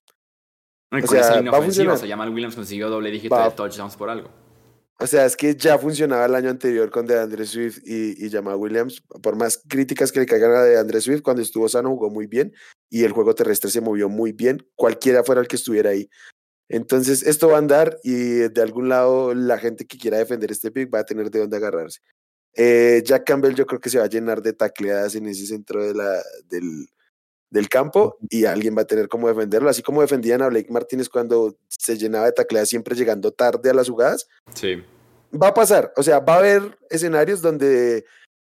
o 0.92 1.08
sea, 1.08 1.22
esa 1.22 1.36
línea 1.38 1.52
va 1.52 1.60
ofensiva, 1.60 1.94
a 1.94 1.96
o 1.96 1.98
sea, 1.98 2.08
Jamal 2.08 2.30
Williams 2.30 2.56
consiguió 2.56 2.90
doble 2.90 3.12
dígito 3.12 3.38
de 3.38 3.52
touchdowns 3.52 3.96
por 3.96 4.10
algo. 4.10 4.30
O 5.02 5.08
sea, 5.08 5.26
es 5.26 5.38
que 5.38 5.56
ya 5.56 5.78
funcionaba 5.78 6.26
el 6.26 6.36
año 6.36 6.50
anterior 6.50 6.92
con 6.92 7.08
DeAndre 7.08 7.46
Swift 7.46 7.80
y, 7.86 8.26
y 8.26 8.30
Jamal 8.30 8.58
Williams. 8.58 9.02
Por 9.22 9.38
más 9.38 9.62
críticas 9.66 10.12
que 10.12 10.20
le 10.20 10.26
caigan 10.26 10.52
a 10.52 10.62
DeAndre 10.62 11.00
Swift, 11.00 11.22
cuando 11.22 11.42
estuvo 11.42 11.70
sano 11.70 11.90
jugó 11.90 12.10
muy 12.10 12.28
bien 12.28 12.54
y 12.90 13.06
el 13.06 13.14
juego 13.14 13.34
terrestre 13.34 13.72
se 13.72 13.80
movió 13.80 14.10
muy 14.10 14.34
bien, 14.34 14.68
cualquiera 14.76 15.24
fuera 15.24 15.40
el 15.40 15.48
que 15.48 15.56
estuviera 15.56 15.92
ahí. 15.92 16.10
Entonces, 16.70 17.24
esto 17.24 17.50
va 17.50 17.56
a 17.56 17.60
andar 17.60 18.00
y 18.04 18.48
de 18.48 18.62
algún 18.62 18.90
lado 18.90 19.34
la 19.34 19.58
gente 19.58 19.86
que 19.86 19.98
quiera 19.98 20.20
defender 20.20 20.52
este 20.52 20.72
pick 20.72 20.94
va 20.94 21.00
a 21.00 21.06
tener 21.06 21.32
de 21.32 21.40
dónde 21.40 21.58
agarrarse. 21.58 22.00
Eh, 22.56 23.02
Jack 23.04 23.26
Campbell 23.26 23.56
yo 23.56 23.66
creo 23.66 23.80
que 23.80 23.90
se 23.90 23.98
va 23.98 24.06
a 24.06 24.10
llenar 24.10 24.42
de 24.42 24.54
tacleadas 24.54 25.16
en 25.16 25.28
ese 25.28 25.48
centro 25.48 25.84
de 25.84 25.94
la, 25.96 26.22
del, 26.48 26.88
del 27.50 27.70
campo 27.70 28.18
y 28.30 28.46
alguien 28.46 28.76
va 28.78 28.84
a 28.84 28.88
tener 28.88 29.08
como 29.08 29.28
defenderlo, 29.28 29.70
así 29.70 29.82
como 29.82 30.02
defendían 30.02 30.42
a 30.42 30.50
Blake 30.50 30.72
Martínez 30.72 31.10
cuando 31.10 31.58
se 31.68 31.98
llenaba 31.98 32.26
de 32.26 32.34
tacleadas 32.34 32.70
siempre 32.70 32.96
llegando 32.96 33.32
tarde 33.32 33.70
a 33.70 33.74
las 33.74 33.90
jugadas. 33.90 34.28
Sí. 34.54 34.84
Va 35.32 35.50
a 35.50 35.54
pasar, 35.54 35.92
o 35.96 36.04
sea, 36.04 36.20
va 36.20 36.36
a 36.36 36.40
haber 36.40 36.78
escenarios 36.90 37.42
donde 37.42 38.06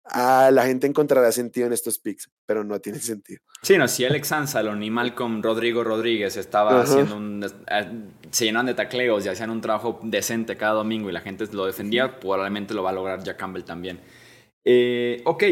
a 0.05 0.51
la 0.51 0.65
gente 0.65 0.85
encontrará 0.87 1.31
sentido 1.31 1.67
en 1.67 1.73
estos 1.73 1.99
picks, 1.99 2.29
pero 2.45 2.63
no 2.63 2.79
tiene 2.79 2.99
sentido. 2.99 3.39
Sí, 3.61 3.77
no, 3.77 3.87
si 3.87 4.03
Alex 4.03 4.31
Anzalon 4.31 4.83
y 4.83 4.89
Malcolm 4.89 5.41
Rodrigo 5.41 5.83
Rodríguez 5.83 6.35
estaba 6.35 6.81
haciendo 6.81 7.15
un, 7.15 7.43
eh, 7.43 7.91
se 8.29 8.45
llenan 8.45 8.65
de 8.65 8.73
tacleos 8.73 9.25
y 9.25 9.29
hacían 9.29 9.49
un 9.49 9.61
trabajo 9.61 9.99
decente 10.03 10.57
cada 10.57 10.73
domingo 10.73 11.09
y 11.09 11.13
la 11.13 11.21
gente 11.21 11.45
lo 11.53 11.65
defendía, 11.65 12.19
probablemente 12.19 12.73
lo 12.73 12.83
va 12.83 12.89
a 12.89 12.93
lograr 12.93 13.23
Jack 13.23 13.37
Campbell 13.37 13.63
también. 13.63 14.01
Eh, 14.65 15.21
ok, 15.25 15.43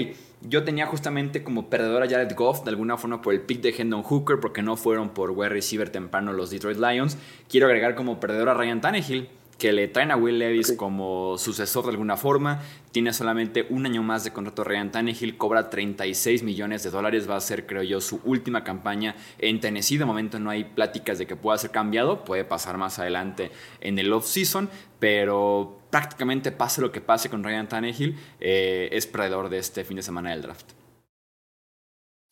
yo 0.42 0.64
tenía 0.64 0.86
justamente 0.88 1.44
como 1.44 1.70
perdedor 1.70 2.04
a 2.04 2.10
Jared 2.10 2.34
Goff 2.36 2.64
de 2.64 2.72
alguna 2.72 2.98
forma 2.98 3.22
por 3.22 3.34
el 3.34 3.42
pick 3.42 3.62
de 3.62 3.74
Hendon 3.78 4.04
Hooker 4.04 4.40
porque 4.40 4.62
no 4.62 4.78
fueron 4.78 5.10
por 5.10 5.32
wide 5.32 5.50
receiver 5.50 5.90
temprano 5.90 6.34
los 6.34 6.50
Detroit 6.50 6.78
Lions. 6.78 7.18
Quiero 7.48 7.68
agregar 7.68 7.96
como 7.96 8.20
perdedor 8.20 8.50
a 8.50 8.54
Ryan 8.54 8.82
Tannehill 8.82 9.30
que 9.62 9.72
le 9.72 9.88
traen 9.88 10.10
a 10.10 10.16
Will 10.16 10.40
Levis 10.40 10.74
como 10.76 11.38
sucesor 11.38 11.84
de 11.86 11.92
alguna 11.92 12.18
forma. 12.18 12.64
Tiene 12.92 13.14
solamente 13.14 13.68
un 13.70 13.86
año 13.86 14.02
más 14.02 14.24
de 14.24 14.34
contrato 14.34 14.64
Ryan 14.64 14.92
Tannehill, 14.92 15.38
cobra 15.38 15.70
36 15.70 16.42
millones 16.42 16.82
de 16.82 16.90
dólares. 16.90 17.30
Va 17.30 17.36
a 17.36 17.40
ser, 17.42 17.68
creo 17.68 17.84
yo, 17.84 18.02
su 18.02 18.20
última 18.26 18.64
campaña 18.64 19.16
en 19.38 19.60
Tennessee. 19.60 20.00
De 20.00 20.06
momento 20.06 20.40
no 20.40 20.50
hay 20.50 20.64
pláticas 20.64 21.20
de 21.20 21.28
que 21.28 21.36
pueda 21.36 21.60
ser 21.60 21.70
cambiado. 21.70 22.26
Puede 22.26 22.44
pasar 22.44 22.78
más 22.78 22.98
adelante 22.98 23.52
en 23.82 24.00
el 24.00 24.12
off-season, 24.12 24.68
pero 24.98 25.80
prácticamente 25.92 26.52
pase 26.52 26.82
lo 26.82 26.92
que 26.92 27.02
pase 27.02 27.30
con 27.30 27.44
Ryan 27.44 27.70
Tannehill, 27.70 28.18
eh, 28.40 28.90
es 28.92 29.06
perdedor 29.06 29.50
de 29.50 29.60
este 29.60 29.84
fin 29.84 29.98
de 29.98 30.02
semana 30.02 30.32
del 30.32 30.42
draft. 30.42 30.72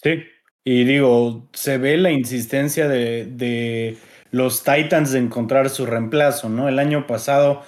Sí, 0.01 0.23
y 0.63 0.83
digo, 0.83 1.47
se 1.53 1.77
ve 1.77 1.95
la 1.97 2.09
insistencia 2.09 2.87
de, 2.87 3.25
de 3.25 3.97
los 4.31 4.63
Titans 4.63 5.11
de 5.11 5.19
encontrar 5.19 5.69
su 5.69 5.85
reemplazo, 5.85 6.49
¿no? 6.49 6.67
El 6.67 6.79
año 6.79 7.07
pasado 7.07 7.63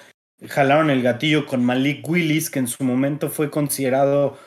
jalaron 0.48 0.90
el 0.90 1.02
gatillo 1.02 1.46
con 1.46 1.64
Malik 1.64 2.08
Willis, 2.08 2.50
que 2.50 2.60
en 2.60 2.68
su 2.68 2.84
momento 2.84 3.30
fue 3.30 3.50
considerado 3.50 4.38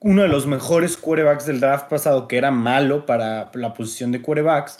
uno 0.00 0.22
de 0.22 0.28
los 0.28 0.46
mejores 0.46 0.96
quarterbacks 0.96 1.46
del 1.46 1.60
draft 1.60 1.88
pasado, 1.88 2.28
que 2.28 2.38
era 2.38 2.50
malo 2.50 3.06
para 3.06 3.50
la 3.54 3.74
posición 3.74 4.12
de 4.12 4.22
quarterbacks, 4.22 4.78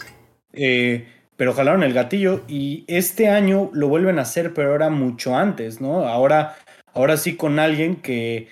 eh, 0.52 1.08
pero 1.36 1.54
jalaron 1.54 1.82
el 1.82 1.92
gatillo 1.92 2.44
y 2.48 2.84
este 2.88 3.28
año 3.28 3.70
lo 3.72 3.88
vuelven 3.88 4.18
a 4.18 4.22
hacer, 4.22 4.54
pero 4.54 4.72
ahora 4.72 4.90
mucho 4.90 5.36
antes, 5.36 5.80
¿no? 5.80 6.06
Ahora, 6.06 6.56
ahora 6.92 7.16
sí 7.16 7.36
con 7.36 7.58
alguien 7.58 7.96
que 7.96 8.48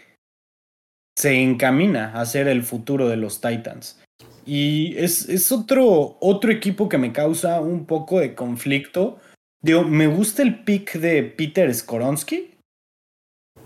se 1.17 1.43
encamina 1.43 2.13
a 2.15 2.25
ser 2.27 2.47
el 2.49 2.63
futuro 2.63 3.09
de 3.09 3.17
los 3.17 3.41
Titans. 3.41 4.01
Y 4.47 4.97
es, 4.97 5.29
es 5.29 5.51
otro, 5.53 6.17
otro 6.21 6.53
equipo 6.53 6.89
que 6.89 6.99
me 6.99 7.13
causa 7.13 7.61
un 7.61 7.85
poco 7.85 8.21
de 8.21 8.35
conflicto. 8.35 9.19
Digo, 9.61 9.83
me 9.83 10.07
gusta 10.07 10.43
el 10.43 10.63
pick 10.63 10.95
de 10.95 11.25
Peter 11.25 11.75
Skoronsky, 11.75 12.55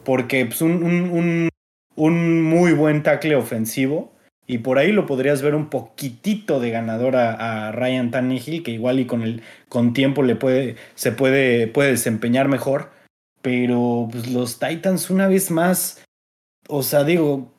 porque 0.04 0.46
pues, 0.46 0.62
un, 0.62 0.82
un 0.82 1.50
un 2.00 2.42
muy 2.42 2.72
buen 2.72 3.02
tackle 3.02 3.36
ofensivo. 3.36 4.12
Y 4.46 4.58
por 4.58 4.78
ahí 4.78 4.90
lo 4.90 5.06
podrías 5.06 5.42
ver 5.42 5.54
un 5.54 5.70
poquitito 5.70 6.58
de 6.58 6.70
ganador 6.70 7.14
a, 7.14 7.70
Ryan 7.70 8.10
Tannehill, 8.10 8.64
que 8.64 8.72
igual 8.72 8.98
y 8.98 9.06
con 9.06 9.22
el 9.22 9.42
con 9.68 9.92
tiempo 9.92 10.24
le 10.24 10.34
puede, 10.34 10.76
se 10.96 11.12
puede, 11.12 11.68
puede 11.68 11.90
desempeñar 11.90 12.48
mejor. 12.48 12.90
Pero 13.42 14.08
pues, 14.10 14.28
los 14.28 14.58
Titans, 14.58 15.10
una 15.10 15.28
vez 15.28 15.50
más, 15.50 16.02
o 16.68 16.82
sea, 16.82 17.04
digo, 17.04 17.52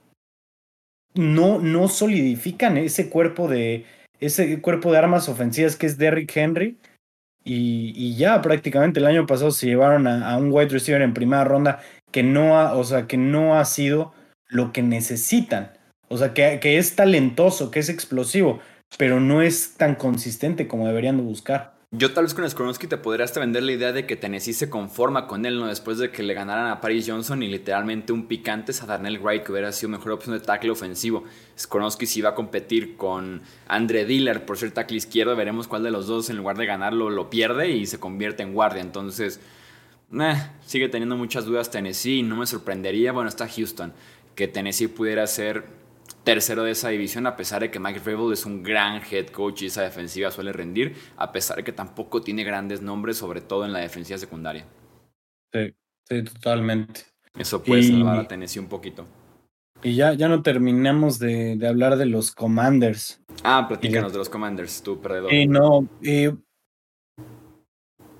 no, 1.14 1.60
no 1.60 1.88
solidifican 1.88 2.78
ese 2.78 3.10
cuerpo 3.10 3.48
de. 3.48 3.86
ese 4.20 4.62
cuerpo 4.62 4.92
de 4.92 4.98
armas 4.98 5.30
ofensivas 5.30 5.76
que 5.76 5.88
es 5.88 5.98
Derrick 5.98 6.36
Henry. 6.36 6.78
Y, 7.44 7.94
y 7.96 8.16
ya 8.16 8.42
prácticamente 8.42 9.00
el 9.00 9.08
año 9.08 9.26
pasado 9.26 9.50
se 9.50 9.66
llevaron 9.66 10.06
a, 10.06 10.38
un 10.38 10.52
wide 10.52 10.70
receiver 10.70 11.02
en 11.02 11.16
primera 11.16 11.44
ronda 11.44 11.82
que 12.12 12.22
no 12.22 12.60
ha, 12.60 12.76
o 12.76 12.84
sea, 12.84 13.08
que 13.08 13.18
no 13.18 13.58
ha 13.58 13.66
sido 13.66 14.14
lo 14.48 14.72
que 14.72 14.84
necesitan. 14.84 15.72
O 16.08 16.18
sea, 16.18 16.34
que, 16.34 16.60
que 16.60 16.78
es 16.78 16.96
talentoso, 16.96 17.72
que 17.72 17.80
es 17.80 17.90
explosivo, 17.90 18.60
pero 18.98 19.20
no 19.20 19.42
es 19.42 19.76
tan 19.76 19.96
consistente 19.96 20.68
como 20.68 20.88
deberían 20.88 21.18
de 21.18 21.24
buscar. 21.24 21.74
Yo 21.94 22.14
tal 22.14 22.24
vez 22.24 22.34
con 22.34 22.50
Skoronsky 22.50 22.88
te 22.88 22.96
podría 22.96 23.26
hasta 23.26 23.42
vender 23.42 23.64
la 23.64 23.74
idea 23.74 23.92
de 23.92 24.06
que 24.06 24.16
Tennessee 24.16 24.54
se 24.54 24.70
conforma 24.70 25.28
con 25.28 25.46
él, 25.46 25.60
¿no? 25.60 25.68
Después 25.68 25.98
de 25.98 26.10
que 26.10 26.24
le 26.24 26.34
ganaran 26.34 26.68
a 26.68 26.80
Paris 26.80 27.06
Johnson 27.06 27.44
y 27.44 27.50
literalmente 27.50 28.14
un 28.14 28.28
picante 28.28 28.72
a 28.82 28.86
Darnell 28.86 29.20
Wright, 29.20 29.44
que 29.44 29.52
hubiera 29.52 29.74
sido 29.74 29.90
mejor 29.90 30.14
opción 30.14 30.38
de 30.38 30.42
tackle 30.42 30.72
ofensivo. 30.72 31.26
Skoronsky 31.60 32.06
si 32.06 32.22
va 32.22 32.30
a 32.30 32.34
competir 32.36 32.96
con 32.96 33.42
Andre 33.68 34.06
Diller 34.06 34.46
por 34.46 34.58
ser 34.58 34.72
tackle 34.72 34.96
izquierdo, 34.96 35.36
veremos 35.36 35.68
cuál 35.68 35.84
de 35.84 35.92
los 35.92 36.08
dos 36.08 36.30
en 36.30 36.38
lugar 36.38 36.56
de 36.56 36.66
ganarlo 36.66 37.10
lo 37.10 37.30
pierde 37.30 37.72
y 37.72 37.86
se 37.86 38.00
convierte 38.00 38.42
en 38.42 38.54
guardia. 38.54 38.82
Entonces, 38.82 39.42
sigue 40.66 40.88
teniendo 40.88 41.18
muchas 41.18 41.44
dudas 41.44 41.72
Tennessee, 41.72 42.24
no 42.24 42.38
me 42.38 42.48
sorprendería, 42.48 43.12
bueno, 43.12 43.28
está 43.28 43.50
Houston 43.50 43.92
que 44.36 44.48
Tennessee 44.48 44.88
pudiera 44.88 45.28
ser 45.28 45.66
tercero 46.24 46.64
de 46.64 46.72
esa 46.72 46.90
división, 46.90 47.26
a 47.28 47.36
pesar 47.36 47.62
de 47.62 47.72
que 47.72 47.80
Mike 47.80 48.00
Vrabel 48.00 48.34
es 48.34 48.46
un 48.46 48.64
gran 48.64 49.02
head 49.10 49.28
coach 49.28 49.64
y 49.64 49.66
esa 49.68 49.82
defensiva 49.82 50.32
suele 50.32 50.54
rendir, 50.54 50.96
a 51.18 51.32
pesar 51.32 51.58
de 51.58 51.64
que 51.64 51.72
tampoco 51.72 52.22
tiene 52.22 52.44
grandes 52.44 52.82
nombres, 52.82 53.18
sobre 53.18 53.42
todo 53.42 53.66
en 53.66 53.74
la 53.74 53.80
defensiva 53.80 54.18
secundaria. 54.18 54.66
Sí, 55.54 55.74
sí, 56.08 56.24
totalmente. 56.24 57.02
Eso 57.38 57.64
puede 57.64 57.84
salvar 57.84 58.20
a 58.20 58.28
Tennessee 58.28 58.60
un 58.60 58.68
poquito. 58.68 59.06
Y 59.84 59.96
ya, 59.96 60.14
ya 60.14 60.28
no 60.28 60.44
terminamos 60.44 61.18
de, 61.18 61.56
de 61.56 61.68
hablar 61.68 61.98
de 61.98 62.06
los 62.06 62.32
Commanders. 62.32 63.22
Ah, 63.44 63.66
platícanos 63.68 64.12
de 64.12 64.20
los 64.20 64.30
Commanders, 64.30 64.84
tú 64.84 65.02
perdedor. 65.02 65.34
Y 65.34 65.48
no, 65.48 65.88
eh, 66.04 66.36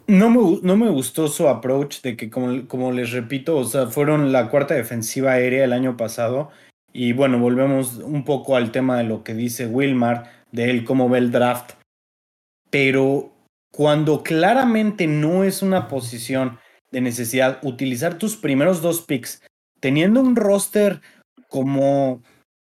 no 0.08 0.30
me, 0.30 0.60
no 0.64 0.78
me 0.78 0.90
gustó 0.90 1.28
su 1.28 1.48
approach 1.48 2.02
de 2.02 2.18
que, 2.18 2.30
como, 2.30 2.68
como 2.68 2.92
les 2.92 3.12
repito, 3.12 3.58
o 3.58 3.64
sea, 3.64 3.88
fueron 3.88 4.32
la 4.32 4.50
cuarta 4.50 4.74
defensiva 4.74 5.34
aérea 5.34 5.64
el 5.64 5.74
año 5.74 5.98
pasado. 5.98 6.50
Y 6.94 7.14
bueno, 7.14 7.40
volvemos 7.40 7.98
un 7.98 8.24
poco 8.24 8.56
al 8.56 8.72
tema 8.72 8.98
de 8.98 9.06
lo 9.06 9.24
que 9.24 9.34
dice 9.34 9.68
Wilmar, 9.68 10.32
de 10.52 10.70
él 10.70 10.84
cómo 10.84 11.10
ve 11.10 11.20
el 11.20 11.32
draft. 11.32 11.74
Pero 12.70 13.32
cuando 13.72 14.24
claramente 14.24 15.08
no 15.08 15.44
es 15.44 15.62
una 15.62 15.88
posición 15.88 16.60
de 16.92 17.02
necesidad, 17.02 17.60
utilizar 17.64 18.18
tus 18.18 18.36
primeros 18.36 18.82
dos 18.82 19.02
picks, 19.02 19.42
teniendo 19.80 20.22
un 20.22 20.36
roster 20.36 21.02
como, 21.48 22.22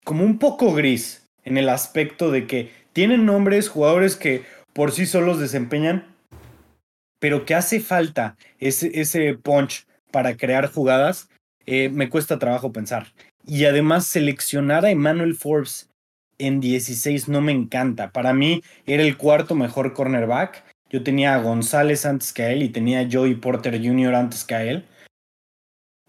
como 0.06 0.24
un 0.24 0.40
poco 0.40 0.74
gris, 0.74 1.24
en 1.44 1.58
el 1.58 1.70
aspecto 1.70 2.32
de 2.32 2.48
que 2.48 2.72
tienen 2.94 3.26
nombres, 3.26 3.70
jugadores 3.70 4.16
que 4.16 4.44
por 4.72 4.92
sí 4.92 5.06
solos 5.06 5.40
desempeñan, 5.40 6.16
pero 7.20 7.46
que 7.46 7.56
hace 7.56 7.80
falta 7.80 8.38
ese, 8.60 9.00
ese 9.00 9.34
punch 9.34 9.86
para 10.12 10.38
crear 10.38 10.72
jugadas, 10.72 11.30
eh, 11.66 11.90
me 11.90 12.10
cuesta 12.10 12.40
trabajo 12.40 12.72
pensar. 12.72 13.08
Y 13.46 13.66
además 13.66 14.08
seleccionar 14.08 14.86
a 14.86 14.92
Emmanuel 14.92 15.36
Forbes 15.36 15.90
en 16.38 16.60
16 16.60 17.28
no 17.30 17.42
me 17.42 17.52
encanta. 17.52 18.12
Para 18.12 18.34
mí 18.34 18.64
era 18.86 19.04
el 19.04 19.18
cuarto 19.18 19.56
mejor 19.56 19.94
cornerback. 19.94 20.64
Yo 20.90 21.04
tenía 21.04 21.36
a 21.36 21.42
González 21.42 22.06
antes 22.06 22.34
que 22.34 22.44
a 22.44 22.52
él 22.52 22.64
y 22.64 22.70
tenía 22.70 23.02
a 23.02 23.08
Joey 23.12 23.36
Porter 23.36 23.82
Jr. 23.84 24.16
antes 24.16 24.44
que 24.44 24.56
a 24.56 24.64
él. 24.64 24.86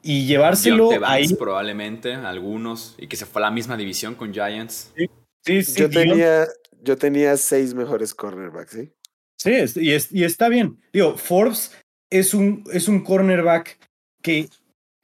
Y 0.02 0.26
llevárselo 0.26 0.90
ahí. 1.04 1.32
probablemente, 1.34 2.12
algunos, 2.12 2.94
y 2.98 3.06
que 3.06 3.16
se 3.16 3.24
fue 3.24 3.40
a 3.40 3.46
la 3.46 3.50
misma 3.50 3.76
división 3.76 4.14
con 4.14 4.34
Giants. 4.34 4.92
Sí, 4.94 5.62
sí, 5.62 5.80
yo, 5.80 5.88
tenía, 5.88 6.46
yo 6.82 6.98
tenía 6.98 7.36
seis 7.38 7.72
mejores 7.72 8.14
cornerbacks, 8.14 8.72
¿sí? 8.72 8.92
Sí, 9.38 9.80
y, 9.80 10.20
y 10.20 10.24
está 10.24 10.50
bien. 10.50 10.78
Digo, 10.92 11.16
Forbes 11.16 11.74
es 12.10 12.34
un, 12.34 12.64
es 12.70 12.86
un 12.86 13.02
cornerback 13.02 13.78
que 14.20 14.50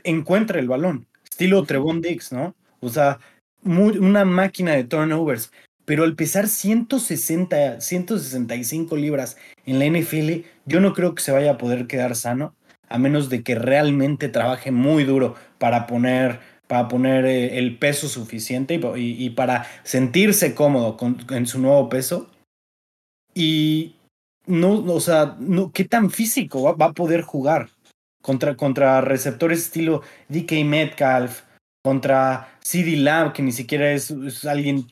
encuentra 0.05 0.61
el 0.61 0.69
balón, 0.69 1.07
estilo 1.41 1.65
Trevon 1.65 2.03
Diggs, 2.03 2.33
¿no? 2.33 2.55
O 2.81 2.91
sea, 2.91 3.19
una 3.65 4.27
máquina 4.27 4.73
de 4.73 4.85
turnovers. 4.85 5.51
Pero 5.87 6.05
al 6.05 6.15
pesar 6.15 6.49
160, 6.49 7.81
165 7.81 8.97
libras 8.97 9.39
en 9.65 9.79
la 9.79 9.87
NFL, 9.87 10.47
yo 10.67 10.81
no 10.81 10.93
creo 10.93 11.15
que 11.15 11.23
se 11.23 11.33
vaya 11.33 11.53
a 11.53 11.59
poder 11.59 11.87
quedar 11.87 12.15
sano, 12.15 12.55
a 12.91 12.99
menos 12.99 13.31
de 13.31 13.43
que 13.43 13.55
realmente 13.55 14.29
trabaje 14.29 14.71
muy 14.71 15.05
duro 15.05 15.35
para 15.59 15.87
poner, 15.87 16.41
para 16.67 16.89
poner 16.89 17.25
eh, 17.25 17.59
el 17.59 17.79
peso 17.79 18.09
suficiente 18.09 18.79
y, 18.97 19.25
y, 19.25 19.31
para 19.31 19.67
sentirse 19.83 20.55
cómodo 20.55 20.99
con, 20.99 21.25
en 21.31 21.47
su 21.47 21.59
nuevo 21.59 21.89
peso. 21.89 22.29
Y 23.35 23.97
no, 24.47 24.75
o 24.75 25.01
sea, 25.01 25.37
no, 25.41 25.73
¿qué 25.73 25.87
tan 25.87 26.11
físico 26.11 26.77
va, 26.77 26.87
a 26.87 26.93
poder 26.93 27.23
jugar 27.23 27.71
contra, 28.31 28.57
contra 28.57 29.01
receptores 29.01 29.59
estilo 29.59 30.03
DK 30.29 30.65
Metcalf, 30.65 31.43
contra 31.83 32.57
CD 32.61 32.97
Lamb, 32.97 33.33
que 33.33 33.43
ni 33.43 33.51
siquiera 33.51 33.91
es, 33.91 34.15
alguien 34.45 34.87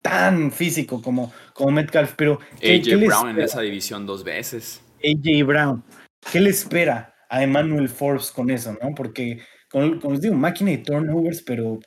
tan 0.00 0.52
físico 0.52 1.02
como, 1.02 1.32
como 1.54 1.72
Metcalf, 1.72 2.14
pero... 2.16 2.38
AJ 2.62 3.04
Brown 3.04 3.30
en 3.30 3.40
esa 3.40 3.62
división 3.62 4.06
dos 4.06 4.22
veces. 4.22 4.80
AJ 5.02 5.44
Brown, 5.44 5.82
¿qué 6.30 6.38
le 6.38 6.50
espera 6.50 7.12
a 7.28 7.42
Emmanuel 7.42 7.88
Forbes 7.88 8.30
con 8.30 8.48
eso, 8.48 8.78
no? 8.80 8.94
Porque, 8.94 9.40
como, 9.68 10.12
les 10.12 10.20
digo, 10.20 10.36
máquina 10.36 10.70
de 10.70 10.78
turnovers, 10.78 11.42
pero 11.42 11.80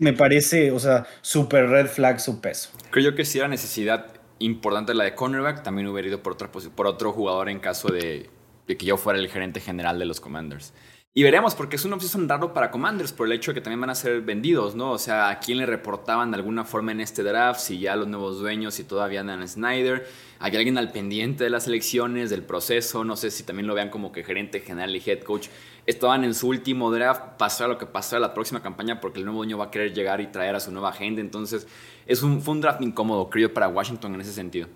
me 0.00 0.14
parece, 0.14 0.72
o 0.72 0.80
sea, 0.80 1.06
super 1.20 1.68
red 1.68 1.86
flag 1.86 2.18
su 2.18 2.40
peso. 2.40 2.70
Creo 2.90 3.10
yo 3.10 3.14
que 3.14 3.24
sí 3.24 3.38
era 3.38 3.46
necesidad 3.46 4.06
importante 4.40 4.94
la 4.94 5.04
de 5.04 5.14
cornerback, 5.14 5.62
también 5.62 5.86
hubiera 5.86 6.08
ido 6.08 6.24
por, 6.24 6.32
otra, 6.32 6.50
por 6.50 6.88
otro 6.88 7.12
jugador 7.12 7.48
en 7.48 7.60
caso 7.60 7.86
de, 7.86 8.28
que 8.66 8.86
yo 8.86 8.96
fuera 8.96 9.18
el 9.18 9.28
gerente 9.28 9.60
general 9.60 9.98
de 9.98 10.06
los 10.06 10.20
Commanders. 10.20 10.72
Y 11.16 11.22
veremos, 11.22 11.54
porque 11.54 11.76
es 11.76 11.84
una 11.84 11.94
opción 11.94 12.28
raro 12.28 12.52
para 12.52 12.72
Commanders 12.72 13.12
por 13.12 13.28
el 13.28 13.34
hecho 13.34 13.52
de 13.52 13.54
que 13.54 13.60
también 13.60 13.80
van 13.80 13.90
a 13.90 13.94
ser 13.94 14.22
vendidos, 14.22 14.74
¿no? 14.74 14.90
O 14.90 14.98
sea, 14.98 15.28
a 15.28 15.38
quién 15.38 15.58
le 15.58 15.66
reportaban 15.66 16.32
de 16.32 16.38
alguna 16.38 16.64
forma 16.64 16.90
en 16.90 17.00
este 17.00 17.22
draft, 17.22 17.60
si 17.60 17.78
ya 17.78 17.94
los 17.94 18.08
nuevos 18.08 18.40
dueños, 18.40 18.74
si 18.74 18.82
todavía 18.82 19.20
andan 19.20 19.46
Snyder, 19.46 20.08
hay 20.40 20.56
alguien 20.56 20.76
al 20.76 20.90
pendiente 20.90 21.44
de 21.44 21.50
las 21.50 21.68
elecciones, 21.68 22.30
del 22.30 22.42
proceso, 22.42 23.04
no 23.04 23.14
sé 23.14 23.30
si 23.30 23.44
también 23.44 23.68
lo 23.68 23.76
vean 23.76 23.90
como 23.90 24.10
que 24.10 24.24
gerente 24.24 24.58
general 24.58 24.96
y 24.96 25.02
head 25.06 25.20
coach 25.20 25.46
estaban 25.86 26.24
en 26.24 26.34
su 26.34 26.48
último 26.48 26.90
draft, 26.90 27.36
pasara 27.38 27.68
lo 27.68 27.78
que 27.78 27.86
pasara 27.86 28.18
la 28.18 28.34
próxima 28.34 28.60
campaña, 28.60 29.00
porque 29.00 29.20
el 29.20 29.24
nuevo 29.24 29.38
dueño 29.38 29.56
va 29.56 29.66
a 29.66 29.70
querer 29.70 29.94
llegar 29.94 30.20
y 30.20 30.26
traer 30.26 30.56
a 30.56 30.60
su 30.60 30.72
nueva 30.72 30.88
agenda. 30.88 31.20
Entonces, 31.20 31.68
es 32.06 32.24
un, 32.24 32.40
fue 32.42 32.54
un 32.54 32.60
draft 32.60 32.82
incómodo, 32.82 33.30
creo, 33.30 33.54
para 33.54 33.68
Washington 33.68 34.14
en 34.14 34.22
ese 34.22 34.32
sentido. 34.32 34.66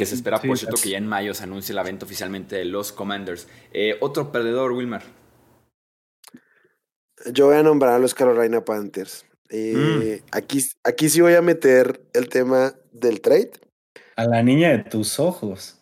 Que 0.00 0.06
se 0.06 0.14
espera, 0.14 0.40
por 0.40 0.56
cierto, 0.56 0.76
que 0.82 0.88
ya 0.88 0.96
en 0.96 1.06
mayo 1.06 1.34
se 1.34 1.44
anuncie 1.44 1.74
la 1.74 1.82
venta 1.82 2.06
oficialmente 2.06 2.56
de 2.56 2.64
los 2.64 2.90
Commanders. 2.90 3.46
Eh, 3.72 3.98
otro 4.00 4.32
perdedor, 4.32 4.72
Wilmer. 4.72 5.02
Yo 7.32 7.48
voy 7.48 7.56
a 7.56 7.62
nombrar 7.62 7.92
a 7.92 7.98
los 7.98 8.14
Carolina 8.14 8.64
Panthers. 8.64 9.26
Eh, 9.50 10.22
mm. 10.22 10.28
aquí, 10.32 10.64
aquí 10.84 11.10
sí 11.10 11.20
voy 11.20 11.34
a 11.34 11.42
meter 11.42 12.00
el 12.14 12.30
tema 12.30 12.72
del 12.92 13.20
trade. 13.20 13.50
A 14.16 14.24
la 14.24 14.42
niña 14.42 14.70
de 14.70 14.78
tus 14.78 15.20
ojos. 15.20 15.76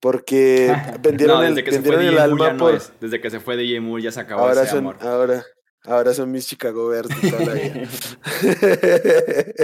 Porque 0.00 0.74
vendieron, 1.00 1.42
el, 1.42 1.54
vendieron 1.54 2.02
el 2.02 2.18
alma 2.18 2.54
por... 2.58 2.78
desde 3.00 3.20
que 3.22 3.30
se 3.30 3.40
fue 3.40 3.56
DJ 3.56 3.80
Moore 3.80 4.02
ya 4.02 4.12
se 4.12 4.20
acabó 4.20 4.42
ahora 4.42 4.64
ese 4.64 4.76
amor. 4.76 4.98
Ahora, 5.00 5.46
Ahora 5.84 6.14
son 6.14 6.30
mis 6.30 6.46
Chicago 6.46 6.88
Bears 6.88 7.08
de 7.08 7.30
toda 7.30 7.44
la 7.46 7.54
vida. 7.54 7.88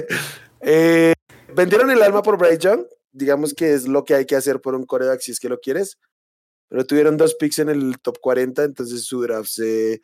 Eh, 0.61 1.15
vendieron 1.55 1.89
el 1.89 2.03
alma 2.03 2.21
por 2.21 2.37
Bryce 2.37 2.59
Young. 2.59 2.85
Digamos 3.19 3.55
que 3.55 3.75
es 3.75 3.89
lo 3.89 4.05
que 4.05 4.15
hay 4.15 4.27
que 4.27 4.37
hacer 4.37 4.61
por 4.61 4.75
un 4.75 4.87
coreback 4.87 5.21
si 5.21 5.33
es 5.33 5.41
que 5.41 5.49
lo 5.49 5.59
quieres. 5.59 5.99
Pero 6.69 6.87
tuvieron 6.87 7.17
dos 7.17 7.35
picks 7.35 7.59
en 7.61 7.71
el 7.71 7.99
top 8.01 8.19
40, 8.21 8.65
entonces 8.65 9.05
su 9.05 9.23
draft 9.23 9.49
se 9.49 10.01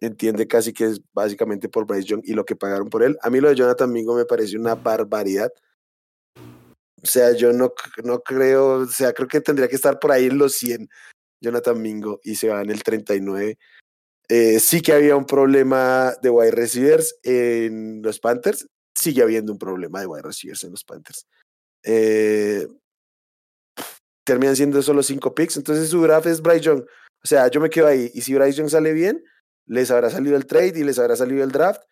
entiende 0.00 0.46
casi 0.46 0.72
que 0.72 0.84
es 0.84 1.00
básicamente 1.12 1.68
por 1.68 1.86
Bryce 1.86 2.08
Young 2.08 2.22
y 2.24 2.32
lo 2.32 2.44
que 2.44 2.56
pagaron 2.56 2.88
por 2.88 3.02
él. 3.02 3.16
A 3.22 3.30
mí 3.30 3.40
lo 3.40 3.48
de 3.48 3.54
Jonathan 3.54 3.92
Mingo 3.92 4.14
me 4.14 4.24
parece 4.24 4.56
una 4.56 4.74
barbaridad. 4.74 5.52
O 7.02 7.06
sea, 7.06 7.32
yo 7.32 7.52
no, 7.52 7.72
no 8.04 8.20
creo, 8.20 8.80
o 8.80 8.86
sea, 8.86 9.12
creo 9.12 9.28
que 9.28 9.40
tendría 9.40 9.68
que 9.68 9.76
estar 9.76 9.98
por 9.98 10.12
ahí 10.12 10.26
en 10.26 10.38
los 10.38 10.54
100 10.54 10.88
Jonathan 11.40 11.80
Mingo 11.80 12.20
y 12.24 12.34
se 12.34 12.48
va 12.48 12.62
en 12.62 12.70
el 12.70 12.82
39. 12.82 13.58
Eh, 14.28 14.58
sí 14.58 14.80
que 14.80 14.92
había 14.92 15.16
un 15.16 15.26
problema 15.26 16.14
de 16.22 16.30
wide 16.30 16.50
receivers 16.50 17.16
en 17.22 18.02
los 18.02 18.18
Panthers. 18.18 18.66
Sigue 18.94 19.22
habiendo 19.22 19.52
un 19.52 19.58
problema 19.58 20.00
de 20.00 20.06
wide 20.06 20.22
receivers 20.22 20.64
en 20.64 20.72
los 20.72 20.84
Panthers. 20.84 21.26
Eh, 21.86 22.66
terminan 24.24 24.56
siendo 24.56 24.82
solo 24.82 25.02
cinco 25.02 25.34
picks. 25.34 25.56
Entonces 25.56 25.88
su 25.88 26.02
draft 26.02 26.26
es 26.26 26.42
Bryce 26.42 26.60
Young. 26.60 26.82
O 26.82 27.26
sea, 27.26 27.48
yo 27.48 27.60
me 27.60 27.70
quedo 27.70 27.86
ahí. 27.86 28.10
Y 28.12 28.20
si 28.20 28.34
Bryce 28.34 28.58
Young 28.58 28.68
sale 28.68 28.92
bien, 28.92 29.24
les 29.66 29.90
habrá 29.90 30.10
salido 30.10 30.36
el 30.36 30.46
trade 30.46 30.78
y 30.80 30.84
les 30.84 30.98
habrá 30.98 31.16
salido 31.16 31.42
el 31.42 31.52
draft. 31.52 31.82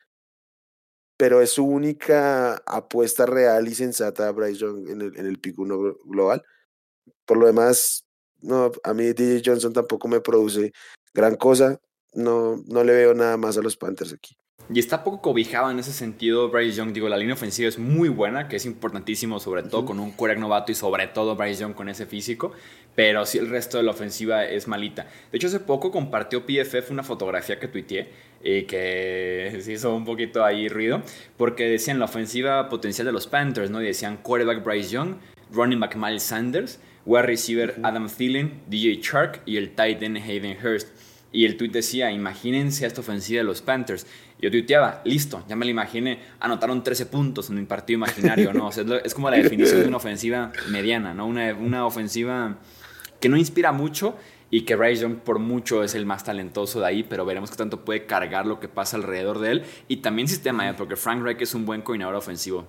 Pero 1.16 1.40
es 1.40 1.50
su 1.50 1.64
única 1.64 2.56
apuesta 2.66 3.24
real 3.24 3.68
y 3.68 3.74
sensata 3.74 4.28
a 4.28 4.32
Bryce 4.32 4.58
Young 4.58 4.88
en 4.88 5.00
el, 5.00 5.16
en 5.16 5.26
el 5.26 5.38
pick 5.38 5.58
1 5.58 5.98
global. 6.04 6.42
Por 7.24 7.38
lo 7.38 7.46
demás, 7.46 8.04
no, 8.40 8.72
a 8.82 8.94
mí 8.94 9.12
DJ 9.12 9.42
Johnson 9.44 9.72
tampoco 9.72 10.08
me 10.08 10.20
produce 10.20 10.72
gran 11.14 11.36
cosa. 11.36 11.80
No, 12.14 12.62
no 12.66 12.82
le 12.82 12.92
veo 12.94 13.14
nada 13.14 13.36
más 13.36 13.56
a 13.56 13.62
los 13.62 13.76
Panthers 13.76 14.12
aquí. 14.12 14.36
Y 14.72 14.78
está 14.78 15.04
poco 15.04 15.20
cobijado 15.20 15.70
en 15.70 15.78
ese 15.78 15.92
sentido 15.92 16.48
Bryce 16.48 16.78
Young. 16.78 16.92
Digo, 16.92 17.08
la 17.10 17.18
línea 17.18 17.34
ofensiva 17.34 17.68
es 17.68 17.78
muy 17.78 18.08
buena, 18.08 18.48
que 18.48 18.56
es 18.56 18.64
importantísimo, 18.64 19.38
sobre 19.38 19.62
todo 19.62 19.84
con 19.84 20.00
un 20.00 20.12
quarterback 20.12 20.40
novato 20.40 20.72
y 20.72 20.74
sobre 20.74 21.06
todo 21.08 21.36
Bryce 21.36 21.60
Young 21.60 21.74
con 21.74 21.90
ese 21.90 22.06
físico. 22.06 22.52
Pero 22.94 23.26
sí 23.26 23.36
el 23.36 23.50
resto 23.50 23.76
de 23.76 23.82
la 23.82 23.90
ofensiva 23.90 24.46
es 24.46 24.66
malita. 24.66 25.06
De 25.30 25.36
hecho, 25.36 25.48
hace 25.48 25.60
poco 25.60 25.90
compartió 25.90 26.46
PFF 26.46 26.90
una 26.90 27.02
fotografía 27.02 27.58
que 27.58 27.68
tuiteé 27.68 28.08
y 28.42 28.62
que 28.62 29.58
se 29.60 29.72
hizo 29.72 29.94
un 29.94 30.06
poquito 30.06 30.44
ahí 30.44 30.68
ruido, 30.68 31.02
porque 31.36 31.68
decían 31.68 31.98
la 31.98 32.06
ofensiva 32.06 32.68
potencial 32.70 33.06
de 33.06 33.12
los 33.12 33.26
Panthers, 33.26 33.70
¿no? 33.70 33.82
Y 33.82 33.86
decían 33.86 34.16
quarterback 34.18 34.64
Bryce 34.64 34.90
Young, 34.90 35.16
running 35.52 35.80
back 35.80 35.96
Miles 35.96 36.22
Sanders, 36.22 36.78
wide 37.04 37.22
receiver 37.22 37.74
Adam 37.82 38.08
Thielen, 38.08 38.62
DJ 38.68 39.00
Chark 39.00 39.42
y 39.44 39.58
el 39.58 39.74
tight 39.74 40.02
end 40.02 40.18
Hayden 40.18 40.56
Hurst. 40.64 40.88
Y 41.32 41.46
el 41.46 41.56
tweet 41.56 41.70
decía, 41.70 42.12
imagínense 42.12 42.86
esta 42.86 43.00
ofensiva 43.00 43.38
de 43.38 43.44
los 43.44 43.60
Panthers. 43.60 44.06
Yo 44.44 44.50
tuiteaba, 44.50 45.00
listo, 45.06 45.42
ya 45.48 45.56
me 45.56 45.64
lo 45.64 45.70
imaginé, 45.70 46.18
anotaron 46.38 46.82
13 46.82 47.06
puntos 47.06 47.48
en 47.48 47.56
mi 47.56 47.64
partido 47.64 47.96
imaginario, 47.96 48.52
¿no? 48.52 48.66
O 48.66 48.72
sea, 48.72 48.84
es 49.02 49.14
como 49.14 49.30
la 49.30 49.38
definición 49.38 49.80
de 49.80 49.88
una 49.88 49.96
ofensiva 49.96 50.52
mediana, 50.68 51.14
¿no? 51.14 51.26
Una, 51.26 51.54
una 51.54 51.86
ofensiva 51.86 52.58
que 53.20 53.30
no 53.30 53.38
inspira 53.38 53.72
mucho 53.72 54.18
y 54.50 54.66
que 54.66 54.76
Bryce 54.76 55.00
Young 55.00 55.16
por 55.16 55.38
mucho 55.38 55.82
es 55.82 55.94
el 55.94 56.04
más 56.04 56.24
talentoso 56.24 56.80
de 56.80 56.86
ahí, 56.86 57.04
pero 57.04 57.24
veremos 57.24 57.50
qué 57.50 57.56
tanto 57.56 57.86
puede 57.86 58.04
cargar 58.04 58.44
lo 58.44 58.60
que 58.60 58.68
pasa 58.68 58.98
alrededor 58.98 59.38
de 59.38 59.50
él. 59.52 59.62
Y 59.88 59.96
también 60.02 60.28
sistema, 60.28 60.68
¿eh? 60.68 60.74
porque 60.76 60.96
Frank 60.96 61.22
Reich 61.22 61.40
es 61.40 61.54
un 61.54 61.64
buen 61.64 61.80
coordinador 61.80 62.16
ofensivo. 62.16 62.66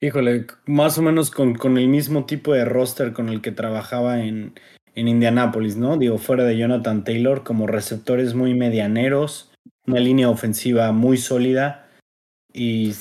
Híjole, 0.00 0.46
más 0.64 0.96
o 0.96 1.02
menos 1.02 1.32
con, 1.32 1.56
con, 1.56 1.76
el 1.76 1.88
mismo 1.88 2.24
tipo 2.24 2.52
de 2.52 2.64
roster 2.64 3.12
con 3.12 3.28
el 3.28 3.40
que 3.40 3.50
trabajaba 3.50 4.20
en, 4.22 4.54
en 4.98 5.06
Indianápolis, 5.06 5.76
¿no? 5.76 5.96
Digo, 5.96 6.18
fuera 6.18 6.42
de 6.42 6.56
Jonathan 6.56 7.04
Taylor, 7.04 7.44
como 7.44 7.68
receptores 7.68 8.34
muy 8.34 8.54
medianeros, 8.54 9.52
una 9.86 10.00
línea 10.00 10.28
ofensiva 10.28 10.90
muy 10.90 11.18
sólida 11.18 11.88
y 12.52 12.94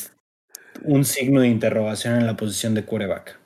un 0.83 1.05
signo 1.05 1.41
de 1.41 1.47
interrogación 1.47 2.15
en 2.15 2.27
la 2.27 2.37
posición 2.37 2.75
de 2.75 2.85
quarterback. 2.85 3.39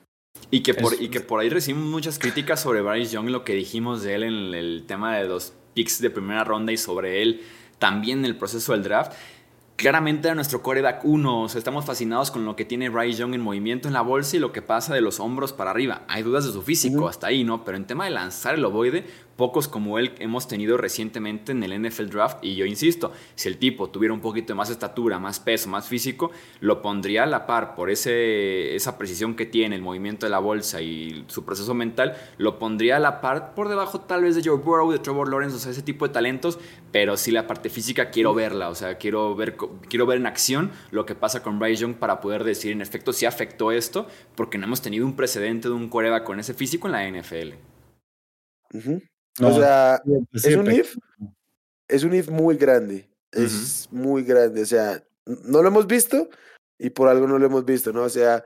Y 0.50 0.62
que, 0.62 0.74
por, 0.74 1.00
y 1.00 1.08
que 1.08 1.20
por 1.20 1.40
ahí 1.40 1.48
recibimos 1.48 1.88
muchas 1.88 2.18
críticas 2.18 2.60
sobre 2.60 2.82
Bryce 2.82 3.14
Young, 3.14 3.30
lo 3.30 3.42
que 3.42 3.54
dijimos 3.54 4.02
de 4.02 4.16
él 4.16 4.22
en 4.24 4.54
el 4.54 4.84
tema 4.86 5.16
de 5.16 5.24
los 5.24 5.54
picks 5.72 6.02
de 6.02 6.10
primera 6.10 6.44
ronda 6.44 6.72
y 6.72 6.76
sobre 6.76 7.22
él 7.22 7.40
también 7.78 8.18
en 8.18 8.26
el 8.26 8.36
proceso 8.36 8.72
del 8.72 8.82
draft 8.82 9.12
claramente 9.76 10.28
a 10.28 10.34
nuestro 10.34 10.62
coreback 10.62 11.04
1. 11.04 11.42
O 11.42 11.48
sea, 11.48 11.58
estamos 11.58 11.84
fascinados 11.84 12.30
con 12.30 12.44
lo 12.44 12.56
que 12.56 12.64
tiene 12.64 12.88
Bryce 12.88 13.18
Young 13.18 13.34
en 13.34 13.40
movimiento 13.40 13.88
en 13.88 13.94
la 13.94 14.02
bolsa 14.02 14.36
y 14.36 14.40
lo 14.40 14.52
que 14.52 14.62
pasa 14.62 14.94
de 14.94 15.00
los 15.00 15.20
hombros 15.20 15.52
para 15.52 15.70
arriba. 15.70 16.02
Hay 16.08 16.22
dudas 16.22 16.44
de 16.44 16.52
su 16.52 16.62
físico 16.62 17.08
hasta 17.08 17.28
ahí, 17.28 17.44
¿no? 17.44 17.64
Pero 17.64 17.76
en 17.76 17.86
tema 17.86 18.04
de 18.04 18.10
lanzar 18.10 18.54
el 18.54 18.64
ovoide, 18.64 19.06
pocos 19.36 19.68
como 19.68 19.98
él 19.98 20.14
hemos 20.18 20.48
tenido 20.48 20.76
recientemente 20.76 21.52
en 21.52 21.62
el 21.62 21.80
NFL 21.80 22.06
Draft. 22.06 22.38
Y 22.42 22.54
yo 22.54 22.66
insisto, 22.66 23.12
si 23.34 23.48
el 23.48 23.58
tipo 23.58 23.90
tuviera 23.90 24.12
un 24.12 24.20
poquito 24.20 24.52
de 24.52 24.56
más 24.56 24.70
estatura, 24.70 25.18
más 25.18 25.40
peso, 25.40 25.68
más 25.68 25.88
físico, 25.88 26.30
lo 26.60 26.82
pondría 26.82 27.24
a 27.24 27.26
la 27.26 27.46
par 27.46 27.74
por 27.74 27.90
ese, 27.90 28.74
esa 28.74 28.98
precisión 28.98 29.34
que 29.34 29.46
tiene, 29.46 29.76
el 29.76 29.82
movimiento 29.82 30.26
de 30.26 30.30
la 30.30 30.38
bolsa 30.38 30.80
y 30.80 31.24
su 31.28 31.44
proceso 31.44 31.74
mental, 31.74 32.16
lo 32.38 32.58
pondría 32.58 32.96
a 32.96 33.00
la 33.00 33.20
par 33.20 33.54
por 33.54 33.68
debajo 33.68 34.00
tal 34.00 34.22
vez 34.22 34.34
de 34.34 34.42
Joe 34.44 34.58
Burrow, 34.58 34.90
de 34.90 34.98
Trevor 34.98 35.28
Lawrence, 35.28 35.56
o 35.56 35.58
sea, 35.58 35.72
ese 35.72 35.82
tipo 35.82 36.06
de 36.06 36.14
talentos. 36.14 36.58
Pero 36.90 37.16
sí 37.16 37.30
la 37.30 37.46
parte 37.46 37.70
física 37.70 38.10
quiero 38.10 38.34
verla, 38.34 38.68
o 38.68 38.74
sea, 38.74 38.98
quiero 38.98 39.34
ver, 39.34 39.56
quiero 39.88 40.06
ver 40.06 40.18
en 40.18 40.26
acción 40.26 40.70
lo 40.90 41.06
que 41.06 41.14
pasa 41.14 41.42
con 41.42 41.58
Bryce 41.58 41.82
Young 41.82 41.94
para 41.94 42.20
poder 42.20 42.44
decir 42.44 42.72
en 42.72 42.82
efecto 42.82 43.12
si 43.12 43.26
afectó 43.26 43.72
esto, 43.72 44.06
porque 44.34 44.58
no 44.58 44.66
hemos 44.66 44.82
tenido 44.82 45.06
un 45.06 45.16
precedente 45.16 45.68
de 45.68 45.74
un 45.74 45.88
coreback 45.88 46.24
con 46.24 46.40
ese 46.40 46.54
físico 46.54 46.88
en 46.88 46.92
la 46.92 47.08
NFL. 47.08 47.54
O 49.40 49.52
sea, 49.54 50.02
es 50.32 50.56
un 50.56 50.70
if, 50.70 50.96
es 51.88 52.04
un 52.04 52.14
if 52.14 52.28
muy 52.28 52.56
grande, 52.56 53.08
es 53.30 53.88
muy 53.90 54.22
grande, 54.22 54.62
o 54.62 54.66
sea, 54.66 55.02
no 55.26 55.62
lo 55.62 55.68
hemos 55.68 55.86
visto 55.86 56.28
y 56.78 56.90
por 56.90 57.08
algo 57.08 57.26
no 57.26 57.38
lo 57.38 57.46
hemos 57.46 57.64
visto, 57.64 57.92
¿no? 57.92 58.02
O 58.02 58.08
sea, 58.08 58.44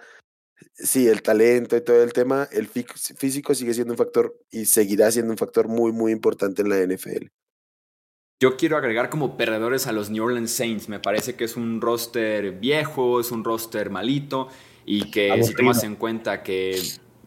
sí, 0.74 1.08
el 1.08 1.22
talento 1.22 1.76
y 1.76 1.80
todo 1.80 2.02
el 2.02 2.12
tema, 2.12 2.48
el 2.52 2.68
físico 2.68 3.54
sigue 3.54 3.74
siendo 3.74 3.94
un 3.94 3.98
factor 3.98 4.36
y 4.50 4.66
seguirá 4.66 5.10
siendo 5.10 5.32
un 5.32 5.38
factor 5.38 5.68
muy, 5.68 5.92
muy 5.92 6.12
importante 6.12 6.62
en 6.62 6.68
la 6.68 6.78
NFL. 6.80 7.26
Yo 8.38 8.58
quiero 8.58 8.76
agregar 8.76 9.08
como 9.08 9.38
perdedores 9.38 9.86
a 9.86 9.92
los 9.92 10.10
New 10.10 10.22
Orleans 10.22 10.50
Saints. 10.50 10.90
Me 10.90 11.00
parece 11.00 11.36
que 11.36 11.44
es 11.44 11.56
un 11.56 11.80
roster 11.80 12.52
viejo, 12.52 13.18
es 13.18 13.32
un 13.32 13.42
roster 13.42 13.88
malito 13.88 14.48
y 14.84 15.10
que 15.10 15.42
si 15.42 15.54
tomas 15.54 15.82
en 15.84 15.96
cuenta 15.96 16.42
que 16.42 16.78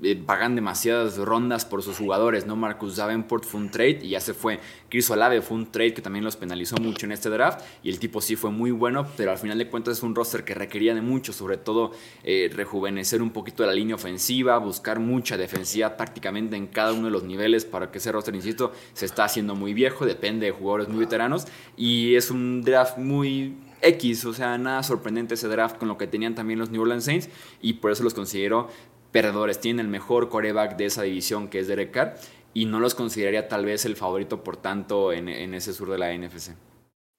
eh, 0.02 0.16
pagan 0.16 0.56
demasiadas 0.56 1.18
rondas 1.18 1.66
por 1.66 1.84
sus 1.84 1.98
jugadores, 1.98 2.46
¿no? 2.46 2.56
Marcus 2.56 2.96
Davenport 2.96 3.44
fue 3.44 3.60
un 3.60 3.70
trade 3.70 4.00
y 4.02 4.10
ya 4.10 4.22
se 4.22 4.34
fue. 4.34 4.60
Chris 4.88 5.10
Olave 5.10 5.42
fue 5.42 5.58
un 5.58 5.72
trade 5.72 5.94
que 5.94 6.02
también 6.02 6.24
los 6.24 6.38
penalizó 6.38 6.78
mucho 6.78 7.06
en 7.06 7.12
este 7.12 7.30
draft 7.30 7.62
y 7.84 7.90
el 7.90 8.00
tipo 8.00 8.22
sí 8.22 8.36
fue 8.36 8.50
muy 8.50 8.72
bueno, 8.72 9.06
pero 9.18 9.32
al 9.32 9.38
final 9.38 9.58
de 9.58 9.68
cuentas 9.68 9.98
es 9.98 10.04
un 10.04 10.16
roster 10.16 10.46
que 10.46 10.54
requería 10.54 10.96
de 10.96 11.02
mucho, 11.02 11.34
sobre 11.34 11.58
todo 11.58 11.92
eh, 12.24 12.50
rejuvenecer 12.54 13.22
un 13.22 13.32
poquito 13.32 13.66
la 13.66 13.74
línea 13.74 13.96
ofensiva, 13.96 14.58
buscar 14.58 15.00
mucha 15.00 15.36
defensiva 15.36 15.98
prácticamente 15.98 16.56
en 16.56 16.68
cada 16.68 16.94
uno 16.94 17.06
de 17.06 17.12
los 17.12 17.24
niveles 17.24 17.66
para 17.66 17.92
que 17.92 17.98
ese 17.98 18.12
roster, 18.12 18.34
insisto, 18.34 18.72
se 18.94 19.06
está 19.06 19.26
haciendo 19.26 19.56
muy 19.56 19.74
viejo, 19.74 20.06
depende 20.06 20.46
de 20.46 20.54
jugadores 20.54 20.88
muy 20.88 21.00
veteranos 21.00 21.46
y 21.76 22.16
es 22.16 22.32
un 22.32 22.62
draft 22.62 22.98
muy 22.98 23.56
X, 23.82 24.26
o 24.26 24.34
sea, 24.34 24.58
nada 24.58 24.84
sorprendente 24.84 25.36
ese 25.36 25.48
draft 25.48 25.78
con 25.78 25.88
lo 25.88 25.98
que 25.98 26.08
tenían 26.08 26.36
también 26.36 26.60
los 26.60 26.70
New 26.70 26.82
Orleans 26.82 27.04
Saints 27.04 27.30
y 27.62 27.74
por 27.74 27.92
eso 27.92 28.04
los 28.04 28.14
considero 28.14 28.68
perdedores. 29.12 29.60
Tienen 29.60 29.86
el 29.86 29.92
mejor 29.92 30.30
coreback 30.30 30.78
de 30.78 30.86
esa 30.86 31.04
división 31.04 31.48
que 31.48 31.60
es 31.60 31.68
Derek 31.68 31.92
Carr 31.92 32.16
y 32.54 32.66
no 32.66 32.80
los 32.80 32.96
consideraría 32.96 33.48
tal 33.48 33.66
vez 33.66 33.86
el 33.86 33.96
favorito 33.96 34.44
por 34.44 34.58
tanto 34.58 35.14
en, 35.14 35.30
ese 35.54 35.74
sur 35.74 35.90
de 35.90 35.98
la 35.98 36.16
NFC. 36.16 36.52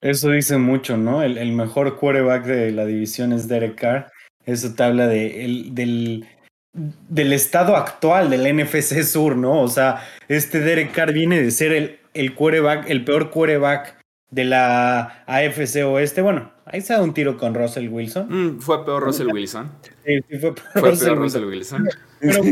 Eso 0.01 0.31
dice 0.31 0.57
mucho, 0.57 0.97
¿no? 0.97 1.23
El, 1.23 1.53
mejor 1.53 1.97
quarterback 1.99 2.45
de 2.45 2.71
la 2.73 2.87
división 2.87 3.33
es 3.33 3.49
Derek 3.49 3.77
Carr. 3.77 4.11
Eso 4.47 4.75
te 4.75 4.83
habla 4.83 5.07
de, 5.07 5.45
el, 5.45 5.75
del, 5.75 6.27
del 6.73 7.33
estado 7.33 7.77
actual 7.77 8.31
del 8.31 8.57
NFC 8.57 9.03
Sur, 9.03 9.37
¿no? 9.37 9.61
O 9.61 9.69
sea, 9.69 10.03
este 10.29 10.61
Derek 10.61 10.93
Carr 10.93 11.13
viene 11.13 11.43
de 11.43 11.51
ser 11.51 11.73
el, 11.73 11.99
el 12.15 12.35
quarterback, 12.35 12.89
el 12.89 13.05
peor 13.05 13.31
quarterback 13.31 14.00
de 14.31 14.45
la 14.45 15.25
AFC 15.27 15.85
Oeste. 15.85 16.23
Bueno, 16.23 16.53
ahí 16.65 16.81
se 16.81 16.93
da 16.93 17.03
un 17.03 17.15
tiro 17.15 17.37
con 17.37 17.55
Russell 17.55 17.89
Wilson. 17.89 18.27
Mm, 18.29 18.61
fue 18.61 18.85
peor 18.85 19.03
Russell 19.03 19.29
Wilson. 19.33 19.71
Sí, 20.05 20.21
sí 20.29 20.39
fue 20.39 20.55
peor, 20.55 21.19
Russell, 21.19 21.45
Wilson. 21.45 21.89
Pero 22.21 22.43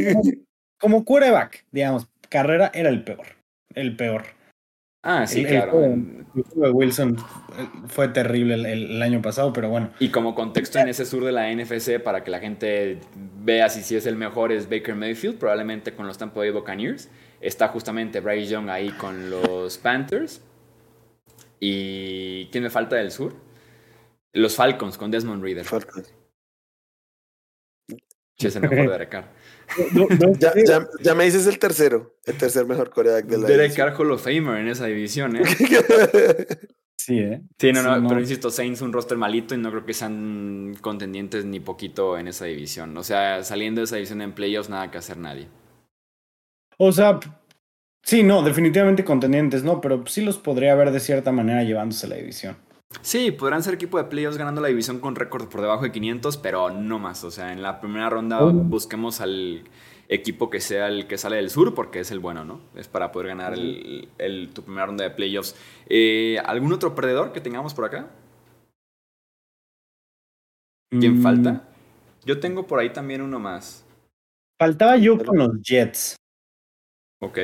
como, 0.81 1.05
quarterback, 1.05 1.65
digamos, 1.71 2.09
carrera 2.29 2.71
era 2.75 2.89
el 2.89 3.05
peor. 3.05 3.27
El 3.75 3.97
peor. 3.97 4.25
Ah, 5.03 5.27
sí, 5.27 5.45
claro. 5.45 5.85
El, 5.85 6.27
Wilson 6.73 7.17
fue 7.87 8.09
terrible 8.09 8.55
el, 8.55 9.01
año 9.01 9.23
pasado, 9.23 9.53
pero 9.53 9.69
bueno. 9.69 9.91
Y 10.01 10.11
como 10.11 10.35
contexto 10.35 10.79
en 10.79 10.89
ese 10.89 11.07
sur 11.07 11.25
de 11.25 11.33
la 11.33 11.53
NFC, 11.55 12.01
para 12.03 12.25
que 12.25 12.31
la 12.31 12.41
gente 12.41 12.99
vea 13.41 13.69
si, 13.69 13.83
si 13.83 13.97
es 13.97 14.07
el 14.07 14.17
mejor, 14.17 14.53
es 14.53 14.69
Baker 14.69 14.97
Mayfield, 14.97 15.39
probablemente 15.39 15.95
con 15.95 16.07
los 16.07 16.19
Tampa 16.19 16.41
Bay 16.41 16.51
Buccaneers. 16.51 17.09
Está 17.41 17.69
justamente 17.69 18.21
Bryce 18.21 18.51
Young 18.51 18.69
ahí 18.69 18.91
con 18.91 19.31
los 19.31 19.79
Panthers. 19.79 20.43
¿Y 21.61 22.47
quién 22.47 22.65
me 22.65 22.71
falta 22.71 22.97
del 22.97 23.11
sur? 23.11 23.35
Los 24.33 24.57
Falcons 24.57 24.99
con 24.99 25.11
Desmond 25.11 25.43
Reader. 25.43 25.67
Sí, 28.39 28.47
es 28.47 28.55
el 28.55 28.63
mejor 28.63 28.77
de 28.77 28.89
Derek 28.89 29.09
Carr. 29.09 29.33
ya, 30.39 30.53
ya, 30.65 30.89
ya, 31.01 31.15
me 31.15 31.25
dices 31.25 31.47
el 31.49 31.59
tercero, 31.59 32.15
el 32.25 32.37
tercer 32.39 32.67
mejor 32.67 32.91
coreback 32.91 33.27
de 33.27 33.37
la 33.37 33.49
Derek 33.49 33.75
Carr 33.75 33.95
Hall 33.99 34.13
of 34.13 34.23
Famer 34.23 34.61
en 34.61 34.69
esa 34.69 34.87
división, 34.87 35.37
¿eh? 35.37 35.43
sí, 36.97 37.19
¿eh? 37.19 37.43
Sí, 37.59 37.73
no, 37.73 37.83
no, 37.83 38.09
pero 38.09 38.21
insisto, 38.21 38.51
Saints 38.51 38.81
un 38.81 38.93
roster 38.93 39.19
malito 39.19 39.57
y 39.57 39.59
no 39.59 39.71
creo 39.71 39.85
que 39.85 39.93
sean 39.93 40.77
contendientes 40.81 41.45
ni 41.47 41.59
poquito 41.59 42.17
en 42.17 42.29
esa 42.29 42.45
división. 42.45 42.97
O 42.97 43.03
sea, 43.03 43.43
saliendo 43.43 43.81
de 43.81 43.87
esa 43.87 43.97
división 43.97 44.23
en 44.23 44.33
playoffs, 44.33 44.71
nada 44.71 44.91
que 44.93 44.99
hacer 44.99 45.17
nadie. 45.17 45.49
O 46.77 46.93
sea, 46.93 47.19
sí, 48.09 48.23
no, 48.23 48.43
definitivamente 48.43 49.05
contendientes, 49.05 49.63
no, 49.65 49.83
pero 49.83 50.03
sí 50.07 50.23
los 50.23 50.39
podría 50.39 50.75
ver 50.75 50.91
de 50.91 51.01
cierta 51.01 51.31
manera 51.31 51.63
llevándose 51.63 52.09
la 52.09 52.17
división. 52.17 52.57
Sí, 53.03 53.31
podrán 53.31 53.63
ser 53.63 53.75
equipo 53.75 53.99
de 53.99 54.05
playoffs 54.05 54.39
ganando 54.39 54.63
la 54.63 54.69
división 54.69 54.99
con 54.99 55.15
récord 55.15 55.49
por 55.49 55.61
debajo 55.61 55.83
de 55.83 55.93
500, 55.93 56.39
pero 56.39 56.71
no 56.71 56.99
más. 56.99 57.23
O 57.23 57.31
sea, 57.31 57.53
en 57.53 57.63
la 57.63 57.81
primera 57.81 58.09
ronda 58.09 58.41
busquemos 58.41 59.21
al 59.21 59.65
equipo 60.09 60.49
que 60.49 60.61
sea 60.61 60.89
el 60.89 61.07
que 61.07 61.19
sale 61.19 61.37
del 61.37 61.51
sur, 61.51 61.75
porque 61.75 62.01
es 62.01 62.11
el 62.11 62.19
bueno, 62.19 62.47
¿no? 62.47 62.63
Es 62.75 62.89
para 62.89 63.13
poder 63.13 63.29
ganar 63.29 63.53
el, 63.53 64.51
tu 64.55 64.63
primera 64.63 64.87
ronda 64.87 65.05
de 65.05 65.11
playoffs. 65.11 65.55
Eh, 65.87 66.39
¿Algún 66.47 66.73
otro 66.73 66.95
perdedor 66.95 67.33
que 67.33 67.43
tengamos 67.43 67.75
por 67.75 67.85
acá? 67.85 68.09
¿Quién 70.91 71.19
mm. 71.19 71.23
falta? 71.23 71.69
Yo 72.25 72.41
tengo 72.41 72.67
por 72.67 72.81
ahí 72.81 72.91
también 72.91 73.21
uno 73.21 73.39
más. 73.39 73.85
Faltaba 74.59 74.97
yo 74.97 75.19
con 75.19 75.37
los 75.37 75.63
Jets. 75.63 76.17
Ok. 77.21 77.39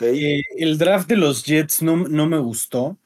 Eh, 0.00 0.42
el 0.58 0.78
draft 0.78 1.08
de 1.08 1.16
los 1.16 1.44
Jets 1.44 1.82
no, 1.82 1.96
no 1.96 2.26
me 2.26 2.38
gustó. 2.38 2.98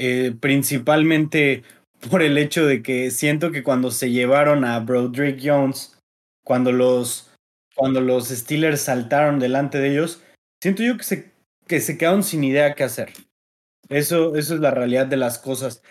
Eh, 0.00 0.32
principalmente 0.38 1.64
por 2.08 2.22
el 2.22 2.38
hecho 2.38 2.64
de 2.64 2.82
que 2.84 3.10
siento 3.10 3.50
que 3.50 3.64
cuando 3.64 3.90
se 3.90 4.12
llevaron 4.12 4.64
a 4.64 4.78
Broderick 4.78 5.40
Jones, 5.42 5.98
cuando 6.44 6.70
los, 6.70 7.32
cuando 7.74 8.00
los 8.00 8.28
Steelers 8.28 8.82
saltaron 8.82 9.40
delante 9.40 9.78
de 9.78 9.90
ellos, 9.90 10.22
siento 10.62 10.84
yo 10.84 10.96
que 10.96 11.02
se, 11.02 11.32
que 11.66 11.80
se 11.80 11.98
quedaron 11.98 12.22
sin 12.22 12.44
idea 12.44 12.74
qué 12.74 12.84
hacer. 12.84 13.12
Eso, 13.88 14.36
eso 14.36 14.54
es 14.54 14.60
la 14.60 14.70
realidad 14.70 15.06
de 15.06 15.16
las 15.16 15.38
cosas. 15.38 15.82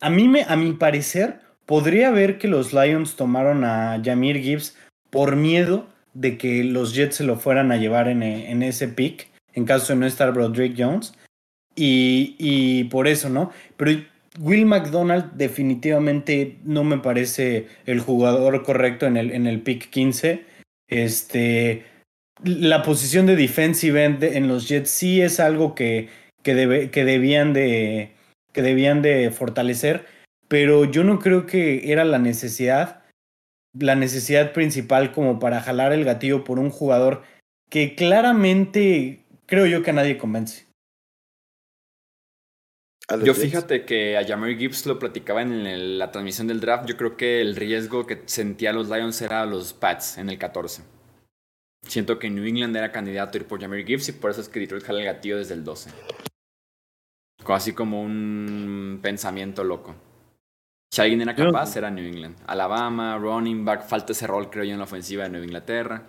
A 0.00 0.08
mí, 0.08 0.28
me, 0.28 0.44
a 0.44 0.54
mi 0.54 0.72
parecer, 0.74 1.40
podría 1.66 2.12
ver 2.12 2.38
que 2.38 2.46
los 2.46 2.72
Lions 2.72 3.16
tomaron 3.16 3.64
a 3.64 4.00
Jamir 4.04 4.38
Gibbs 4.38 4.76
por 5.10 5.34
miedo 5.34 5.88
de 6.14 6.38
que 6.38 6.62
los 6.62 6.94
Jets 6.94 7.16
se 7.16 7.24
lo 7.24 7.36
fueran 7.36 7.72
a 7.72 7.76
llevar 7.76 8.06
en, 8.06 8.22
en 8.22 8.62
ese 8.62 8.86
pick, 8.86 9.27
en 9.54 9.64
caso 9.64 9.92
de 9.92 9.98
no 9.98 10.06
estar 10.06 10.32
Broderick 10.32 10.74
Jones. 10.76 11.14
Y, 11.80 12.84
por 12.84 13.06
eso, 13.06 13.28
¿no? 13.28 13.52
Pero 13.76 14.02
Will 14.40 14.66
McDonald 14.66 15.32
definitivamente 15.34 16.58
no 16.64 16.82
me 16.84 16.98
parece 16.98 17.66
el 17.86 18.00
jugador 18.00 18.64
correcto 18.64 19.06
en 19.06 19.16
el, 19.16 19.30
en 19.30 19.46
el 19.46 19.62
pick 19.62 19.90
15. 19.90 20.44
Este, 20.88 21.84
la 22.44 22.82
posición 22.82 23.26
de 23.26 23.36
defensive 23.36 24.04
end 24.04 24.24
en 24.24 24.48
los 24.48 24.68
Jets 24.68 24.90
sí 24.90 25.20
es 25.20 25.38
algo 25.38 25.74
que, 25.74 26.08
que, 26.42 26.54
debe, 26.54 26.90
que, 26.90 27.04
debían 27.04 27.52
de, 27.52 28.12
que 28.52 28.62
debían 28.62 29.02
de 29.02 29.30
fortalecer, 29.30 30.06
pero 30.48 30.84
yo 30.84 31.04
no 31.04 31.18
creo 31.18 31.46
que 31.46 31.92
era 31.92 32.04
la 32.04 32.18
necesidad, 32.18 33.02
la 33.78 33.94
necesidad 33.94 34.52
principal 34.52 35.12
como 35.12 35.38
para 35.38 35.60
jalar 35.60 35.92
el 35.92 36.04
gatillo 36.04 36.44
por 36.44 36.58
un 36.58 36.70
jugador 36.70 37.22
que 37.70 37.94
claramente 37.94 39.20
creo 39.48 39.66
yo 39.66 39.82
que 39.82 39.90
a 39.90 39.94
nadie 39.94 40.16
convence. 40.16 40.68
Yo 43.24 43.32
fíjate 43.32 43.86
que 43.86 44.18
a 44.18 44.26
Jamir 44.26 44.58
Gibbs 44.58 44.84
lo 44.84 44.98
platicaba 44.98 45.40
en 45.40 45.98
la 45.98 46.10
transmisión 46.10 46.46
del 46.46 46.60
draft. 46.60 46.86
Yo 46.86 46.98
creo 46.98 47.16
que 47.16 47.40
el 47.40 47.56
riesgo 47.56 48.06
que 48.06 48.22
sentía 48.26 48.72
los 48.74 48.90
Lions 48.90 49.22
era 49.22 49.46
los 49.46 49.72
Pats 49.72 50.18
en 50.18 50.28
el 50.28 50.38
14. 50.38 50.82
Siento 51.86 52.18
que 52.18 52.28
New 52.28 52.44
England 52.44 52.76
era 52.76 52.92
candidato 52.92 53.38
a 53.38 53.40
ir 53.40 53.46
por 53.46 53.60
Jamir 53.60 53.86
Gibbs 53.86 54.10
y 54.10 54.12
por 54.12 54.30
eso 54.30 54.42
es 54.42 54.50
que 54.50 54.60
Detroit 54.60 54.84
jala 54.84 54.98
el 54.98 55.06
gatillo 55.06 55.38
desde 55.38 55.54
el 55.54 55.64
12. 55.64 55.90
Así 57.46 57.72
como 57.72 58.02
un 58.02 58.98
pensamiento 59.00 59.64
loco. 59.64 59.94
Si 60.92 61.00
alguien 61.00 61.22
era 61.22 61.34
capaz, 61.34 61.76
era 61.76 61.90
New 61.90 62.04
England. 62.04 62.36
Alabama, 62.46 63.16
running 63.16 63.64
back, 63.64 63.86
falta 63.86 64.12
ese 64.12 64.26
rol, 64.26 64.50
creo 64.50 64.64
yo, 64.64 64.72
en 64.72 64.78
la 64.78 64.84
ofensiva 64.84 65.24
de 65.24 65.30
Nueva 65.30 65.46
Inglaterra. 65.46 66.02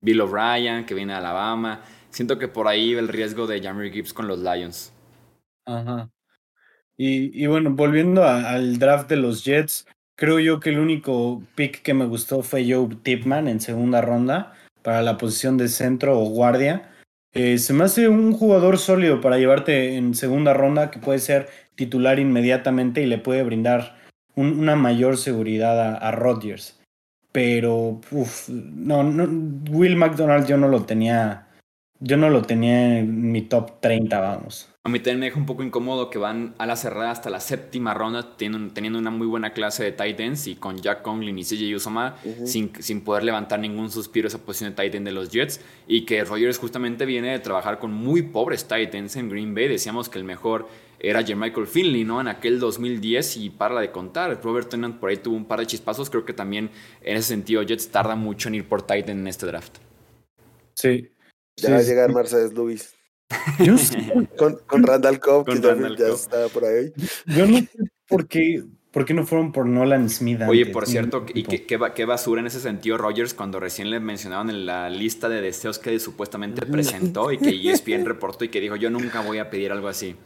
Bill 0.00 0.20
O'Brien, 0.20 0.84
que 0.84 0.94
viene 0.94 1.12
de 1.12 1.18
Alabama. 1.18 1.80
Siento 2.14 2.38
que 2.38 2.46
por 2.46 2.68
ahí 2.68 2.92
el 2.92 3.08
riesgo 3.08 3.48
de 3.48 3.60
Jamir 3.60 3.92
Gibbs 3.92 4.12
con 4.12 4.28
los 4.28 4.38
Lions. 4.38 4.92
Ajá. 5.66 6.08
Y, 6.96 7.44
bueno, 7.46 7.70
volviendo 7.70 8.22
al 8.22 8.78
draft 8.78 9.08
de 9.08 9.16
los 9.16 9.44
Jets, 9.44 9.84
creo 10.14 10.38
yo 10.38 10.60
que 10.60 10.70
el 10.70 10.78
único 10.78 11.42
pick 11.56 11.82
que 11.82 11.92
me 11.92 12.04
gustó 12.04 12.42
fue 12.42 12.70
Joe 12.72 12.94
Tipman 13.02 13.48
en 13.48 13.58
segunda 13.58 14.00
ronda 14.00 14.54
para 14.82 15.02
la 15.02 15.18
posición 15.18 15.56
de 15.56 15.66
centro 15.66 16.16
o 16.16 16.26
guardia. 16.26 16.88
Eh, 17.32 17.58
se 17.58 17.72
me 17.72 17.82
hace 17.82 18.06
un 18.06 18.32
jugador 18.32 18.78
sólido 18.78 19.20
para 19.20 19.38
llevarte 19.38 19.96
en 19.96 20.14
segunda 20.14 20.54
ronda 20.54 20.92
que 20.92 21.00
puede 21.00 21.18
ser 21.18 21.48
titular 21.74 22.20
inmediatamente 22.20 23.02
y 23.02 23.06
le 23.06 23.18
puede 23.18 23.42
brindar 23.42 23.96
una 24.36 24.76
mayor 24.76 25.16
seguridad 25.16 25.80
a, 25.80 25.96
a 25.96 26.12
Rodgers. 26.12 26.80
Pero, 27.32 28.00
uff, 28.12 28.48
no, 28.48 29.02
no, 29.02 29.24
Will 29.68 29.96
McDonald 29.96 30.46
yo 30.46 30.56
no 30.56 30.68
lo 30.68 30.84
tenía, 30.84 31.43
yo 32.04 32.18
no 32.18 32.28
lo 32.28 32.42
tenía 32.42 32.98
en 32.98 33.32
mi 33.32 33.40
top 33.40 33.80
30, 33.80 34.20
vamos. 34.20 34.68
A 34.84 34.90
mí 34.90 34.98
también 34.98 35.20
me 35.20 35.26
deja 35.26 35.38
un 35.38 35.46
poco 35.46 35.62
incómodo 35.62 36.10
que 36.10 36.18
van 36.18 36.54
a 36.58 36.66
la 36.66 36.76
cerrada 36.76 37.10
hasta 37.10 37.30
la 37.30 37.40
séptima 37.40 37.94
ronda 37.94 38.36
teniendo, 38.36 38.98
una 38.98 39.10
muy 39.10 39.26
buena 39.26 39.54
clase 39.54 39.82
de 39.82 39.92
tight 39.92 40.20
ends 40.20 40.46
y 40.46 40.56
con 40.56 40.76
Jack 40.76 41.00
Conklin 41.00 41.38
y 41.38 41.44
CJ 41.44 41.74
Usoma 41.74 42.16
sin, 42.44 42.70
sin, 42.80 43.00
poder 43.00 43.24
levantar 43.24 43.58
ningún 43.58 43.90
suspiro 43.90 44.28
esa 44.28 44.36
posición 44.36 44.70
de 44.70 44.76
tight 44.76 44.94
end 44.94 45.06
de 45.06 45.12
los 45.12 45.30
Jets 45.30 45.62
y 45.88 46.04
que 46.04 46.22
Rogers 46.24 46.58
justamente 46.58 47.06
viene 47.06 47.30
de 47.30 47.38
trabajar 47.38 47.78
con 47.78 47.94
muy 47.94 48.20
pobres 48.20 48.68
tight 48.68 48.94
ends 48.94 49.16
en 49.16 49.30
Green 49.30 49.54
Bay. 49.54 49.68
Decíamos 49.68 50.10
que 50.10 50.18
el 50.18 50.24
mejor 50.24 50.68
era 50.98 51.22
Jermichael 51.22 51.66
Finley, 51.66 52.04
¿no? 52.04 52.20
En 52.20 52.28
aquel 52.28 52.60
2010 52.60 53.38
y 53.38 53.48
para 53.48 53.80
de 53.80 53.90
contar. 53.90 54.38
Robert 54.42 54.68
Tennant 54.68 55.00
por 55.00 55.08
ahí 55.08 55.16
tuvo 55.16 55.36
un 55.36 55.46
par 55.46 55.60
de 55.60 55.66
chispazos. 55.66 56.10
Creo 56.10 56.26
que 56.26 56.34
también 56.34 56.68
en 57.00 57.16
ese 57.16 57.28
sentido 57.28 57.62
Jets 57.62 57.88
tarda 57.88 58.16
mucho 58.16 58.48
en 58.48 58.56
ir 58.56 58.68
por 58.68 58.82
tight 58.82 59.08
end 59.08 59.20
en 59.20 59.28
este 59.28 59.46
draft. 59.46 59.78
Sí. 60.74 61.13
Ya 61.56 61.70
va 61.70 61.76
a 61.76 61.82
llegar 61.82 62.12
Mercedes 62.12 62.52
Lewis. 62.52 62.94
con, 64.36 64.58
con, 64.66 64.82
Randall 64.82 65.18
Cobb, 65.18 65.46
que 65.46 65.60
ya 65.98 66.08
estaba 66.08 66.48
por 66.48 66.64
ahí. 66.64 66.92
Yo 67.26 67.46
no 67.46 67.58
sé 67.58 67.68
por 68.06 68.28
qué, 68.28 68.62
por 68.90 69.04
qué 69.04 69.14
no 69.14 69.26
fueron 69.26 69.52
por 69.52 69.66
Nolan 69.66 70.10
Smith. 70.10 70.40
Oye, 70.46 70.66
por 70.66 70.86
cierto, 70.86 71.24
y 71.32 71.42
qué, 71.42 71.64
qué, 71.64 72.04
basura 72.04 72.40
en 72.40 72.46
ese 72.46 72.60
sentido 72.60 72.98
Rogers 72.98 73.34
cuando 73.34 73.58
recién 73.60 73.90
le 73.90 73.98
mencionaban 73.98 74.50
en 74.50 74.66
la 74.66 74.90
lista 74.90 75.28
de 75.28 75.40
deseos 75.40 75.78
que 75.78 75.98
supuestamente 75.98 76.66
presentó 76.66 77.32
y 77.32 77.38
que 77.38 77.50
ESPN 77.50 78.04
reportó 78.04 78.44
y 78.44 78.48
que 78.48 78.60
dijo, 78.60 78.76
yo 78.76 78.90
nunca 78.90 79.20
voy 79.20 79.38
a 79.38 79.50
pedir 79.50 79.72
algo 79.72 79.88
así. 79.88 80.16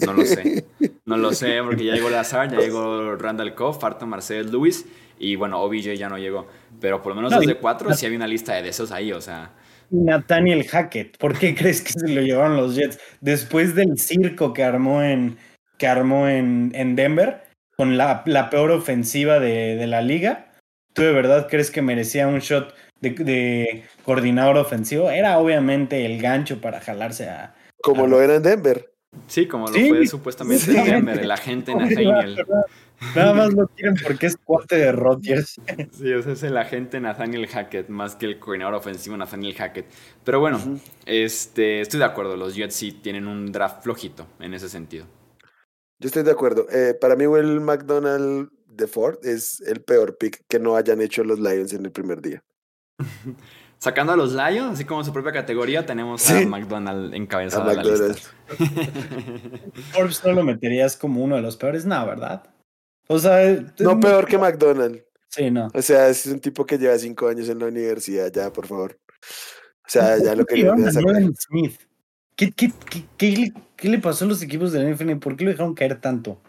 No 0.00 0.12
lo 0.12 0.24
sé. 0.24 0.66
No 1.04 1.16
lo 1.16 1.32
sé, 1.32 1.62
porque 1.62 1.84
ya 1.84 1.94
llegó 1.94 2.10
Lazar, 2.10 2.50
ya 2.50 2.58
llegó 2.58 3.14
Randall 3.16 3.54
Cobb, 3.54 3.80
falta 3.80 4.06
Marcel 4.06 4.50
Lewis 4.50 4.84
y 5.18 5.36
bueno, 5.36 5.62
OBJ 5.62 5.94
ya 5.94 6.08
no 6.08 6.18
llegó. 6.18 6.48
Pero 6.80 7.00
por 7.00 7.14
lo 7.14 7.22
menos 7.22 7.38
desde 7.38 7.56
cuatro 7.56 7.94
sí 7.94 8.04
había 8.06 8.18
una 8.18 8.26
lista 8.26 8.54
de 8.54 8.62
deseos 8.62 8.90
ahí, 8.90 9.12
o 9.12 9.20
sea. 9.20 9.52
Nathaniel 9.90 10.66
Hackett. 10.66 11.16
¿Por 11.18 11.38
qué 11.38 11.54
crees 11.54 11.80
que 11.82 11.92
se 11.92 12.08
lo 12.08 12.20
llevaron 12.20 12.56
los 12.56 12.74
Jets? 12.74 12.98
Después 13.20 13.74
del 13.74 13.98
circo 13.98 14.52
que 14.52 14.64
armó 14.64 15.02
en, 15.02 15.36
que 15.78 15.86
armó 15.86 16.28
en, 16.28 16.72
en 16.74 16.96
Denver, 16.96 17.42
con 17.76 17.96
la, 17.96 18.22
la 18.26 18.50
peor 18.50 18.70
ofensiva 18.70 19.40
de, 19.40 19.76
de, 19.76 19.86
la 19.86 20.00
liga, 20.00 20.52
¿tú 20.92 21.02
de 21.02 21.12
verdad 21.12 21.48
crees 21.50 21.70
que 21.70 21.82
merecía 21.82 22.28
un 22.28 22.38
shot 22.38 22.74
de, 23.00 23.10
de 23.10 23.84
coordinador 24.04 24.56
ofensivo? 24.58 25.10
Era 25.10 25.38
obviamente 25.38 26.06
el 26.06 26.20
gancho 26.20 26.60
para 26.60 26.80
jalarse 26.80 27.28
a... 27.28 27.54
Como 27.82 28.06
lo 28.06 28.22
era 28.22 28.36
en 28.36 28.42
Denver. 28.42 28.93
Sí, 29.26 29.46
como 29.46 29.66
lo 29.66 29.72
fue 29.72 30.06
supuestamente 30.06 30.76
en 30.76 30.84
Denver, 30.84 31.18
el 31.18 31.30
agente 31.30 31.74
Nathaniel. 31.74 32.44
Nada 33.14 33.34
más 33.34 33.52
lo 33.52 33.68
quieren 33.68 33.96
porque 34.02 34.26
es 34.26 34.36
cuate 34.36 34.76
de 34.76 34.92
Rodgers. 34.92 35.60
Sí, 35.92 36.12
o 36.12 36.22
sea, 36.22 36.32
es 36.32 36.42
el 36.42 36.56
agente 36.56 37.00
Nathaniel 37.00 37.46
Hackett 37.46 37.88
más 37.88 38.16
que 38.16 38.26
el 38.26 38.38
coordinador 38.38 38.74
ofensivo 38.74 39.16
Nathaniel 39.16 39.54
Hackett. 39.54 39.86
Pero 40.24 40.40
bueno, 40.40 40.60
este, 41.06 41.80
estoy 41.80 41.98
de 41.98 42.06
acuerdo. 42.06 42.36
Los 42.36 42.54
Jets 42.54 42.74
sí 42.74 42.92
tienen 42.92 43.26
un 43.26 43.52
draft 43.52 43.82
flojito 43.82 44.26
en 44.40 44.54
ese 44.54 44.68
sentido. 44.68 45.06
Yo 45.98 46.08
estoy 46.08 46.22
de 46.22 46.32
acuerdo. 46.32 46.66
Eh, 46.70 46.94
para 47.00 47.16
mí, 47.16 47.26
Will 47.26 47.60
McDonald 47.60 48.50
de 48.66 48.86
Ford 48.86 49.18
es 49.22 49.60
el 49.60 49.82
peor 49.82 50.18
pick 50.18 50.44
que 50.48 50.58
no 50.58 50.76
hayan 50.76 51.00
hecho 51.00 51.24
los 51.24 51.38
Lions 51.38 51.72
en 51.72 51.84
el 51.84 51.92
primer 51.92 52.20
día. 52.20 52.42
Sacando 53.84 54.14
a 54.14 54.16
los 54.16 54.32
Lions, 54.32 54.72
así 54.72 54.86
como 54.86 55.04
su 55.04 55.12
propia 55.12 55.30
categoría, 55.30 55.84
tenemos 55.84 56.30
a 56.30 56.40
McDonald 56.46 57.12
encabezado 57.12 57.68
de 57.68 57.76
la 57.76 57.84
lista. 57.84 58.14
Forbes 59.92 60.22
no 60.24 60.32
lo 60.32 60.42
meterías 60.42 60.96
como 60.96 61.22
uno 61.22 61.36
de 61.36 61.42
los 61.42 61.58
peores, 61.58 61.84
no, 61.84 62.06
¿verdad? 62.06 62.44
O 63.08 63.18
sea. 63.18 63.62
No 63.80 64.00
peor 64.00 64.24
que 64.24 64.38
McDonald. 64.38 65.02
Sí, 65.28 65.50
no. 65.50 65.68
O 65.74 65.82
sea, 65.82 66.08
es 66.08 66.24
un 66.24 66.40
tipo 66.40 66.64
que 66.64 66.78
lleva 66.78 66.96
cinco 66.96 67.28
años 67.28 67.46
en 67.50 67.58
la 67.58 67.66
universidad, 67.66 68.32
ya, 68.32 68.50
por 68.50 68.66
favor. 68.66 68.98
O 69.86 69.88
sea, 69.90 70.16
ya 70.16 70.34
lo 70.34 70.46
que 70.46 70.66
Smith. 71.38 71.78
¿Qué, 72.36 72.52
qué, 72.52 72.72
qué, 73.18 73.52
qué, 73.76 73.88
le 73.90 73.98
pasó 73.98 74.24
a 74.24 74.28
los 74.28 74.40
equipos 74.40 74.72
de 74.72 74.82
la 74.82 74.94
NFL? 74.94 75.16
¿Por 75.16 75.36
qué 75.36 75.44
lo 75.44 75.50
dejaron 75.50 75.74
caer 75.74 76.00
tanto? 76.00 76.40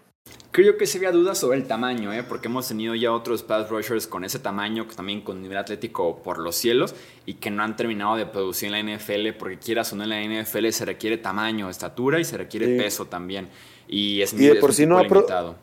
Creo 0.55 0.77
que 0.77 0.87
se 0.87 0.99
había 0.99 1.11
dudas 1.11 1.37
sobre 1.37 1.57
el 1.57 1.67
tamaño, 1.67 2.13
¿eh? 2.13 2.23
porque 2.23 2.47
hemos 2.47 2.69
tenido 2.69 2.95
ya 2.95 3.11
otros 3.11 3.43
pass 3.43 3.69
rushers 3.69 4.07
con 4.07 4.23
ese 4.23 4.39
tamaño, 4.39 4.87
también 4.95 5.19
con 5.19 5.41
nivel 5.41 5.57
atlético 5.57 6.23
por 6.23 6.37
los 6.37 6.55
cielos, 6.55 6.95
y 7.25 7.33
que 7.33 7.51
no 7.51 7.61
han 7.61 7.75
terminado 7.75 8.15
de 8.15 8.25
producir 8.25 8.73
en 8.73 8.87
la 8.87 8.95
NFL, 8.95 9.37
porque 9.37 9.59
quieras 9.59 9.91
o 9.91 9.97
no 9.97 10.05
en 10.05 10.11
la 10.11 10.43
NFL 10.43 10.69
se 10.69 10.85
requiere 10.85 11.17
tamaño, 11.17 11.69
estatura 11.69 12.21
y 12.21 12.23
se 12.23 12.37
requiere 12.37 12.77
peso 12.77 13.05
también. 13.05 13.49
Y 13.89 14.21
es, 14.21 14.31
y 14.31 14.47
de 14.47 14.55
por 14.55 14.73
sí 14.73 14.85
no 14.85 14.97
limitado. 15.03 15.57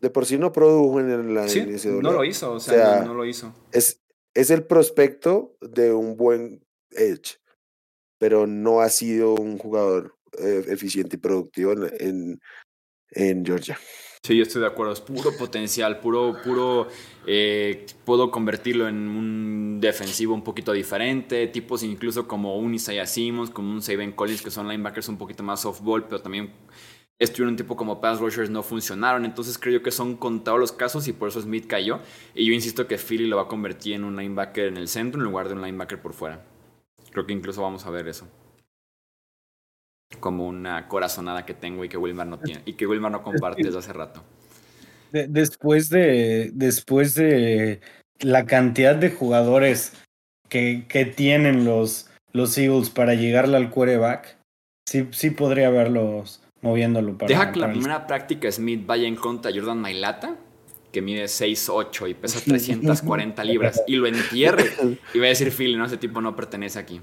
De 0.00 0.08
por 0.08 0.24
sí 0.24 0.38
no 0.38 0.52
produjo 0.52 1.00
en 1.00 1.34
la 1.34 1.48
sí, 1.48 1.66
No 2.00 2.12
lo 2.12 2.24
hizo, 2.24 2.52
o 2.52 2.60
sea, 2.60 3.02
no, 3.02 3.14
lo 3.14 3.24
hizo. 3.24 3.52
Es, 3.72 4.00
es 4.34 4.50
el 4.50 4.62
prospecto 4.62 5.56
de 5.60 5.92
un 5.92 6.16
buen 6.16 6.64
Edge, 6.92 7.40
pero 8.18 8.46
no 8.46 8.82
ha 8.82 8.88
sido 8.88 9.34
un 9.34 9.58
jugador 9.58 10.14
eh, 10.38 10.64
eficiente 10.68 11.16
y 11.16 11.18
productivo 11.18 11.72
en, 11.72 11.90
en 11.98 12.40
Georgia. 13.10 13.78
Sí, 14.22 14.36
yo 14.36 14.42
estoy 14.42 14.60
de 14.60 14.66
acuerdo. 14.66 14.92
Es 14.92 15.00
puro 15.00 15.36
potencial, 15.36 16.00
puro, 16.00 16.36
puro. 16.42 16.88
Eh, 17.26 17.86
puedo 18.04 18.30
convertirlo 18.30 18.88
en 18.88 18.96
un 19.08 19.80
defensivo 19.80 20.34
un 20.34 20.42
poquito 20.42 20.72
diferente. 20.72 21.46
Tipos 21.46 21.82
incluso 21.82 22.26
como 22.26 22.58
un 22.58 22.74
Isaiah 22.74 23.06
Simmons, 23.06 23.50
como 23.50 23.70
un 23.70 23.80
Saban 23.80 24.12
Collins, 24.12 24.42
que 24.42 24.50
son 24.50 24.68
linebackers 24.68 25.08
un 25.08 25.18
poquito 25.18 25.42
más 25.42 25.62
softball, 25.62 26.04
pero 26.04 26.20
también 26.20 26.52
estuvieron 27.18 27.52
un 27.52 27.56
tipo 27.56 27.76
como 27.76 28.00
pass 28.00 28.20
rushers, 28.20 28.50
no 28.50 28.62
funcionaron. 28.62 29.24
Entonces 29.24 29.56
creo 29.56 29.82
que 29.82 29.90
son 29.90 30.16
contados 30.16 30.60
los 30.60 30.72
casos 30.72 31.08
y 31.08 31.12
por 31.12 31.28
eso 31.28 31.40
Smith 31.40 31.66
cayó. 31.66 32.00
Y 32.34 32.46
yo 32.46 32.52
insisto 32.52 32.86
que 32.86 32.98
Philly 32.98 33.26
lo 33.26 33.36
va 33.36 33.42
a 33.44 33.48
convertir 33.48 33.94
en 33.94 34.04
un 34.04 34.16
linebacker 34.16 34.66
en 34.66 34.76
el 34.76 34.88
centro 34.88 35.20
en 35.20 35.24
lugar 35.24 35.48
de 35.48 35.54
un 35.54 35.62
linebacker 35.62 36.02
por 36.02 36.12
fuera. 36.12 36.44
Creo 37.12 37.24
que 37.24 37.32
incluso 37.32 37.62
vamos 37.62 37.86
a 37.86 37.90
ver 37.90 38.08
eso 38.08 38.28
como 40.20 40.46
una 40.46 40.88
corazonada 40.88 41.44
que 41.44 41.54
tengo 41.54 41.84
y 41.84 41.88
que 41.88 41.96
Wilmar 41.96 42.26
no 42.26 42.38
tiene 42.38 42.62
y 42.64 42.74
que 42.74 42.86
Wilmar 42.86 43.12
no 43.12 43.22
comparte 43.24 43.62
desde 43.62 43.78
hace 43.78 43.92
rato. 43.92 44.22
después 45.12 45.88
de 45.90 46.50
después 46.54 47.14
de 47.14 47.80
la 48.20 48.46
cantidad 48.46 48.96
de 48.96 49.10
jugadores 49.10 49.92
que, 50.48 50.86
que 50.88 51.04
tienen 51.04 51.64
los, 51.64 52.10
los 52.32 52.56
Eagles 52.58 52.90
para 52.90 53.14
llegarle 53.14 53.56
al 53.56 53.70
quarterback, 53.70 54.38
sí, 54.88 55.08
sí 55.12 55.30
podría 55.30 55.70
verlos 55.70 56.42
moviéndolo 56.60 57.16
para. 57.16 57.28
Deja 57.28 57.52
que 57.52 57.60
la 57.60 57.70
primera 57.70 58.06
práctica 58.06 58.50
Smith 58.50 58.84
vaya 58.86 59.06
en 59.06 59.16
contra 59.16 59.50
de 59.50 59.60
Jordan 59.60 59.78
Mailata, 59.78 60.36
que 60.92 61.02
mide 61.02 61.24
6'8 61.24 62.10
y 62.10 62.14
pesa 62.14 62.40
340 62.44 63.44
libras, 63.44 63.82
y 63.86 63.96
lo 63.96 64.06
entierre. 64.06 64.70
Y 65.14 65.18
va 65.18 65.26
a 65.26 65.28
decir 65.28 65.52
Phil, 65.52 65.78
no, 65.78 65.86
ese 65.86 65.96
tipo 65.96 66.20
no 66.20 66.34
pertenece 66.34 66.78
aquí. 66.78 67.00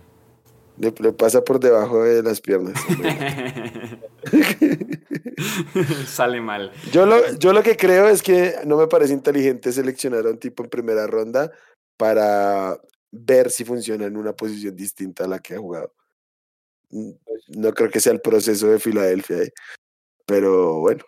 Le, 0.77 0.91
pasa 1.13 1.43
por 1.43 1.59
debajo 1.59 2.03
de 2.03 2.21
las 2.21 2.41
piernas. 2.41 2.75
Sale 6.07 6.41
mal. 6.41 6.71
Yo 6.91 7.05
lo, 7.05 7.37
yo 7.37 7.53
lo 7.53 7.63
que 7.63 7.77
creo 7.77 8.09
es 8.09 8.21
que 8.21 8.55
no 8.65 8.77
me 8.77 8.87
parece 8.87 9.13
inteligente 9.13 9.71
seleccionar 9.71 10.25
a 10.25 10.31
un 10.31 10.37
tipo 10.37 10.63
en 10.63 10.69
primera 10.69 11.07
ronda 11.07 11.51
para 11.97 12.77
ver 13.11 13.49
si 13.49 13.63
funciona 13.63 14.05
en 14.05 14.17
una 14.17 14.33
posición 14.33 14.75
distinta 14.75 15.23
a 15.23 15.27
la 15.27 15.39
que 15.39 15.55
ha 15.55 15.59
jugado. 15.59 15.93
Mm, 16.89 17.11
no 17.57 17.73
creo 17.73 17.89
que 17.89 17.99
sea 17.99 18.13
el 18.13 18.21
proceso 18.21 18.67
de 18.67 18.79
Filadelfia. 18.79 19.37
¿eh? 19.37 19.53
Pero 20.25 20.79
bueno, 20.79 21.03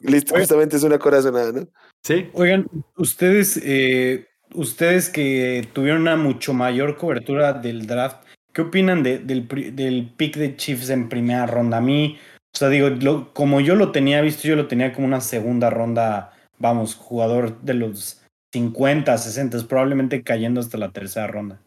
listo, 0.00 0.36
justamente 0.36 0.76
es 0.76 0.82
una 0.82 0.98
corazonada, 0.98 1.52
¿no? 1.52 1.68
Sí. 2.02 2.30
Oigan, 2.32 2.66
ustedes, 2.96 3.60
eh, 3.62 4.26
ustedes 4.54 5.10
que 5.10 5.68
tuvieron 5.72 6.02
una 6.02 6.16
mucho 6.16 6.54
mayor 6.54 6.96
cobertura 6.96 7.52
del 7.52 7.86
draft, 7.86 8.24
¿Qué 8.60 8.66
opinan 8.66 9.02
de, 9.02 9.20
del, 9.20 9.48
del 9.74 10.12
pick 10.14 10.36
de 10.36 10.54
Chiefs 10.54 10.90
en 10.90 11.08
primera 11.08 11.46
ronda? 11.46 11.78
A 11.78 11.80
mí, 11.80 12.18
o 12.54 12.58
sea, 12.58 12.68
digo, 12.68 13.32
como 13.32 13.62
yo 13.62 13.74
lo 13.74 13.90
tenía 13.90 14.20
visto, 14.20 14.46
yo 14.46 14.54
lo 14.54 14.68
tenía 14.68 14.92
como 14.92 15.06
una 15.06 15.22
segunda 15.22 15.70
ronda, 15.70 16.34
vamos, 16.58 16.94
jugador 16.94 17.58
de 17.62 17.72
los 17.72 18.20
50, 18.52 19.16
60, 19.16 19.66
probablemente 19.66 20.22
cayendo 20.22 20.60
hasta 20.60 20.76
la 20.76 20.92
tercera 20.92 21.26
ronda. 21.26 21.62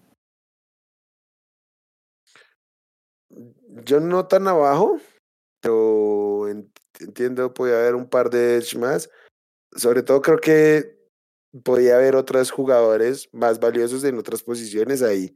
Yo 3.86 4.00
no 4.00 4.28
tan 4.28 4.48
abajo, 4.48 5.00
pero 5.62 6.48
entiendo, 7.00 7.56
podía 7.56 7.80
haber 7.80 7.96
un 7.96 8.08
par 8.08 8.30
de 8.30 8.58
edge 8.58 8.78
más. 8.78 9.10
Sobre 9.76 10.04
todo 10.04 10.22
creo 10.22 10.38
que 10.38 10.96
podía 11.64 11.96
haber 11.96 12.16
otros 12.16 12.52
jugadores 12.52 13.30
más 13.32 13.60
valiosos 13.60 14.04
en 14.04 14.20
otras 14.20 14.44
posiciones 14.44 15.02
ahí. 15.02 15.36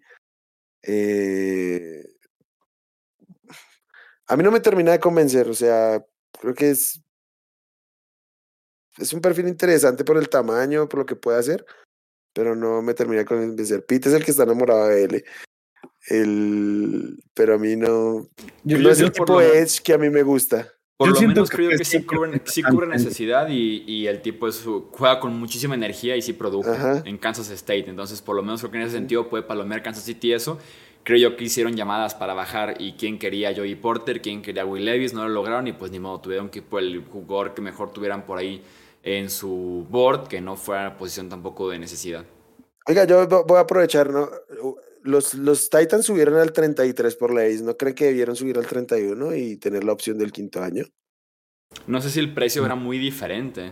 Eh, 0.84 2.06
a 4.28 4.36
mí 4.36 4.44
no 4.44 4.52
me 4.52 4.60
termina 4.60 4.92
de 4.92 5.00
convencer, 5.00 5.48
o 5.50 5.54
sea, 5.54 6.04
creo 6.40 6.54
que 6.54 6.72
es, 6.72 7.02
es 8.98 9.14
un 9.14 9.22
perfil 9.22 9.48
interesante 9.48 10.04
por 10.04 10.18
el 10.18 10.30
tamaño, 10.30 10.88
por 10.88 11.00
lo 11.00 11.06
que 11.06 11.16
puede 11.16 11.40
hacer, 11.40 11.66
pero 12.34 12.56
no 12.56 12.82
me 12.82 12.94
termina 12.94 13.20
de 13.20 13.26
convencer. 13.26 13.86
Pete 13.86 14.10
es 14.10 14.16
el 14.16 14.26
que 14.26 14.32
está 14.32 14.44
enamorado 14.44 14.88
de 14.88 15.04
él. 15.04 15.26
El, 16.10 17.24
pero 17.34 17.56
a 17.56 17.58
mí 17.58 17.76
no. 17.76 18.28
no 18.64 18.90
es 18.90 19.00
el 19.00 19.12
tipo 19.12 19.42
Edge 19.42 19.82
que 19.84 19.94
a 19.94 19.98
mí 19.98 20.10
me 20.10 20.24
gusta. 20.24 20.77
Por 20.98 21.10
lo 21.10 21.28
menos 21.28 21.52
creo 21.52 21.70
que, 21.70 21.86
sí, 21.86 22.04
cubre, 22.04 22.88
necesidad 22.88 23.50
y, 23.50 23.84
y, 23.86 24.08
el 24.08 24.20
tipo 24.24 24.48
es, 24.48 24.66
juega 24.92 25.20
con 25.20 25.38
muchísima 25.40 25.76
energía 25.76 26.16
y 26.16 26.24
sí 26.24 26.34
produjo 26.34 26.74
en 27.06 27.20
Kansas 27.20 27.52
State. 27.52 27.88
Entonces, 27.88 28.24
por 28.24 28.36
lo 28.36 28.42
menos 28.42 28.62
creo 28.62 28.72
que 28.72 28.78
en 28.78 28.84
ese 28.84 28.98
sentido 28.98 29.30
puede 29.30 29.44
palomear 29.44 29.84
Kansas 29.84 30.04
City 30.04 30.34
eso. 30.34 30.58
Creo 31.04 31.20
yo 31.20 31.38
que 31.38 31.44
hicieron 31.44 31.76
llamadas 31.76 32.16
para 32.16 32.34
bajar 32.34 32.82
y 32.82 32.94
quién 32.94 33.20
quería 33.20 33.56
Joey 33.56 33.76
Porter, 33.76 34.22
quién 34.22 34.42
quería 34.42 34.66
Will 34.66 34.86
Levis, 34.86 35.14
no 35.14 35.22
lo 35.22 35.30
lograron 35.30 35.68
y 35.68 35.74
pues 35.74 35.92
ni 35.92 36.00
modo, 36.00 36.20
tuvieron 36.20 36.50
que 36.50 36.64
por 36.64 36.82
el 36.82 37.06
jugador 37.06 37.54
que 37.54 37.62
mejor 37.62 37.94
tuvieran 37.94 38.26
por 38.26 38.40
ahí 38.40 38.64
en 39.04 39.30
su 39.30 39.86
board, 39.90 40.28
que 40.28 40.42
no 40.42 40.58
fuera 40.58 40.88
una 40.88 40.98
posición 40.98 41.30
tampoco 41.30 41.70
de 41.70 41.78
necesidad. 41.78 42.26
Oiga, 42.88 43.06
yo 43.06 43.28
voy 43.28 43.58
a 43.58 43.62
aprovechar, 43.62 44.10
¿no? 44.10 44.30
Los, 45.08 45.36
los 45.36 45.70
Titans 45.70 46.06
subieron 46.06 46.36
al 46.36 46.52
33 46.52 47.16
por 47.16 47.34
leyes, 47.34 47.62
¿no 47.62 47.78
creen 47.78 47.96
que 47.96 48.06
debieron 48.06 48.36
subir 48.36 48.58
al 48.58 48.68
31 48.68 49.36
y 49.36 49.56
tener 49.56 49.86
la 49.86 49.94
opción 49.94 50.18
del 50.18 50.34
quinto 50.34 50.62
año? 50.62 50.84
No 51.88 52.02
sé 52.02 52.10
si 52.10 52.20
el 52.20 52.34
precio 52.34 52.66
era 52.66 52.76
muy 52.76 52.98
diferente. 52.98 53.72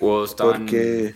o 0.00 0.24
estaban... 0.24 0.60
Porque... 0.60 1.14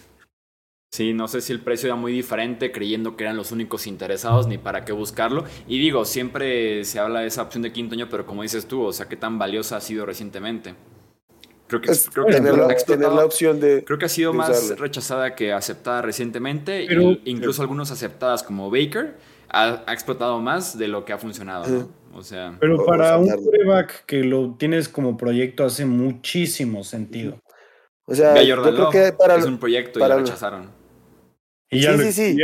Sí, 0.93 1.12
no 1.12 1.27
sé 1.27 1.41
si 1.41 1.53
el 1.53 1.61
precio 1.61 1.89
era 1.89 1.97
muy 1.97 2.12
diferente, 2.12 2.70
creyendo 2.70 3.16
que 3.16 3.24
eran 3.24 3.37
los 3.37 3.51
únicos 3.51 3.87
interesados, 3.87 4.47
ni 4.47 4.57
para 4.57 4.85
qué 4.85 4.93
buscarlo. 4.93 5.45
Y 5.66 5.79
digo, 5.79 6.05
siempre 6.05 6.85
se 6.85 6.99
habla 6.99 7.20
de 7.20 7.27
esa 7.27 7.43
opción 7.43 7.62
de 7.62 7.72
quinto 7.72 7.95
año, 7.95 8.09
pero 8.11 8.24
como 8.24 8.43
dices 8.43 8.66
tú, 8.66 8.83
o 8.83 8.93
sea, 8.93 9.09
qué 9.09 9.16
tan 9.16 9.39
valiosa 9.39 9.77
ha 9.77 9.81
sido 9.81 10.07
recientemente. 10.07 10.74
Creo 11.67 11.81
que, 11.81 11.93
creo 12.12 12.27
que 12.27 12.33
tener, 12.33 12.55
la, 12.55 13.25
opción 13.25 13.59
de. 13.59 13.85
Creo 13.85 13.99
que 13.99 14.05
ha 14.05 14.09
sido 14.09 14.33
más 14.33 14.79
rechazada 14.79 15.35
que 15.35 15.53
aceptada 15.53 16.01
recientemente. 16.01 16.87
Pero, 16.89 17.17
incluso 17.25 17.61
algunos 17.61 17.91
aceptadas 17.91 18.45
como 18.45 18.71
Baker 18.71 19.17
ha, 19.49 19.83
explotado 19.89 20.39
más 20.41 20.79
de 20.79 20.87
lo 20.87 21.05
que 21.05 21.12
ha 21.12 21.19
funcionado. 21.19 21.89
O 22.12 22.23
sea. 22.23 22.57
Pero 22.61 22.85
para 22.85 23.19
un 23.19 23.29
quarterback 23.29 24.07
que 24.07 24.23
lo 24.23 24.55
tienes 24.57 24.89
como 24.89 25.17
proyecto 25.17 25.64
hace 25.64 25.85
muchísimo 25.87 26.85
sentido. 26.85 27.41
O 28.05 28.14
sea, 28.14 28.41
yo 28.43 28.62
creo 28.62 28.91
que 28.91 29.12
para 29.12 29.35
es 29.35 29.45
un 29.45 29.59
proyecto 29.59 29.99
y 29.99 30.09
lo 30.09 30.19
rechazaron. 30.19 30.71
Y 31.69 31.81
ya 31.81 31.99
sí, 31.99 32.12
sí, 32.12 32.37
sí. 32.37 32.39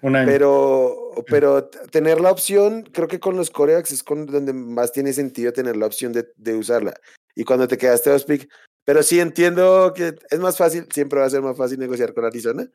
Pero, 0.00 1.12
pero 1.28 1.64
tener 1.64 2.20
la 2.20 2.32
opción, 2.32 2.82
creo 2.90 3.06
que 3.06 3.20
con 3.20 3.36
los 3.36 3.50
corebacks 3.50 3.92
es 3.92 4.02
con 4.02 4.24
donde 4.24 4.54
más 4.54 4.90
tiene 4.90 5.12
sentido 5.12 5.52
tener 5.52 5.76
la 5.76 5.86
opción 5.86 6.12
de, 6.12 6.26
de 6.36 6.54
usarla 6.54 6.94
y 7.34 7.44
cuando 7.44 7.68
te 7.68 7.78
quedaste 7.78 8.10
dos 8.10 8.24
pick. 8.24 8.48
Pero 8.84 9.02
sí 9.02 9.20
entiendo 9.20 9.92
que 9.94 10.14
es 10.28 10.40
más 10.40 10.56
fácil, 10.56 10.86
siempre 10.92 11.20
va 11.20 11.26
a 11.26 11.30
ser 11.30 11.42
más 11.42 11.56
fácil 11.56 11.78
negociar 11.78 12.14
con 12.14 12.24
Arizona. 12.24 12.68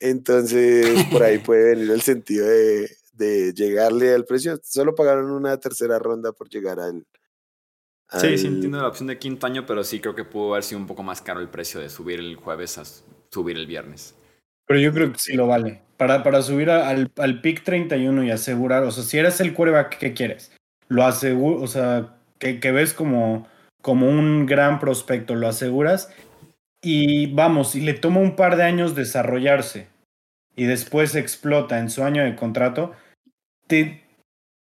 Entonces, 0.00 1.04
por 1.10 1.22
ahí 1.22 1.38
puede 1.44 1.74
venir 1.74 1.90
el 1.90 2.00
sentido 2.00 2.46
de, 2.46 2.90
de 3.12 3.52
llegarle 3.52 4.14
al 4.14 4.24
precio. 4.24 4.58
Solo 4.62 4.94
pagaron 4.94 5.30
una 5.30 5.58
tercera 5.58 5.98
ronda 5.98 6.32
por 6.32 6.48
llegar 6.48 6.80
al. 6.80 7.04
Sí, 8.10 8.38
sí, 8.38 8.46
entiendo 8.46 8.80
la 8.80 8.88
opción 8.88 9.08
de 9.08 9.18
quinto 9.18 9.46
año, 9.46 9.66
pero 9.66 9.84
sí 9.84 10.00
creo 10.00 10.14
que 10.14 10.24
pudo 10.24 10.52
haber 10.52 10.64
sido 10.64 10.80
un 10.80 10.86
poco 10.86 11.02
más 11.02 11.20
caro 11.20 11.40
el 11.40 11.50
precio 11.50 11.78
de 11.78 11.90
subir 11.90 12.20
el 12.20 12.36
jueves 12.36 12.78
a 12.78 12.84
subir 13.30 13.58
el 13.58 13.66
viernes. 13.66 14.14
Pero 14.66 14.80
yo 14.80 14.94
creo 14.94 15.12
que 15.12 15.18
sí 15.18 15.34
lo 15.34 15.46
vale. 15.46 15.82
Para, 15.98 16.22
para 16.22 16.40
subir 16.40 16.70
al, 16.70 17.12
al 17.16 17.40
pick 17.42 17.64
31 17.64 18.24
y 18.24 18.30
asegurar, 18.30 18.84
o 18.84 18.90
sea, 18.90 19.04
si 19.04 19.18
eres 19.18 19.40
el 19.40 19.52
quarterback, 19.52 19.98
¿qué 19.98 20.14
quieres? 20.14 20.52
Lo 20.88 21.04
aseguro, 21.04 21.60
o 21.60 21.66
sea, 21.66 22.16
que, 22.38 22.60
que 22.60 22.72
ves 22.72 22.94
como 22.94 23.46
como 23.82 24.08
un 24.08 24.46
gran 24.46 24.78
prospecto, 24.78 25.34
lo 25.34 25.48
aseguras. 25.48 26.10
Y 26.82 27.32
vamos, 27.34 27.74
y 27.74 27.80
le 27.80 27.94
toma 27.94 28.20
un 28.20 28.36
par 28.36 28.56
de 28.56 28.62
años 28.62 28.94
desarrollarse 28.94 29.88
y 30.58 30.64
después 30.64 31.14
explota 31.14 31.78
en 31.78 31.88
su 31.88 32.02
año 32.02 32.24
de 32.24 32.34
contrato, 32.34 32.92
te 33.68 34.02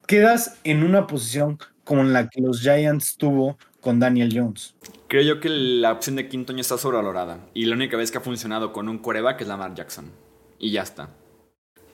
quedas 0.07 0.59
en 0.63 0.83
una 0.83 1.05
posición 1.05 1.59
como 1.83 2.03
la 2.03 2.29
que 2.29 2.41
los 2.41 2.61
Giants 2.61 3.15
tuvo 3.15 3.59
con 3.79 3.99
Daniel 3.99 4.31
Jones. 4.33 4.75
Creo 5.07 5.21
yo 5.21 5.39
que 5.39 5.49
la 5.49 5.91
opción 5.91 6.15
de 6.15 6.27
quinto 6.27 6.51
año 6.51 6.61
está 6.61 6.79
sobrevalorada. 6.79 7.37
Y 7.53 7.65
la 7.65 7.75
única 7.75 7.95
vez 7.95 8.09
que 8.09 8.17
ha 8.17 8.21
funcionado 8.21 8.73
con 8.73 8.89
un 8.89 8.97
coreback 8.97 9.41
es 9.41 9.47
Lamar 9.47 9.75
Jackson. 9.75 10.09
Y 10.57 10.71
ya 10.71 10.81
está. 10.81 11.09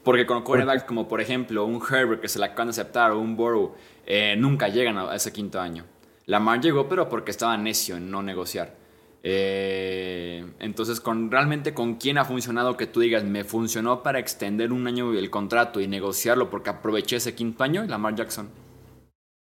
Porque 0.04 0.26
con 0.26 0.44
corebacks 0.44 0.84
como 0.84 1.10
por 1.10 1.20
ejemplo 1.20 1.66
un 1.66 1.82
Herbert 1.82 2.22
que 2.22 2.30
se 2.30 2.40
la 2.40 2.48
acaban 2.48 2.68
de 2.68 2.72
aceptar 2.72 3.12
o 3.12 3.20
un 3.20 3.36
Burrow, 3.36 3.76
eh, 4.06 4.36
nunca 4.38 4.70
llegan 4.70 4.98
a 4.98 5.14
ese 5.14 5.34
quinto 5.34 5.60
año. 5.60 5.84
Lamar 6.30 6.62
llegó, 6.62 6.88
pero 6.88 7.10
porque 7.10 7.32
estaba 7.32 7.58
necio 7.58 7.98
en 7.98 8.12
no 8.12 8.22
negociar. 8.22 8.76
Eh, 9.24 10.46
entonces, 10.60 11.02
con 11.02 11.32
realmente 11.32 11.74
con 11.74 11.96
quién 11.96 12.20
ha 12.20 12.24
funcionado 12.24 12.78
que 12.78 12.86
tú 12.86 13.00
digas, 13.00 13.24
me 13.24 13.44
funcionó 13.44 14.04
para 14.04 14.20
extender 14.20 14.72
un 14.72 14.86
año 14.86 15.12
el 15.12 15.32
contrato 15.32 15.82
y 15.82 15.88
negociarlo 15.88 16.52
porque 16.52 16.70
aproveché 16.70 17.16
ese 17.16 17.34
quinto 17.34 17.64
año, 17.64 17.84
Lamar 17.86 18.14
Jackson. 18.14 18.48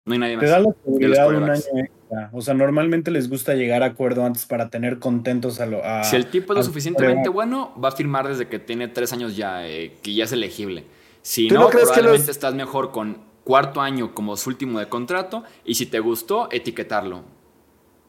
No 0.06 0.12
hay 0.12 0.20
nadie 0.20 0.36
más. 0.36 0.44
Te 0.44 0.50
da 0.50 0.60
la 0.60 0.70
seguridad 0.84 1.28
de 1.28 1.36
un 1.36 1.50
año 1.50 1.56
extra. 1.56 2.30
O 2.32 2.40
sea, 2.42 2.54
normalmente 2.54 3.10
les 3.10 3.28
gusta 3.28 3.54
llegar 3.54 3.82
a 3.82 3.86
acuerdo 3.86 4.24
antes 4.24 4.46
para 4.46 4.70
tener 4.70 5.00
contentos 5.00 5.58
a 5.58 5.66
lo. 5.66 5.84
A, 5.84 6.04
si 6.04 6.14
el 6.14 6.26
tipo 6.26 6.52
es 6.52 6.58
lo 6.58 6.62
suficientemente 6.62 7.28
bueno, 7.28 7.74
va 7.82 7.88
a 7.88 7.92
firmar 7.92 8.28
desde 8.28 8.46
que 8.46 8.60
tiene 8.60 8.86
tres 8.86 9.12
años 9.12 9.36
ya, 9.36 9.66
eh, 9.66 9.96
que 10.00 10.14
ya 10.14 10.24
es 10.24 10.32
elegible. 10.32 10.84
Si 11.22 11.48
no, 11.48 11.68
probablemente 11.68 12.30
estás 12.30 12.54
mejor 12.54 12.92
con 12.92 13.27
cuarto 13.48 13.80
año 13.80 14.14
como 14.14 14.36
su 14.36 14.50
último 14.50 14.78
de 14.78 14.90
contrato 14.90 15.42
y 15.64 15.76
si 15.76 15.86
te 15.86 16.00
gustó, 16.00 16.50
etiquetarlo. 16.52 17.24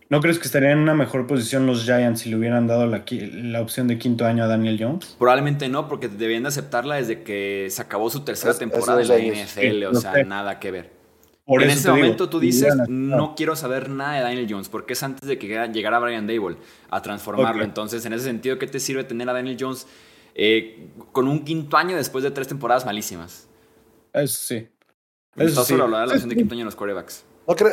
¿No 0.09 0.19
crees 0.19 0.37
que 0.37 0.47
estarían 0.47 0.73
en 0.73 0.79
una 0.79 0.93
mejor 0.93 1.27
posición 1.27 1.65
los 1.65 1.85
Giants 1.85 2.19
si 2.19 2.29
le 2.29 2.35
hubieran 2.35 2.67
dado 2.67 2.85
la, 2.87 3.05
la, 3.09 3.61
opción 3.61 3.87
de 3.87 3.97
quinto 3.97 4.25
año 4.25 4.43
a 4.43 4.47
Daniel 4.47 4.77
Jones? 4.77 5.15
Probablemente 5.17 5.69
no, 5.69 5.87
porque 5.87 6.09
debían 6.09 6.43
de 6.43 6.49
aceptarla 6.49 6.95
desde 6.95 7.23
que 7.23 7.67
se 7.69 7.81
acabó 7.81 8.09
su 8.09 8.25
tercera 8.25 8.53
temporada 8.53 9.01
en 9.01 9.07
la 9.07 9.17
NFL, 9.17 9.85
o 9.85 9.95
sea, 9.95 10.25
nada 10.25 10.59
que 10.59 10.71
ver. 10.71 10.91
en 11.47 11.69
ese 11.69 11.89
momento 11.89 12.27
tú 12.27 12.41
dices, 12.41 12.75
no 12.89 13.33
quiero 13.37 13.55
saber 13.55 13.89
nada 13.89 14.15
de 14.15 14.21
Daniel 14.23 14.47
Jones, 14.49 14.67
porque 14.67 14.91
es 14.91 15.03
antes 15.03 15.25
de 15.25 15.39
que 15.39 15.47
llegara 15.71 15.99
Brian 15.99 16.27
Dable 16.27 16.57
a 16.89 17.01
transformarlo. 17.01 17.63
Entonces, 17.63 18.05
en 18.05 18.11
ese 18.11 18.25
sentido, 18.25 18.59
¿qué 18.59 18.67
te 18.67 18.81
sirve 18.81 19.05
tener 19.05 19.29
a 19.29 19.31
Daniel 19.31 19.55
Jones 19.57 19.87
eh, 20.35 20.89
con 21.13 21.29
un 21.29 21.45
quinto 21.45 21.77
año 21.77 21.95
después 21.95 22.25
de 22.25 22.31
tres 22.31 22.49
temporadas 22.49 22.85
malísimas? 22.85 23.47
Eso 24.11 24.37
sí. 24.37 24.67
Eso 25.39 25.63
sí. 25.63 25.73
solo 25.73 25.85
hablar 25.85 26.01
de 26.01 26.07
la 26.07 26.13
opción 26.13 26.29
de 26.29 26.35
quinto 26.35 26.53
año 26.53 26.61
en 26.61 26.65
los 26.65 26.75
quarterbacks. 26.75 27.25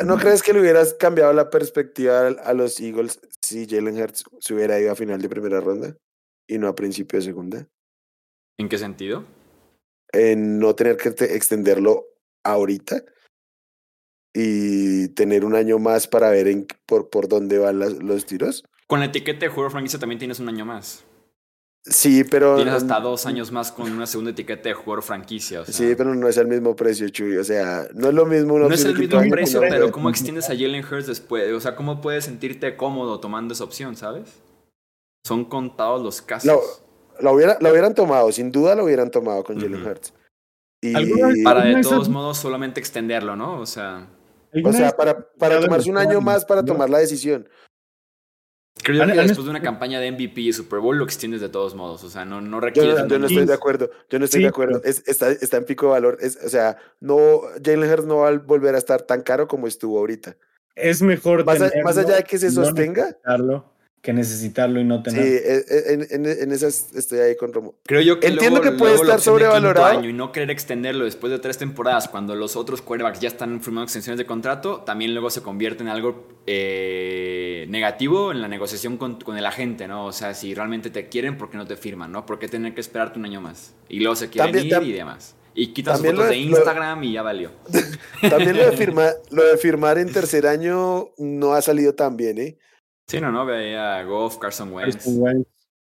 ¿No, 0.05 0.17
crees 0.17 0.41
que 0.41 0.53
le 0.53 0.61
hubieras 0.61 0.95
cambiado 0.95 1.31
la 1.33 1.51
perspectiva 1.51 2.27
a 2.27 2.53
los 2.53 2.79
Eagles 2.79 3.19
si 3.43 3.67
Jalen 3.67 4.01
Hurts 4.01 4.23
se 4.39 4.55
hubiera 4.55 4.79
ido 4.79 4.91
a 4.91 4.95
final 4.95 5.21
de 5.21 5.29
primera 5.29 5.61
ronda 5.61 5.95
y 6.47 6.57
no 6.57 6.67
a 6.67 6.73
principio 6.73 7.19
de 7.19 7.25
segunda? 7.25 7.67
¿En 8.57 8.69
qué 8.69 8.79
sentido? 8.79 9.23
En 10.11 10.57
no 10.57 10.73
tener 10.73 10.97
que 10.97 11.09
extenderlo 11.09 12.05
ahorita 12.43 13.03
y 14.33 15.09
tener 15.09 15.45
un 15.45 15.53
año 15.53 15.77
más 15.77 16.07
para 16.07 16.31
ver 16.31 16.47
en, 16.47 16.65
por, 16.87 17.11
por 17.11 17.27
dónde 17.27 17.59
van 17.59 17.79
los 17.79 18.25
tiros. 18.25 18.63
Con 18.87 18.99
la 18.99 19.07
etiqueta 19.07 19.41
de 19.41 19.49
jugador 19.49 19.73
franquicia 19.73 19.99
también 19.99 20.17
tienes 20.17 20.39
un 20.39 20.49
año 20.49 20.65
más. 20.65 21.05
Sí, 21.89 22.23
pero. 22.23 22.55
Tienes 22.55 22.73
hasta 22.73 22.99
dos 22.99 23.25
años 23.25 23.51
más 23.51 23.71
con 23.71 23.91
una 23.91 24.05
segunda 24.05 24.31
etiqueta 24.31 24.69
de 24.69 24.75
jugador 24.75 25.03
franquicia. 25.03 25.63
Sí, 25.65 25.93
pero 25.97 26.13
no 26.13 26.27
es 26.27 26.37
el 26.37 26.47
mismo 26.47 26.75
precio, 26.75 27.07
Chuy. 27.09 27.37
O 27.37 27.43
sea, 27.43 27.87
no 27.93 28.09
es 28.09 28.13
lo 28.13 28.25
mismo. 28.25 28.59
No 28.59 28.69
es 28.69 28.83
el 28.83 28.97
mismo 28.97 29.21
precio, 29.29 29.61
pero 29.61 29.91
¿cómo 29.91 30.09
extiendes 30.09 30.49
a 30.49 30.53
Jalen 30.53 30.83
Hurts 30.83 31.07
después? 31.07 31.51
O 31.53 31.59
sea, 31.59 31.75
¿cómo 31.75 32.01
puedes 32.01 32.25
sentirte 32.25 32.75
cómodo 32.75 33.19
tomando 33.19 33.53
esa 33.53 33.63
opción, 33.63 33.95
sabes? 33.95 34.41
Son 35.25 35.45
contados 35.45 36.01
los 36.01 36.21
casos. 36.21 36.83
Lo, 37.19 37.31
hubiera, 37.31 37.57
hubieran 37.59 37.95
tomado, 37.95 38.31
sin 38.31 38.51
duda 38.51 38.75
lo 38.75 38.83
hubieran 38.83 39.09
tomado 39.09 39.43
con 39.43 39.59
Jalen 39.59 39.85
Hurts. 39.85 40.13
Y... 40.81 40.93
Para 41.43 41.63
de 41.63 41.81
todos 41.81 42.09
modos 42.09 42.37
solamente 42.37 42.79
extenderlo, 42.79 43.35
¿no? 43.35 43.59
O 43.59 43.65
sea. 43.65 44.07
O 44.63 44.73
sea, 44.73 44.91
para, 44.91 45.29
para 45.37 45.59
tomarse 45.59 45.89
un 45.89 45.97
año 45.97 46.21
más 46.21 46.45
para 46.45 46.63
tomar 46.63 46.89
la 46.89 46.99
decisión. 46.99 47.47
Creo 48.83 49.05
que 49.05 49.13
después 49.13 49.45
de 49.45 49.49
una 49.49 49.61
campaña 49.61 49.99
de 49.99 50.11
MVP 50.11 50.41
y 50.41 50.53
Super 50.53 50.79
Bowl 50.79 50.97
lo 50.97 51.03
extiendes 51.03 51.41
de 51.41 51.49
todos 51.49 51.75
modos. 51.75 52.03
O 52.03 52.09
sea, 52.09 52.25
no, 52.25 52.41
no 52.41 52.59
requiere. 52.59 52.89
Yo, 52.89 53.19
no, 53.19 53.27
estoy 53.27 53.45
de 53.45 53.53
acuerdo. 53.53 53.89
Yo 54.09 54.19
no 54.19 54.25
estoy 54.25 54.41
de 54.41 54.47
acuerdo. 54.47 54.81
está, 54.83 55.31
está 55.31 55.57
en 55.57 55.65
pico 55.65 55.87
de 55.87 55.91
valor. 55.93 56.17
Es, 56.21 56.37
o 56.43 56.49
sea, 56.49 56.77
no, 56.99 57.41
Jalen 57.63 57.91
Hurts 57.91 58.05
no 58.05 58.17
va 58.17 58.29
a 58.29 58.37
volver 58.37 58.75
a 58.75 58.77
estar 58.77 59.01
tan 59.01 59.21
caro 59.21 59.47
como 59.47 59.67
estuvo 59.67 59.97
ahorita. 59.97 60.37
Es 60.75 61.01
mejor. 61.01 61.43
Más, 61.45 61.59
más 61.83 61.97
allá 61.97 62.17
de 62.17 62.23
que 62.23 62.37
se 62.37 62.51
sostenga 62.51 63.17
que 64.07 64.13
necesitarlo 64.13 64.79
y 64.79 64.85
no 64.85 65.03
tener. 65.03 65.21
Sí, 65.21 65.29
e, 65.29 65.65
e, 65.67 65.93
en, 65.93 66.07
en, 66.09 66.41
en 66.43 66.51
esas 66.53 66.95
estoy 66.95 67.19
ahí 67.19 67.35
con 67.35 67.51
Romo. 67.51 67.75
Creo 67.83 67.99
yo 67.99 68.21
que 68.21 68.27
entiendo 68.27 68.61
que 68.61 68.71
puede 68.71 68.95
estar 68.95 69.19
sobrevalorado 69.19 70.01
y 70.01 70.13
no 70.13 70.31
querer 70.31 70.49
extenderlo 70.49 71.03
después 71.03 71.29
de 71.29 71.39
tres 71.39 71.57
temporadas 71.57 72.07
cuando 72.07 72.33
los 72.33 72.55
otros 72.55 72.81
quarterbacks 72.81 73.19
ya 73.19 73.27
están 73.27 73.61
firmando 73.61 73.83
extensiones 73.83 74.17
de 74.17 74.25
contrato, 74.25 74.79
también 74.85 75.13
luego 75.13 75.29
se 75.29 75.41
convierte 75.41 75.83
en 75.83 75.89
algo 75.89 76.25
eh, 76.45 77.65
negativo 77.67 78.31
en 78.31 78.41
la 78.41 78.47
negociación 78.47 78.95
con, 78.95 79.19
con, 79.19 79.37
el 79.37 79.45
agente, 79.45 79.89
¿no? 79.89 80.05
O 80.05 80.13
sea, 80.13 80.33
si 80.33 80.53
realmente 80.53 80.89
te 80.89 81.09
quieren, 81.09 81.37
¿por 81.37 81.49
qué 81.49 81.57
no 81.57 81.67
te 81.67 81.75
firman, 81.75 82.09
no? 82.09 82.25
¿Por 82.25 82.39
qué 82.39 82.47
tener 82.47 82.73
que 82.73 82.79
esperarte 82.79 83.19
un 83.19 83.25
año 83.25 83.41
más? 83.41 83.73
Y 83.89 83.99
luego 83.99 84.15
se 84.15 84.29
quieren 84.29 84.55
ir 84.55 84.83
y 84.83 84.93
demás. 84.93 85.35
Y 85.53 85.73
quitas 85.73 85.99
fotos 85.99 86.29
de, 86.29 86.37
Instagram 86.37 87.03
y 87.03 87.11
ya 87.11 87.23
valió. 87.23 87.51
también 88.29 88.55
lo 88.55 88.71
de, 88.71 88.71
firmar, 88.77 89.15
lo 89.31 89.43
de 89.43 89.57
firmar 89.57 89.97
en 89.97 90.13
tercer 90.13 90.47
año 90.47 91.09
no 91.17 91.51
ha 91.51 91.61
salido 91.61 91.93
tan 91.93 92.15
bien, 92.15 92.37
¿eh? 92.37 92.57
Sí, 93.07 93.21
no, 93.21 93.31
no, 93.31 93.45
veía 93.45 94.03
Goff, 94.03 94.37
Carson 94.37 94.73
Wentz. 94.73 95.07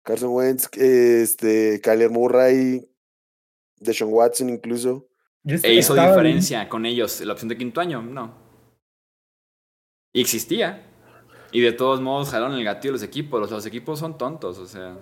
Carson 0.04 0.30
Wentz, 0.30 0.68
este, 0.74 1.80
Kyler 1.82 2.10
Murray, 2.10 2.88
Deshaun 3.76 4.12
Watson 4.12 4.48
incluso. 4.50 5.08
E 5.44 5.74
hizo 5.74 5.94
diferencia 5.94 6.68
con 6.68 6.86
ellos 6.86 7.20
la 7.22 7.32
opción 7.32 7.48
de 7.48 7.56
quinto 7.56 7.80
año, 7.80 8.02
no. 8.02 8.34
Y 10.12 10.20
existía. 10.20 10.84
Y 11.50 11.60
de 11.60 11.72
todos 11.72 12.00
modos 12.00 12.30
jalaron 12.30 12.56
el 12.56 12.64
gatillo 12.64 12.92
los 12.92 13.02
equipos. 13.02 13.40
Los, 13.40 13.50
los 13.50 13.66
equipos 13.66 13.98
son 13.98 14.16
tontos, 14.16 14.58
o 14.58 14.66
sea. 14.66 14.96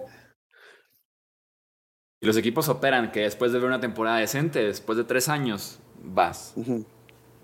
Y 2.20 2.26
los 2.26 2.36
equipos 2.36 2.68
operan 2.68 3.12
que 3.12 3.20
después 3.20 3.52
de 3.52 3.58
ver 3.58 3.66
una 3.66 3.80
temporada 3.80 4.18
decente, 4.18 4.64
después 4.64 4.96
de 4.96 5.04
tres 5.04 5.28
años, 5.28 5.80
vas. 6.02 6.54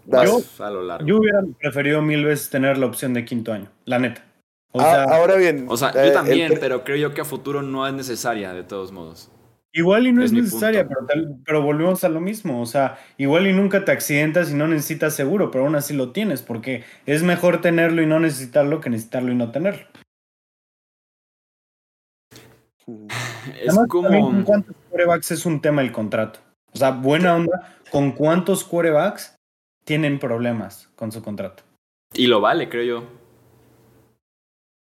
Vas 0.07 0.25
yo, 0.57 0.65
a 0.65 0.71
lo 0.71 0.83
largo. 0.83 1.07
Yo 1.07 1.19
hubiera 1.19 1.43
preferido 1.61 2.01
mil 2.01 2.25
veces 2.25 2.49
tener 2.49 2.79
la 2.79 2.87
opción 2.87 3.13
de 3.13 3.25
quinto 3.25 3.53
año, 3.53 3.71
la 3.85 3.99
neta. 3.99 4.32
Ah, 4.75 5.07
ahora 5.11 5.37
bien. 5.37 5.67
O 5.69 5.77
sea, 5.77 5.93
yo 5.93 6.01
eh, 6.01 6.11
también, 6.13 6.55
pero 6.59 6.85
creo 6.85 6.97
yo 6.97 7.15
que 7.15 7.21
a 7.21 7.25
futuro 7.25 7.63
no 7.63 7.87
es 7.87 7.93
necesaria, 7.93 8.53
de 8.53 8.63
todos 8.63 8.93
modos. 8.93 9.31
Igual 9.75 10.07
y 10.07 10.13
no 10.13 10.23
es, 10.23 10.33
necesaria, 10.33 10.87
pero, 10.87 11.07
pero, 11.47 11.63
volvemos 11.63 12.05
a 12.05 12.11
lo 12.11 12.21
mismo. 12.21 12.61
O 12.61 12.67
sea, 12.67 12.99
igual 13.17 13.47
y 13.47 13.55
nunca 13.55 13.85
te 13.87 13.93
accidentas 13.93 14.51
y 14.51 14.55
no 14.55 14.69
necesitas 14.69 15.15
seguro, 15.15 15.51
pero 15.51 15.65
aún 15.65 15.77
así 15.77 15.95
lo 15.95 16.11
tienes, 16.13 16.43
porque 16.43 16.85
es 17.07 17.23
mejor 17.23 17.63
tenerlo 17.63 18.03
y 18.03 18.07
no 18.07 18.21
necesitarlo 18.21 18.81
que 18.81 18.91
necesitarlo 18.91 19.33
y 19.33 19.35
no 19.35 19.51
tenerlo. 19.51 19.87
Es 23.63 23.75
como. 23.89 24.09
¿Con 24.09 24.43
cuántos 24.43 24.77
quarterbacks 24.91 25.31
es 25.31 25.47
un 25.47 25.61
tema 25.63 25.81
el 25.81 25.91
contrato? 25.91 26.41
O 26.75 26.77
sea, 26.77 26.91
buena 26.91 27.35
onda, 27.35 27.79
¿con 27.91 28.13
cuántos 28.13 28.65
quarterbacks 28.65 29.37
tienen 29.85 30.19
problemas 30.19 30.91
con 30.97 31.13
su 31.13 31.23
contrato? 31.23 31.63
Y 32.13 32.27
lo 32.27 32.43
vale, 32.43 32.69
creo 32.69 32.85
yo. 32.85 33.22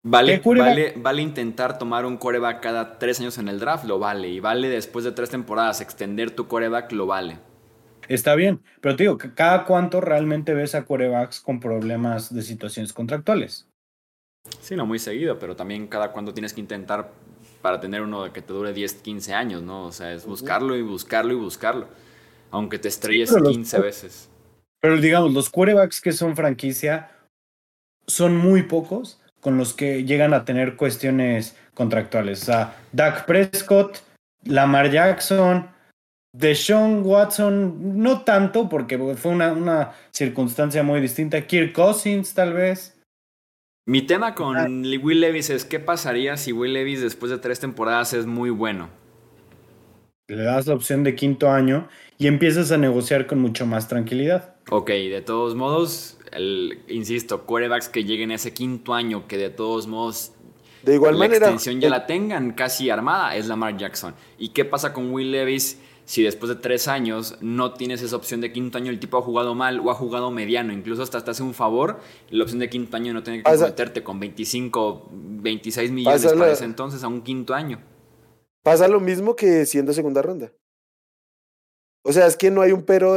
Vale, 0.08 0.40
vale, 0.44 0.94
vale 0.96 1.20
intentar 1.20 1.78
tomar 1.78 2.06
un 2.06 2.16
coreback 2.16 2.60
cada 2.60 2.96
tres 2.96 3.18
años 3.18 3.38
en 3.38 3.48
el 3.48 3.58
draft, 3.58 3.84
lo 3.86 3.98
vale. 3.98 4.28
Y 4.28 4.38
vale 4.38 4.68
después 4.68 5.04
de 5.04 5.10
tres 5.10 5.30
temporadas 5.30 5.80
extender 5.80 6.30
tu 6.30 6.46
coreback, 6.46 6.92
lo 6.92 7.06
vale. 7.06 7.40
Está 8.06 8.36
bien, 8.36 8.62
pero 8.80 8.94
te 8.94 9.02
digo, 9.02 9.18
¿cada 9.18 9.64
cuánto 9.64 10.00
realmente 10.00 10.54
ves 10.54 10.76
a 10.76 10.84
corebacks 10.84 11.40
con 11.40 11.58
problemas 11.58 12.32
de 12.32 12.42
situaciones 12.42 12.92
contractuales? 12.92 13.66
Sí, 14.60 14.76
no 14.76 14.86
muy 14.86 15.00
seguido, 15.00 15.40
pero 15.40 15.56
también 15.56 15.88
cada 15.88 16.12
cuánto 16.12 16.32
tienes 16.32 16.52
que 16.52 16.60
intentar 16.60 17.10
para 17.60 17.80
tener 17.80 18.00
uno 18.02 18.32
que 18.32 18.42
te 18.42 18.52
dure 18.52 18.72
10, 18.72 18.94
15 18.94 19.34
años, 19.34 19.62
¿no? 19.62 19.86
O 19.86 19.92
sea, 19.92 20.12
es 20.12 20.24
buscarlo 20.24 20.76
y 20.76 20.82
buscarlo 20.82 21.32
y 21.32 21.36
buscarlo. 21.36 21.88
Aunque 22.52 22.78
te 22.78 22.86
estrelles 22.86 23.34
15 23.34 23.80
veces. 23.80 24.30
Pero 24.80 24.98
digamos, 24.98 25.32
los 25.32 25.50
corebacks 25.50 26.00
que 26.00 26.12
son 26.12 26.36
franquicia 26.36 27.10
son 28.06 28.36
muy 28.36 28.62
pocos 28.62 29.20
con 29.46 29.58
los 29.58 29.74
que 29.74 30.02
llegan 30.02 30.34
a 30.34 30.44
tener 30.44 30.74
cuestiones 30.74 31.56
contractuales. 31.72 32.42
O 32.42 32.46
sea, 32.46 32.76
Dak 32.90 33.26
Prescott, 33.26 33.98
Lamar 34.42 34.90
Jackson, 34.90 35.68
Deshaun 36.32 37.02
Watson, 37.04 38.02
no 38.02 38.22
tanto, 38.22 38.68
porque 38.68 38.98
fue 39.14 39.30
una, 39.30 39.52
una 39.52 39.92
circunstancia 40.10 40.82
muy 40.82 41.00
distinta. 41.00 41.46
Kirk 41.46 41.72
Cousins, 41.72 42.34
tal 42.34 42.54
vez. 42.54 43.00
Mi 43.86 44.02
tema 44.02 44.34
con 44.34 44.56
ah. 44.56 44.66
Will 44.66 45.20
Levis 45.20 45.48
es: 45.50 45.64
¿qué 45.64 45.78
pasaría 45.78 46.36
si 46.36 46.50
Will 46.50 46.72
Levis 46.72 47.00
después 47.00 47.30
de 47.30 47.38
tres 47.38 47.60
temporadas 47.60 48.14
es 48.14 48.26
muy 48.26 48.50
bueno? 48.50 48.88
Le 50.26 50.42
das 50.42 50.66
la 50.66 50.74
opción 50.74 51.04
de 51.04 51.14
quinto 51.14 51.52
año 51.52 51.88
y 52.18 52.26
empiezas 52.26 52.72
a 52.72 52.78
negociar 52.78 53.28
con 53.28 53.38
mucho 53.38 53.64
más 53.64 53.86
tranquilidad. 53.86 54.56
Ok, 54.70 54.88
de 54.88 55.22
todos 55.24 55.54
modos, 55.54 56.15
el, 56.36 56.80
insisto, 56.88 57.44
quarterbacks 57.44 57.88
que 57.88 58.04
lleguen 58.04 58.30
a 58.30 58.34
ese 58.36 58.52
quinto 58.52 58.94
año, 58.94 59.26
que 59.26 59.36
de 59.36 59.50
todos 59.50 59.86
modos 59.86 60.32
de 60.82 60.94
igual 60.94 61.14
la 61.14 61.18
manera, 61.18 61.46
extensión 61.46 61.80
ya 61.80 61.88
la 61.88 62.06
tengan 62.06 62.52
casi 62.52 62.90
armada, 62.90 63.34
es 63.34 63.46
Lamar 63.46 63.76
Jackson. 63.76 64.14
¿Y 64.38 64.50
qué 64.50 64.64
pasa 64.64 64.92
con 64.92 65.12
Will 65.12 65.32
Levis 65.32 65.78
si 66.06 66.22
después 66.22 66.48
de 66.48 66.54
tres 66.54 66.86
años 66.86 67.36
no 67.40 67.74
tienes 67.74 68.00
esa 68.00 68.14
opción 68.14 68.40
de 68.40 68.52
quinto 68.52 68.78
año, 68.78 68.92
el 68.92 69.00
tipo 69.00 69.18
ha 69.18 69.22
jugado 69.22 69.56
mal 69.56 69.80
o 69.80 69.90
ha 69.90 69.94
jugado 69.94 70.30
mediano, 70.30 70.72
incluso 70.72 71.02
hasta 71.02 71.22
te 71.24 71.32
hace 71.32 71.42
un 71.42 71.52
favor, 71.52 71.98
la 72.30 72.44
opción 72.44 72.60
de 72.60 72.70
quinto 72.70 72.96
año 72.96 73.12
no 73.12 73.24
tiene 73.24 73.42
que 73.42 73.50
meterte 73.50 74.04
con 74.04 74.20
25, 74.20 75.08
26 75.10 75.90
millones 75.90 76.32
para 76.32 76.52
ese 76.52 76.64
entonces 76.64 77.02
a 77.02 77.08
un 77.08 77.22
quinto 77.22 77.54
año. 77.54 77.82
Pasa 78.62 78.86
lo 78.86 79.00
mismo 79.00 79.34
que 79.34 79.66
siendo 79.66 79.92
segunda 79.92 80.22
ronda. 80.22 80.52
O 82.04 82.12
sea, 82.12 82.28
es 82.28 82.36
que 82.36 82.52
no 82.52 82.62
hay 82.62 82.70
un 82.70 82.84
pero 82.84 83.16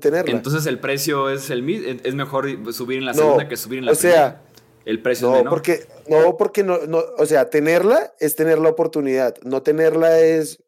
tenerla. 0.00 0.30
Entonces 0.30 0.66
el 0.66 0.78
precio 0.78 1.30
es 1.30 1.50
el 1.50 1.62
mismo, 1.62 1.88
es 2.02 2.14
mejor 2.14 2.72
subir 2.72 2.98
en 2.98 3.06
la 3.06 3.14
segunda 3.14 3.48
que 3.48 3.56
subir 3.56 3.78
en 3.78 3.86
la 3.86 3.92
o 3.92 3.94
sea, 3.94 4.42
el 4.84 5.00
precio 5.00 5.28
no, 5.28 5.34
es 5.34 5.40
menor. 5.40 5.50
porque 5.50 5.86
no, 6.08 6.36
porque 6.36 6.64
no, 6.64 6.78
no, 6.86 7.02
o 7.16 7.26
sea, 7.26 7.48
tenerla 7.48 8.12
es 8.20 8.36
tener 8.36 8.58
la 8.58 8.68
oportunidad, 8.68 9.36
no 9.42 9.62
tenerla 9.62 10.20
es, 10.20 10.62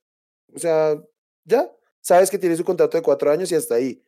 o 0.54 0.58
sea, 0.58 0.96
ya, 1.44 1.70
sabes 2.00 2.30
que 2.30 2.38
tiene 2.38 2.56
su 2.56 2.64
contrato 2.64 2.96
de 2.96 3.02
cuatro 3.02 3.30
años 3.30 3.50
y 3.52 3.54
hasta 3.54 3.74
ahí. 3.74 4.02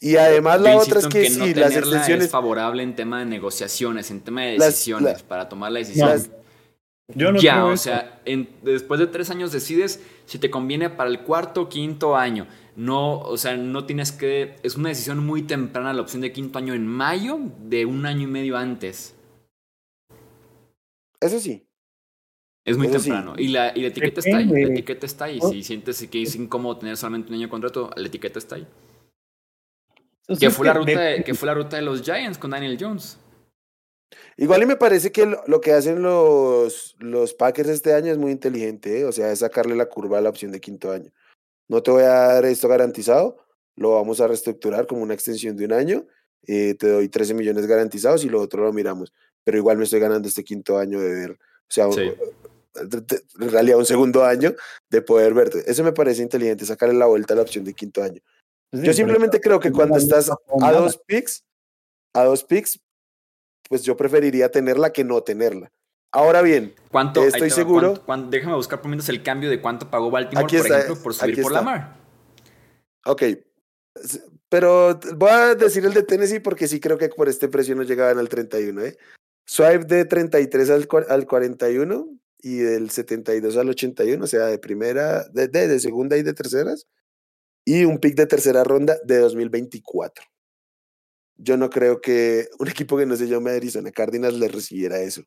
Y 0.00 0.16
además 0.16 0.60
la 0.60 0.76
otra 0.76 0.98
es 0.98 1.06
que, 1.06 1.30
no 1.30 1.44
sí, 1.46 1.54
las 1.54 1.74
extensiones 1.74 2.26
es 2.26 2.30
favorable 2.30 2.82
en 2.82 2.94
tema 2.94 3.20
de 3.20 3.26
negociaciones, 3.26 4.10
en 4.10 4.20
tema 4.20 4.42
de 4.42 4.58
decisiones, 4.58 5.12
las, 5.12 5.22
la, 5.22 5.28
para 5.28 5.48
tomar 5.48 5.72
la 5.72 5.78
decisión. 5.78 6.08
Las, 6.08 6.30
yo 7.08 7.32
no 7.32 7.38
ya, 7.38 7.66
o 7.66 7.76
sea, 7.76 8.22
en, 8.24 8.48
después 8.62 8.98
de 8.98 9.06
tres 9.06 9.28
años 9.30 9.52
decides 9.52 10.02
si 10.24 10.38
te 10.38 10.50
conviene 10.50 10.88
para 10.88 11.10
el 11.10 11.20
cuarto 11.20 11.62
o 11.62 11.68
quinto 11.68 12.16
año. 12.16 12.46
No, 12.76 13.20
o 13.20 13.36
sea, 13.36 13.56
no 13.56 13.84
tienes 13.84 14.10
que. 14.10 14.56
Es 14.62 14.76
una 14.76 14.88
decisión 14.88 15.24
muy 15.24 15.42
temprana 15.42 15.92
la 15.92 16.02
opción 16.02 16.22
de 16.22 16.32
quinto 16.32 16.58
año 16.58 16.74
en 16.74 16.86
mayo 16.86 17.38
de 17.58 17.84
un 17.84 18.06
año 18.06 18.22
y 18.22 18.26
medio 18.26 18.56
antes. 18.56 19.14
Eso 21.20 21.38
sí. 21.38 21.66
Es 22.64 22.78
muy 22.78 22.86
Eso 22.86 22.98
temprano. 22.98 23.34
Sí. 23.36 23.44
Y, 23.44 23.48
la, 23.48 23.72
y 23.76 23.82
la 23.82 23.88
etiqueta 23.88 24.20
está 24.20 24.36
ahí. 24.38 24.46
La 24.46 24.60
etiqueta 24.60 25.06
está 25.06 25.24
ahí. 25.26 25.40
Si 25.40 25.62
sientes 25.62 26.08
que 26.10 26.22
es 26.22 26.34
incómodo 26.34 26.78
tener 26.78 26.96
solamente 26.96 27.28
un 27.28 27.34
año 27.34 27.46
de 27.46 27.50
contrato, 27.50 27.90
la 27.94 28.06
etiqueta 28.06 28.38
está 28.38 28.56
ahí. 28.56 28.66
Que 30.40 30.48
fue, 30.48 30.66
la 30.66 30.72
ruta 30.72 31.00
de, 31.00 31.22
que 31.22 31.34
fue 31.34 31.46
la 31.46 31.54
ruta 31.54 31.76
de 31.76 31.82
los 31.82 32.02
Giants 32.02 32.38
con 32.38 32.50
Daniel 32.50 32.78
Jones. 32.80 33.18
Igual 34.36 34.62
y 34.62 34.66
me 34.66 34.76
parece 34.76 35.12
que 35.12 35.26
lo, 35.26 35.60
que 35.60 35.72
hacen 35.72 36.02
los, 36.02 36.96
los 36.98 37.34
Packers 37.34 37.68
este 37.68 37.94
año 37.94 38.10
es 38.10 38.18
muy 38.18 38.32
inteligente, 38.32 39.00
¿eh? 39.00 39.04
o 39.04 39.12
sea, 39.12 39.30
es 39.30 39.40
sacarle 39.40 39.76
la 39.76 39.86
curva 39.86 40.18
a 40.18 40.20
la 40.20 40.30
opción 40.30 40.50
de 40.50 40.60
quinto 40.60 40.90
año. 40.90 41.12
No 41.68 41.82
te 41.82 41.90
voy 41.90 42.02
a 42.02 42.08
dar 42.08 42.44
esto 42.44 42.68
garantizado, 42.68 43.38
lo 43.76 43.92
vamos 43.92 44.20
a 44.20 44.26
reestructurar 44.26 44.86
como 44.86 45.02
una 45.02 45.14
extensión 45.14 45.56
de 45.56 45.64
un 45.64 45.72
año, 45.72 46.06
eh, 46.46 46.74
te 46.74 46.88
doy 46.88 47.08
13 47.08 47.34
millones 47.34 47.66
garantizados 47.66 48.24
y 48.24 48.28
lo 48.28 48.40
otro 48.40 48.64
lo 48.64 48.72
miramos, 48.72 49.12
pero 49.44 49.56
igual 49.56 49.78
me 49.78 49.84
estoy 49.84 50.00
ganando 50.00 50.26
este 50.26 50.42
quinto 50.42 50.78
año 50.78 51.00
de 51.00 51.14
ver, 51.14 51.30
o 51.32 51.36
sea, 51.68 51.90
sí. 51.92 52.12
en 53.40 53.50
realidad 53.50 53.78
un 53.78 53.86
segundo 53.86 54.24
año 54.24 54.54
de 54.90 55.00
poder 55.00 55.32
verte. 55.32 55.62
Eso 55.70 55.84
me 55.84 55.92
parece 55.92 56.22
inteligente, 56.22 56.66
sacarle 56.66 56.96
la 56.96 57.06
vuelta 57.06 57.34
a 57.34 57.36
la 57.36 57.42
opción 57.42 57.64
de 57.64 57.72
quinto 57.72 58.02
año. 58.02 58.20
Sí, 58.72 58.82
yo 58.82 58.92
simplemente 58.92 59.40
creo 59.40 59.60
que 59.60 59.70
cuando 59.70 59.96
estás 59.96 60.28
a 60.28 60.72
dos 60.72 60.98
picks, 61.06 61.44
a 62.12 62.24
dos 62.24 62.42
picks, 62.42 62.80
pues 63.68 63.82
yo 63.82 63.96
preferiría 63.96 64.50
tenerla 64.50 64.92
que 64.92 65.04
no 65.04 65.22
tenerla. 65.22 65.70
Ahora 66.12 66.42
bien, 66.42 66.74
¿Cuánto, 66.92 67.24
estoy 67.24 67.50
seguro. 67.50 67.88
¿cuánto, 67.88 68.06
cuánto, 68.06 68.30
déjame 68.30 68.54
buscar 68.54 68.80
por 68.80 68.88
mientras 68.88 69.08
el 69.08 69.22
cambio 69.22 69.50
de 69.50 69.60
cuánto 69.60 69.90
pagó 69.90 70.10
Baltimore, 70.10 70.46
por 70.46 70.56
está, 70.56 70.78
ejemplo, 70.78 71.02
por 71.02 71.14
subir 71.14 71.42
por 71.42 71.52
Lamar. 71.52 71.96
Ok. 73.04 73.22
Pero 74.48 75.00
voy 75.16 75.30
a 75.30 75.54
decir 75.56 75.84
el 75.84 75.92
de 75.92 76.04
Tennessee 76.04 76.38
porque 76.38 76.68
sí 76.68 76.78
creo 76.78 76.98
que 76.98 77.08
por 77.08 77.28
este 77.28 77.48
precio 77.48 77.74
no 77.74 77.82
llegaban 77.82 78.18
al 78.18 78.28
31. 78.28 78.80
¿eh? 78.82 78.96
Swipe 79.44 79.86
de 79.86 80.04
33 80.04 80.70
al, 80.70 80.88
al 81.08 81.26
41 81.26 82.08
y 82.38 82.58
del 82.58 82.90
72 82.90 83.56
al 83.56 83.70
81, 83.70 84.22
o 84.22 84.26
sea, 84.28 84.46
de 84.46 84.58
primera, 84.58 85.24
de, 85.30 85.48
de, 85.48 85.66
de 85.66 85.80
segunda 85.80 86.16
y 86.16 86.22
de 86.22 86.34
terceras. 86.34 86.86
Y 87.64 87.86
un 87.86 87.98
pick 87.98 88.14
de 88.14 88.26
tercera 88.26 88.62
ronda 88.62 88.96
de 89.04 89.18
2024 89.18 90.24
yo 91.36 91.56
no 91.56 91.70
creo 91.70 92.00
que 92.00 92.48
un 92.58 92.68
equipo 92.68 92.96
que 92.96 93.06
no 93.06 93.16
se 93.16 93.26
llame 93.28 93.52
Arizona 93.52 93.90
Cardinals 93.90 94.38
le 94.38 94.48
recibiera 94.48 95.00
eso 95.00 95.22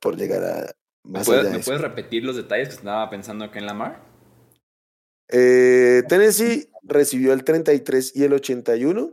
por 0.00 0.16
llegar 0.16 0.44
a 0.44 0.72
más 1.04 1.28
¿Me, 1.28 1.36
allá 1.36 1.50
¿me 1.50 1.58
puedes 1.58 1.80
repetir 1.80 2.24
los 2.24 2.36
detalles 2.36 2.68
que 2.68 2.74
estaba 2.76 3.10
pensando 3.10 3.44
acá 3.44 3.58
en 3.58 3.66
Lamar? 3.66 4.04
Eh, 5.28 6.02
Tennessee 6.08 6.68
recibió 6.82 7.32
el 7.32 7.44
33 7.44 8.14
y 8.14 8.24
el 8.24 8.32
81 8.34 9.12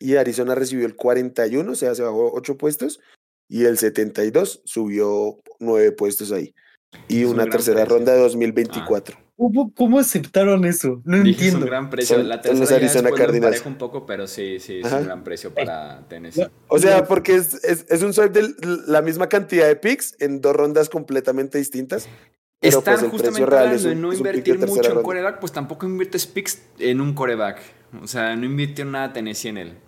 y 0.00 0.16
Arizona 0.16 0.54
recibió 0.54 0.86
el 0.86 0.94
41, 0.94 1.72
o 1.72 1.74
sea, 1.74 1.94
se 1.94 2.02
bajó 2.02 2.32
8 2.32 2.56
puestos 2.56 3.00
y 3.48 3.64
el 3.64 3.78
72 3.78 4.62
subió 4.64 5.38
9 5.58 5.92
puestos 5.92 6.30
ahí. 6.30 6.54
Y 7.08 7.22
Es 7.22 7.28
una 7.28 7.44
tercera 7.44 7.80
precio. 7.80 7.96
ronda 7.96 8.12
de 8.12 8.20
2024. 8.20 9.18
¿Cómo, 9.38 9.72
cómo 9.72 10.00
aceptaron 10.00 10.64
eso? 10.64 11.00
No 11.04 11.18
Dije, 11.22 11.30
es 11.30 11.36
entiendo. 11.36 11.58
un 11.60 11.66
gran 11.66 11.90
precio. 11.90 12.16
Son- 12.16 12.28
la 12.28 12.40
tercera 12.40 13.08
lo 13.08 13.14
Cardinals. 13.16 13.64
un 13.66 13.78
poco, 13.78 14.04
pero 14.04 14.26
sí, 14.26 14.58
sí, 14.58 14.80
es 14.80 14.86
Ajá. 14.86 14.96
un 14.98 15.04
gran 15.04 15.22
precio 15.22 15.54
para 15.54 16.00
Tennessee. 16.08 16.48
O 16.66 16.76
sea, 16.80 17.04
porque 17.06 17.36
es, 17.36 17.54
es, 17.62 17.86
es 17.88 18.02
un 18.02 18.12
swipe 18.12 18.30
de 18.42 18.54
la 18.88 19.00
misma 19.00 19.28
cantidad 19.28 19.68
de 19.68 19.76
picks 19.76 20.16
en 20.18 20.40
dos 20.40 20.56
rondas 20.56 20.88
completamente 20.88 21.56
distintas. 21.56 22.08
Pero 22.60 22.78
Están 22.78 22.94
pues 22.94 23.04
el 23.04 23.10
justamente 23.10 23.46
real 23.46 23.66
es 23.66 23.82
hablando 23.84 23.88
de 23.90 23.94
no 23.94 24.12
es 24.12 24.18
invertir 24.18 24.58
mucho 24.58 24.74
en 24.82 24.88
ronda. 24.88 25.02
coreback, 25.04 25.38
pues 25.38 25.52
tampoco 25.52 25.86
inviertes 25.86 26.26
picks 26.26 26.60
en 26.80 27.00
un 27.00 27.14
coreback. 27.14 27.60
O 28.02 28.08
sea, 28.08 28.34
no 28.34 28.44
invirtió 28.44 28.84
nada 28.84 29.12
Tennessee 29.12 29.50
en 29.50 29.58
él. 29.58 29.78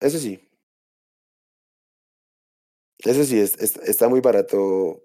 Eso 0.00 0.18
sí. 0.20 0.48
Eso 2.98 3.24
sí, 3.24 3.38
es, 3.40 3.58
es- 3.58 3.76
está 3.78 4.08
muy 4.08 4.20
barato. 4.20 4.58
O 4.62 5.02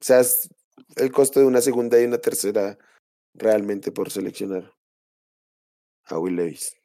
sea, 0.00 0.20
es 0.20 0.48
el 0.96 1.12
costo 1.12 1.40
de 1.40 1.46
una 1.46 1.60
segunda 1.60 2.00
y 2.00 2.04
una 2.04 2.18
tercera 2.18 2.78
realmente 3.34 3.92
por 3.92 4.10
seleccionar 4.10 4.72
a 6.06 6.18
Will 6.18 6.36
Levis. 6.36 6.76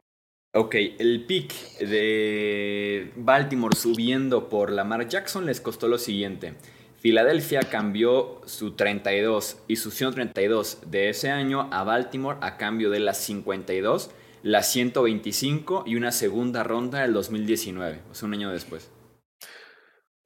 Ok, 0.53 0.75
el 0.99 1.25
pick 1.25 1.79
de 1.79 3.11
Baltimore 3.17 3.75
subiendo 3.75 4.47
por 4.47 4.71
Lamar 4.71 5.07
Jackson 5.07 5.45
les 5.45 5.59
costó 5.59 5.87
lo 5.87 5.97
siguiente. 5.97 6.53
Filadelfia 6.97 7.59
cambió 7.59 8.41
su 8.45 8.71
32 8.71 9.57
y 9.67 9.75
su 9.75 9.91
132 9.91 10.79
de 10.87 11.09
ese 11.09 11.29
año 11.29 11.67
a 11.71 11.83
Baltimore 11.83 12.39
a 12.41 12.57
cambio 12.57 12.89
de 12.89 12.99
las 12.99 13.17
52, 13.17 14.11
las 14.43 14.71
125 14.71 15.83
y 15.85 15.97
una 15.97 16.11
segunda 16.11 16.63
ronda 16.63 17.01
del 17.01 17.13
2019, 17.13 17.99
o 18.09 18.15
sea, 18.15 18.27
un 18.27 18.33
año 18.33 18.49
después. 18.49 18.89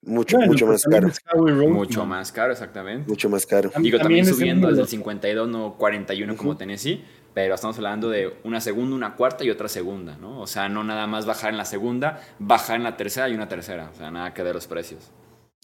Mucho, 0.02 0.38
Bueno, 0.38 0.54
mucho 0.54 0.66
más 0.66 0.84
caro. 0.86 1.10
Mucho 1.68 2.06
más 2.06 2.32
caro, 2.32 2.54
exactamente. 2.54 3.10
Mucho 3.10 3.30
más 3.30 3.46
caro. 3.46 3.70
Digo, 3.78 3.98
también, 3.98 4.24
también 4.24 4.26
subiendo 4.26 4.68
de 4.68 4.72
desde 4.74 4.82
el 4.82 4.84
los- 4.84 4.90
52, 4.90 5.48
no 5.50 5.76
41 5.78 6.38
como 6.38 6.56
Tennessee, 6.56 7.04
pero 7.34 7.54
estamos 7.56 7.76
hablando 7.78 8.10
de 8.10 8.34
una 8.46 8.62
segunda, 8.62 8.96
una 8.96 9.16
cuarta 9.16 9.44
y 9.44 9.50
otra 9.50 9.68
segunda, 9.68 10.16
¿no? 10.18 10.40
O 10.40 10.48
sea, 10.48 10.70
no 10.70 10.84
nada 10.86 11.06
más 11.06 11.26
bajar 11.26 11.52
en 11.52 11.58
la 11.58 11.66
segunda, 11.66 12.22
bajar 12.40 12.78
en 12.78 12.84
la 12.84 12.96
tercera 12.96 13.28
y 13.30 13.34
una 13.36 13.50
tercera. 13.50 13.90
O 13.94 13.98
sea, 13.98 14.10
nada 14.10 14.34
que 14.34 14.42
ver 14.42 14.56
los 14.56 14.68
precios. 14.68 15.12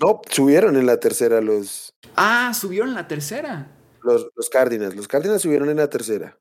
No, 0.02 0.20
subieron 0.30 0.76
en 0.76 0.86
la 0.86 1.00
tercera 1.00 1.40
los, 1.40 1.94
Ah, 2.18 2.52
subieron 2.54 2.90
en 2.90 2.96
la 2.96 3.08
tercera. 3.08 3.68
los, 4.04 4.28
los 4.36 4.50
Cardinals. 4.50 4.96
Los 4.96 5.08
Cardinals 5.08 5.42
subieron 5.42 5.70
en 5.70 5.78
la 5.78 5.90
tercera. 5.90 6.38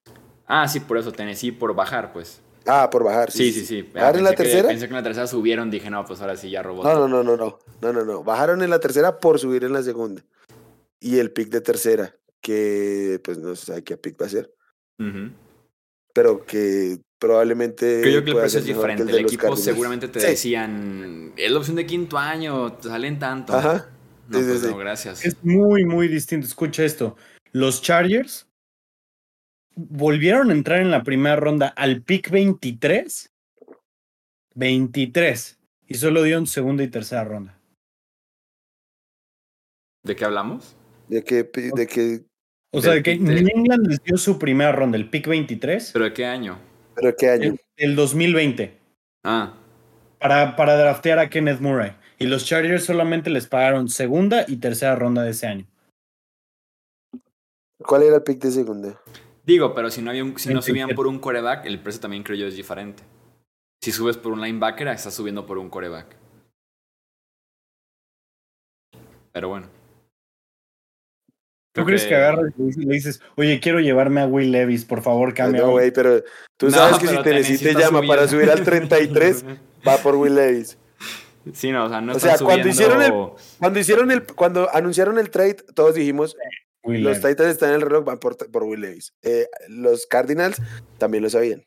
Ah, 0.46 0.66
sí, 0.66 0.80
por 0.80 0.98
eso 0.98 1.12
Tennessee, 1.12 1.52
por 1.52 1.74
bajar, 1.76 2.12
pues. 2.12 2.40
Ah, 2.66 2.88
por 2.90 3.04
bajar. 3.04 3.30
Sí, 3.30 3.52
sí, 3.52 3.64
sí. 3.66 3.86
Ah, 3.90 4.00
¿Bajaron 4.00 4.18
en 4.18 4.24
la 4.24 4.30
pensé 4.30 4.36
que- 4.42 4.48
tercera? 4.50 4.68
pensé 4.68 4.86
que 4.86 4.90
en 4.92 4.96
la 4.96 5.02
tercera 5.02 5.26
subieron, 5.26 5.70
dije, 5.70 5.90
no, 5.90 6.04
pues 6.04 6.20
ahora 6.20 6.36
sí 6.36 6.50
ya 6.50 6.62
robó. 6.62 6.82
No, 6.84 6.94
no, 6.94 7.08
no, 7.08 7.22
no, 7.22 7.36
no, 7.36 7.58
no, 7.82 7.92
no, 7.92 8.04
no. 8.04 8.24
Bajaron 8.24 8.62
en 8.62 8.70
la 8.70 8.80
tercera 8.80 9.18
por 9.20 9.38
subir 9.38 9.64
en 9.64 9.72
la 9.72 9.82
segunda. 9.82 10.22
Y 11.00 11.18
el 11.18 11.30
pick 11.32 11.50
de 11.50 11.60
tercera, 11.60 12.14
que 12.40 13.20
pues 13.22 13.38
no 13.38 13.54
se 13.56 13.66
sabe 13.66 13.84
qué 13.84 13.96
pick 13.96 14.20
va 14.20 14.26
a 14.26 14.30
ser, 14.30 14.50
pero 16.12 16.44
que 16.44 16.98
probablemente 17.18 18.00
Creo 18.02 18.20
yo 18.20 18.24
que 18.24 18.30
el 18.30 18.36
precio 18.36 18.60
ser 18.60 18.70
es 18.70 18.76
diferente. 18.76 19.02
El 19.02 19.18
equipo 19.18 19.42
Cardinals. 19.42 19.64
seguramente 19.64 20.08
te 20.08 20.20
Sí. 20.20 20.26
decían, 20.26 21.32
es 21.36 21.50
la 21.50 21.58
opción 21.58 21.76
de 21.76 21.86
quinto 21.86 22.18
año, 22.18 22.72
te 22.74 22.88
salen 22.88 23.18
tanto. 23.18 23.54
Ajá. 23.54 23.88
No, 24.28 24.38
Sí, 24.38 24.44
sí, 24.44 24.50
pues 24.50 24.60
sí. 24.62 24.66
no, 24.68 24.76
gracias. 24.78 25.24
Es 25.24 25.36
muy, 25.44 25.84
muy 25.84 26.08
distinto. 26.08 26.46
Escucha 26.46 26.84
esto. 26.84 27.16
Los 27.52 27.82
Chargers 27.82 28.46
volvieron 29.76 30.50
a 30.50 30.54
entrar 30.54 30.80
en 30.80 30.90
la 30.90 31.02
primera 31.02 31.36
ronda 31.36 31.68
al 31.68 32.02
pick 32.02 32.30
23. 32.30 33.30
23. 34.54 35.58
Y 35.86 35.94
solo 35.94 36.22
dio 36.22 36.38
en 36.38 36.46
segunda 36.46 36.82
y 36.82 36.88
tercera 36.88 37.24
ronda. 37.24 37.58
¿De 40.04 40.14
qué 40.16 40.24
hablamos? 40.24 40.76
De 41.08 41.22
que, 41.22 41.42
de 41.44 41.86
que, 41.86 42.24
O 42.72 42.80
sea, 42.80 42.92
Del 42.94 43.02
que 43.02 43.12
de- 43.12 43.18
New 43.18 43.48
England 43.54 43.86
les 43.86 44.02
dio 44.02 44.16
su 44.16 44.38
primera 44.38 44.72
ronda, 44.72 44.96
el 44.96 45.08
pick 45.10 45.26
23, 45.28 45.90
¿Pero 45.92 46.04
de 46.06 46.12
qué 46.12 46.26
año? 46.26 46.58
pero 46.94 47.14
qué 47.16 47.30
año. 47.30 47.44
el, 47.50 47.60
el 47.76 47.96
2020, 47.96 48.78
Ah, 49.24 49.54
para, 50.20 50.56
para 50.56 50.76
draftear 50.76 51.18
a 51.18 51.28
Kenneth 51.30 51.60
Murray. 51.60 51.92
Y 52.18 52.26
los 52.26 52.44
Chargers 52.46 52.84
solamente 52.84 53.30
les 53.30 53.46
pagaron 53.46 53.88
segunda 53.88 54.44
y 54.46 54.56
tercera 54.58 54.94
ronda 54.94 55.22
de 55.22 55.30
ese 55.30 55.46
año. 55.46 55.66
¿Cuál 57.78 58.04
era 58.04 58.16
el 58.16 58.22
pick 58.22 58.40
de 58.40 58.50
segunda? 58.50 59.00
Digo, 59.44 59.74
pero 59.74 59.90
si 59.90 60.00
no, 60.02 60.10
había 60.10 60.24
un- 60.24 60.38
si 60.38 60.48
no 60.48 60.54
27. 60.54 60.66
subían 60.70 60.96
por 60.96 61.06
un 61.06 61.18
coreback, 61.18 61.66
el 61.66 61.78
precio 61.80 62.00
también 62.00 62.22
creo 62.22 62.36
yo 62.38 62.46
es 62.46 62.56
diferente. 62.56 63.02
Si 63.82 63.92
subes 63.92 64.16
por 64.16 64.32
un 64.32 64.40
linebacker, 64.40 64.88
estás 64.88 65.14
subiendo 65.14 65.44
por 65.44 65.58
un 65.58 65.68
coreback. 65.68 66.16
Pero 69.32 69.48
bueno. 69.48 69.68
¿Tú 71.74 71.84
crees 71.84 72.04
que 72.04 72.14
agarras 72.14 72.52
y 72.56 72.84
le 72.84 72.94
dices- 72.94 73.20
oye, 73.36 73.58
quiero 73.58 73.80
llevarme 73.80 74.20
a 74.20 74.26
Will 74.26 74.52
Levis, 74.52 74.84
por 74.84 75.02
favor, 75.02 75.34
cambia? 75.34 75.62
no, 75.62 75.72
güey, 75.72 75.90
pero 75.90 76.22
tú 76.56 76.66
No, 76.66 76.70
sabes 76.72 76.98
que 77.00 77.08
si 77.08 77.22
Tennessee 77.22 77.58
te 77.58 77.70
está 77.70 77.80
llama 77.80 78.00
para 78.06 78.28
subir 78.28 78.44
subiendo. 78.46 78.52
al 78.52 78.64
33, 78.64 79.44
va 79.88 79.96
por 79.98 80.14
Will 80.14 80.36
Levis. 80.36 80.78
Sí, 81.52 81.72
no, 81.72 81.86
o 81.86 81.88
sea, 81.88 82.00
no 82.00 82.12
O 82.12 82.16
están 82.16 82.38
sea, 82.38 82.46
cuando 82.46 82.68
hicieron 82.68 83.02
el- 83.02 83.08
subiendo- 83.08 83.36
Cuando 83.58 83.78
hicieron 83.80 84.10
el, 84.12 84.22
cuando 84.24 84.70
anunciaron 84.72 85.18
el 85.18 85.30
trade, 85.30 85.56
todos 85.74 85.96
dijimos, 85.96 86.36
Will 86.84 87.02
los 87.02 87.18
Levis. 87.18 87.30
Titans 87.30 87.50
están 87.50 87.70
en 87.70 87.76
el 87.76 87.82
reloj, 87.82 88.04
van 88.04 88.18
por, 88.18 88.36
por 88.50 88.62
Will 88.64 88.80
Levis. 88.80 89.12
Eh, 89.22 89.46
los 89.68 90.06
Cardinals 90.06 90.60
también 90.98 91.22
lo 91.22 91.30
sabían. 91.30 91.64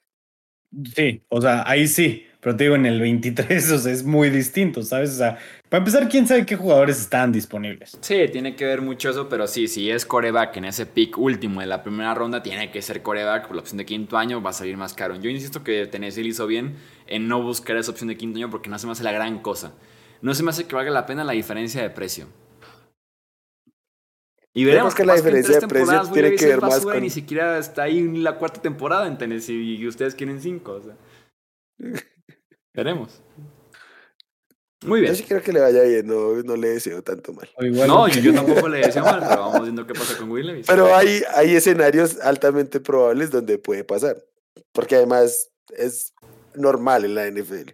Sí, 0.95 1.23
o 1.29 1.41
sea, 1.41 1.63
ahí 1.65 1.87
sí, 1.87 2.25
pero 2.41 2.55
te 2.55 2.65
digo, 2.65 2.75
en 2.75 2.85
el 2.85 2.99
23 2.99 3.71
o 3.71 3.77
sea, 3.77 3.91
es 3.91 4.03
muy 4.03 4.29
distinto, 4.29 4.83
¿sabes? 4.83 5.11
O 5.11 5.15
sea, 5.15 5.37
para 5.69 5.79
empezar, 5.79 6.09
quién 6.09 6.27
sabe 6.27 6.45
qué 6.45 6.55
jugadores 6.55 6.99
están 6.99 7.31
disponibles. 7.31 7.97
Sí, 8.01 8.25
tiene 8.31 8.55
que 8.55 8.65
ver 8.65 8.81
mucho 8.81 9.09
eso, 9.09 9.29
pero 9.29 9.47
sí, 9.47 9.67
si 9.67 9.89
es 9.89 10.05
coreback 10.05 10.57
en 10.57 10.65
ese 10.65 10.85
pick 10.85 11.17
último 11.17 11.61
de 11.61 11.67
la 11.67 11.83
primera 11.83 12.13
ronda, 12.13 12.43
tiene 12.43 12.69
que 12.69 12.81
ser 12.81 13.01
coreback 13.01 13.47
por 13.47 13.55
la 13.55 13.61
opción 13.61 13.77
de 13.77 13.85
quinto 13.85 14.17
año, 14.17 14.41
va 14.41 14.49
a 14.49 14.53
salir 14.53 14.75
más 14.75 14.93
caro. 14.93 15.15
Yo 15.15 15.29
insisto 15.29 15.63
que 15.63 15.87
Tennessee 15.87 16.23
lo 16.23 16.29
hizo 16.29 16.47
bien 16.47 16.75
en 17.07 17.27
no 17.27 17.41
buscar 17.41 17.77
esa 17.77 17.91
opción 17.91 18.09
de 18.09 18.17
quinto 18.17 18.37
año 18.37 18.49
porque 18.49 18.69
no 18.69 18.77
se 18.77 18.87
me 18.87 18.91
hace 18.91 19.03
la 19.03 19.13
gran 19.13 19.39
cosa. 19.39 19.73
No 20.21 20.33
se 20.33 20.43
me 20.43 20.49
hace 20.49 20.65
que 20.65 20.75
valga 20.75 20.91
la 20.91 21.05
pena 21.05 21.23
la 21.23 21.33
diferencia 21.33 21.81
de 21.81 21.89
precio. 21.89 22.27
Y 24.57 24.65
veremos 24.65 24.95
que 24.95 25.05
la 25.05 25.13
diferencia 25.13 25.59
de 25.59 25.67
precio 25.67 26.01
tiene 26.11 26.35
que 26.35 26.47
ver 26.47 26.59
más 26.59 26.83
con... 26.83 26.99
Ni 26.99 27.11
siquiera 27.11 27.59
está 27.59 27.83
ahí 27.83 27.99
en 27.99 28.23
la 28.23 28.39
cuarta 28.39 28.59
temporada 28.59 29.05
en 29.05 29.15
Tennessee 29.15 29.75
y 29.75 29.87
ustedes 29.87 30.15
quieren 30.15 30.41
cinco. 30.41 30.71
O 30.71 30.81
sea. 30.81 30.97
veremos. 32.73 33.21
Muy 34.83 35.01
bien. 35.01 35.13
Yo 35.13 35.17
sí 35.17 35.25
creo 35.25 35.43
que 35.43 35.53
le 35.53 35.59
vaya 35.59 35.83
bien, 35.83 36.07
no, 36.07 36.41
no 36.41 36.55
le 36.55 36.69
deseo 36.69 37.03
tanto 37.03 37.33
mal. 37.33 37.47
no, 37.59 38.07
yo, 38.07 38.33
tampoco 38.33 38.67
le 38.67 38.79
deseo 38.79 39.03
mal, 39.03 39.19
pero 39.19 39.41
vamos 39.41 39.61
viendo 39.61 39.85
qué 39.85 39.93
pasa 39.93 40.17
con 40.17 40.31
Will 40.31 40.63
Pero 40.65 40.95
hay, 40.95 41.21
hay 41.35 41.55
escenarios 41.55 42.19
altamente 42.19 42.79
probables 42.79 43.29
donde 43.29 43.59
puede 43.59 43.83
pasar. 43.83 44.17
Porque 44.71 44.95
además 44.95 45.51
es 45.69 46.15
normal 46.55 47.05
en 47.05 47.13
la 47.13 47.29
NFL. 47.29 47.73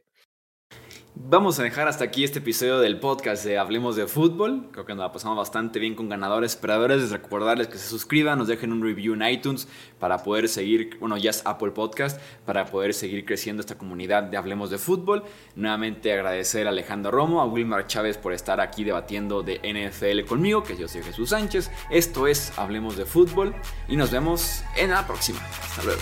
Vamos 1.16 1.60
a 1.60 1.64
dejar 1.64 1.88
hasta 1.88 2.04
aquí 2.06 2.24
este 2.24 2.40
episodio 2.40 2.80
del 2.80 3.00
podcast 3.00 3.46
de 3.46 3.60
Hablemos 3.60 3.96
de 3.96 4.08
Fútbol. 4.08 4.70
Creo 4.72 4.84
que 4.86 4.94
nos 4.94 5.04
la 5.04 5.12
pasamos 5.12 5.38
bastante 5.38 5.78
bien 5.78 5.94
con 5.94 6.10
ganadores, 6.10 6.54
esperadores. 6.54 7.12
Recordarles 7.12 7.68
que 7.68 7.78
se 7.78 7.88
suscriban, 7.88 8.40
nos 8.40 8.48
dejen 8.48 8.72
un 8.72 8.82
review 8.82 9.14
en 9.14 9.22
iTunes 9.22 9.68
para 10.00 10.24
poder 10.24 10.50
seguir, 10.50 10.98
bueno, 11.00 11.16
ya 11.18 11.30
es 11.30 11.44
Apple 11.46 11.70
Podcast, 11.70 12.20
para 12.48 12.66
poder 12.66 12.96
seguir 12.96 13.26
creciendo 13.26 13.62
esta 13.62 13.78
comunidad 13.78 14.24
de 14.24 14.38
Hablemos 14.38 14.72
de 14.72 14.80
Fútbol. 14.80 15.24
Nuevamente 15.56 16.12
agradecer 16.12 16.66
a 16.66 16.72
Alejandro 16.72 17.12
Romo, 17.12 17.42
a 17.42 17.46
Wilmar 17.46 17.86
Chávez 17.86 18.18
por 18.18 18.34
estar 18.34 18.60
aquí 18.60 18.84
debatiendo 18.84 19.44
de 19.44 19.60
NFL 19.60 20.28
conmigo, 20.28 20.64
que 20.64 20.76
yo 20.76 20.88
soy 20.88 21.04
Jesús 21.04 21.30
Sánchez. 21.30 21.70
Esto 21.92 22.26
es 22.26 22.58
Hablemos 22.58 22.98
de 22.98 23.06
Fútbol 23.06 23.54
y 23.88 23.98
nos 23.98 24.10
vemos 24.10 24.64
en 24.76 24.90
la 24.90 25.06
próxima. 25.06 25.40
Hasta 25.62 25.84
luego. 25.84 26.02